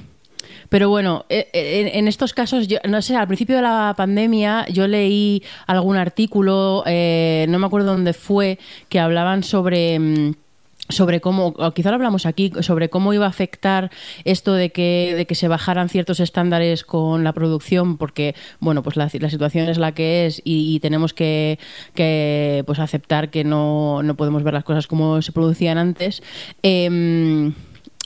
pero 0.68 0.88
bueno, 0.88 1.24
en, 1.28 1.88
en, 1.88 2.08
estos 2.08 2.32
casos, 2.32 2.66
yo, 2.66 2.78
no 2.88 3.00
sé, 3.02 3.16
al 3.16 3.26
principio 3.26 3.56
de 3.56 3.62
la 3.62 3.94
pandemia 3.96 4.66
yo 4.68 4.88
leí 4.88 5.42
algún 5.66 5.96
artículo, 5.96 6.82
eh, 6.86 7.46
no 7.48 7.58
me 7.58 7.66
acuerdo 7.66 7.92
dónde 7.92 8.12
fue, 8.12 8.58
que 8.88 8.98
hablaban 8.98 9.44
sobre 9.44 9.98
mm, 9.98 10.34
sobre 10.88 11.20
cómo, 11.20 11.54
quizá 11.72 11.90
lo 11.90 11.96
hablamos 11.96 12.26
aquí, 12.26 12.52
sobre 12.60 12.90
cómo 12.90 13.14
iba 13.14 13.26
a 13.26 13.28
afectar 13.28 13.90
esto 14.24 14.52
de 14.52 14.70
que, 14.70 15.14
de 15.16 15.26
que 15.26 15.34
se 15.34 15.48
bajaran 15.48 15.88
ciertos 15.88 16.20
estándares 16.20 16.84
con 16.84 17.24
la 17.24 17.32
producción, 17.32 17.96
porque, 17.96 18.34
bueno, 18.60 18.82
pues 18.82 18.96
la, 18.96 19.08
la 19.12 19.30
situación 19.30 19.68
es 19.68 19.78
la 19.78 19.92
que 19.92 20.26
es 20.26 20.42
y, 20.44 20.74
y 20.74 20.80
tenemos 20.80 21.14
que, 21.14 21.58
que, 21.94 22.62
pues 22.66 22.78
aceptar 22.78 23.30
que 23.30 23.44
no, 23.44 24.02
no, 24.02 24.14
podemos 24.14 24.42
ver 24.42 24.54
las 24.54 24.64
cosas 24.64 24.86
como 24.86 25.22
se 25.22 25.32
producían 25.32 25.78
antes. 25.78 26.22
Eh, 26.62 27.52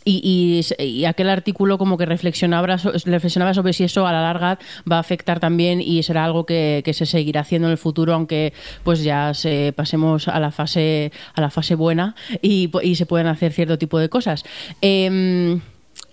y, 0.08 0.64
y, 0.78 1.04
aquel 1.04 1.28
artículo 1.28 1.76
como 1.78 1.98
que 1.98 2.06
reflexionaba, 2.06 2.78
reflexionaba 3.04 3.54
sobre 3.54 3.72
si 3.72 3.84
eso 3.84 4.06
a 4.06 4.12
la 4.12 4.22
larga 4.22 4.58
va 4.90 4.96
a 4.96 5.00
afectar 5.00 5.40
también 5.40 5.80
y 5.80 6.02
será 6.02 6.24
algo 6.24 6.46
que, 6.46 6.82
se 6.88 7.06
seguirá 7.06 7.42
haciendo 7.42 7.68
en 7.68 7.72
el 7.72 7.78
futuro 7.78 8.14
aunque 8.14 8.52
pues 8.82 9.02
ya 9.02 9.34
se 9.34 9.72
pasemos 9.76 10.26
a 10.26 10.40
la 10.40 10.50
fase 10.50 11.12
a 11.34 11.40
la 11.40 11.50
fase 11.50 11.74
buena 11.74 12.14
y, 12.40 12.70
se 12.94 13.06
puedan 13.06 13.26
hacer 13.26 13.52
cierto 13.52 13.78
tipo 13.78 13.98
de 13.98 14.08
cosas. 14.08 14.44
Eh, 14.82 15.60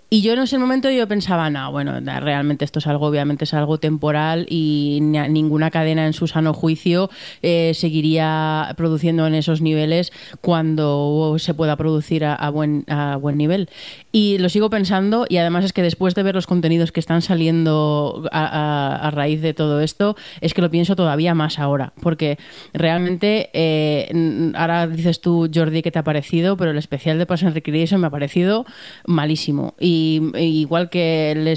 y 0.09 0.21
yo 0.21 0.33
en 0.33 0.39
ese 0.39 0.57
momento 0.57 0.89
yo 0.89 1.07
pensaba, 1.07 1.49
no, 1.49 1.71
bueno, 1.71 1.99
realmente 1.99 2.63
esto 2.63 2.79
es 2.79 2.87
algo, 2.87 3.07
obviamente 3.07 3.45
es 3.45 3.53
algo 3.53 3.79
temporal 3.79 4.45
y 4.49 4.99
ninguna 5.01 5.71
cadena 5.71 6.05
en 6.05 6.13
su 6.13 6.27
sano 6.27 6.53
juicio 6.53 7.09
eh, 7.41 7.71
seguiría 7.73 8.73
produciendo 8.77 9.25
en 9.25 9.33
esos 9.33 9.61
niveles 9.61 10.13
cuando 10.41 11.35
se 11.39 11.53
pueda 11.53 11.75
producir 11.75 12.23
a, 12.23 12.49
buen, 12.49 12.85
a 12.87 13.17
buen 13.17 13.37
nivel. 13.37 13.69
Y 14.11 14.37
lo 14.37 14.49
sigo 14.49 14.69
pensando 14.69 15.25
y 15.27 15.37
además 15.37 15.65
es 15.65 15.73
que 15.73 15.81
después 15.81 16.15
de 16.15 16.23
ver 16.23 16.35
los 16.35 16.47
contenidos 16.47 16.91
que 16.91 16.99
están 16.99 17.21
saliendo 17.21 18.29
a, 18.31 19.07
a 19.07 19.11
raíz 19.11 19.41
de 19.41 19.53
todo 19.53 19.81
esto, 19.81 20.15
es 20.39 20.53
que 20.53 20.61
lo 20.61 20.69
pienso 20.69 20.95
todavía 20.95 21.33
más 21.33 21.59
ahora, 21.59 21.93
porque 22.01 22.37
realmente, 22.73 23.49
eh, 23.53 24.51
ahora 24.55 24.87
dices 24.87 25.19
tú, 25.19 25.49
Jordi, 25.53 25.81
que 25.81 25.91
te 25.91 25.99
ha 25.99 26.03
parecido, 26.03 26.57
pero 26.57 26.71
el 26.71 26.77
especial 26.77 27.17
de 27.17 27.25
Pass 27.25 27.43
and 27.43 27.53
Recreation 27.53 27.99
me 28.01 28.07
ha 28.07 28.11
parecido 28.11 28.65
malísimo. 29.05 29.73
Y 29.79 30.04
igual 30.37 30.89
que 30.89 31.31
el, 31.31 31.47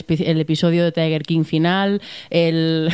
episodio 0.41 0.85
de 0.85 0.93
Tiger 0.93 1.23
King 1.23 1.45
final, 1.45 2.01
el, 2.31 2.89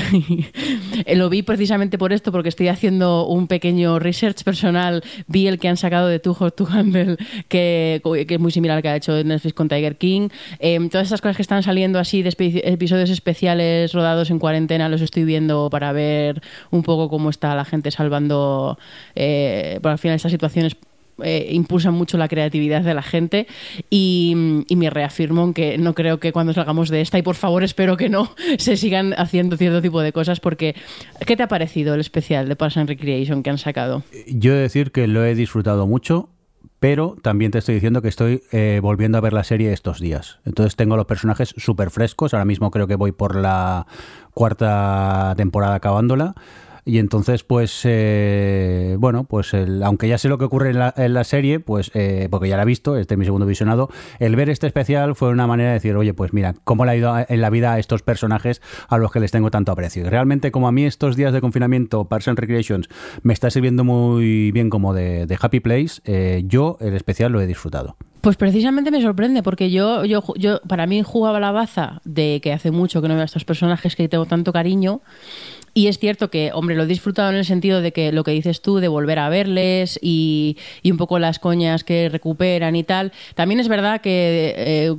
lo 1.15 1.29
vi 1.29 1.43
precisamente 1.43 1.99
por 1.99 2.13
esto, 2.13 2.33
porque 2.33 2.49
estoy 2.49 2.69
haciendo 2.69 3.27
un 3.27 3.47
pequeño 3.49 3.99
research 3.99 4.43
personal. 4.45 5.03
Vi 5.27 5.47
el 5.47 5.59
que 5.59 5.69
han 5.69 5.77
sacado 5.77 6.09
de 6.09 6.19
Too 6.19 6.35
Hot 6.35 6.57
to 6.57 6.67
Handle, 6.71 7.17
que, 7.49 8.01
es 8.29 8.41
muy 8.41 8.53
similar 8.53 8.77
al 8.79 8.83
que 8.83 8.89
ha 8.89 8.97
hecho 8.97 9.13
Netflix 9.25 9.55
con 9.55 9.69
Tiger 9.69 9.97
King. 9.97 10.29
Eh, 10.59 10.79
todas 10.91 11.07
estas 11.07 11.21
cosas 11.21 11.37
que 11.37 11.43
están 11.43 11.63
saliendo 11.63 11.99
así 11.99 12.23
de 12.23 12.35
episodios 12.65 13.11
especiales 13.11 13.93
rodados 13.93 14.31
en 14.31 14.39
cuarentena, 14.39 14.89
los 14.89 15.01
estoy 15.01 15.25
viendo 15.25 15.71
para 15.71 15.93
ver 15.93 16.43
un 16.71 16.83
poco 16.83 17.09
cómo 17.09 17.31
está 17.31 17.55
la 17.55 17.65
gente 17.65 17.91
salvando, 17.91 18.79
eh, 19.15 19.79
por 19.83 19.93
al 19.93 19.99
final, 19.99 20.17
estas 20.17 20.33
situaciones 20.33 20.77
eh, 21.23 21.49
impulsan 21.51 21.95
mucho 21.95 22.19
la 22.19 22.29
creatividad 22.29 22.83
de 22.83 22.95
la 22.95 23.03
gente 23.03 23.47
y, 23.91 24.65
y, 24.69 24.77
me 24.77 24.91
reafirmo 24.91 25.45
en 25.45 25.55
que 25.55 25.79
no 25.79 25.95
creo 25.95 26.19
que 26.19 26.33
cuando 26.33 26.53
salgamos 26.53 26.89
de 26.89 27.01
esta, 27.01 27.19
y 27.19 27.23
por 27.23 27.37
favor 27.37 27.63
espero 27.63 27.97
que 27.97 28.09
no, 28.09 28.31
se 28.59 28.77
sigan 28.77 29.15
haciendo 29.17 29.57
cierto 29.57 29.81
tipo 29.81 30.01
de 30.01 30.13
cosas 30.13 30.41
porque 30.41 30.75
¿qué 31.27 31.37
te 31.37 31.43
ha 31.43 31.49
parecido 31.49 31.95
el 31.95 32.01
especial 32.01 32.49
de 32.49 32.57
Parks 32.57 32.77
and 32.79 32.89
Recreation 32.89 33.43
que 33.43 33.51
han 33.51 33.59
sacado? 33.59 34.03
Yo 34.27 34.53
he 34.53 34.57
de 34.57 34.63
decir 34.63 34.91
que 34.91 35.07
lo 35.07 35.25
he 35.25 35.35
disfrutado 35.35 35.87
mucho 35.87 36.31
pero 36.85 37.17
también 37.23 37.51
te 37.51 37.57
estoy 37.57 37.77
diciendo 37.77 38.03
que 38.03 38.09
estoy 38.09 38.43
eh, 38.53 38.79
volviendo 38.83 39.17
a 39.17 39.23
ver 39.23 39.33
la 39.33 39.43
serie 39.43 39.73
estos 39.73 40.01
días. 40.01 40.41
Entonces 40.45 40.77
tengo 40.77 40.99
los 40.99 41.07
personajes 41.07 41.55
súper 41.57 41.89
frescos. 41.89 42.35
Ahora 42.35 42.45
mismo 42.45 42.71
creo 42.71 42.87
que 42.87 42.95
voy 42.95 43.11
por 43.11 43.37
la 43.37 43.87
cuarta 44.35 45.33
temporada 45.35 45.77
acabándola. 45.77 46.35
Y 46.85 46.99
entonces, 46.99 47.45
pues, 47.45 47.81
eh, 47.85 48.97
bueno, 48.99 49.25
pues 49.25 49.55
el, 49.55 49.83
aunque 49.83 50.07
ya 50.07 50.19
sé 50.19 50.29
lo 50.29 50.37
que 50.37 50.45
ocurre 50.45 50.71
en 50.71 50.79
la, 50.79 50.93
en 50.97 51.15
la 51.15 51.25
serie, 51.25 51.59
pues, 51.61 51.91
eh, 51.95 52.29
porque 52.31 52.49
ya 52.49 52.57
la 52.57 52.65
he 52.65 52.67
visto, 52.67 52.97
este 52.97 53.15
es 53.15 53.19
mi 53.19 53.25
segundo 53.25 53.47
visionado, 53.47 53.89
el 54.19 54.37
ver 54.37 54.51
este 54.51 54.67
especial 54.67 55.15
fue 55.15 55.31
una 55.31 55.47
manera 55.47 55.71
de 55.71 55.75
decir, 55.75 55.97
oye, 55.97 56.13
pues 56.13 56.35
mira, 56.35 56.55
cómo 56.65 56.85
le 56.85 56.91
ha 56.93 56.97
ido 56.97 57.15
en 57.27 57.41
la 57.41 57.49
vida 57.49 57.73
a 57.73 57.79
estos 57.79 58.03
personajes 58.03 58.61
a 58.89 58.99
los 58.99 59.11
que 59.11 59.21
les 59.21 59.31
tengo 59.31 59.51
tanto 59.51 59.73
aprecio. 59.73 60.05
Y 60.05 60.09
realmente, 60.11 60.51
como 60.51 60.69
a 60.69 60.73
mí 60.73 60.85
estos 60.85 61.17
días 61.17 61.33
de 61.33 61.41
confinamiento, 61.41 62.05
Parks 62.05 62.29
and 62.29 62.39
Recreations, 62.39 62.89
me 63.23 63.33
está 63.33 63.51
sirviendo 63.51 63.85
muy 63.85 64.53
bien 64.53 64.69
como 64.69 64.93
de, 64.93 65.39
Happy 65.41 65.61
Place, 65.61 66.01
eh, 66.05 66.45
yo 66.47 66.77
el 66.81 66.95
especial 66.95 67.33
lo 67.33 67.41
he 67.41 67.47
disfrutado. 67.47 67.97
Pues 68.25 68.37
precisamente 68.37 68.91
me 68.91 69.03
sorprende, 69.03 69.43
porque 69.43 69.71
yo, 69.71 70.07
yo, 70.07 70.23
yo, 70.37 70.61
para 70.67 70.87
mí 70.87 71.03
jugaba 71.03 71.41
la 71.41 71.53
baza 71.53 72.01
de 72.05 72.41
que 72.43 72.55
hace 72.55 72.71
mucho 72.71 73.03
que 73.03 73.09
no 73.09 73.15
veo 73.15 73.23
a 73.23 73.27
estos 73.27 73.45
personajes 73.45 73.97
que 73.97 74.09
tengo 74.09 74.25
tanto 74.25 74.51
cariño 74.51 75.03
Y 75.75 75.89
es 75.89 75.99
cierto 75.99 76.31
que, 76.31 76.53
hombre, 76.55 76.77
lo 76.77 76.85
he 76.85 76.87
disfrutado 76.87 77.31
en 77.31 77.37
el 77.37 77.45
sentido 77.45 77.81
de 77.81 77.93
que 77.93 78.13
lo 78.13 78.23
que 78.23 78.31
dices 78.31 78.63
tú, 78.63 78.77
de 78.77 78.87
volver 78.87 79.19
a 79.19 79.29
verles 79.29 79.99
y, 80.01 80.57
un 80.85 80.97
poco 80.97 81.19
las 81.19 81.41
coñas 81.41 81.83
que 81.83 82.09
recuperan 82.09 82.77
y 82.77 82.85
tal. 82.85 83.13
También 83.35 83.59
es 83.59 83.67
verdad 83.67 84.01
que, 84.01 84.55
eh, 84.57 84.95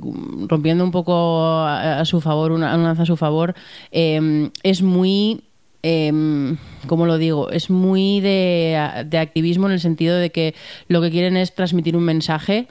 rompiendo 0.46 0.84
un 0.84 0.90
poco 0.90 1.64
a, 1.64 2.04
su 2.04 2.20
favor, 2.20 2.52
una, 2.52 2.90
a 2.90 3.06
su 3.06 3.16
favor, 3.16 3.54
eh, 3.90 4.50
es 4.62 4.82
muy 4.82 5.42
eh, 5.82 6.12
¿cómo 6.88 7.06
lo 7.06 7.16
digo? 7.16 7.50
Es 7.50 7.70
muy 7.70 8.20
de, 8.20 9.04
de 9.06 9.18
activismo 9.18 9.68
en 9.68 9.72
el 9.72 9.80
sentido 9.80 10.16
de 10.16 10.30
que 10.30 10.54
lo 10.88 11.00
que 11.00 11.12
quieren 11.12 11.36
es 11.36 11.54
transmitir 11.54 11.96
un 11.96 12.02
mensaje 12.02 12.66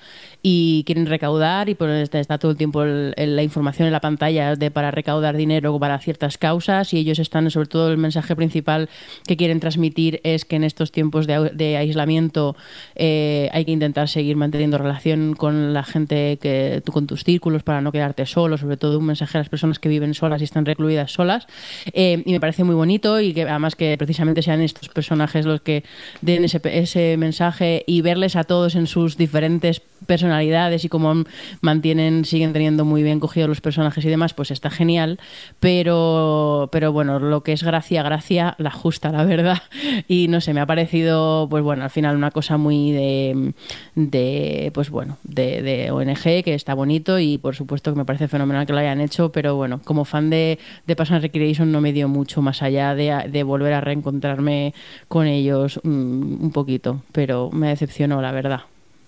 y 0.48 0.84
quieren 0.84 1.08
recaudar 1.08 1.70
y 1.70 1.74
pues 1.74 2.08
está, 2.14 2.38
todo 2.38 2.52
el 2.52 2.58
tiempo 2.58 2.84
el- 2.84 3.16
la 3.18 3.42
información 3.42 3.88
en 3.88 3.92
la 3.92 4.00
pantalla 4.00 4.56
de 4.56 4.70
para 4.70 4.92
recaudar 4.92 5.36
dinero 5.36 5.80
para 5.80 5.98
ciertas 5.98 6.38
causas 6.38 6.94
y 6.94 7.00
ellos 7.00 7.18
están 7.18 7.50
sobre 7.50 7.68
todo 7.68 7.92
el 7.92 7.98
mensaje 7.98 8.36
principal 8.36 8.88
que 9.26 9.38
quieren 9.38 9.60
transmitir 9.60 10.22
es 10.24 10.46
que 10.46 10.56
en 10.58 10.64
estos 10.64 10.92
tiempos 10.92 11.26
de, 11.26 11.50
de 11.52 11.78
aislamiento 11.78 12.56
eh, 12.94 13.50
hay 13.54 13.66
que 13.66 13.72
intentar 13.72 14.08
seguir 14.08 14.36
manteniendo 14.36 14.78
relación 14.78 15.34
con 15.34 15.74
la 15.74 15.82
gente 15.84 16.38
que 16.40 16.84
tú 16.86 16.92
con 16.92 17.08
tus 17.08 17.24
círculos 17.24 17.64
para 17.64 17.82
no 17.82 17.92
quedarte 17.92 18.28
solo 18.28 18.60
sobre 18.60 18.78
todo 18.78 19.00
un 19.00 19.06
mensaje 19.08 19.40
a 19.40 19.42
las 19.42 19.50
personas 19.50 19.80
que 19.80 19.90
viven 19.90 20.14
solas 20.14 20.42
y 20.42 20.44
están 20.44 20.68
recluidas 20.68 21.12
solas. 21.12 21.48
Eh, 21.92 22.22
y 22.24 22.32
me 22.32 22.40
parece 22.40 22.64
muy 22.64 22.76
bonito 22.76 23.20
y 23.20 23.34
que 23.34 23.42
además 23.50 23.76
que 23.76 23.98
precisamente 23.98 24.44
sean 24.44 24.62
estos 24.62 24.90
personajes 24.90 25.48
los 25.48 25.62
que 25.62 25.84
den 26.22 26.44
ese, 26.44 26.62
ese 26.66 27.18
mensaje 27.18 27.84
y 27.88 28.02
verles 28.02 28.36
a 28.36 28.44
todos 28.44 28.76
en 28.76 28.86
sus 28.86 29.18
diferentes 29.18 29.82
personalidades 30.06 30.86
y 30.86 30.90
cómo 30.90 31.24
mantienen, 31.62 32.26
siguen 32.26 32.54
teniendo 32.54 32.86
muy 32.86 33.04
bien 33.04 33.20
cogidos 33.20 33.50
los 33.50 33.62
personajes 33.62 34.04
y 34.06 34.10
demás, 34.10 34.34
pues 34.34 34.52
está 34.52 34.70
genial. 34.70 35.20
Pero, 35.60 36.70
pero 36.72 36.92
bueno, 36.92 37.20
lo 37.20 37.44
que 37.44 37.54
es 37.54 37.64
gracia, 37.64 38.04
gracia, 38.04 38.56
la 38.58 38.72
justa, 38.72 39.12
la 39.12 39.24
verdad. 39.24 39.62
Y 40.08 40.28
no 40.28 40.42
sé, 40.42 40.54
me 40.54 40.62
ha 40.62 40.66
parecido, 40.66 41.48
pues 41.50 41.64
bueno, 41.64 41.84
al 41.84 41.90
final 41.90 42.16
una 42.16 42.32
cosa 42.32 42.58
muy 42.58 42.92
de, 42.92 43.54
de 43.96 44.72
pues 44.74 44.90
bueno, 44.90 45.18
de, 45.24 45.62
de 45.62 45.92
ONG, 45.92 46.44
que 46.44 46.54
está 46.54 46.74
bonito 46.74 47.18
y 47.20 47.38
por 47.38 47.56
supuesto 47.56 47.92
que 47.92 47.98
me 47.98 48.06
parece 48.06 48.28
fenomenal 48.28 48.66
que 48.66 48.74
lo 48.74 48.80
hayan 48.80 49.02
hecho, 49.02 49.32
pero 49.32 49.56
bueno, 49.56 49.82
como 49.84 50.06
fan 50.06 50.30
de, 50.30 50.60
de 50.86 50.96
Pass 50.96 51.12
and 51.12 51.22
Recreation 51.22 51.72
no 51.72 51.82
me 51.82 51.94
dio 51.94 52.08
mucho 52.08 52.42
más 52.42 52.62
allá 52.62 52.96
de, 52.96 53.30
de 53.30 53.44
volver 53.44 53.74
a 53.74 53.82
reencontrarme 53.82 54.74
con 55.08 55.28
ellos 55.28 55.80
mm, 55.84 56.44
un 56.44 56.52
poquito, 56.52 57.02
pero 57.12 57.50
me 57.52 57.70
decepcionó, 57.70 58.22
la 58.22 58.32
verdad. 58.32 58.62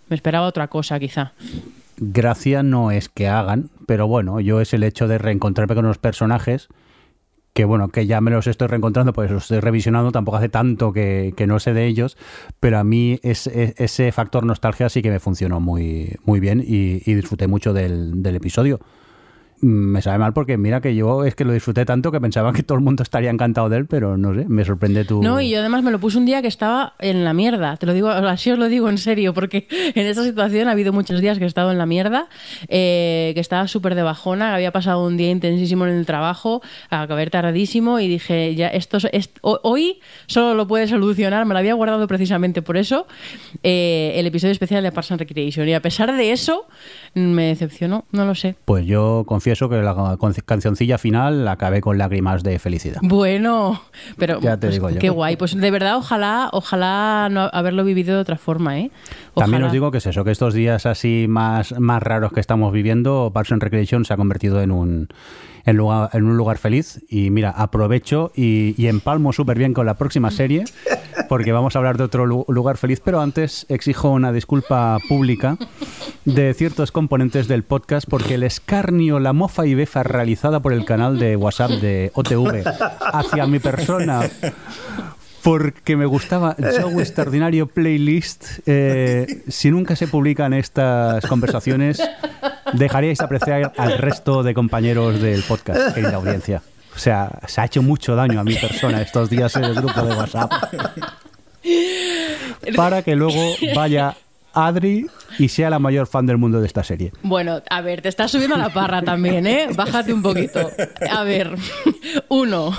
Me 0.10 0.16
esperaba 0.16 0.48
otra 0.48 0.68
cosa, 0.68 1.00
quizá. 1.00 1.34
Gracia 1.98 2.64
no 2.64 2.92
es 2.92 3.10
que 3.10 3.28
hagan, 3.28 3.70
pero 3.88 4.08
bueno, 4.08 4.40
yo 4.40 4.62
es 4.62 4.74
el 4.74 4.84
hecho 4.84 5.08
de 5.08 5.18
reencontrarme 5.18 5.76
con 5.76 5.86
los 5.86 5.98
personajes, 5.98 6.68
que 7.54 7.66
bueno, 7.66 7.90
que 7.90 8.06
ya 8.06 8.22
me 8.22 8.30
los 8.30 8.46
estoy 8.46 8.68
reencontrando, 8.68 9.14
pues 9.14 9.32
los 9.32 9.44
estoy 9.44 9.60
revisionando, 9.62 10.12
tampoco 10.12 10.38
hace 10.38 10.50
tanto 10.50 10.94
que, 10.94 11.34
que 11.36 11.48
no 11.48 11.60
sé 11.60 11.74
de 11.74 11.88
ellos, 11.88 12.16
pero 12.60 12.78
a 12.78 12.84
mí 12.84 13.20
es, 13.24 13.48
es- 13.48 13.74
ese 13.80 14.12
factor 14.12 14.46
nostalgia 14.46 14.90
sí 14.90 15.02
que 15.02 15.10
me 15.10 15.20
funcionó 15.20 15.60
muy, 15.60 16.16
muy 16.24 16.40
bien 16.40 16.64
y, 16.66 17.00
disfruté 17.16 17.48
mucho 17.48 17.74
del 17.74 18.36
episodio. 18.36 18.80
Me 19.60 20.02
sabe 20.04 20.20
mal 20.20 20.34
porque 20.34 20.56
mira 20.58 20.82
que 20.82 20.94
yo 20.96 21.24
es 21.26 21.34
que 21.34 21.44
lo 21.44 21.52
disfruté 21.52 21.84
tanto 21.84 22.12
que 22.12 22.22
pensaba 22.22 22.54
que 22.54 22.62
todo 22.62 22.78
el 22.78 22.84
mundo 22.84 23.02
estaría 23.02 23.32
encantado 23.32 23.70
de 23.70 23.78
él, 23.78 23.86
pero 23.88 24.16
no 24.18 24.34
sé, 24.36 24.46
me 24.48 24.64
sorprende 24.64 25.04
tu... 25.04 25.24
No, 25.24 25.42
y 25.42 25.50
yo 25.50 25.60
además 25.60 25.82
me 25.84 25.90
lo 25.92 26.00
puse 26.00 26.18
un 26.20 26.26
día 26.26 26.42
que 26.44 26.48
estaba 26.48 26.94
en 27.00 27.24
la 27.24 27.34
mierda. 27.34 27.76
Te 27.78 27.86
lo 27.88 27.94
digo, 27.94 28.10
así 28.10 28.52
os 28.52 28.60
lo 28.60 28.68
digo 28.70 28.88
en 28.90 28.98
serio, 29.00 29.34
porque 29.34 29.68
en 29.96 30.06
esta 30.06 30.24
situación 30.24 30.68
ha 30.68 30.72
habido 30.74 30.94
muchos 30.94 31.22
días 31.22 31.40
que 31.40 31.44
he 31.46 31.48
estado 31.48 31.72
en 31.72 31.78
la 31.80 31.86
mierda, 31.88 32.28
eh, 32.68 33.32
que 33.34 33.40
estaba 33.40 33.68
súper 33.68 33.96
de 33.96 34.04
bajona, 34.04 34.54
había 34.54 34.72
pasado 34.72 35.04
un 35.06 35.18
día 35.18 35.32
intensísimo 35.32 35.88
en 35.88 35.94
el 35.96 36.06
trabajo, 36.06 36.62
acabé 36.92 37.26
tardísimo 37.28 38.00
y 38.00 38.08
dije, 38.08 38.54
ya, 38.54 38.68
esto, 38.68 38.98
es- 38.98 39.10
est- 39.12 39.38
ho- 39.42 39.60
hoy 39.64 40.00
solo 40.28 40.54
lo 40.54 40.68
puede 40.68 40.88
solucionar, 40.88 41.46
me 41.48 41.54
lo 41.54 41.60
había 41.60 41.74
guardado 41.74 42.06
precisamente 42.08 42.62
por 42.62 42.78
eso, 42.78 43.08
eh, 43.64 44.14
el 44.16 44.28
episodio 44.28 44.52
especial 44.52 44.84
de 44.84 44.92
Parks 44.92 45.12
and 45.14 45.20
Recreation. 45.22 45.68
Y 45.68 45.74
a 45.74 45.82
pesar 45.82 46.16
de 46.16 46.32
eso, 46.32 46.68
me 47.16 47.48
decepcionó, 47.48 48.06
no 48.12 48.26
lo 48.26 48.36
sé. 48.36 48.56
Pues 48.66 48.86
yo 48.86 49.24
confieso 49.48 49.70
que 49.70 49.78
la 49.82 50.18
cancioncilla 50.46 50.98
final 50.98 51.46
la 51.46 51.54
acabé 51.54 51.80
con 51.80 51.98
lágrimas 51.98 52.44
de 52.44 52.60
felicidad. 52.60 53.00
Bueno, 53.02 53.82
pero 54.18 54.42
Ya 54.42 54.58
te 54.58 54.68
pues, 54.68 54.74
digo 54.76 54.90
yo. 54.90 55.00
qué 55.00 55.10
guay. 55.10 55.38
Pues 55.38 55.56
de 55.56 55.72
verdad, 55.72 55.96
ojalá, 55.96 56.50
ojalá 56.52 57.30
no 57.32 57.50
haberlo 57.54 57.86
vivido 57.86 58.16
de 58.16 58.22
otra 58.22 58.38
forma, 58.38 58.78
¿eh? 58.80 58.92
También 59.40 59.64
os 59.64 59.72
digo 59.72 59.92
que 59.92 60.00
es 60.00 60.06
eso, 60.06 60.24
que 60.24 60.32
estos 60.32 60.54
días 60.54 60.86
así 60.86 61.26
más, 61.30 61.78
más 61.80 62.02
raros 62.04 62.32
que 62.34 62.40
estamos 62.40 62.72
viviendo, 62.74 63.32
Parks 63.34 63.52
and 63.52 63.62
Recreation 63.64 64.06
se 64.06 64.14
ha 64.14 64.18
convertido 64.18 64.62
en 64.62 64.72
un, 64.72 65.08
en 65.66 65.78
lugar, 65.78 66.10
en 66.14 66.26
un 66.26 66.38
lugar 66.38 66.58
feliz. 66.58 67.04
Y 67.10 67.30
mira, 67.30 67.52
aprovecho 67.52 68.32
y, 68.36 68.74
y 68.82 68.88
empalmo 68.88 69.34
súper 69.34 69.58
bien 69.58 69.74
con 69.74 69.86
la 69.86 69.96
próxima 69.98 70.32
serie, 70.32 70.64
porque 71.30 71.52
vamos 71.52 71.76
a 71.76 71.80
hablar 71.80 71.98
de 71.98 72.04
otro 72.06 72.26
lu- 72.26 72.46
lugar 72.48 72.78
feliz, 72.78 73.02
pero 73.04 73.22
antes 73.22 73.66
exijo 73.70 74.10
una 74.12 74.32
disculpa 74.32 74.98
pública 75.10 75.58
de 76.26 76.54
ciertos 76.54 76.92
componentes 76.92 77.48
del 77.48 77.64
podcast, 77.64 78.08
porque 78.10 78.36
el 78.36 78.44
escarnio, 78.44 79.20
la 79.20 79.34
mofa 79.34 79.66
y 79.66 79.76
befa 79.76 80.04
realizada 80.04 80.60
por 80.62 80.74
el 80.74 80.84
canal 80.86 81.20
de 81.20 81.36
WhatsApp 81.36 81.72
de 81.72 82.12
OTV 82.16 82.64
hacia 83.14 83.48
mi 83.48 83.60
persona 83.60 84.22
porque 85.48 85.96
me 85.96 86.06
gustaba 86.06 86.58
Show 86.60 87.00
Extraordinario 87.00 87.68
Playlist. 87.68 88.60
eh, 88.66 89.44
si 89.48 89.72
nunca 89.72 89.96
se 89.96 90.06
publican 90.06 90.54
estas 90.54 91.26
conversaciones, 91.26 92.02
dejaríais 92.74 93.22
apreciar 93.22 93.72
al 93.78 93.98
resto 93.98 94.44
de 94.44 94.54
compañeros 94.54 95.22
del 95.22 95.42
podcast, 95.44 95.96
querida 95.96 96.16
audiencia. 96.16 96.62
O 96.94 97.00
sea, 97.00 97.32
se 97.48 97.62
ha 97.62 97.66
hecho 97.66 97.82
mucho 97.82 98.14
daño 98.14 98.42
a 98.42 98.44
mi 98.44 98.56
persona 98.56 99.02
estos 99.02 99.30
días 99.30 99.56
en 99.56 99.64
el 99.64 99.76
grupo 99.76 100.02
de 100.02 100.18
WhatsApp. 100.18 100.52
Para 102.76 103.02
que 103.02 103.16
luego 103.16 103.56
vaya 103.74 104.18
Adri 104.66 105.06
y 105.40 105.50
sea 105.50 105.70
la 105.70 105.78
mayor 105.80 106.08
fan 106.08 106.26
del 106.26 106.38
mundo 106.38 106.60
de 106.60 106.68
esta 106.68 106.84
serie. 106.84 107.12
Bueno, 107.22 107.62
a 107.70 107.82
ver, 107.82 108.02
te 108.02 108.10
estás 108.10 108.32
subiendo 108.32 108.56
a 108.56 108.58
la 108.58 108.70
parra 108.70 109.02
también, 109.04 109.46
¿eh? 109.46 109.68
Bájate 109.76 110.12
un 110.14 110.22
poquito. 110.22 110.70
A 111.12 111.24
ver, 111.24 111.56
uno, 112.30 112.74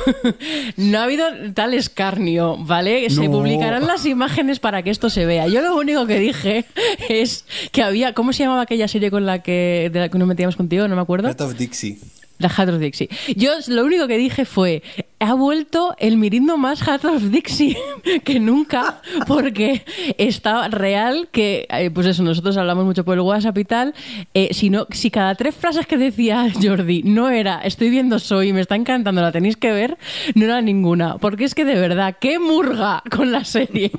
no 0.76 0.98
ha 0.98 1.04
habido 1.04 1.24
tal 1.54 1.74
escarnio, 1.74 2.56
¿vale? 2.58 3.08
Se 3.10 3.24
No. 3.26 3.30
publicarán 3.32 3.86
las 3.86 4.06
imágenes 4.06 4.58
para 4.60 4.82
que 4.82 4.90
esto 4.90 5.10
se 5.10 5.26
vea. 5.26 5.46
Yo 5.48 5.60
lo 5.62 5.76
único 5.76 6.06
que 6.06 6.18
dije 6.18 6.64
es 7.08 7.44
que 7.72 7.82
había, 7.82 8.12
¿cómo 8.14 8.32
se 8.32 8.42
llamaba 8.44 8.62
aquella 8.62 8.88
serie 8.88 9.10
con 9.10 9.26
la 9.26 9.42
que, 9.42 9.90
de 9.92 10.00
la 10.00 10.08
que 10.08 10.18
nos 10.18 10.28
metíamos 10.28 10.56
contigo? 10.56 10.88
No 10.88 10.96
me 10.96 11.02
acuerdo. 11.02 11.28
Heart 11.28 11.40
of 11.42 11.54
Dixie. 11.56 11.98
La 12.38 12.48
Hat 12.56 12.68
of 12.68 12.78
Dixie. 12.78 13.08
Yo 13.36 13.50
lo 13.66 13.84
único 13.84 14.06
que 14.06 14.16
dije 14.16 14.44
fue, 14.44 14.82
ha 15.20 15.34
vuelto 15.34 15.94
el 15.98 16.16
mirindo 16.16 16.56
más 16.56 16.86
Hat 16.86 17.04
of 17.04 17.22
Dixie 17.24 17.76
que 18.24 18.38
nunca, 18.40 19.00
porque 19.26 19.84
está 20.16 20.68
real 20.68 21.28
que, 21.32 21.66
eh, 21.70 21.90
pues 21.90 22.06
eso, 22.06 22.22
nosotros 22.22 22.56
hablamos 22.56 22.84
mucho 22.84 23.04
por 23.04 23.14
el 23.14 23.20
WhatsApp 23.22 23.58
y 23.58 23.64
tal, 23.64 23.94
eh, 24.34 24.48
si, 24.52 24.70
no- 24.70 24.86
si 24.90 25.10
cada 25.10 25.34
tres 25.34 25.54
frases 25.54 25.86
que 25.86 25.98
decía 25.98 26.46
Jordi 26.62 27.02
no 27.02 27.30
era, 27.30 27.60
estoy 27.62 27.90
viendo 27.90 28.18
Soy, 28.18 28.52
me 28.52 28.60
está 28.60 28.76
encantando, 28.76 29.20
la 29.20 29.32
tenéis 29.32 29.56
que 29.56 29.72
ver, 29.72 29.98
no 30.34 30.44
era 30.44 30.60
ninguna, 30.60 31.18
porque 31.18 31.44
es 31.44 31.54
que 31.54 31.64
de 31.64 31.74
verdad, 31.74 32.16
qué 32.20 32.38
murga 32.38 33.02
con 33.10 33.32
la 33.32 33.44
serie. 33.44 33.90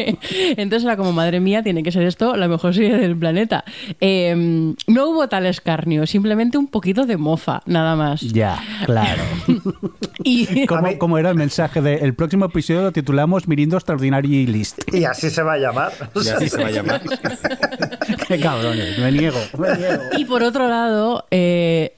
Entonces 0.57 0.85
era 0.85 0.95
como, 0.97 1.11
madre 1.11 1.39
mía, 1.39 1.63
tiene 1.63 1.83
que 1.83 1.91
ser 1.91 2.03
esto 2.03 2.35
la 2.35 2.47
mejor 2.47 2.73
serie 2.73 2.97
del 2.97 3.17
planeta. 3.17 3.63
Eh, 3.99 4.73
no 4.87 5.09
hubo 5.09 5.27
tal 5.27 5.45
escarnio, 5.45 6.07
simplemente 6.07 6.57
un 6.57 6.67
poquito 6.67 7.05
de 7.05 7.17
mofa, 7.17 7.61
nada 7.65 7.95
más. 7.95 8.21
Ya, 8.21 8.57
claro. 8.85 9.21
Y 10.23 10.65
Como, 10.65 11.08
como 11.09 11.17
era 11.17 11.31
el 11.31 11.37
mensaje 11.37 11.81
de 11.81 11.95
el 11.95 12.13
próximo 12.13 12.45
episodio 12.45 12.83
lo 12.83 12.91
titulamos 12.91 13.47
Mirindo 13.47 13.77
Extraordinary 13.77 14.45
List. 14.45 14.93
Y 14.93 15.05
así 15.05 15.31
se 15.31 15.41
va 15.41 15.53
a 15.53 15.57
llamar. 15.57 15.91
Y 16.13 16.29
así 16.29 16.49
se 16.49 16.61
va 16.61 16.67
a 16.67 16.71
llamar. 16.71 17.01
Qué 18.27 18.39
cabrones, 18.39 18.99
me 18.99 19.11
niego, 19.11 19.39
me 19.57 19.75
niego. 19.75 20.03
Y 20.15 20.25
por 20.25 20.43
otro 20.43 20.67
lado, 20.67 21.25
eh, 21.31 21.93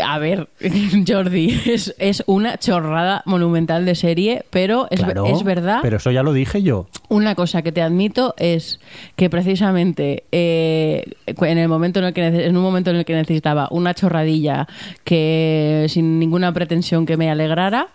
a 0.00 0.16
ver, 0.20 0.48
Jordi, 1.08 1.60
es, 1.66 1.92
es 1.98 2.22
una 2.26 2.56
chorrada 2.56 3.24
monumental 3.26 3.84
de 3.84 3.96
serie, 3.96 4.44
pero 4.50 4.86
es, 4.92 5.00
Claro, 5.00 5.26
es 5.26 5.42
verdad. 5.42 5.80
Pero 5.82 5.96
eso 5.96 6.12
ya 6.12 6.22
lo 6.22 6.32
dije 6.32 6.62
yo. 6.62 6.86
Una 7.08 7.34
cosa 7.34 7.62
que 7.62 7.72
te 7.72 7.82
admito 7.82 8.36
es 8.38 8.78
que 9.16 9.28
precisamente 9.28 10.22
eh, 10.30 11.02
en 11.26 11.58
el 11.58 11.68
momento 11.68 11.98
en 11.98 12.04
el 12.04 12.14
que 12.14 12.24
en 12.26 12.56
un 12.56 12.62
momento 12.62 12.90
en 12.90 12.96
el 12.96 13.04
que 13.04 13.14
necesitaba 13.14 13.66
una 13.72 13.92
chorradilla 13.92 14.68
que 15.02 15.86
sin 15.88 16.20
ninguna 16.20 16.52
pretensión 16.52 17.06
que 17.06 17.16
me 17.16 17.28
alegrara 17.28 17.88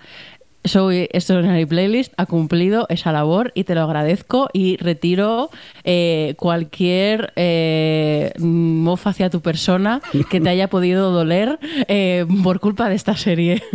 soy 0.67 1.07
Extraordinary 1.11 1.65
Playlist 1.65 2.13
ha 2.17 2.25
cumplido 2.25 2.85
esa 2.89 3.11
labor 3.11 3.51
y 3.55 3.63
te 3.63 3.75
lo 3.75 3.81
agradezco 3.81 4.49
y 4.53 4.77
retiro 4.77 5.49
eh, 5.83 6.35
cualquier 6.37 7.33
eh, 7.35 8.31
mofa 8.39 9.11
hacia 9.11 9.29
tu 9.29 9.41
persona 9.41 10.01
que 10.29 10.39
te 10.41 10.49
haya 10.49 10.69
podido 10.69 11.11
doler 11.11 11.59
eh, 11.87 12.25
por 12.43 12.59
culpa 12.59 12.89
de 12.89 12.95
esta 12.95 13.15
serie. 13.15 13.61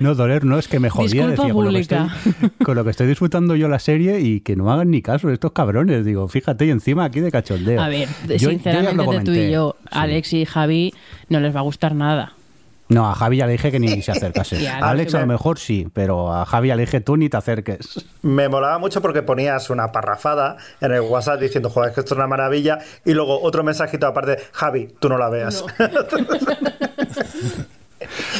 No, 0.00 0.14
doler 0.14 0.42
no, 0.46 0.58
es 0.58 0.68
que 0.68 0.80
me 0.80 0.88
jodía. 0.88 1.26
Disculpa 1.26 1.42
decía, 1.42 1.54
con 1.54 1.64
lo, 1.66 1.70
que 1.70 1.84
pública. 1.84 2.16
estoy, 2.24 2.50
con 2.64 2.76
lo 2.76 2.84
que 2.84 2.90
estoy 2.90 3.06
disfrutando 3.06 3.56
yo 3.56 3.68
la 3.68 3.78
serie 3.78 4.20
y 4.20 4.40
que 4.40 4.56
no 4.56 4.72
hagan 4.72 4.90
ni 4.90 5.02
caso 5.02 5.28
de 5.28 5.34
estos 5.34 5.52
cabrones. 5.52 6.02
Digo, 6.02 6.28
fíjate, 6.28 6.64
y 6.64 6.70
encima 6.70 7.04
aquí 7.04 7.20
de 7.20 7.30
cachondeo. 7.30 7.78
A 7.78 7.90
ver, 7.90 8.08
Yo- 8.26 8.36
yo 8.36 8.50
sinceramente 8.50 9.18
de 9.18 9.20
tú 9.20 9.32
y 9.32 9.50
yo, 9.50 9.76
sí. 9.82 9.88
Alex 9.90 10.32
y 10.32 10.44
Javi, 10.46 10.94
no 11.28 11.40
les 11.40 11.54
va 11.54 11.60
a 11.60 11.62
gustar 11.62 11.94
nada. 11.94 12.32
No, 12.90 13.08
a 13.10 13.14
Javi 13.14 13.38
ya 13.38 13.46
le 13.46 13.52
dije 13.52 13.70
que 13.72 13.80
ni 13.80 14.02
se 14.02 14.12
acercase. 14.12 14.68
A 14.68 14.90
Alex 14.90 15.14
a 15.14 15.20
lo 15.20 15.26
me- 15.26 15.32
mejor 15.34 15.58
sí, 15.58 15.88
pero 15.92 16.32
a 16.34 16.44
Javi 16.44 16.68
ya 16.68 16.76
le 16.76 16.82
dije 16.82 17.00
tú 17.00 17.16
ni 17.16 17.28
te 17.28 17.36
acerques. 17.38 18.04
Me 18.22 18.48
molaba 18.48 18.78
mucho 18.78 19.00
porque 19.00 19.22
ponías 19.22 19.70
una 19.70 19.92
parrafada 19.92 20.56
en 20.80 20.92
el 20.92 21.00
WhatsApp 21.00 21.40
diciendo, 21.40 21.70
joder, 21.70 21.90
es 21.90 21.94
que 21.94 22.00
esto 22.00 22.14
es 22.14 22.18
una 22.18 22.26
maravilla. 22.26 22.78
Y 23.04 23.14
luego 23.14 23.40
otro 23.42 23.62
mensajito 23.64 24.06
aparte, 24.06 24.36
Javi, 24.52 24.88
tú 25.00 25.08
no 25.08 25.16
la 25.16 25.30
veas. 25.30 25.64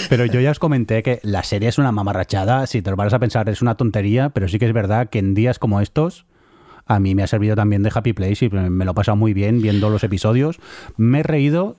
Pero 0.09 0.25
yo 0.25 0.41
ya 0.41 0.51
os 0.51 0.59
comenté 0.59 1.03
que 1.03 1.21
la 1.23 1.43
serie 1.43 1.69
es 1.69 1.79
una 1.79 1.93
mamarrachada, 1.93 2.67
si 2.67 2.83
te 2.83 2.91
lo 2.91 2.97
vas 2.97 3.13
a 3.13 3.19
pensar 3.19 3.49
es 3.49 3.63
una 3.63 3.77
tontería, 3.77 4.31
pero 4.31 4.49
sí 4.49 4.59
que 4.59 4.67
es 4.67 4.73
verdad 4.73 5.09
que 5.11 5.19
en 5.19 5.35
días 5.35 5.59
como 5.59 5.81
estos 5.81 6.27
a 6.87 6.99
mí 6.99 7.15
me 7.15 7.23
ha 7.23 7.27
servido 7.29 7.55
también 7.55 7.83
de 7.83 7.91
happy 7.95 8.13
place 8.15 8.47
y 8.47 8.49
me 8.51 8.85
lo 8.85 8.91
he 8.91 8.95
pasado 8.95 9.17
muy 9.17 9.33
bien 9.35 9.63
viendo 9.63 9.91
los 9.91 10.03
episodios. 10.03 10.59
Me 10.97 11.21
he 11.21 11.23
reído, 11.23 11.77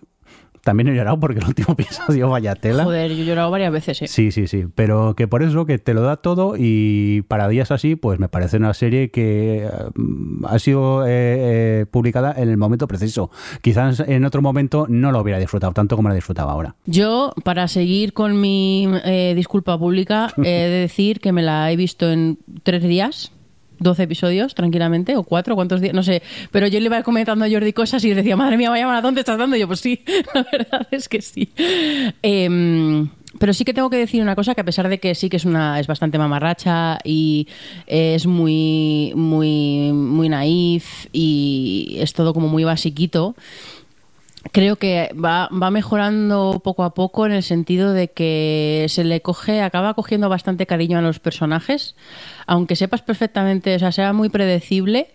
también 0.63 0.88
he 0.89 0.95
llorado 0.95 1.19
porque 1.19 1.39
el 1.39 1.45
último 1.45 1.73
episodio 1.77 2.29
vaya 2.29 2.55
tela. 2.55 2.83
Joder, 2.83 3.11
yo 3.11 3.23
he 3.23 3.25
llorado 3.25 3.51
varias 3.51 3.71
veces, 3.71 4.01
¿eh? 4.01 4.07
Sí, 4.07 4.31
sí, 4.31 4.47
sí, 4.47 4.65
pero 4.73 5.15
que 5.15 5.27
por 5.27 5.43
eso 5.43 5.65
que 5.65 5.77
te 5.79 5.93
lo 5.93 6.01
da 6.01 6.17
todo 6.17 6.55
y 6.57 7.23
para 7.27 7.47
días 7.47 7.71
así, 7.71 7.95
pues 7.95 8.19
me 8.19 8.29
parece 8.29 8.57
una 8.57 8.73
serie 8.73 9.11
que 9.11 9.65
eh, 9.65 9.69
ha 10.45 10.59
sido 10.59 11.05
eh, 11.05 11.09
eh, 11.11 11.85
publicada 11.89 12.33
en 12.38 12.49
el 12.49 12.57
momento 12.57 12.88
preciso. 12.88 13.31
Quizás 13.61 14.01
en 14.01 14.25
otro 14.25 14.41
momento 14.41 14.85
no 14.89 15.11
lo 15.11 15.19
hubiera 15.19 15.39
disfrutado 15.39 15.73
tanto 15.73 15.95
como 15.95 16.09
la 16.09 16.15
disfrutaba 16.15 16.51
ahora. 16.51 16.75
Yo, 16.85 17.33
para 17.43 17.67
seguir 17.67 18.13
con 18.13 18.39
mi 18.39 18.88
eh, 19.03 19.33
disculpa 19.35 19.77
pública, 19.77 20.33
he 20.38 20.41
de 20.41 20.69
decir 20.69 21.19
que 21.19 21.31
me 21.31 21.41
la 21.41 21.71
he 21.71 21.75
visto 21.75 22.11
en 22.11 22.39
tres 22.63 22.83
días. 22.83 23.31
12 23.81 24.03
episodios 24.03 24.55
tranquilamente, 24.55 25.15
o 25.17 25.23
cuatro, 25.23 25.55
¿cuántos 25.55 25.81
días? 25.81 25.93
No 25.93 26.03
sé. 26.03 26.21
Pero 26.51 26.67
yo 26.67 26.79
le 26.79 26.85
iba 26.85 27.03
comentando 27.03 27.43
a 27.45 27.49
Jordi 27.49 27.73
cosas 27.73 28.03
y 28.03 28.09
le 28.09 28.15
decía, 28.15 28.35
madre 28.35 28.57
mía, 28.57 28.69
vaya 28.69 28.87
maratón 28.87 29.15
te 29.15 29.21
estás 29.21 29.37
dando. 29.37 29.55
Y 29.55 29.59
yo, 29.59 29.67
pues 29.67 29.79
sí, 29.79 30.01
la 30.33 30.45
verdad 30.51 30.87
es 30.91 31.09
que 31.09 31.21
sí. 31.21 31.49
Em, 32.21 33.09
pero 33.39 33.53
sí 33.53 33.65
que 33.65 33.73
tengo 33.73 33.89
que 33.89 33.97
decir 33.97 34.21
una 34.21 34.35
cosa 34.35 34.53
que 34.55 34.61
a 34.61 34.63
pesar 34.63 34.87
de 34.87 34.99
que 34.99 35.15
sí 35.15 35.29
que 35.29 35.37
es 35.37 35.45
una 35.45 35.79
es 35.79 35.87
bastante 35.87 36.17
mamarracha 36.17 36.99
y 37.03 37.47
es 37.87 38.27
muy 38.27 39.13
muy 39.15 39.93
muy 39.93 40.29
naif 40.29 41.07
y 41.11 41.97
es 41.99 42.13
todo 42.13 42.33
como 42.33 42.49
muy 42.49 42.63
basiquito 42.63 43.35
creo 44.51 44.76
que 44.76 45.11
va, 45.13 45.49
va 45.49 45.72
mejorando 45.72 46.61
poco 46.63 46.84
a 46.84 46.93
poco 46.93 47.26
en 47.26 47.31
el 47.31 47.43
sentido 47.43 47.93
de 47.93 48.09
que 48.09 48.85
se 48.89 49.03
le 49.03 49.22
coge, 49.22 49.61
acaba 49.61 49.93
cogiendo 49.93 50.30
bastante 50.30 50.65
cariño 50.65 50.97
a 50.97 51.01
los 51.01 51.19
personajes, 51.19 51.95
aunque 52.47 52.76
sepas 52.76 53.01
perfectamente, 53.01 53.76
o 53.76 53.80
sea, 53.80 53.91
sea 53.91 54.13
muy 54.13 54.30
predecible. 54.30 55.09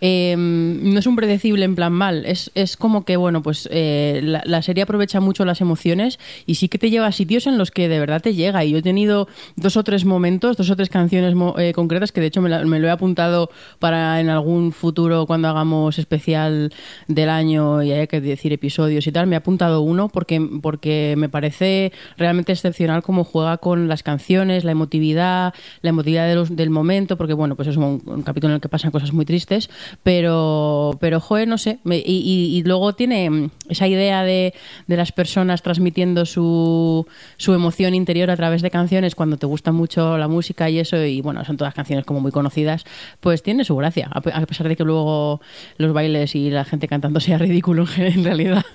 Eh, 0.00 0.34
no 0.36 0.98
es 0.98 1.06
un 1.06 1.16
predecible 1.16 1.64
en 1.64 1.74
plan 1.74 1.92
mal, 1.92 2.24
es, 2.26 2.50
es 2.54 2.76
como 2.76 3.04
que, 3.04 3.16
bueno, 3.16 3.42
pues 3.42 3.68
eh, 3.70 4.20
la, 4.22 4.62
serie 4.62 4.82
aprovecha 4.82 5.20
mucho 5.20 5.44
las 5.44 5.60
emociones 5.60 6.18
y 6.46 6.56
sí 6.56 6.68
que 6.68 6.78
te 6.78 6.90
lleva 6.90 7.06
a 7.06 7.12
sitios 7.12 7.46
en 7.46 7.58
los 7.58 7.70
que 7.70 7.88
de 7.88 7.98
verdad 7.98 8.20
te 8.20 8.34
llega. 8.34 8.64
Y 8.64 8.72
yo 8.72 8.78
he 8.78 8.82
tenido 8.82 9.28
dos 9.56 9.76
o 9.76 9.84
tres 9.84 10.04
momentos, 10.04 10.56
dos 10.56 10.70
o 10.70 10.76
tres 10.76 10.88
canciones 10.88 11.34
eh, 11.58 11.72
concretas 11.72 12.12
que 12.12 12.20
de 12.20 12.26
hecho 12.28 12.40
me, 12.42 12.48
la- 12.48 12.64
me 12.64 12.78
lo 12.78 12.88
he 12.88 12.90
apuntado 12.90 13.50
para 13.78 14.20
en 14.20 14.28
algún 14.28 14.72
futuro 14.72 15.26
cuando 15.26 15.48
hagamos 15.48 15.98
especial 15.98 16.72
del 17.08 17.28
año 17.28 17.82
y 17.82 17.92
haya 17.92 18.06
que 18.06 18.20
decir 18.20 18.52
episodios 18.52 19.06
y 19.06 19.12
tal. 19.12 19.26
Me 19.26 19.36
he 19.36 19.38
apuntado 19.38 19.80
uno 19.80 20.08
porque, 20.08 20.40
porque 20.62 21.14
me 21.16 21.28
parece 21.28 21.92
realmente 22.16 22.52
excepcional 22.52 23.02
cómo 23.02 23.24
juega 23.24 23.58
con 23.58 23.88
las 23.88 24.02
canciones, 24.02 24.64
la 24.64 24.72
emotividad, 24.72 25.54
la 25.82 25.90
emotividad 25.90 26.46
del 26.48 26.70
momento, 26.70 27.16
porque 27.16 27.34
bueno, 27.34 27.56
pues 27.56 27.68
es 27.68 27.76
un 27.76 28.22
capítulo 28.24 28.52
en 28.52 28.56
el 28.56 28.60
que 28.60 28.68
pasan 28.68 28.90
cosas 28.90 29.12
muy 29.12 29.24
tristes, 29.24 29.70
pero, 30.02 30.96
pero 31.00 31.20
joder, 31.20 31.48
no 31.48 31.58
sé. 31.58 31.78
y, 31.84 31.94
y- 31.96 32.56
y 32.58 32.62
luego 32.64 32.92
tiene 32.94 33.28
mm, 33.30 33.50
esa 33.68 33.86
idea 33.86 34.22
de, 34.24 34.52
de 34.86 34.96
las 34.96 35.12
personas 35.12 35.62
transmitiendo 35.62 36.26
su, 36.26 37.06
su 37.36 37.54
emoción 37.54 37.94
interior 37.94 38.30
a 38.30 38.36
través 38.36 38.62
de 38.62 38.70
canciones 38.70 39.14
cuando 39.14 39.36
te 39.36 39.46
gusta 39.46 39.72
mucho 39.72 40.18
la 40.18 40.28
música 40.28 40.68
y 40.70 40.78
eso, 40.78 41.02
y 41.04 41.20
bueno, 41.20 41.44
son 41.44 41.56
todas 41.56 41.74
canciones 41.74 42.04
como 42.04 42.20
muy 42.20 42.32
conocidas, 42.32 42.84
pues 43.20 43.42
tiene 43.42 43.64
su 43.64 43.76
gracia, 43.76 44.08
a 44.12 44.20
pe- 44.20 44.32
a 44.32 44.40
pesar 44.46 44.68
de 44.68 44.76
que 44.76 44.84
luego 44.84 45.40
los 45.78 45.92
bailes 45.92 46.34
y 46.34 46.50
la 46.50 46.64
gente 46.64 46.88
cantando 46.88 47.20
sea 47.20 47.38
ridículo 47.38 47.86
en 47.96 48.24
realidad. 48.24 48.64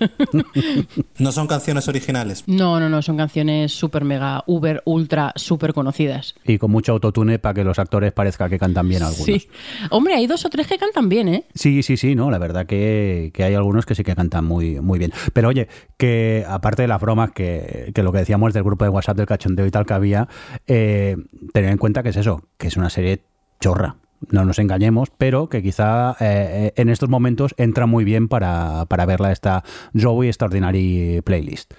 No 1.18 1.32
son 1.32 1.46
canciones 1.46 1.88
originales. 1.88 2.44
No, 2.46 2.78
no, 2.80 2.88
no, 2.88 3.00
son 3.02 3.16
canciones 3.16 3.72
súper 3.72 4.04
mega, 4.04 4.42
uber, 4.46 4.82
ultra, 4.84 5.32
súper 5.36 5.72
conocidas. 5.72 6.34
Y 6.44 6.58
con 6.58 6.70
mucho 6.70 6.92
autotune 6.92 7.38
para 7.38 7.54
que 7.54 7.64
los 7.64 7.78
actores 7.78 8.12
parezca 8.12 8.48
que 8.48 8.58
cantan 8.58 8.88
bien 8.88 9.02
algunos. 9.02 9.24
Sí. 9.24 9.48
Hombre, 9.90 10.14
hay 10.14 10.26
dos 10.26 10.44
o 10.44 10.50
tres 10.50 10.66
que 10.66 10.76
cantan 10.78 11.05
bien, 11.08 11.28
¿eh? 11.28 11.44
Sí, 11.54 11.82
sí, 11.82 11.96
sí, 11.96 12.14
no, 12.14 12.30
la 12.30 12.38
verdad 12.38 12.66
que, 12.66 13.30
que 13.34 13.44
hay 13.44 13.54
algunos 13.54 13.86
que 13.86 13.94
sí 13.94 14.02
que 14.02 14.14
cantan 14.14 14.44
muy, 14.44 14.80
muy 14.80 14.98
bien. 14.98 15.12
Pero 15.32 15.48
oye, 15.48 15.68
que 15.96 16.44
aparte 16.48 16.82
de 16.82 16.88
las 16.88 17.00
bromas, 17.00 17.32
que, 17.32 17.92
que 17.94 18.02
lo 18.02 18.12
que 18.12 18.18
decíamos 18.18 18.52
del 18.52 18.62
grupo 18.62 18.84
de 18.84 18.90
WhatsApp 18.90 19.16
del 19.16 19.26
cachondeo 19.26 19.66
y 19.66 19.70
tal 19.70 19.86
que 19.86 19.94
había, 19.94 20.28
eh, 20.66 21.16
tener 21.52 21.70
en 21.70 21.78
cuenta 21.78 22.02
que 22.02 22.10
es 22.10 22.16
eso, 22.16 22.42
que 22.58 22.68
es 22.68 22.76
una 22.76 22.90
serie 22.90 23.22
chorra. 23.60 23.96
No 24.30 24.44
nos 24.44 24.58
engañemos, 24.58 25.10
pero 25.16 25.48
que 25.48 25.62
quizá 25.62 26.16
eh, 26.20 26.72
en 26.76 26.88
estos 26.88 27.08
momentos 27.08 27.54
entra 27.58 27.86
muy 27.86 28.04
bien 28.04 28.28
para, 28.28 28.86
para 28.86 29.04
verla 29.06 29.30
esta 29.30 29.62
Joey 29.94 30.28
Extraordinary 30.28 31.20
Playlist. 31.22 31.74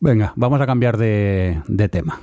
Venga, 0.00 0.32
vamos 0.36 0.60
a 0.60 0.66
cambiar 0.66 0.96
de, 0.98 1.60
de 1.66 1.88
tema. 1.88 2.20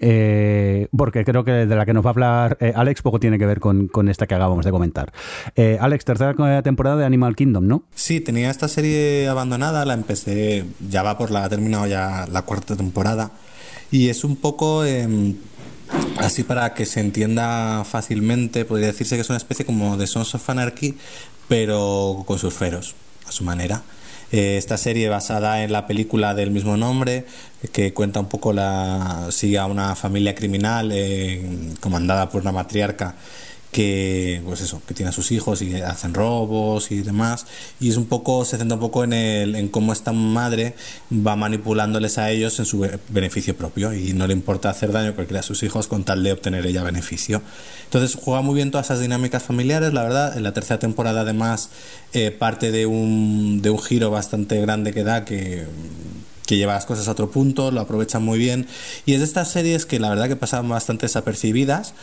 Eh, 0.00 0.88
porque 0.96 1.24
creo 1.24 1.44
que 1.44 1.52
de 1.52 1.76
la 1.76 1.86
que 1.86 1.92
nos 1.92 2.04
va 2.04 2.10
a 2.10 2.12
hablar 2.12 2.58
eh, 2.60 2.72
Alex 2.74 3.02
poco 3.02 3.20
tiene 3.20 3.38
que 3.38 3.46
ver 3.46 3.60
con, 3.60 4.08
esta 4.08 4.26
que 4.26 4.34
acabamos 4.34 4.64
de 4.64 4.70
comentar. 4.70 5.12
Eh, 5.56 5.78
Alex, 5.80 6.04
tercera 6.04 6.62
temporada 6.62 6.96
de 6.96 7.04
Animal 7.04 7.36
Kingdom, 7.36 7.66
¿no? 7.66 7.84
Sí, 7.94 8.20
tenía 8.20 8.50
esta 8.50 8.68
serie 8.68 9.28
abandonada, 9.28 9.84
la 9.84 9.94
empecé, 9.94 10.64
ya 10.88 11.02
va 11.02 11.18
por 11.18 11.30
la, 11.30 11.44
ha 11.44 11.48
terminado 11.48 11.86
ya 11.86 12.26
la 12.30 12.42
cuarta 12.42 12.76
temporada. 12.76 13.32
Y 13.90 14.08
es 14.08 14.24
un 14.24 14.36
poco, 14.36 14.84
eh, 14.84 15.34
así 16.18 16.42
para 16.42 16.74
que 16.74 16.86
se 16.86 17.00
entienda 17.00 17.84
fácilmente, 17.84 18.64
podría 18.64 18.88
decirse 18.88 19.14
que 19.14 19.22
es 19.22 19.28
una 19.28 19.38
especie 19.38 19.64
como 19.64 19.96
de 19.96 20.06
Sons 20.06 20.34
of 20.34 20.50
Anarchy, 20.50 20.96
pero 21.48 22.24
con 22.26 22.38
surferos, 22.38 22.94
a 23.28 23.32
su 23.32 23.44
manera. 23.44 23.82
Eh, 24.32 24.56
esta 24.56 24.76
serie 24.76 25.08
basada 25.08 25.62
en 25.62 25.72
la 25.72 25.86
película 25.86 26.34
del 26.34 26.50
mismo 26.50 26.76
nombre, 26.76 27.24
que 27.72 27.92
cuenta 27.92 28.20
un 28.20 28.28
poco 28.28 28.52
la. 28.52 29.28
sigue 29.30 29.58
a 29.58 29.66
una 29.66 29.94
familia 29.94 30.34
criminal 30.34 30.90
eh, 30.92 31.42
comandada 31.80 32.28
por 32.28 32.42
una 32.42 32.52
matriarca 32.52 33.14
que 33.74 34.40
pues 34.46 34.60
eso 34.60 34.80
que 34.86 34.94
tiene 34.94 35.10
a 35.10 35.12
sus 35.12 35.32
hijos 35.32 35.60
y 35.60 35.74
hacen 35.74 36.14
robos 36.14 36.92
y 36.92 37.02
demás. 37.02 37.44
Y 37.80 37.90
es 37.90 37.96
un 37.96 38.06
poco 38.06 38.44
se 38.44 38.56
centra 38.56 38.76
un 38.76 38.80
poco 38.80 39.02
en 39.02 39.12
el 39.12 39.56
en 39.56 39.68
cómo 39.68 39.92
esta 39.92 40.12
madre 40.12 40.76
va 41.10 41.34
manipulándoles 41.34 42.16
a 42.18 42.30
ellos 42.30 42.60
en 42.60 42.66
su 42.66 42.78
be- 42.78 43.00
beneficio 43.08 43.56
propio. 43.56 43.92
Y 43.92 44.12
no 44.12 44.28
le 44.28 44.32
importa 44.32 44.70
hacer 44.70 44.92
daño 44.92 45.12
porque 45.16 45.36
a 45.36 45.42
sus 45.42 45.64
hijos 45.64 45.88
con 45.88 46.04
tal 46.04 46.22
de 46.22 46.30
obtener 46.32 46.64
ella 46.64 46.84
beneficio. 46.84 47.42
Entonces 47.86 48.16
juega 48.22 48.42
muy 48.42 48.54
bien 48.54 48.70
todas 48.70 48.86
esas 48.86 49.00
dinámicas 49.00 49.42
familiares 49.42 49.92
la 49.92 50.04
verdad. 50.04 50.36
En 50.36 50.44
la 50.44 50.52
tercera 50.54 50.78
temporada 50.78 51.22
además 51.22 51.70
eh, 52.12 52.30
parte 52.30 52.70
de 52.70 52.86
un 52.86 53.60
de 53.60 53.70
un 53.70 53.80
giro 53.80 54.12
bastante 54.12 54.60
grande 54.60 54.92
que 54.92 55.02
da 55.02 55.24
que 55.24 55.66
que 56.46 56.58
lleva 56.58 56.74
las 56.74 56.84
cosas 56.84 57.08
a 57.08 57.12
otro 57.12 57.30
punto, 57.30 57.70
lo 57.70 57.80
aprovechan 57.80 58.22
muy 58.22 58.38
bien. 58.38 58.66
Y 59.06 59.14
es 59.14 59.20
de 59.20 59.24
estas 59.24 59.50
series 59.50 59.86
que 59.86 59.98
la 59.98 60.10
verdad 60.10 60.28
que 60.28 60.36
pasan 60.36 60.68
bastante 60.68 61.06
desapercibidas, 61.06 61.94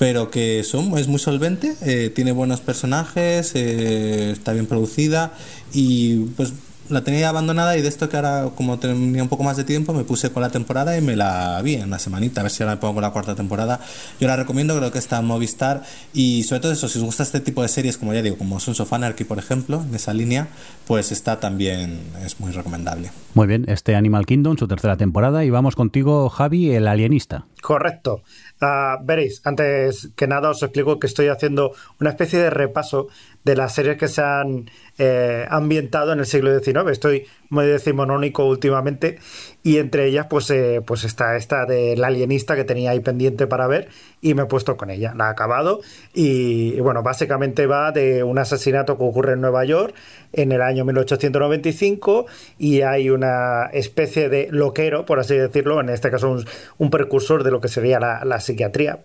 pero 0.00 0.30
que 0.30 0.64
son, 0.64 0.96
es 0.96 1.08
muy 1.08 1.18
solvente, 1.18 1.76
eh, 1.82 2.08
tiene 2.08 2.32
buenos 2.32 2.62
personajes, 2.62 3.52
eh, 3.54 4.30
está 4.30 4.54
bien 4.54 4.64
producida 4.64 5.34
y 5.74 6.20
pues 6.38 6.54
la 6.88 7.04
tenía 7.04 7.28
abandonada 7.28 7.76
y 7.76 7.82
de 7.82 7.88
esto 7.88 8.08
que 8.08 8.16
ahora 8.16 8.48
como 8.56 8.78
tenía 8.78 9.22
un 9.22 9.28
poco 9.28 9.44
más 9.44 9.58
de 9.58 9.64
tiempo 9.64 9.92
me 9.92 10.04
puse 10.04 10.30
con 10.32 10.42
la 10.42 10.48
temporada 10.48 10.96
y 10.96 11.02
me 11.02 11.16
la 11.16 11.60
vi 11.62 11.74
en 11.74 11.84
una 11.84 11.98
semanita, 11.98 12.40
a 12.40 12.44
ver 12.44 12.50
si 12.50 12.62
ahora 12.62 12.76
me 12.76 12.80
pongo 12.80 12.94
con 12.94 13.02
la 13.02 13.10
cuarta 13.10 13.34
temporada. 13.34 13.78
Yo 14.18 14.26
la 14.26 14.36
recomiendo, 14.36 14.74
creo 14.74 14.90
que 14.90 14.98
está 14.98 15.18
en 15.18 15.26
Movistar 15.26 15.82
y 16.14 16.44
sobre 16.44 16.60
todo 16.60 16.72
eso, 16.72 16.88
si 16.88 16.98
os 16.98 17.04
gusta 17.04 17.22
este 17.22 17.40
tipo 17.40 17.60
de 17.60 17.68
series, 17.68 17.98
como 17.98 18.14
ya 18.14 18.22
digo, 18.22 18.38
como 18.38 18.58
Sons 18.58 18.80
of 18.80 18.90
Anarchy 18.94 19.24
por 19.24 19.38
ejemplo, 19.38 19.84
en 19.86 19.94
esa 19.94 20.14
línea, 20.14 20.48
pues 20.86 21.12
está 21.12 21.40
también, 21.40 22.00
es 22.24 22.40
muy 22.40 22.52
recomendable. 22.52 23.10
Muy 23.34 23.46
bien, 23.46 23.66
este 23.68 23.94
Animal 23.94 24.24
Kingdom, 24.24 24.56
su 24.56 24.66
tercera 24.66 24.96
temporada, 24.96 25.44
y 25.44 25.50
vamos 25.50 25.76
contigo, 25.76 26.30
Javi, 26.30 26.70
el 26.70 26.88
alienista. 26.88 27.44
Correcto. 27.60 28.22
Ah, 28.62 28.98
veréis, 29.02 29.40
antes 29.44 30.12
que 30.16 30.26
nada 30.26 30.50
os 30.50 30.62
explico 30.62 31.00
que 31.00 31.06
estoy 31.06 31.28
haciendo 31.28 31.72
una 31.98 32.10
especie 32.10 32.38
de 32.38 32.50
repaso 32.50 33.08
de 33.44 33.56
las 33.56 33.74
series 33.74 33.96
que 33.96 34.08
se 34.08 34.22
han 34.22 34.70
eh, 34.98 35.46
ambientado 35.48 36.12
en 36.12 36.18
el 36.18 36.26
siglo 36.26 36.58
XIX. 36.58 36.90
Estoy 36.90 37.26
muy 37.48 37.66
decimonónico 37.66 38.44
últimamente 38.46 39.18
y 39.62 39.78
entre 39.78 40.06
ellas 40.06 40.26
pues, 40.28 40.50
eh, 40.50 40.82
pues 40.84 41.04
está 41.04 41.36
esta 41.36 41.64
del 41.66 42.02
alienista 42.04 42.54
que 42.54 42.64
tenía 42.64 42.90
ahí 42.90 43.00
pendiente 43.00 43.46
para 43.46 43.66
ver 43.66 43.88
y 44.20 44.34
me 44.34 44.42
he 44.42 44.46
puesto 44.46 44.76
con 44.76 44.90
ella. 44.90 45.14
La 45.16 45.28
he 45.28 45.30
acabado 45.30 45.80
y, 46.12 46.78
bueno, 46.80 47.02
básicamente 47.02 47.66
va 47.66 47.92
de 47.92 48.22
un 48.22 48.38
asesinato 48.38 48.98
que 48.98 49.04
ocurre 49.04 49.32
en 49.32 49.40
Nueva 49.40 49.64
York 49.64 49.94
en 50.32 50.52
el 50.52 50.62
año 50.62 50.84
1895 50.84 52.26
y 52.58 52.82
hay 52.82 53.10
una 53.10 53.70
especie 53.72 54.28
de 54.28 54.48
loquero, 54.50 55.06
por 55.06 55.18
así 55.18 55.34
decirlo, 55.34 55.80
en 55.80 55.88
este 55.88 56.10
caso 56.10 56.36
un, 56.78 56.90
precursor 56.90 57.42
de 57.42 57.50
lo 57.50 57.60
que 57.60 57.68
sería 57.68 57.98
la, 57.98 58.24
la 58.24 58.40
psiquiatría, 58.40 59.00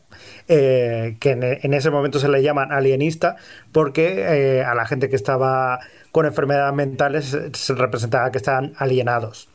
eh, 0.48 1.16
que 1.20 1.32
en, 1.32 1.44
en, 1.44 1.74
ese 1.74 1.90
momento 1.90 2.20
se 2.20 2.28
le 2.28 2.42
llaman 2.44 2.72
alienista 2.72 3.38
porque 3.72 4.25
eh, 4.26 4.64
a 4.64 4.76
la 4.76 4.86
gente 4.86 5.10
que 5.10 5.16
estaba 5.16 5.80
con 6.12 6.26
enfermedades 6.26 6.74
mentales 6.74 7.38
se 7.54 7.74
representaba 7.76 8.32
que 8.32 8.38
estaban 8.38 8.74
alienados. 8.78 9.50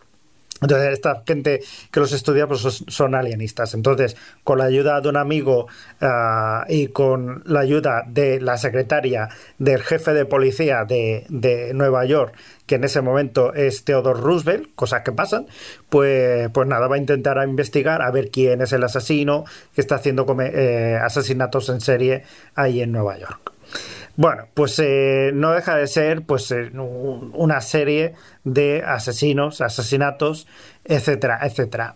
Entonces, 0.62 0.92
esta 0.92 1.22
gente 1.26 1.60
que 1.90 2.01
los 2.01 2.12
estudia 2.12 2.47
pues 2.47 2.60
son- 2.60 3.14
alienistas. 3.14 3.74
Entonces, 3.74 4.16
con 4.44 4.59
la 4.59 4.64
ayuda 4.64 5.01
de 5.01 5.09
un 5.09 5.16
amigo 5.16 5.68
ah, 6.01 6.64
y 6.68 6.88
con 6.88 7.42
la 7.47 7.60
ayuda 7.60 8.05
de 8.06 8.40
la 8.40 8.56
secretaria 8.59 9.28
del 9.59 9.82
jefe 9.82 10.12
de 10.12 10.26
policía 10.26 10.84
de, 10.84 11.70
Nueva 11.74 12.05
York, 12.05 12.34
que 12.66 12.74
en 12.76 12.84
ese 12.84 13.01
momento 13.01 13.55
es 13.55 13.84
Theodore 13.84 14.20
Roosevelt, 14.20 14.74
cosas 14.74 15.02
que 15.02 15.12
pasan, 15.12 15.47
pues, 15.88 16.51
pues 16.52 16.68
nada, 16.68 16.86
va 16.88 16.97
a 16.97 16.98
intentar 16.98 17.42
investigar 17.48 18.02
a 18.02 18.10
ver 18.10 18.30
quién 18.30 18.60
es 18.60 18.72
el 18.72 18.84
asesino 18.84 19.44
que 19.74 19.80
está 19.80 19.97
haciendo 19.97 20.26
eh, 20.40 20.98
asesinatos 21.02 21.68
en 21.70 21.80
serie 21.80 22.24
ahí 22.55 22.82
en 22.82 22.92
Nueva 22.92 23.18
York. 23.18 23.49
Bueno, 24.20 24.48
pues 24.52 24.78
eh, 24.80 25.30
no 25.32 25.52
deja 25.52 25.76
de 25.76 25.86
ser 25.86 26.26
pues 26.26 26.51
eh, 26.51 26.70
un- 26.74 27.32
una 27.34 27.62
serie 27.62 28.12
de 28.44 28.82
asesinos, 28.86 29.62
asesinatos, 29.62 30.47
etcétera, 30.84 31.38
etcétera. 31.42 31.94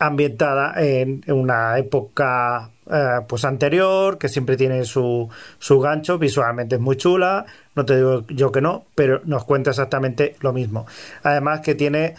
Ambientada 0.00 0.74
en 0.82 1.22
una 1.28 1.78
época 1.78 2.70
eh, 2.90 3.20
pues 3.28 3.44
anterior, 3.44 4.18
que 4.18 4.28
siempre 4.28 4.56
tiene 4.56 4.84
su, 4.84 5.28
su 5.60 5.78
gancho, 5.78 6.18
visualmente 6.18 6.74
es 6.74 6.80
muy 6.80 6.96
chula, 6.96 7.46
no 7.76 7.84
te 7.84 7.98
digo 7.98 8.24
yo 8.30 8.50
que 8.50 8.60
no, 8.60 8.86
pero 8.96 9.20
nos 9.24 9.44
cuenta 9.44 9.70
exactamente 9.70 10.34
lo 10.40 10.52
mismo. 10.52 10.86
Además 11.22 11.60
que 11.60 11.76
tiene 11.76 12.16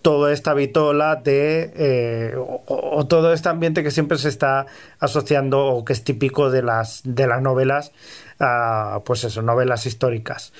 toda 0.00 0.32
esta 0.32 0.54
vitola 0.54 1.16
de 1.16 2.34
o, 2.38 2.62
o 2.66 3.06
todo 3.06 3.34
este 3.34 3.50
ambiente 3.50 3.82
que 3.82 3.90
siempre 3.90 4.16
se 4.16 4.30
está 4.30 4.64
asociando 4.98 5.66
o 5.66 5.84
que 5.84 5.92
es 5.92 6.02
típico 6.02 6.50
de 6.50 6.62
las 6.62 7.02
de 7.04 7.26
las 7.26 7.42
novelas 7.42 7.92
pues 9.04 9.24
eso 9.24 9.42
novelas 9.42 9.86
históricas. 9.86 10.52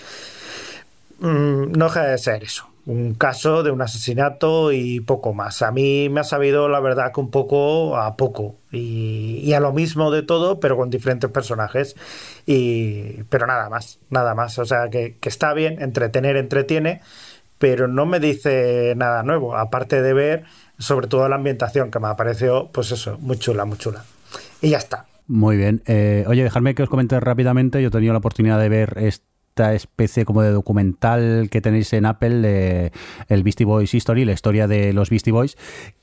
Mm, 1.21 1.73
no 1.73 1.87
deja 1.87 2.05
de 2.05 2.19
ser 2.19 2.45
eso 2.45 2.71
un 2.87 3.15
caso 3.15 3.63
de 3.63 3.71
un 3.71 3.83
asesinato 3.83 4.73
y 4.73 5.01
poco 5.01 5.33
más. 5.35 5.63
A 5.63 5.71
mí 5.71 6.09
me 6.09 6.21
ha 6.21 6.25
sabido 6.25 6.69
la 6.69 6.81
verdad 6.81 7.13
que 7.13 7.21
un 7.21 7.31
poco 7.31 7.97
a 7.97 8.17
poco. 8.17 8.57
Y, 8.73 9.41
y 9.45 9.53
a 9.53 9.61
lo 9.61 9.73
mismo 9.73 10.11
de 10.11 10.23
todo 10.23 10.61
pero 10.61 10.77
con 10.77 10.91
diferentes 10.91 11.31
personajes. 11.31 11.97
Y 12.47 13.23
pero 13.25 13.47
nada 13.47 13.69
más 13.69 13.99
nada 14.11 14.35
más. 14.35 14.59
O 14.59 14.65
sea 14.65 14.89
que, 14.91 15.17
que 15.21 15.29
está 15.29 15.53
bien 15.55 15.81
entretener 15.83 16.37
entretiene 16.37 17.01
pero 17.59 17.89
no 17.89 18.07
me 18.07 18.21
dice 18.21 18.95
nada 18.97 19.23
nuevo, 19.23 19.55
aparte 19.55 20.01
de 20.01 20.15
ver 20.15 20.45
sobre 20.79 21.09
todo 21.09 21.29
la 21.29 21.37
ambientación, 21.37 21.91
que 21.91 21.99
me 21.99 22.09
ha 22.09 22.17
parecido, 22.17 22.71
pues 22.73 22.91
eso, 22.91 23.19
muy 23.19 23.39
chula, 23.39 23.67
muy 23.67 23.77
chula. 23.77 24.03
Y 24.63 24.71
ya 24.71 24.79
está. 24.79 25.10
Muy 25.31 25.57
bien. 25.57 25.81
Eh, 25.87 26.25
oye, 26.27 26.43
dejadme 26.43 26.75
que 26.75 26.83
os 26.83 26.89
comente 26.89 27.21
rápidamente. 27.21 27.81
Yo 27.81 27.87
he 27.87 27.91
tenido 27.93 28.13
la 28.13 28.19
oportunidad 28.19 28.59
de 28.59 28.69
ver 28.69 28.99
esta 28.99 29.75
especie 29.75 30.25
como 30.25 30.43
de 30.43 30.51
documental 30.51 31.47
que 31.53 31.61
tenéis 31.61 31.93
en 31.93 32.05
Apple, 32.05 32.91
el 33.29 33.43
Beastie 33.45 33.65
Boys 33.65 33.95
History, 33.95 34.25
la 34.25 34.33
historia 34.33 34.67
de 34.67 34.93
los 34.93 35.09
Beastie 35.09 35.33
Boys, 35.33 35.57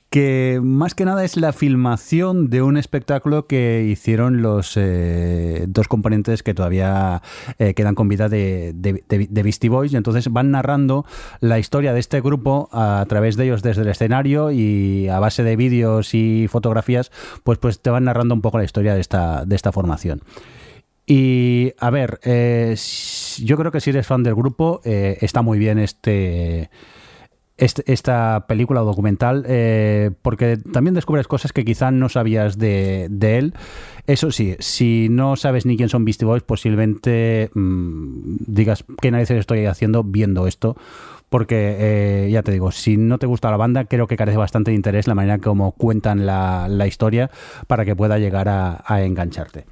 que 0.10 0.60
más 0.64 0.96
que 0.96 1.06
nada 1.06 1.24
es 1.26 1.36
la 1.36 1.52
filmación 1.52 2.50
de 2.50 2.62
un 2.62 2.78
espectáculo 2.78 3.46
que 3.46 3.86
hicieron 3.90 4.42
los 4.42 4.74
eh, 4.76 5.66
dos 5.68 5.88
componentes 5.88 6.44
que 6.44 6.54
todavía 6.54 7.22
eh, 7.60 7.74
quedan 7.74 7.96
con 7.96 8.08
vida 8.08 8.30
de, 8.30 8.74
de, 8.74 9.44
Beastie 9.44 9.70
Boys. 9.70 9.94
Y 9.94 9.98
entonces 9.98 10.32
van 10.32 10.52
narrando 10.52 11.06
la 11.42 11.60
historia 11.60 11.94
de 11.94 12.00
este 12.00 12.22
grupo 12.22 12.70
a 12.72 13.06
través 13.10 13.36
de 13.36 13.46
ellos 13.46 13.64
desde 13.64 13.82
el 13.82 13.90
escenario 13.90 14.52
y 14.52 15.10
a 15.10 15.20
base 15.20 15.44
de 15.44 15.56
vídeos 15.56 16.14
y 16.14 16.48
fotografías, 16.48 17.12
pues, 17.44 17.58
pues 17.58 17.82
te 17.82 17.90
van 17.90 18.06
narrando 18.06 18.34
un 18.34 18.42
poco 18.42 18.58
la 18.58 18.64
historia 18.64 18.96
de 18.96 19.02
esta, 19.02 19.46
de 19.46 19.56
esta 19.56 19.72
formación. 19.72 20.22
Y 21.10 21.72
a 21.80 21.90
ver, 21.90 22.20
eh, 22.24 22.76
yo 23.38 23.56
creo 23.56 23.72
que 23.72 23.80
si 23.80 23.92
eres 23.92 24.06
fan 24.06 24.24
del 24.24 24.36
grupo, 24.36 24.82
eh, 24.84 25.18
está 25.22 25.42
muy 25.42 25.58
bien 25.58 25.80
este, 25.80 26.70
este- 27.58 27.92
esta 27.92 28.46
película 28.48 28.84
o 28.84 28.86
documental, 28.86 29.44
eh, 29.48 30.12
porque 30.22 30.58
también 30.58 30.94
descubres 30.94 31.28
cosas 31.28 31.54
que 31.54 31.66
quizá 31.66 31.92
no 31.92 32.08
sabías 32.10 32.58
de, 32.58 33.10
él. 33.22 33.54
Eso 34.06 34.32
sí, 34.32 34.56
si 34.60 35.08
no 35.10 35.36
sabes 35.36 35.66
ni 35.66 35.76
quién 35.76 35.90
son 35.90 36.06
Beastie 36.06 36.26
Boys, 36.26 36.44
posiblemente 36.44 37.50
mm, 37.54 38.38
digas 38.46 38.86
qué 39.02 39.12
narices 39.12 39.40
estoy 39.40 39.66
haciendo 39.66 40.04
viendo 40.04 40.48
esto. 40.48 40.78
Porque 41.30 41.76
eh, 41.78 42.30
ya 42.32 42.42
te 42.42 42.54
digo, 42.54 42.72
si 42.72 42.96
no 42.96 43.18
te 43.18 43.26
gusta 43.26 43.52
la 43.52 43.58
banda, 43.58 43.84
creo 43.84 44.08
que 44.08 44.16
carece 44.16 44.38
bastante 44.38 44.72
de 44.72 44.76
interés 44.76 45.08
la 45.08 45.16
manera 45.16 45.40
como 45.40 45.74
cuentan 45.74 46.26
la, 46.26 46.70
la 46.70 46.88
historia 46.88 47.30
para 47.68 47.84
que 47.84 47.98
pueda 47.98 48.18
llegar 48.18 48.48
a, 48.48 49.02
engancharte. 49.04 49.66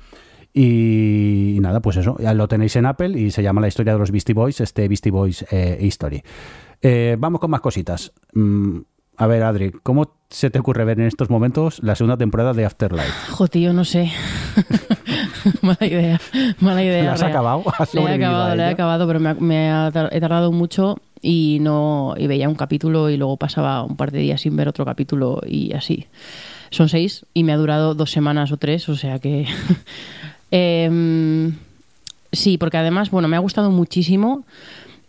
Y, 0.54 1.54
y 1.56 1.60
nada, 1.62 1.80
pues 1.80 1.96
eso, 1.96 2.18
ya 2.20 2.34
lo 2.34 2.50
tenéis 2.50 2.76
en 2.76 2.86
Apple 2.86 3.18
y 3.18 3.32
se 3.32 3.42
llama 3.42 3.62
La 3.62 3.70
historia 3.70 3.94
de 3.94 4.00
los 4.00 4.12
Beastie 4.12 4.34
Boys, 4.34 4.60
este 4.60 4.90
Beastie 4.90 5.12
Boys 5.12 5.46
eh, 5.50 5.78
History. 5.80 6.24
Eh, 6.88 7.16
vamos 7.18 7.42
con 7.42 7.50
más 7.50 7.62
cositas. 7.62 8.12
Mm, 8.34 8.80
a 9.18 9.28
ver, 9.28 9.42
Adri, 9.44 9.72
¿cómo 9.82 10.12
se 10.30 10.50
te 10.52 10.60
ocurre 10.60 10.86
ver 10.86 11.00
en 11.00 11.08
estos 11.08 11.30
momentos 11.32 11.82
la 11.82 11.96
segunda 11.96 12.18
temporada 12.18 12.54
de 12.54 12.66
Afterlife? 12.66 13.12
Jo, 13.32 13.48
tío, 13.48 13.74
no 13.74 13.86
sé. 13.86 14.12
mala 15.62 15.78
idea, 15.86 16.20
mala 16.60 16.84
idea. 16.84 17.04
¿La 17.06 17.14
has 17.14 17.20
real. 17.22 17.32
acabado? 17.32 17.64
¿Has 17.78 17.94
Le 17.94 18.02
he 18.02 18.04
sobrevivido 18.04 18.30
acabado, 18.30 18.52
a 18.52 18.56
le 18.56 18.64
he 18.64 18.68
acabado, 18.68 19.08
pero 19.08 19.20
me, 19.20 19.30
ha- 19.30 19.34
me 19.36 19.72
ha 19.72 19.92
tar- 19.92 20.10
he 20.12 20.20
tardado 20.20 20.52
mucho 20.52 20.98
y 21.22 21.58
no 21.62 22.14
y 22.18 22.28
veía 22.28 22.50
un 22.50 22.56
capítulo 22.56 23.10
y 23.10 23.18
luego 23.18 23.38
pasaba 23.38 23.82
un 23.84 23.96
par 23.96 24.12
de 24.12 24.20
días 24.20 24.42
sin 24.42 24.56
ver 24.56 24.68
otro 24.68 24.86
capítulo 24.86 25.42
y 25.48 25.74
así. 25.74 26.06
Son 26.70 26.88
seis 26.90 27.26
y 27.34 27.44
me 27.44 27.54
ha 27.54 27.58
durado 27.58 27.96
dos 27.96 28.12
semanas 28.12 28.52
o 28.52 28.58
tres, 28.58 28.88
o 28.90 28.96
sea 28.96 29.18
que... 29.20 29.48
Em, 30.52 31.56
sí, 32.32 32.58
porque 32.58 32.78
además, 32.78 33.10
bueno, 33.12 33.28
me 33.28 33.36
ha 33.36 33.40
gustado 33.40 33.72
muchísimo. 33.72 34.46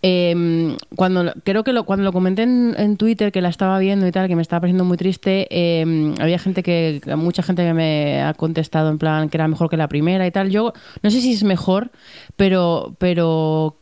Eh, 0.08 0.76
cuando 0.94 1.32
creo 1.42 1.64
que 1.64 1.72
lo, 1.72 1.84
cuando 1.84 2.04
lo 2.04 2.12
comenté 2.12 2.42
en, 2.44 2.96
Twitter 2.96 3.32
que 3.32 3.40
la 3.40 3.48
estaba 3.48 3.76
viendo 3.80 4.06
y 4.06 4.12
tal, 4.12 4.28
que 4.28 4.36
me 4.36 4.42
estaba 4.42 4.60
pareciendo 4.60 4.84
muy 4.84 4.96
triste, 4.96 5.48
eh, 5.50 6.14
había 6.20 6.38
gente 6.38 6.62
que, 6.62 7.00
mucha 7.16 7.42
gente 7.42 7.64
que 7.64 7.74
me 7.74 8.22
ha 8.22 8.32
contestado 8.34 8.88
en 8.90 8.98
plan 8.98 9.28
que 9.28 9.36
era 9.36 9.48
mejor 9.48 9.68
que 9.68 9.76
la 9.76 9.88
primera 9.88 10.24
y 10.24 10.30
tal. 10.30 10.50
Yo 10.50 10.72
no 11.02 11.10
sé 11.10 11.20
si 11.20 11.32
es 11.32 11.42
mejor, 11.42 11.90
pero, 12.36 12.94
pero 12.98 13.74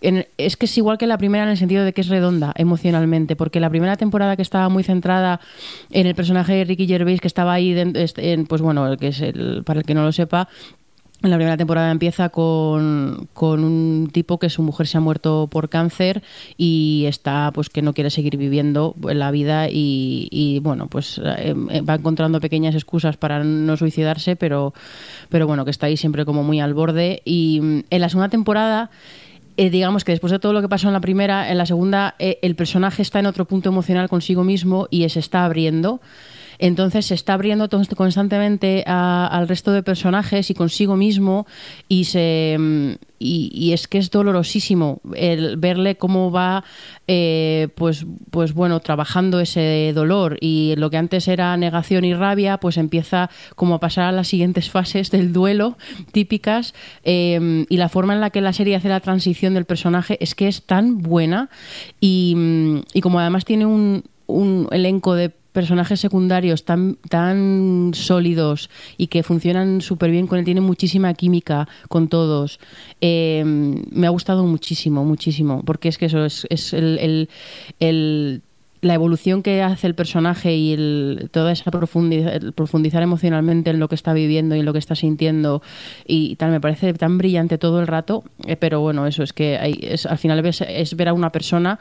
en- 0.00 0.26
es 0.36 0.56
que 0.56 0.66
es 0.66 0.78
igual 0.78 0.96
que 0.96 1.08
la 1.08 1.18
primera 1.18 1.42
en 1.42 1.50
el 1.50 1.56
sentido 1.56 1.84
de 1.84 1.92
que 1.92 2.02
es 2.02 2.08
redonda 2.08 2.52
emocionalmente, 2.56 3.34
porque 3.34 3.58
la 3.58 3.68
primera 3.68 3.96
temporada 3.96 4.36
que 4.36 4.42
estaba 4.42 4.68
muy 4.68 4.84
centrada 4.84 5.40
en 5.90 6.06
el 6.06 6.14
personaje 6.14 6.52
de 6.54 6.64
Ricky 6.66 6.86
Gervais, 6.86 7.20
que 7.20 7.26
estaba 7.26 7.52
ahí, 7.52 7.72
este, 7.94 8.32
en, 8.32 8.46
pues 8.46 8.62
bueno, 8.62 8.86
el 8.86 8.96
que 8.96 9.08
es 9.08 9.20
el, 9.20 9.64
para 9.64 9.80
el 9.80 9.86
que 9.86 9.94
no 9.94 10.04
lo 10.04 10.12
sepa, 10.12 10.48
en 11.22 11.30
la 11.30 11.36
primera 11.36 11.56
temporada 11.56 11.90
empieza 11.90 12.28
con, 12.28 13.28
con 13.32 13.64
un 13.64 14.08
tipo 14.12 14.38
que 14.38 14.50
su 14.50 14.62
mujer 14.62 14.86
se 14.86 14.98
ha 14.98 15.00
muerto 15.00 15.48
por 15.50 15.68
cáncer 15.68 16.22
y 16.56 17.04
está, 17.08 17.50
pues 17.52 17.70
que 17.70 17.82
no 17.82 17.92
quiere 17.92 18.10
seguir 18.10 18.36
viviendo 18.36 18.94
la 19.02 19.32
vida 19.32 19.68
y, 19.68 20.28
y, 20.30 20.60
bueno, 20.60 20.86
pues 20.86 21.20
eh, 21.24 21.54
va 21.54 21.96
encontrando 21.96 22.40
pequeñas 22.40 22.76
excusas 22.76 23.16
para 23.16 23.42
no 23.42 23.76
suicidarse, 23.76 24.36
pero, 24.36 24.74
pero 25.28 25.48
bueno, 25.48 25.64
que 25.64 25.72
está 25.72 25.86
ahí 25.86 25.96
siempre 25.96 26.24
como 26.24 26.44
muy 26.44 26.60
al 26.60 26.72
borde. 26.72 27.20
Y 27.24 27.60
mm, 27.60 27.80
en 27.90 28.00
la 28.00 28.08
segunda 28.08 28.28
temporada 28.28 28.90
eh, 29.58 29.70
digamos 29.70 30.04
que 30.04 30.12
después 30.12 30.30
de 30.30 30.38
todo 30.38 30.52
lo 30.52 30.60
que 30.62 30.68
pasó 30.68 30.86
en 30.86 30.92
la 30.92 31.00
primera, 31.00 31.50
en 31.50 31.58
la 31.58 31.66
segunda 31.66 32.14
eh, 32.20 32.38
el 32.42 32.54
personaje 32.54 33.02
está 33.02 33.18
en 33.18 33.26
otro 33.26 33.44
punto 33.44 33.70
emocional 33.70 34.08
consigo 34.08 34.44
mismo 34.44 34.86
y 34.88 35.08
se 35.08 35.18
está 35.18 35.44
abriendo. 35.44 36.00
Entonces 36.58 37.06
se 37.06 37.14
está 37.14 37.34
abriendo 37.34 37.68
constantemente 37.96 38.84
a- 38.86 39.26
al 39.26 39.48
resto 39.48 39.72
de 39.72 39.82
personajes 39.82 40.50
y 40.50 40.54
consigo 40.54 40.96
mismo 40.96 41.46
y 41.88 42.04
se 42.04 42.56
mm, 42.58 42.90
y, 43.20 43.72
es 43.72 43.88
que 43.88 43.98
es 43.98 44.10
dolorosísimo 44.10 45.00
el 45.14 45.56
verle 45.56 45.96
cómo 45.96 46.30
va 46.30 46.62
eh, 47.08 47.66
pues 47.74 48.06
pues 48.30 48.54
bueno 48.54 48.78
trabajando 48.80 49.40
ese 49.40 49.92
dolor. 49.94 50.36
Y 50.40 50.74
lo 50.76 50.88
que 50.90 50.98
antes 50.98 51.26
era 51.26 51.56
negación 51.56 52.04
y 52.04 52.14
rabia 52.14 52.58
pues 52.58 52.76
empieza 52.76 53.28
como 53.56 53.74
a 53.74 53.80
pasar 53.80 54.04
a 54.04 54.12
las 54.12 54.28
siguientes 54.28 54.70
fases 54.70 55.10
del 55.10 55.32
duelo 55.32 55.76
típicas 56.12 56.74
eh, 57.04 57.64
y 57.68 57.76
la 57.76 57.88
forma 57.88 58.14
en 58.14 58.20
la 58.20 58.30
que 58.30 58.40
la 58.40 58.52
serie 58.52 58.76
hace 58.76 58.88
la 58.88 59.00
transición 59.00 59.54
del 59.54 59.64
personaje 59.64 60.16
es 60.20 60.34
que 60.34 60.48
es 60.48 60.62
tan 60.62 60.98
buena 60.98 61.50
y, 62.00 62.34
mm, 62.36 63.00
como 63.00 63.18
además 63.20 63.44
tiene 63.44 63.66
un 63.66 64.68
elenco 64.70 65.14
de 65.14 65.32
personajes 65.58 65.98
secundarios 65.98 66.64
tan, 66.64 66.96
tan 67.08 67.90
sólidos 67.92 68.70
y 68.96 69.08
que 69.08 69.24
funcionan 69.24 69.80
súper 69.80 70.10
bien 70.12 70.28
con 70.28 70.38
él, 70.38 70.44
tiene 70.44 70.60
muchísima 70.60 71.12
química 71.14 71.66
con 71.88 72.06
todos. 72.08 72.60
Eh, 73.00 73.42
me 73.90 74.06
ha 74.06 74.10
gustado 74.10 74.44
muchísimo, 74.44 75.04
muchísimo, 75.04 75.62
porque 75.66 75.88
es 75.88 75.98
que 75.98 76.06
eso 76.06 76.24
es, 76.24 76.46
es 76.48 76.72
el, 76.72 77.28
el- 77.80 78.42
la 78.80 78.94
evolución 78.94 79.42
que 79.42 79.60
hace 79.60 79.88
el 79.88 79.96
personaje 79.96 80.54
y 80.54 80.76
toda 81.32 81.50
esa 81.50 81.72
profundiza- 81.72 82.32
el 82.32 82.52
profundizar 82.52 83.02
emocionalmente 83.02 83.70
en 83.70 83.80
lo 83.80 83.88
que 83.88 83.96
está 83.96 84.12
viviendo 84.12 84.54
y 84.54 84.60
en 84.60 84.66
lo 84.66 84.72
que 84.72 84.78
está 84.78 84.94
sintiendo 84.94 85.62
y 86.06 86.36
tal, 86.36 86.52
me 86.52 86.60
parece 86.60 86.94
tan 86.94 87.18
brillante 87.18 87.58
todo 87.58 87.80
el 87.80 87.88
rato, 87.88 88.22
eh, 88.46 88.54
pero 88.54 88.78
bueno, 88.80 89.08
eso 89.08 89.24
es 89.24 89.32
que 89.32 89.56
al 89.58 90.18
final 90.18 90.46
es 90.46 90.94
ver 90.94 91.08
a 91.08 91.12
una 91.12 91.32
persona 91.32 91.80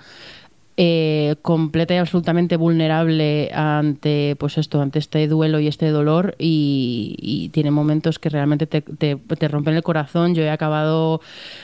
eh, 0.80 1.36
completa 1.42 1.96
y 1.96 1.98
absolutamente 1.98 2.56
vulnerable 2.56 3.52
ante 3.52 4.36
pues 4.38 4.60
esto, 4.60 4.80
ante 4.80 5.00
este 5.00 5.28
duelo 5.28 5.60
y 5.60 5.68
este 5.68 5.90
dolor 5.90 6.36
y, 6.38 7.50
tiene 7.52 7.72
momentos 7.72 8.20
que 8.20 8.30
realmente 8.30 8.68
te, 8.68 8.82
te- 8.82 9.16
te 9.16 9.48
rompen 9.48 9.74
el 9.76 9.82
corazón. 9.82 10.36
Yo 10.36 10.44
he 10.44 10.50
acabado, 10.50 11.22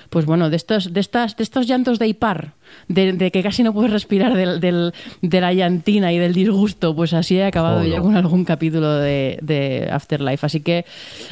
pues 0.10 0.26
bueno, 0.26 0.50
de 0.50 0.56
estos, 0.56 0.94
de 0.94 1.00
estas, 1.00 1.38
de 1.38 1.44
estos 1.44 1.68
llantos 1.68 2.00
de 2.00 2.08
hipar, 2.08 2.54
de, 2.88 3.14
de 3.14 3.32
que 3.32 3.44
casi 3.44 3.64
no 3.64 3.74
puedes 3.74 3.92
respirar 3.92 4.34
del, 4.36 4.60
del- 4.60 4.94
de 5.22 5.42
la 5.42 5.54
llantina 5.54 6.12
y 6.14 6.18
del 6.18 6.34
disgusto, 6.34 6.96
pues 6.96 7.14
así 7.14 7.38
he 7.38 7.46
acabado 7.46 7.78
Joder. 7.80 7.92
yo 7.94 8.02
con 8.02 8.16
algún 8.16 8.46
capítulo 8.46 8.92
de, 8.98 9.38
de 9.42 9.90
Afterlife. 9.92 10.46
Así 10.46 10.62
que 10.62 10.86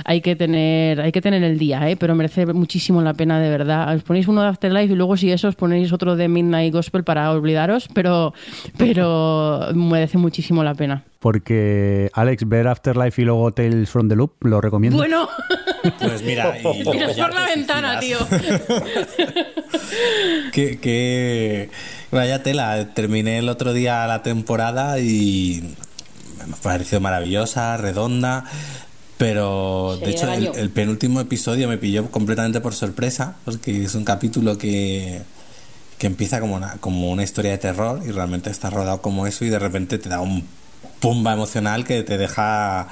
hay 0.05 0.21
que 0.21 0.35
tener, 0.35 1.01
hay 1.01 1.11
que 1.11 1.21
tener 1.21 1.43
el 1.43 1.57
día, 1.57 1.89
¿eh? 1.89 1.95
pero 1.95 2.15
merece 2.15 2.45
muchísimo 2.47 3.01
la 3.01 3.13
pena 3.13 3.39
de 3.39 3.49
verdad. 3.49 3.93
Os 3.95 4.03
ponéis 4.03 4.27
uno 4.27 4.41
de 4.41 4.47
Afterlife 4.47 4.93
y 4.93 4.95
luego 4.95 5.17
si 5.17 5.31
eso 5.31 5.47
os 5.47 5.55
ponéis 5.55 5.91
otro 5.93 6.15
de 6.15 6.27
Midnight 6.27 6.73
Gospel 6.73 7.03
para 7.03 7.31
olvidaros, 7.31 7.87
pero, 7.93 8.33
pero 8.77 9.67
merece 9.73 10.17
muchísimo 10.17 10.63
la 10.63 10.73
pena. 10.75 11.03
Porque 11.21 12.09
Alex, 12.13 12.49
ver 12.49 12.67
Afterlife 12.67 13.21
y 13.21 13.25
luego 13.25 13.51
Tales 13.51 13.91
from 13.91 14.09
the 14.09 14.15
Loop, 14.15 14.43
lo 14.43 14.59
recomiendo. 14.59 14.97
Bueno, 14.97 15.29
Pues 15.99 16.23
mira, 16.23 16.57
y 16.63 16.89
miras 16.89 17.13
por 17.15 17.31
la 17.31 17.45
ventana, 17.45 17.99
tío. 17.99 18.17
que, 20.51 20.79
que 20.79 21.69
vaya 22.11 22.41
tela, 22.41 22.95
terminé 22.95 23.37
el 23.37 23.49
otro 23.49 23.71
día 23.71 24.07
la 24.07 24.23
temporada 24.23 24.99
y 24.99 25.75
me 26.47 26.55
pareció 26.63 26.99
maravillosa, 26.99 27.77
redonda, 27.77 28.45
pero 29.19 29.97
Se 29.99 30.05
de 30.05 30.11
hecho 30.11 30.33
el, 30.33 30.47
el 30.55 30.71
penúltimo 30.71 31.21
episodio 31.21 31.69
me 31.69 31.77
pilló 31.77 32.09
completamente 32.09 32.61
por 32.61 32.73
sorpresa, 32.73 33.35
porque 33.45 33.83
es 33.83 33.93
un 33.93 34.05
capítulo 34.05 34.57
que 34.57 35.21
que 35.99 36.07
empieza 36.07 36.39
como 36.39 36.55
una, 36.55 36.77
como 36.77 37.11
una 37.11 37.21
historia 37.21 37.51
de 37.51 37.59
terror 37.59 38.01
y 38.03 38.09
realmente 38.09 38.49
está 38.49 38.71
rodado 38.71 39.03
como 39.03 39.27
eso 39.27 39.45
y 39.45 39.49
de 39.49 39.59
repente 39.59 39.99
te 39.99 40.09
da 40.09 40.19
un 40.19 40.47
pumba 41.01 41.33
emocional 41.33 41.83
que 41.83 42.03
te 42.03 42.17
deja 42.17 42.87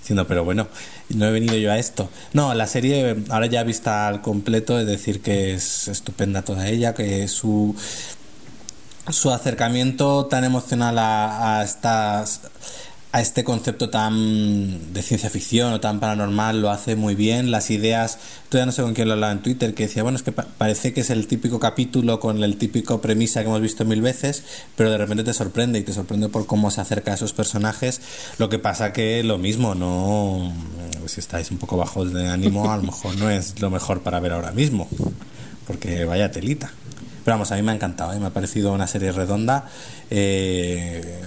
diciendo, 0.00 0.26
pero 0.26 0.44
bueno, 0.44 0.66
no 1.10 1.26
he 1.26 1.30
venido 1.30 1.54
yo 1.56 1.70
a 1.70 1.78
esto. 1.78 2.10
No, 2.32 2.52
la 2.54 2.66
serie 2.66 3.16
ahora 3.30 3.46
ya 3.46 3.62
vista 3.62 4.08
al 4.08 4.20
completo, 4.20 4.80
es 4.80 4.86
decir 4.86 5.22
que 5.22 5.54
es 5.54 5.86
estupenda 5.86 6.42
toda 6.42 6.66
ella, 6.66 6.94
que 6.94 7.28
su 7.28 7.76
su 9.08 9.30
acercamiento 9.30 10.26
tan 10.26 10.44
emocional 10.44 10.98
a, 10.98 11.58
a 11.58 11.64
estas 11.64 12.40
a 13.14 13.20
este 13.20 13.44
concepto 13.44 13.90
tan 13.90 14.94
de 14.94 15.02
ciencia 15.02 15.28
ficción 15.28 15.74
o 15.74 15.80
tan 15.80 16.00
paranormal 16.00 16.62
lo 16.62 16.70
hace 16.70 16.96
muy 16.96 17.14
bien. 17.14 17.50
Las 17.50 17.70
ideas 17.70 18.18
todavía 18.48 18.64
no 18.66 18.72
sé 18.72 18.80
con 18.80 18.94
quién 18.94 19.06
lo 19.08 19.12
hablaba 19.14 19.32
en 19.34 19.42
Twitter 19.42 19.74
que 19.74 19.82
decía 19.82 20.02
bueno 20.02 20.16
es 20.16 20.22
que 20.22 20.32
pa- 20.32 20.46
parece 20.56 20.94
que 20.94 21.02
es 21.02 21.10
el 21.10 21.26
típico 21.26 21.60
capítulo 21.60 22.20
con 22.20 22.42
el 22.42 22.56
típico 22.56 23.02
premisa 23.02 23.42
que 23.42 23.48
hemos 23.48 23.60
visto 23.60 23.84
mil 23.84 24.00
veces 24.00 24.42
pero 24.76 24.90
de 24.90 24.96
repente 24.96 25.24
te 25.24 25.34
sorprende 25.34 25.78
y 25.78 25.82
te 25.82 25.92
sorprende 25.92 26.30
por 26.30 26.46
cómo 26.46 26.70
se 26.70 26.80
acerca 26.80 27.10
a 27.12 27.14
esos 27.16 27.34
personajes. 27.34 28.00
Lo 28.38 28.48
que 28.48 28.58
pasa 28.58 28.94
que 28.94 29.22
lo 29.22 29.36
mismo 29.36 29.74
no 29.74 30.50
si 31.06 31.20
estáis 31.20 31.50
un 31.50 31.58
poco 31.58 31.76
bajos 31.76 32.14
de 32.14 32.28
ánimo 32.28 32.72
a 32.72 32.76
lo 32.78 32.84
mejor 32.84 33.16
no 33.18 33.28
es 33.28 33.60
lo 33.60 33.68
mejor 33.68 34.00
para 34.02 34.20
ver 34.20 34.32
ahora 34.32 34.52
mismo 34.52 34.88
porque 35.66 36.04
vaya 36.06 36.30
telita 36.30 36.72
pero 37.24 37.34
vamos, 37.36 37.52
a 37.52 37.56
mí 37.56 37.62
me 37.62 37.70
ha 37.70 37.74
encantado, 37.76 38.12
¿eh? 38.14 38.18
me 38.18 38.26
ha 38.26 38.30
parecido 38.30 38.72
una 38.72 38.88
serie 38.88 39.12
redonda 39.12 39.68
eh, 40.10 41.20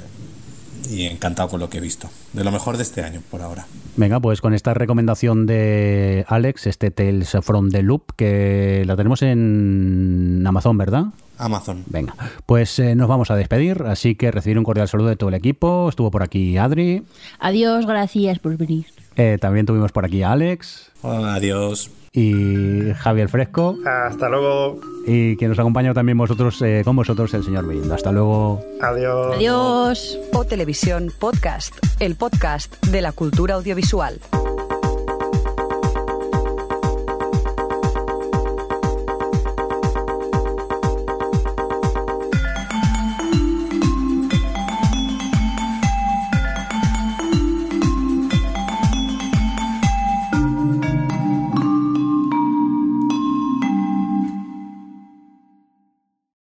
y 0.92 1.06
encantado 1.06 1.50
con 1.50 1.60
lo 1.60 1.70
que 1.70 1.78
he 1.78 1.82
visto. 1.82 2.10
De 2.34 2.44
lo 2.44 2.52
mejor 2.52 2.78
de 2.78 2.84
este 2.84 3.02
año, 3.04 3.22
por 3.32 3.42
ahora. 3.42 3.66
Venga, 3.98 4.20
pues 4.20 4.42
con 4.42 4.54
esta 4.54 4.74
recomendación 4.74 5.46
de 5.46 6.26
Alex, 6.28 6.68
este 6.68 6.92
Tales 6.92 7.36
from 7.42 7.70
the 7.72 7.82
Loop, 7.82 8.14
que 8.16 8.84
la 8.86 8.96
tenemos 8.96 9.22
en 9.22 10.44
Amazon, 10.46 10.78
¿verdad? 10.78 11.06
Amazon. 11.38 11.84
Venga, 11.88 12.16
pues 12.46 12.80
eh, 12.80 12.96
nos 12.96 13.08
vamos 13.10 13.30
a 13.30 13.36
despedir, 13.36 13.84
así 13.88 14.16
que 14.16 14.32
recibir 14.32 14.58
un 14.58 14.64
cordial 14.64 14.88
saludo 14.88 15.10
de 15.10 15.16
todo 15.18 15.30
el 15.30 15.36
equipo. 15.36 15.90
Estuvo 15.90 16.10
por 16.12 16.24
aquí 16.24 16.58
Adri, 16.58 17.04
Adiós, 17.40 17.86
gracias 17.86 18.40
por 18.40 18.56
venir. 18.58 18.86
eh, 19.18 19.38
también 19.40 19.66
tuvimos 19.66 19.92
por 19.92 20.06
aquí 20.06 20.24
a 20.24 20.32
Alex 20.32 20.92
Adiós. 21.04 21.90
Y 22.16 22.94
Javier 22.96 23.28
Fresco, 23.30 23.78
Hasta 23.86 24.30
luego. 24.30 24.80
y 25.06 25.36
quien 25.36 25.50
nos 25.50 25.60
acompaña 25.60 25.94
también 25.94 26.18
vosotros, 26.18 26.62
eh, 26.62 26.82
con 26.86 26.96
vosotros, 26.96 27.34
el 27.34 27.44
señor 27.44 27.68
Bill. 27.68 27.92
Hasta 27.92 28.12
luego. 28.12 28.62
Adiós. 28.82 29.36
Adiós. 29.36 30.20
O 30.34 30.46
Televisión 30.46 31.12
Podcast, 31.20 31.74
el 32.00 32.16
podcast 32.16 32.74
de 32.88 33.02
la 33.02 33.12
cultura 33.12 33.56
audiovisual. 33.56 34.20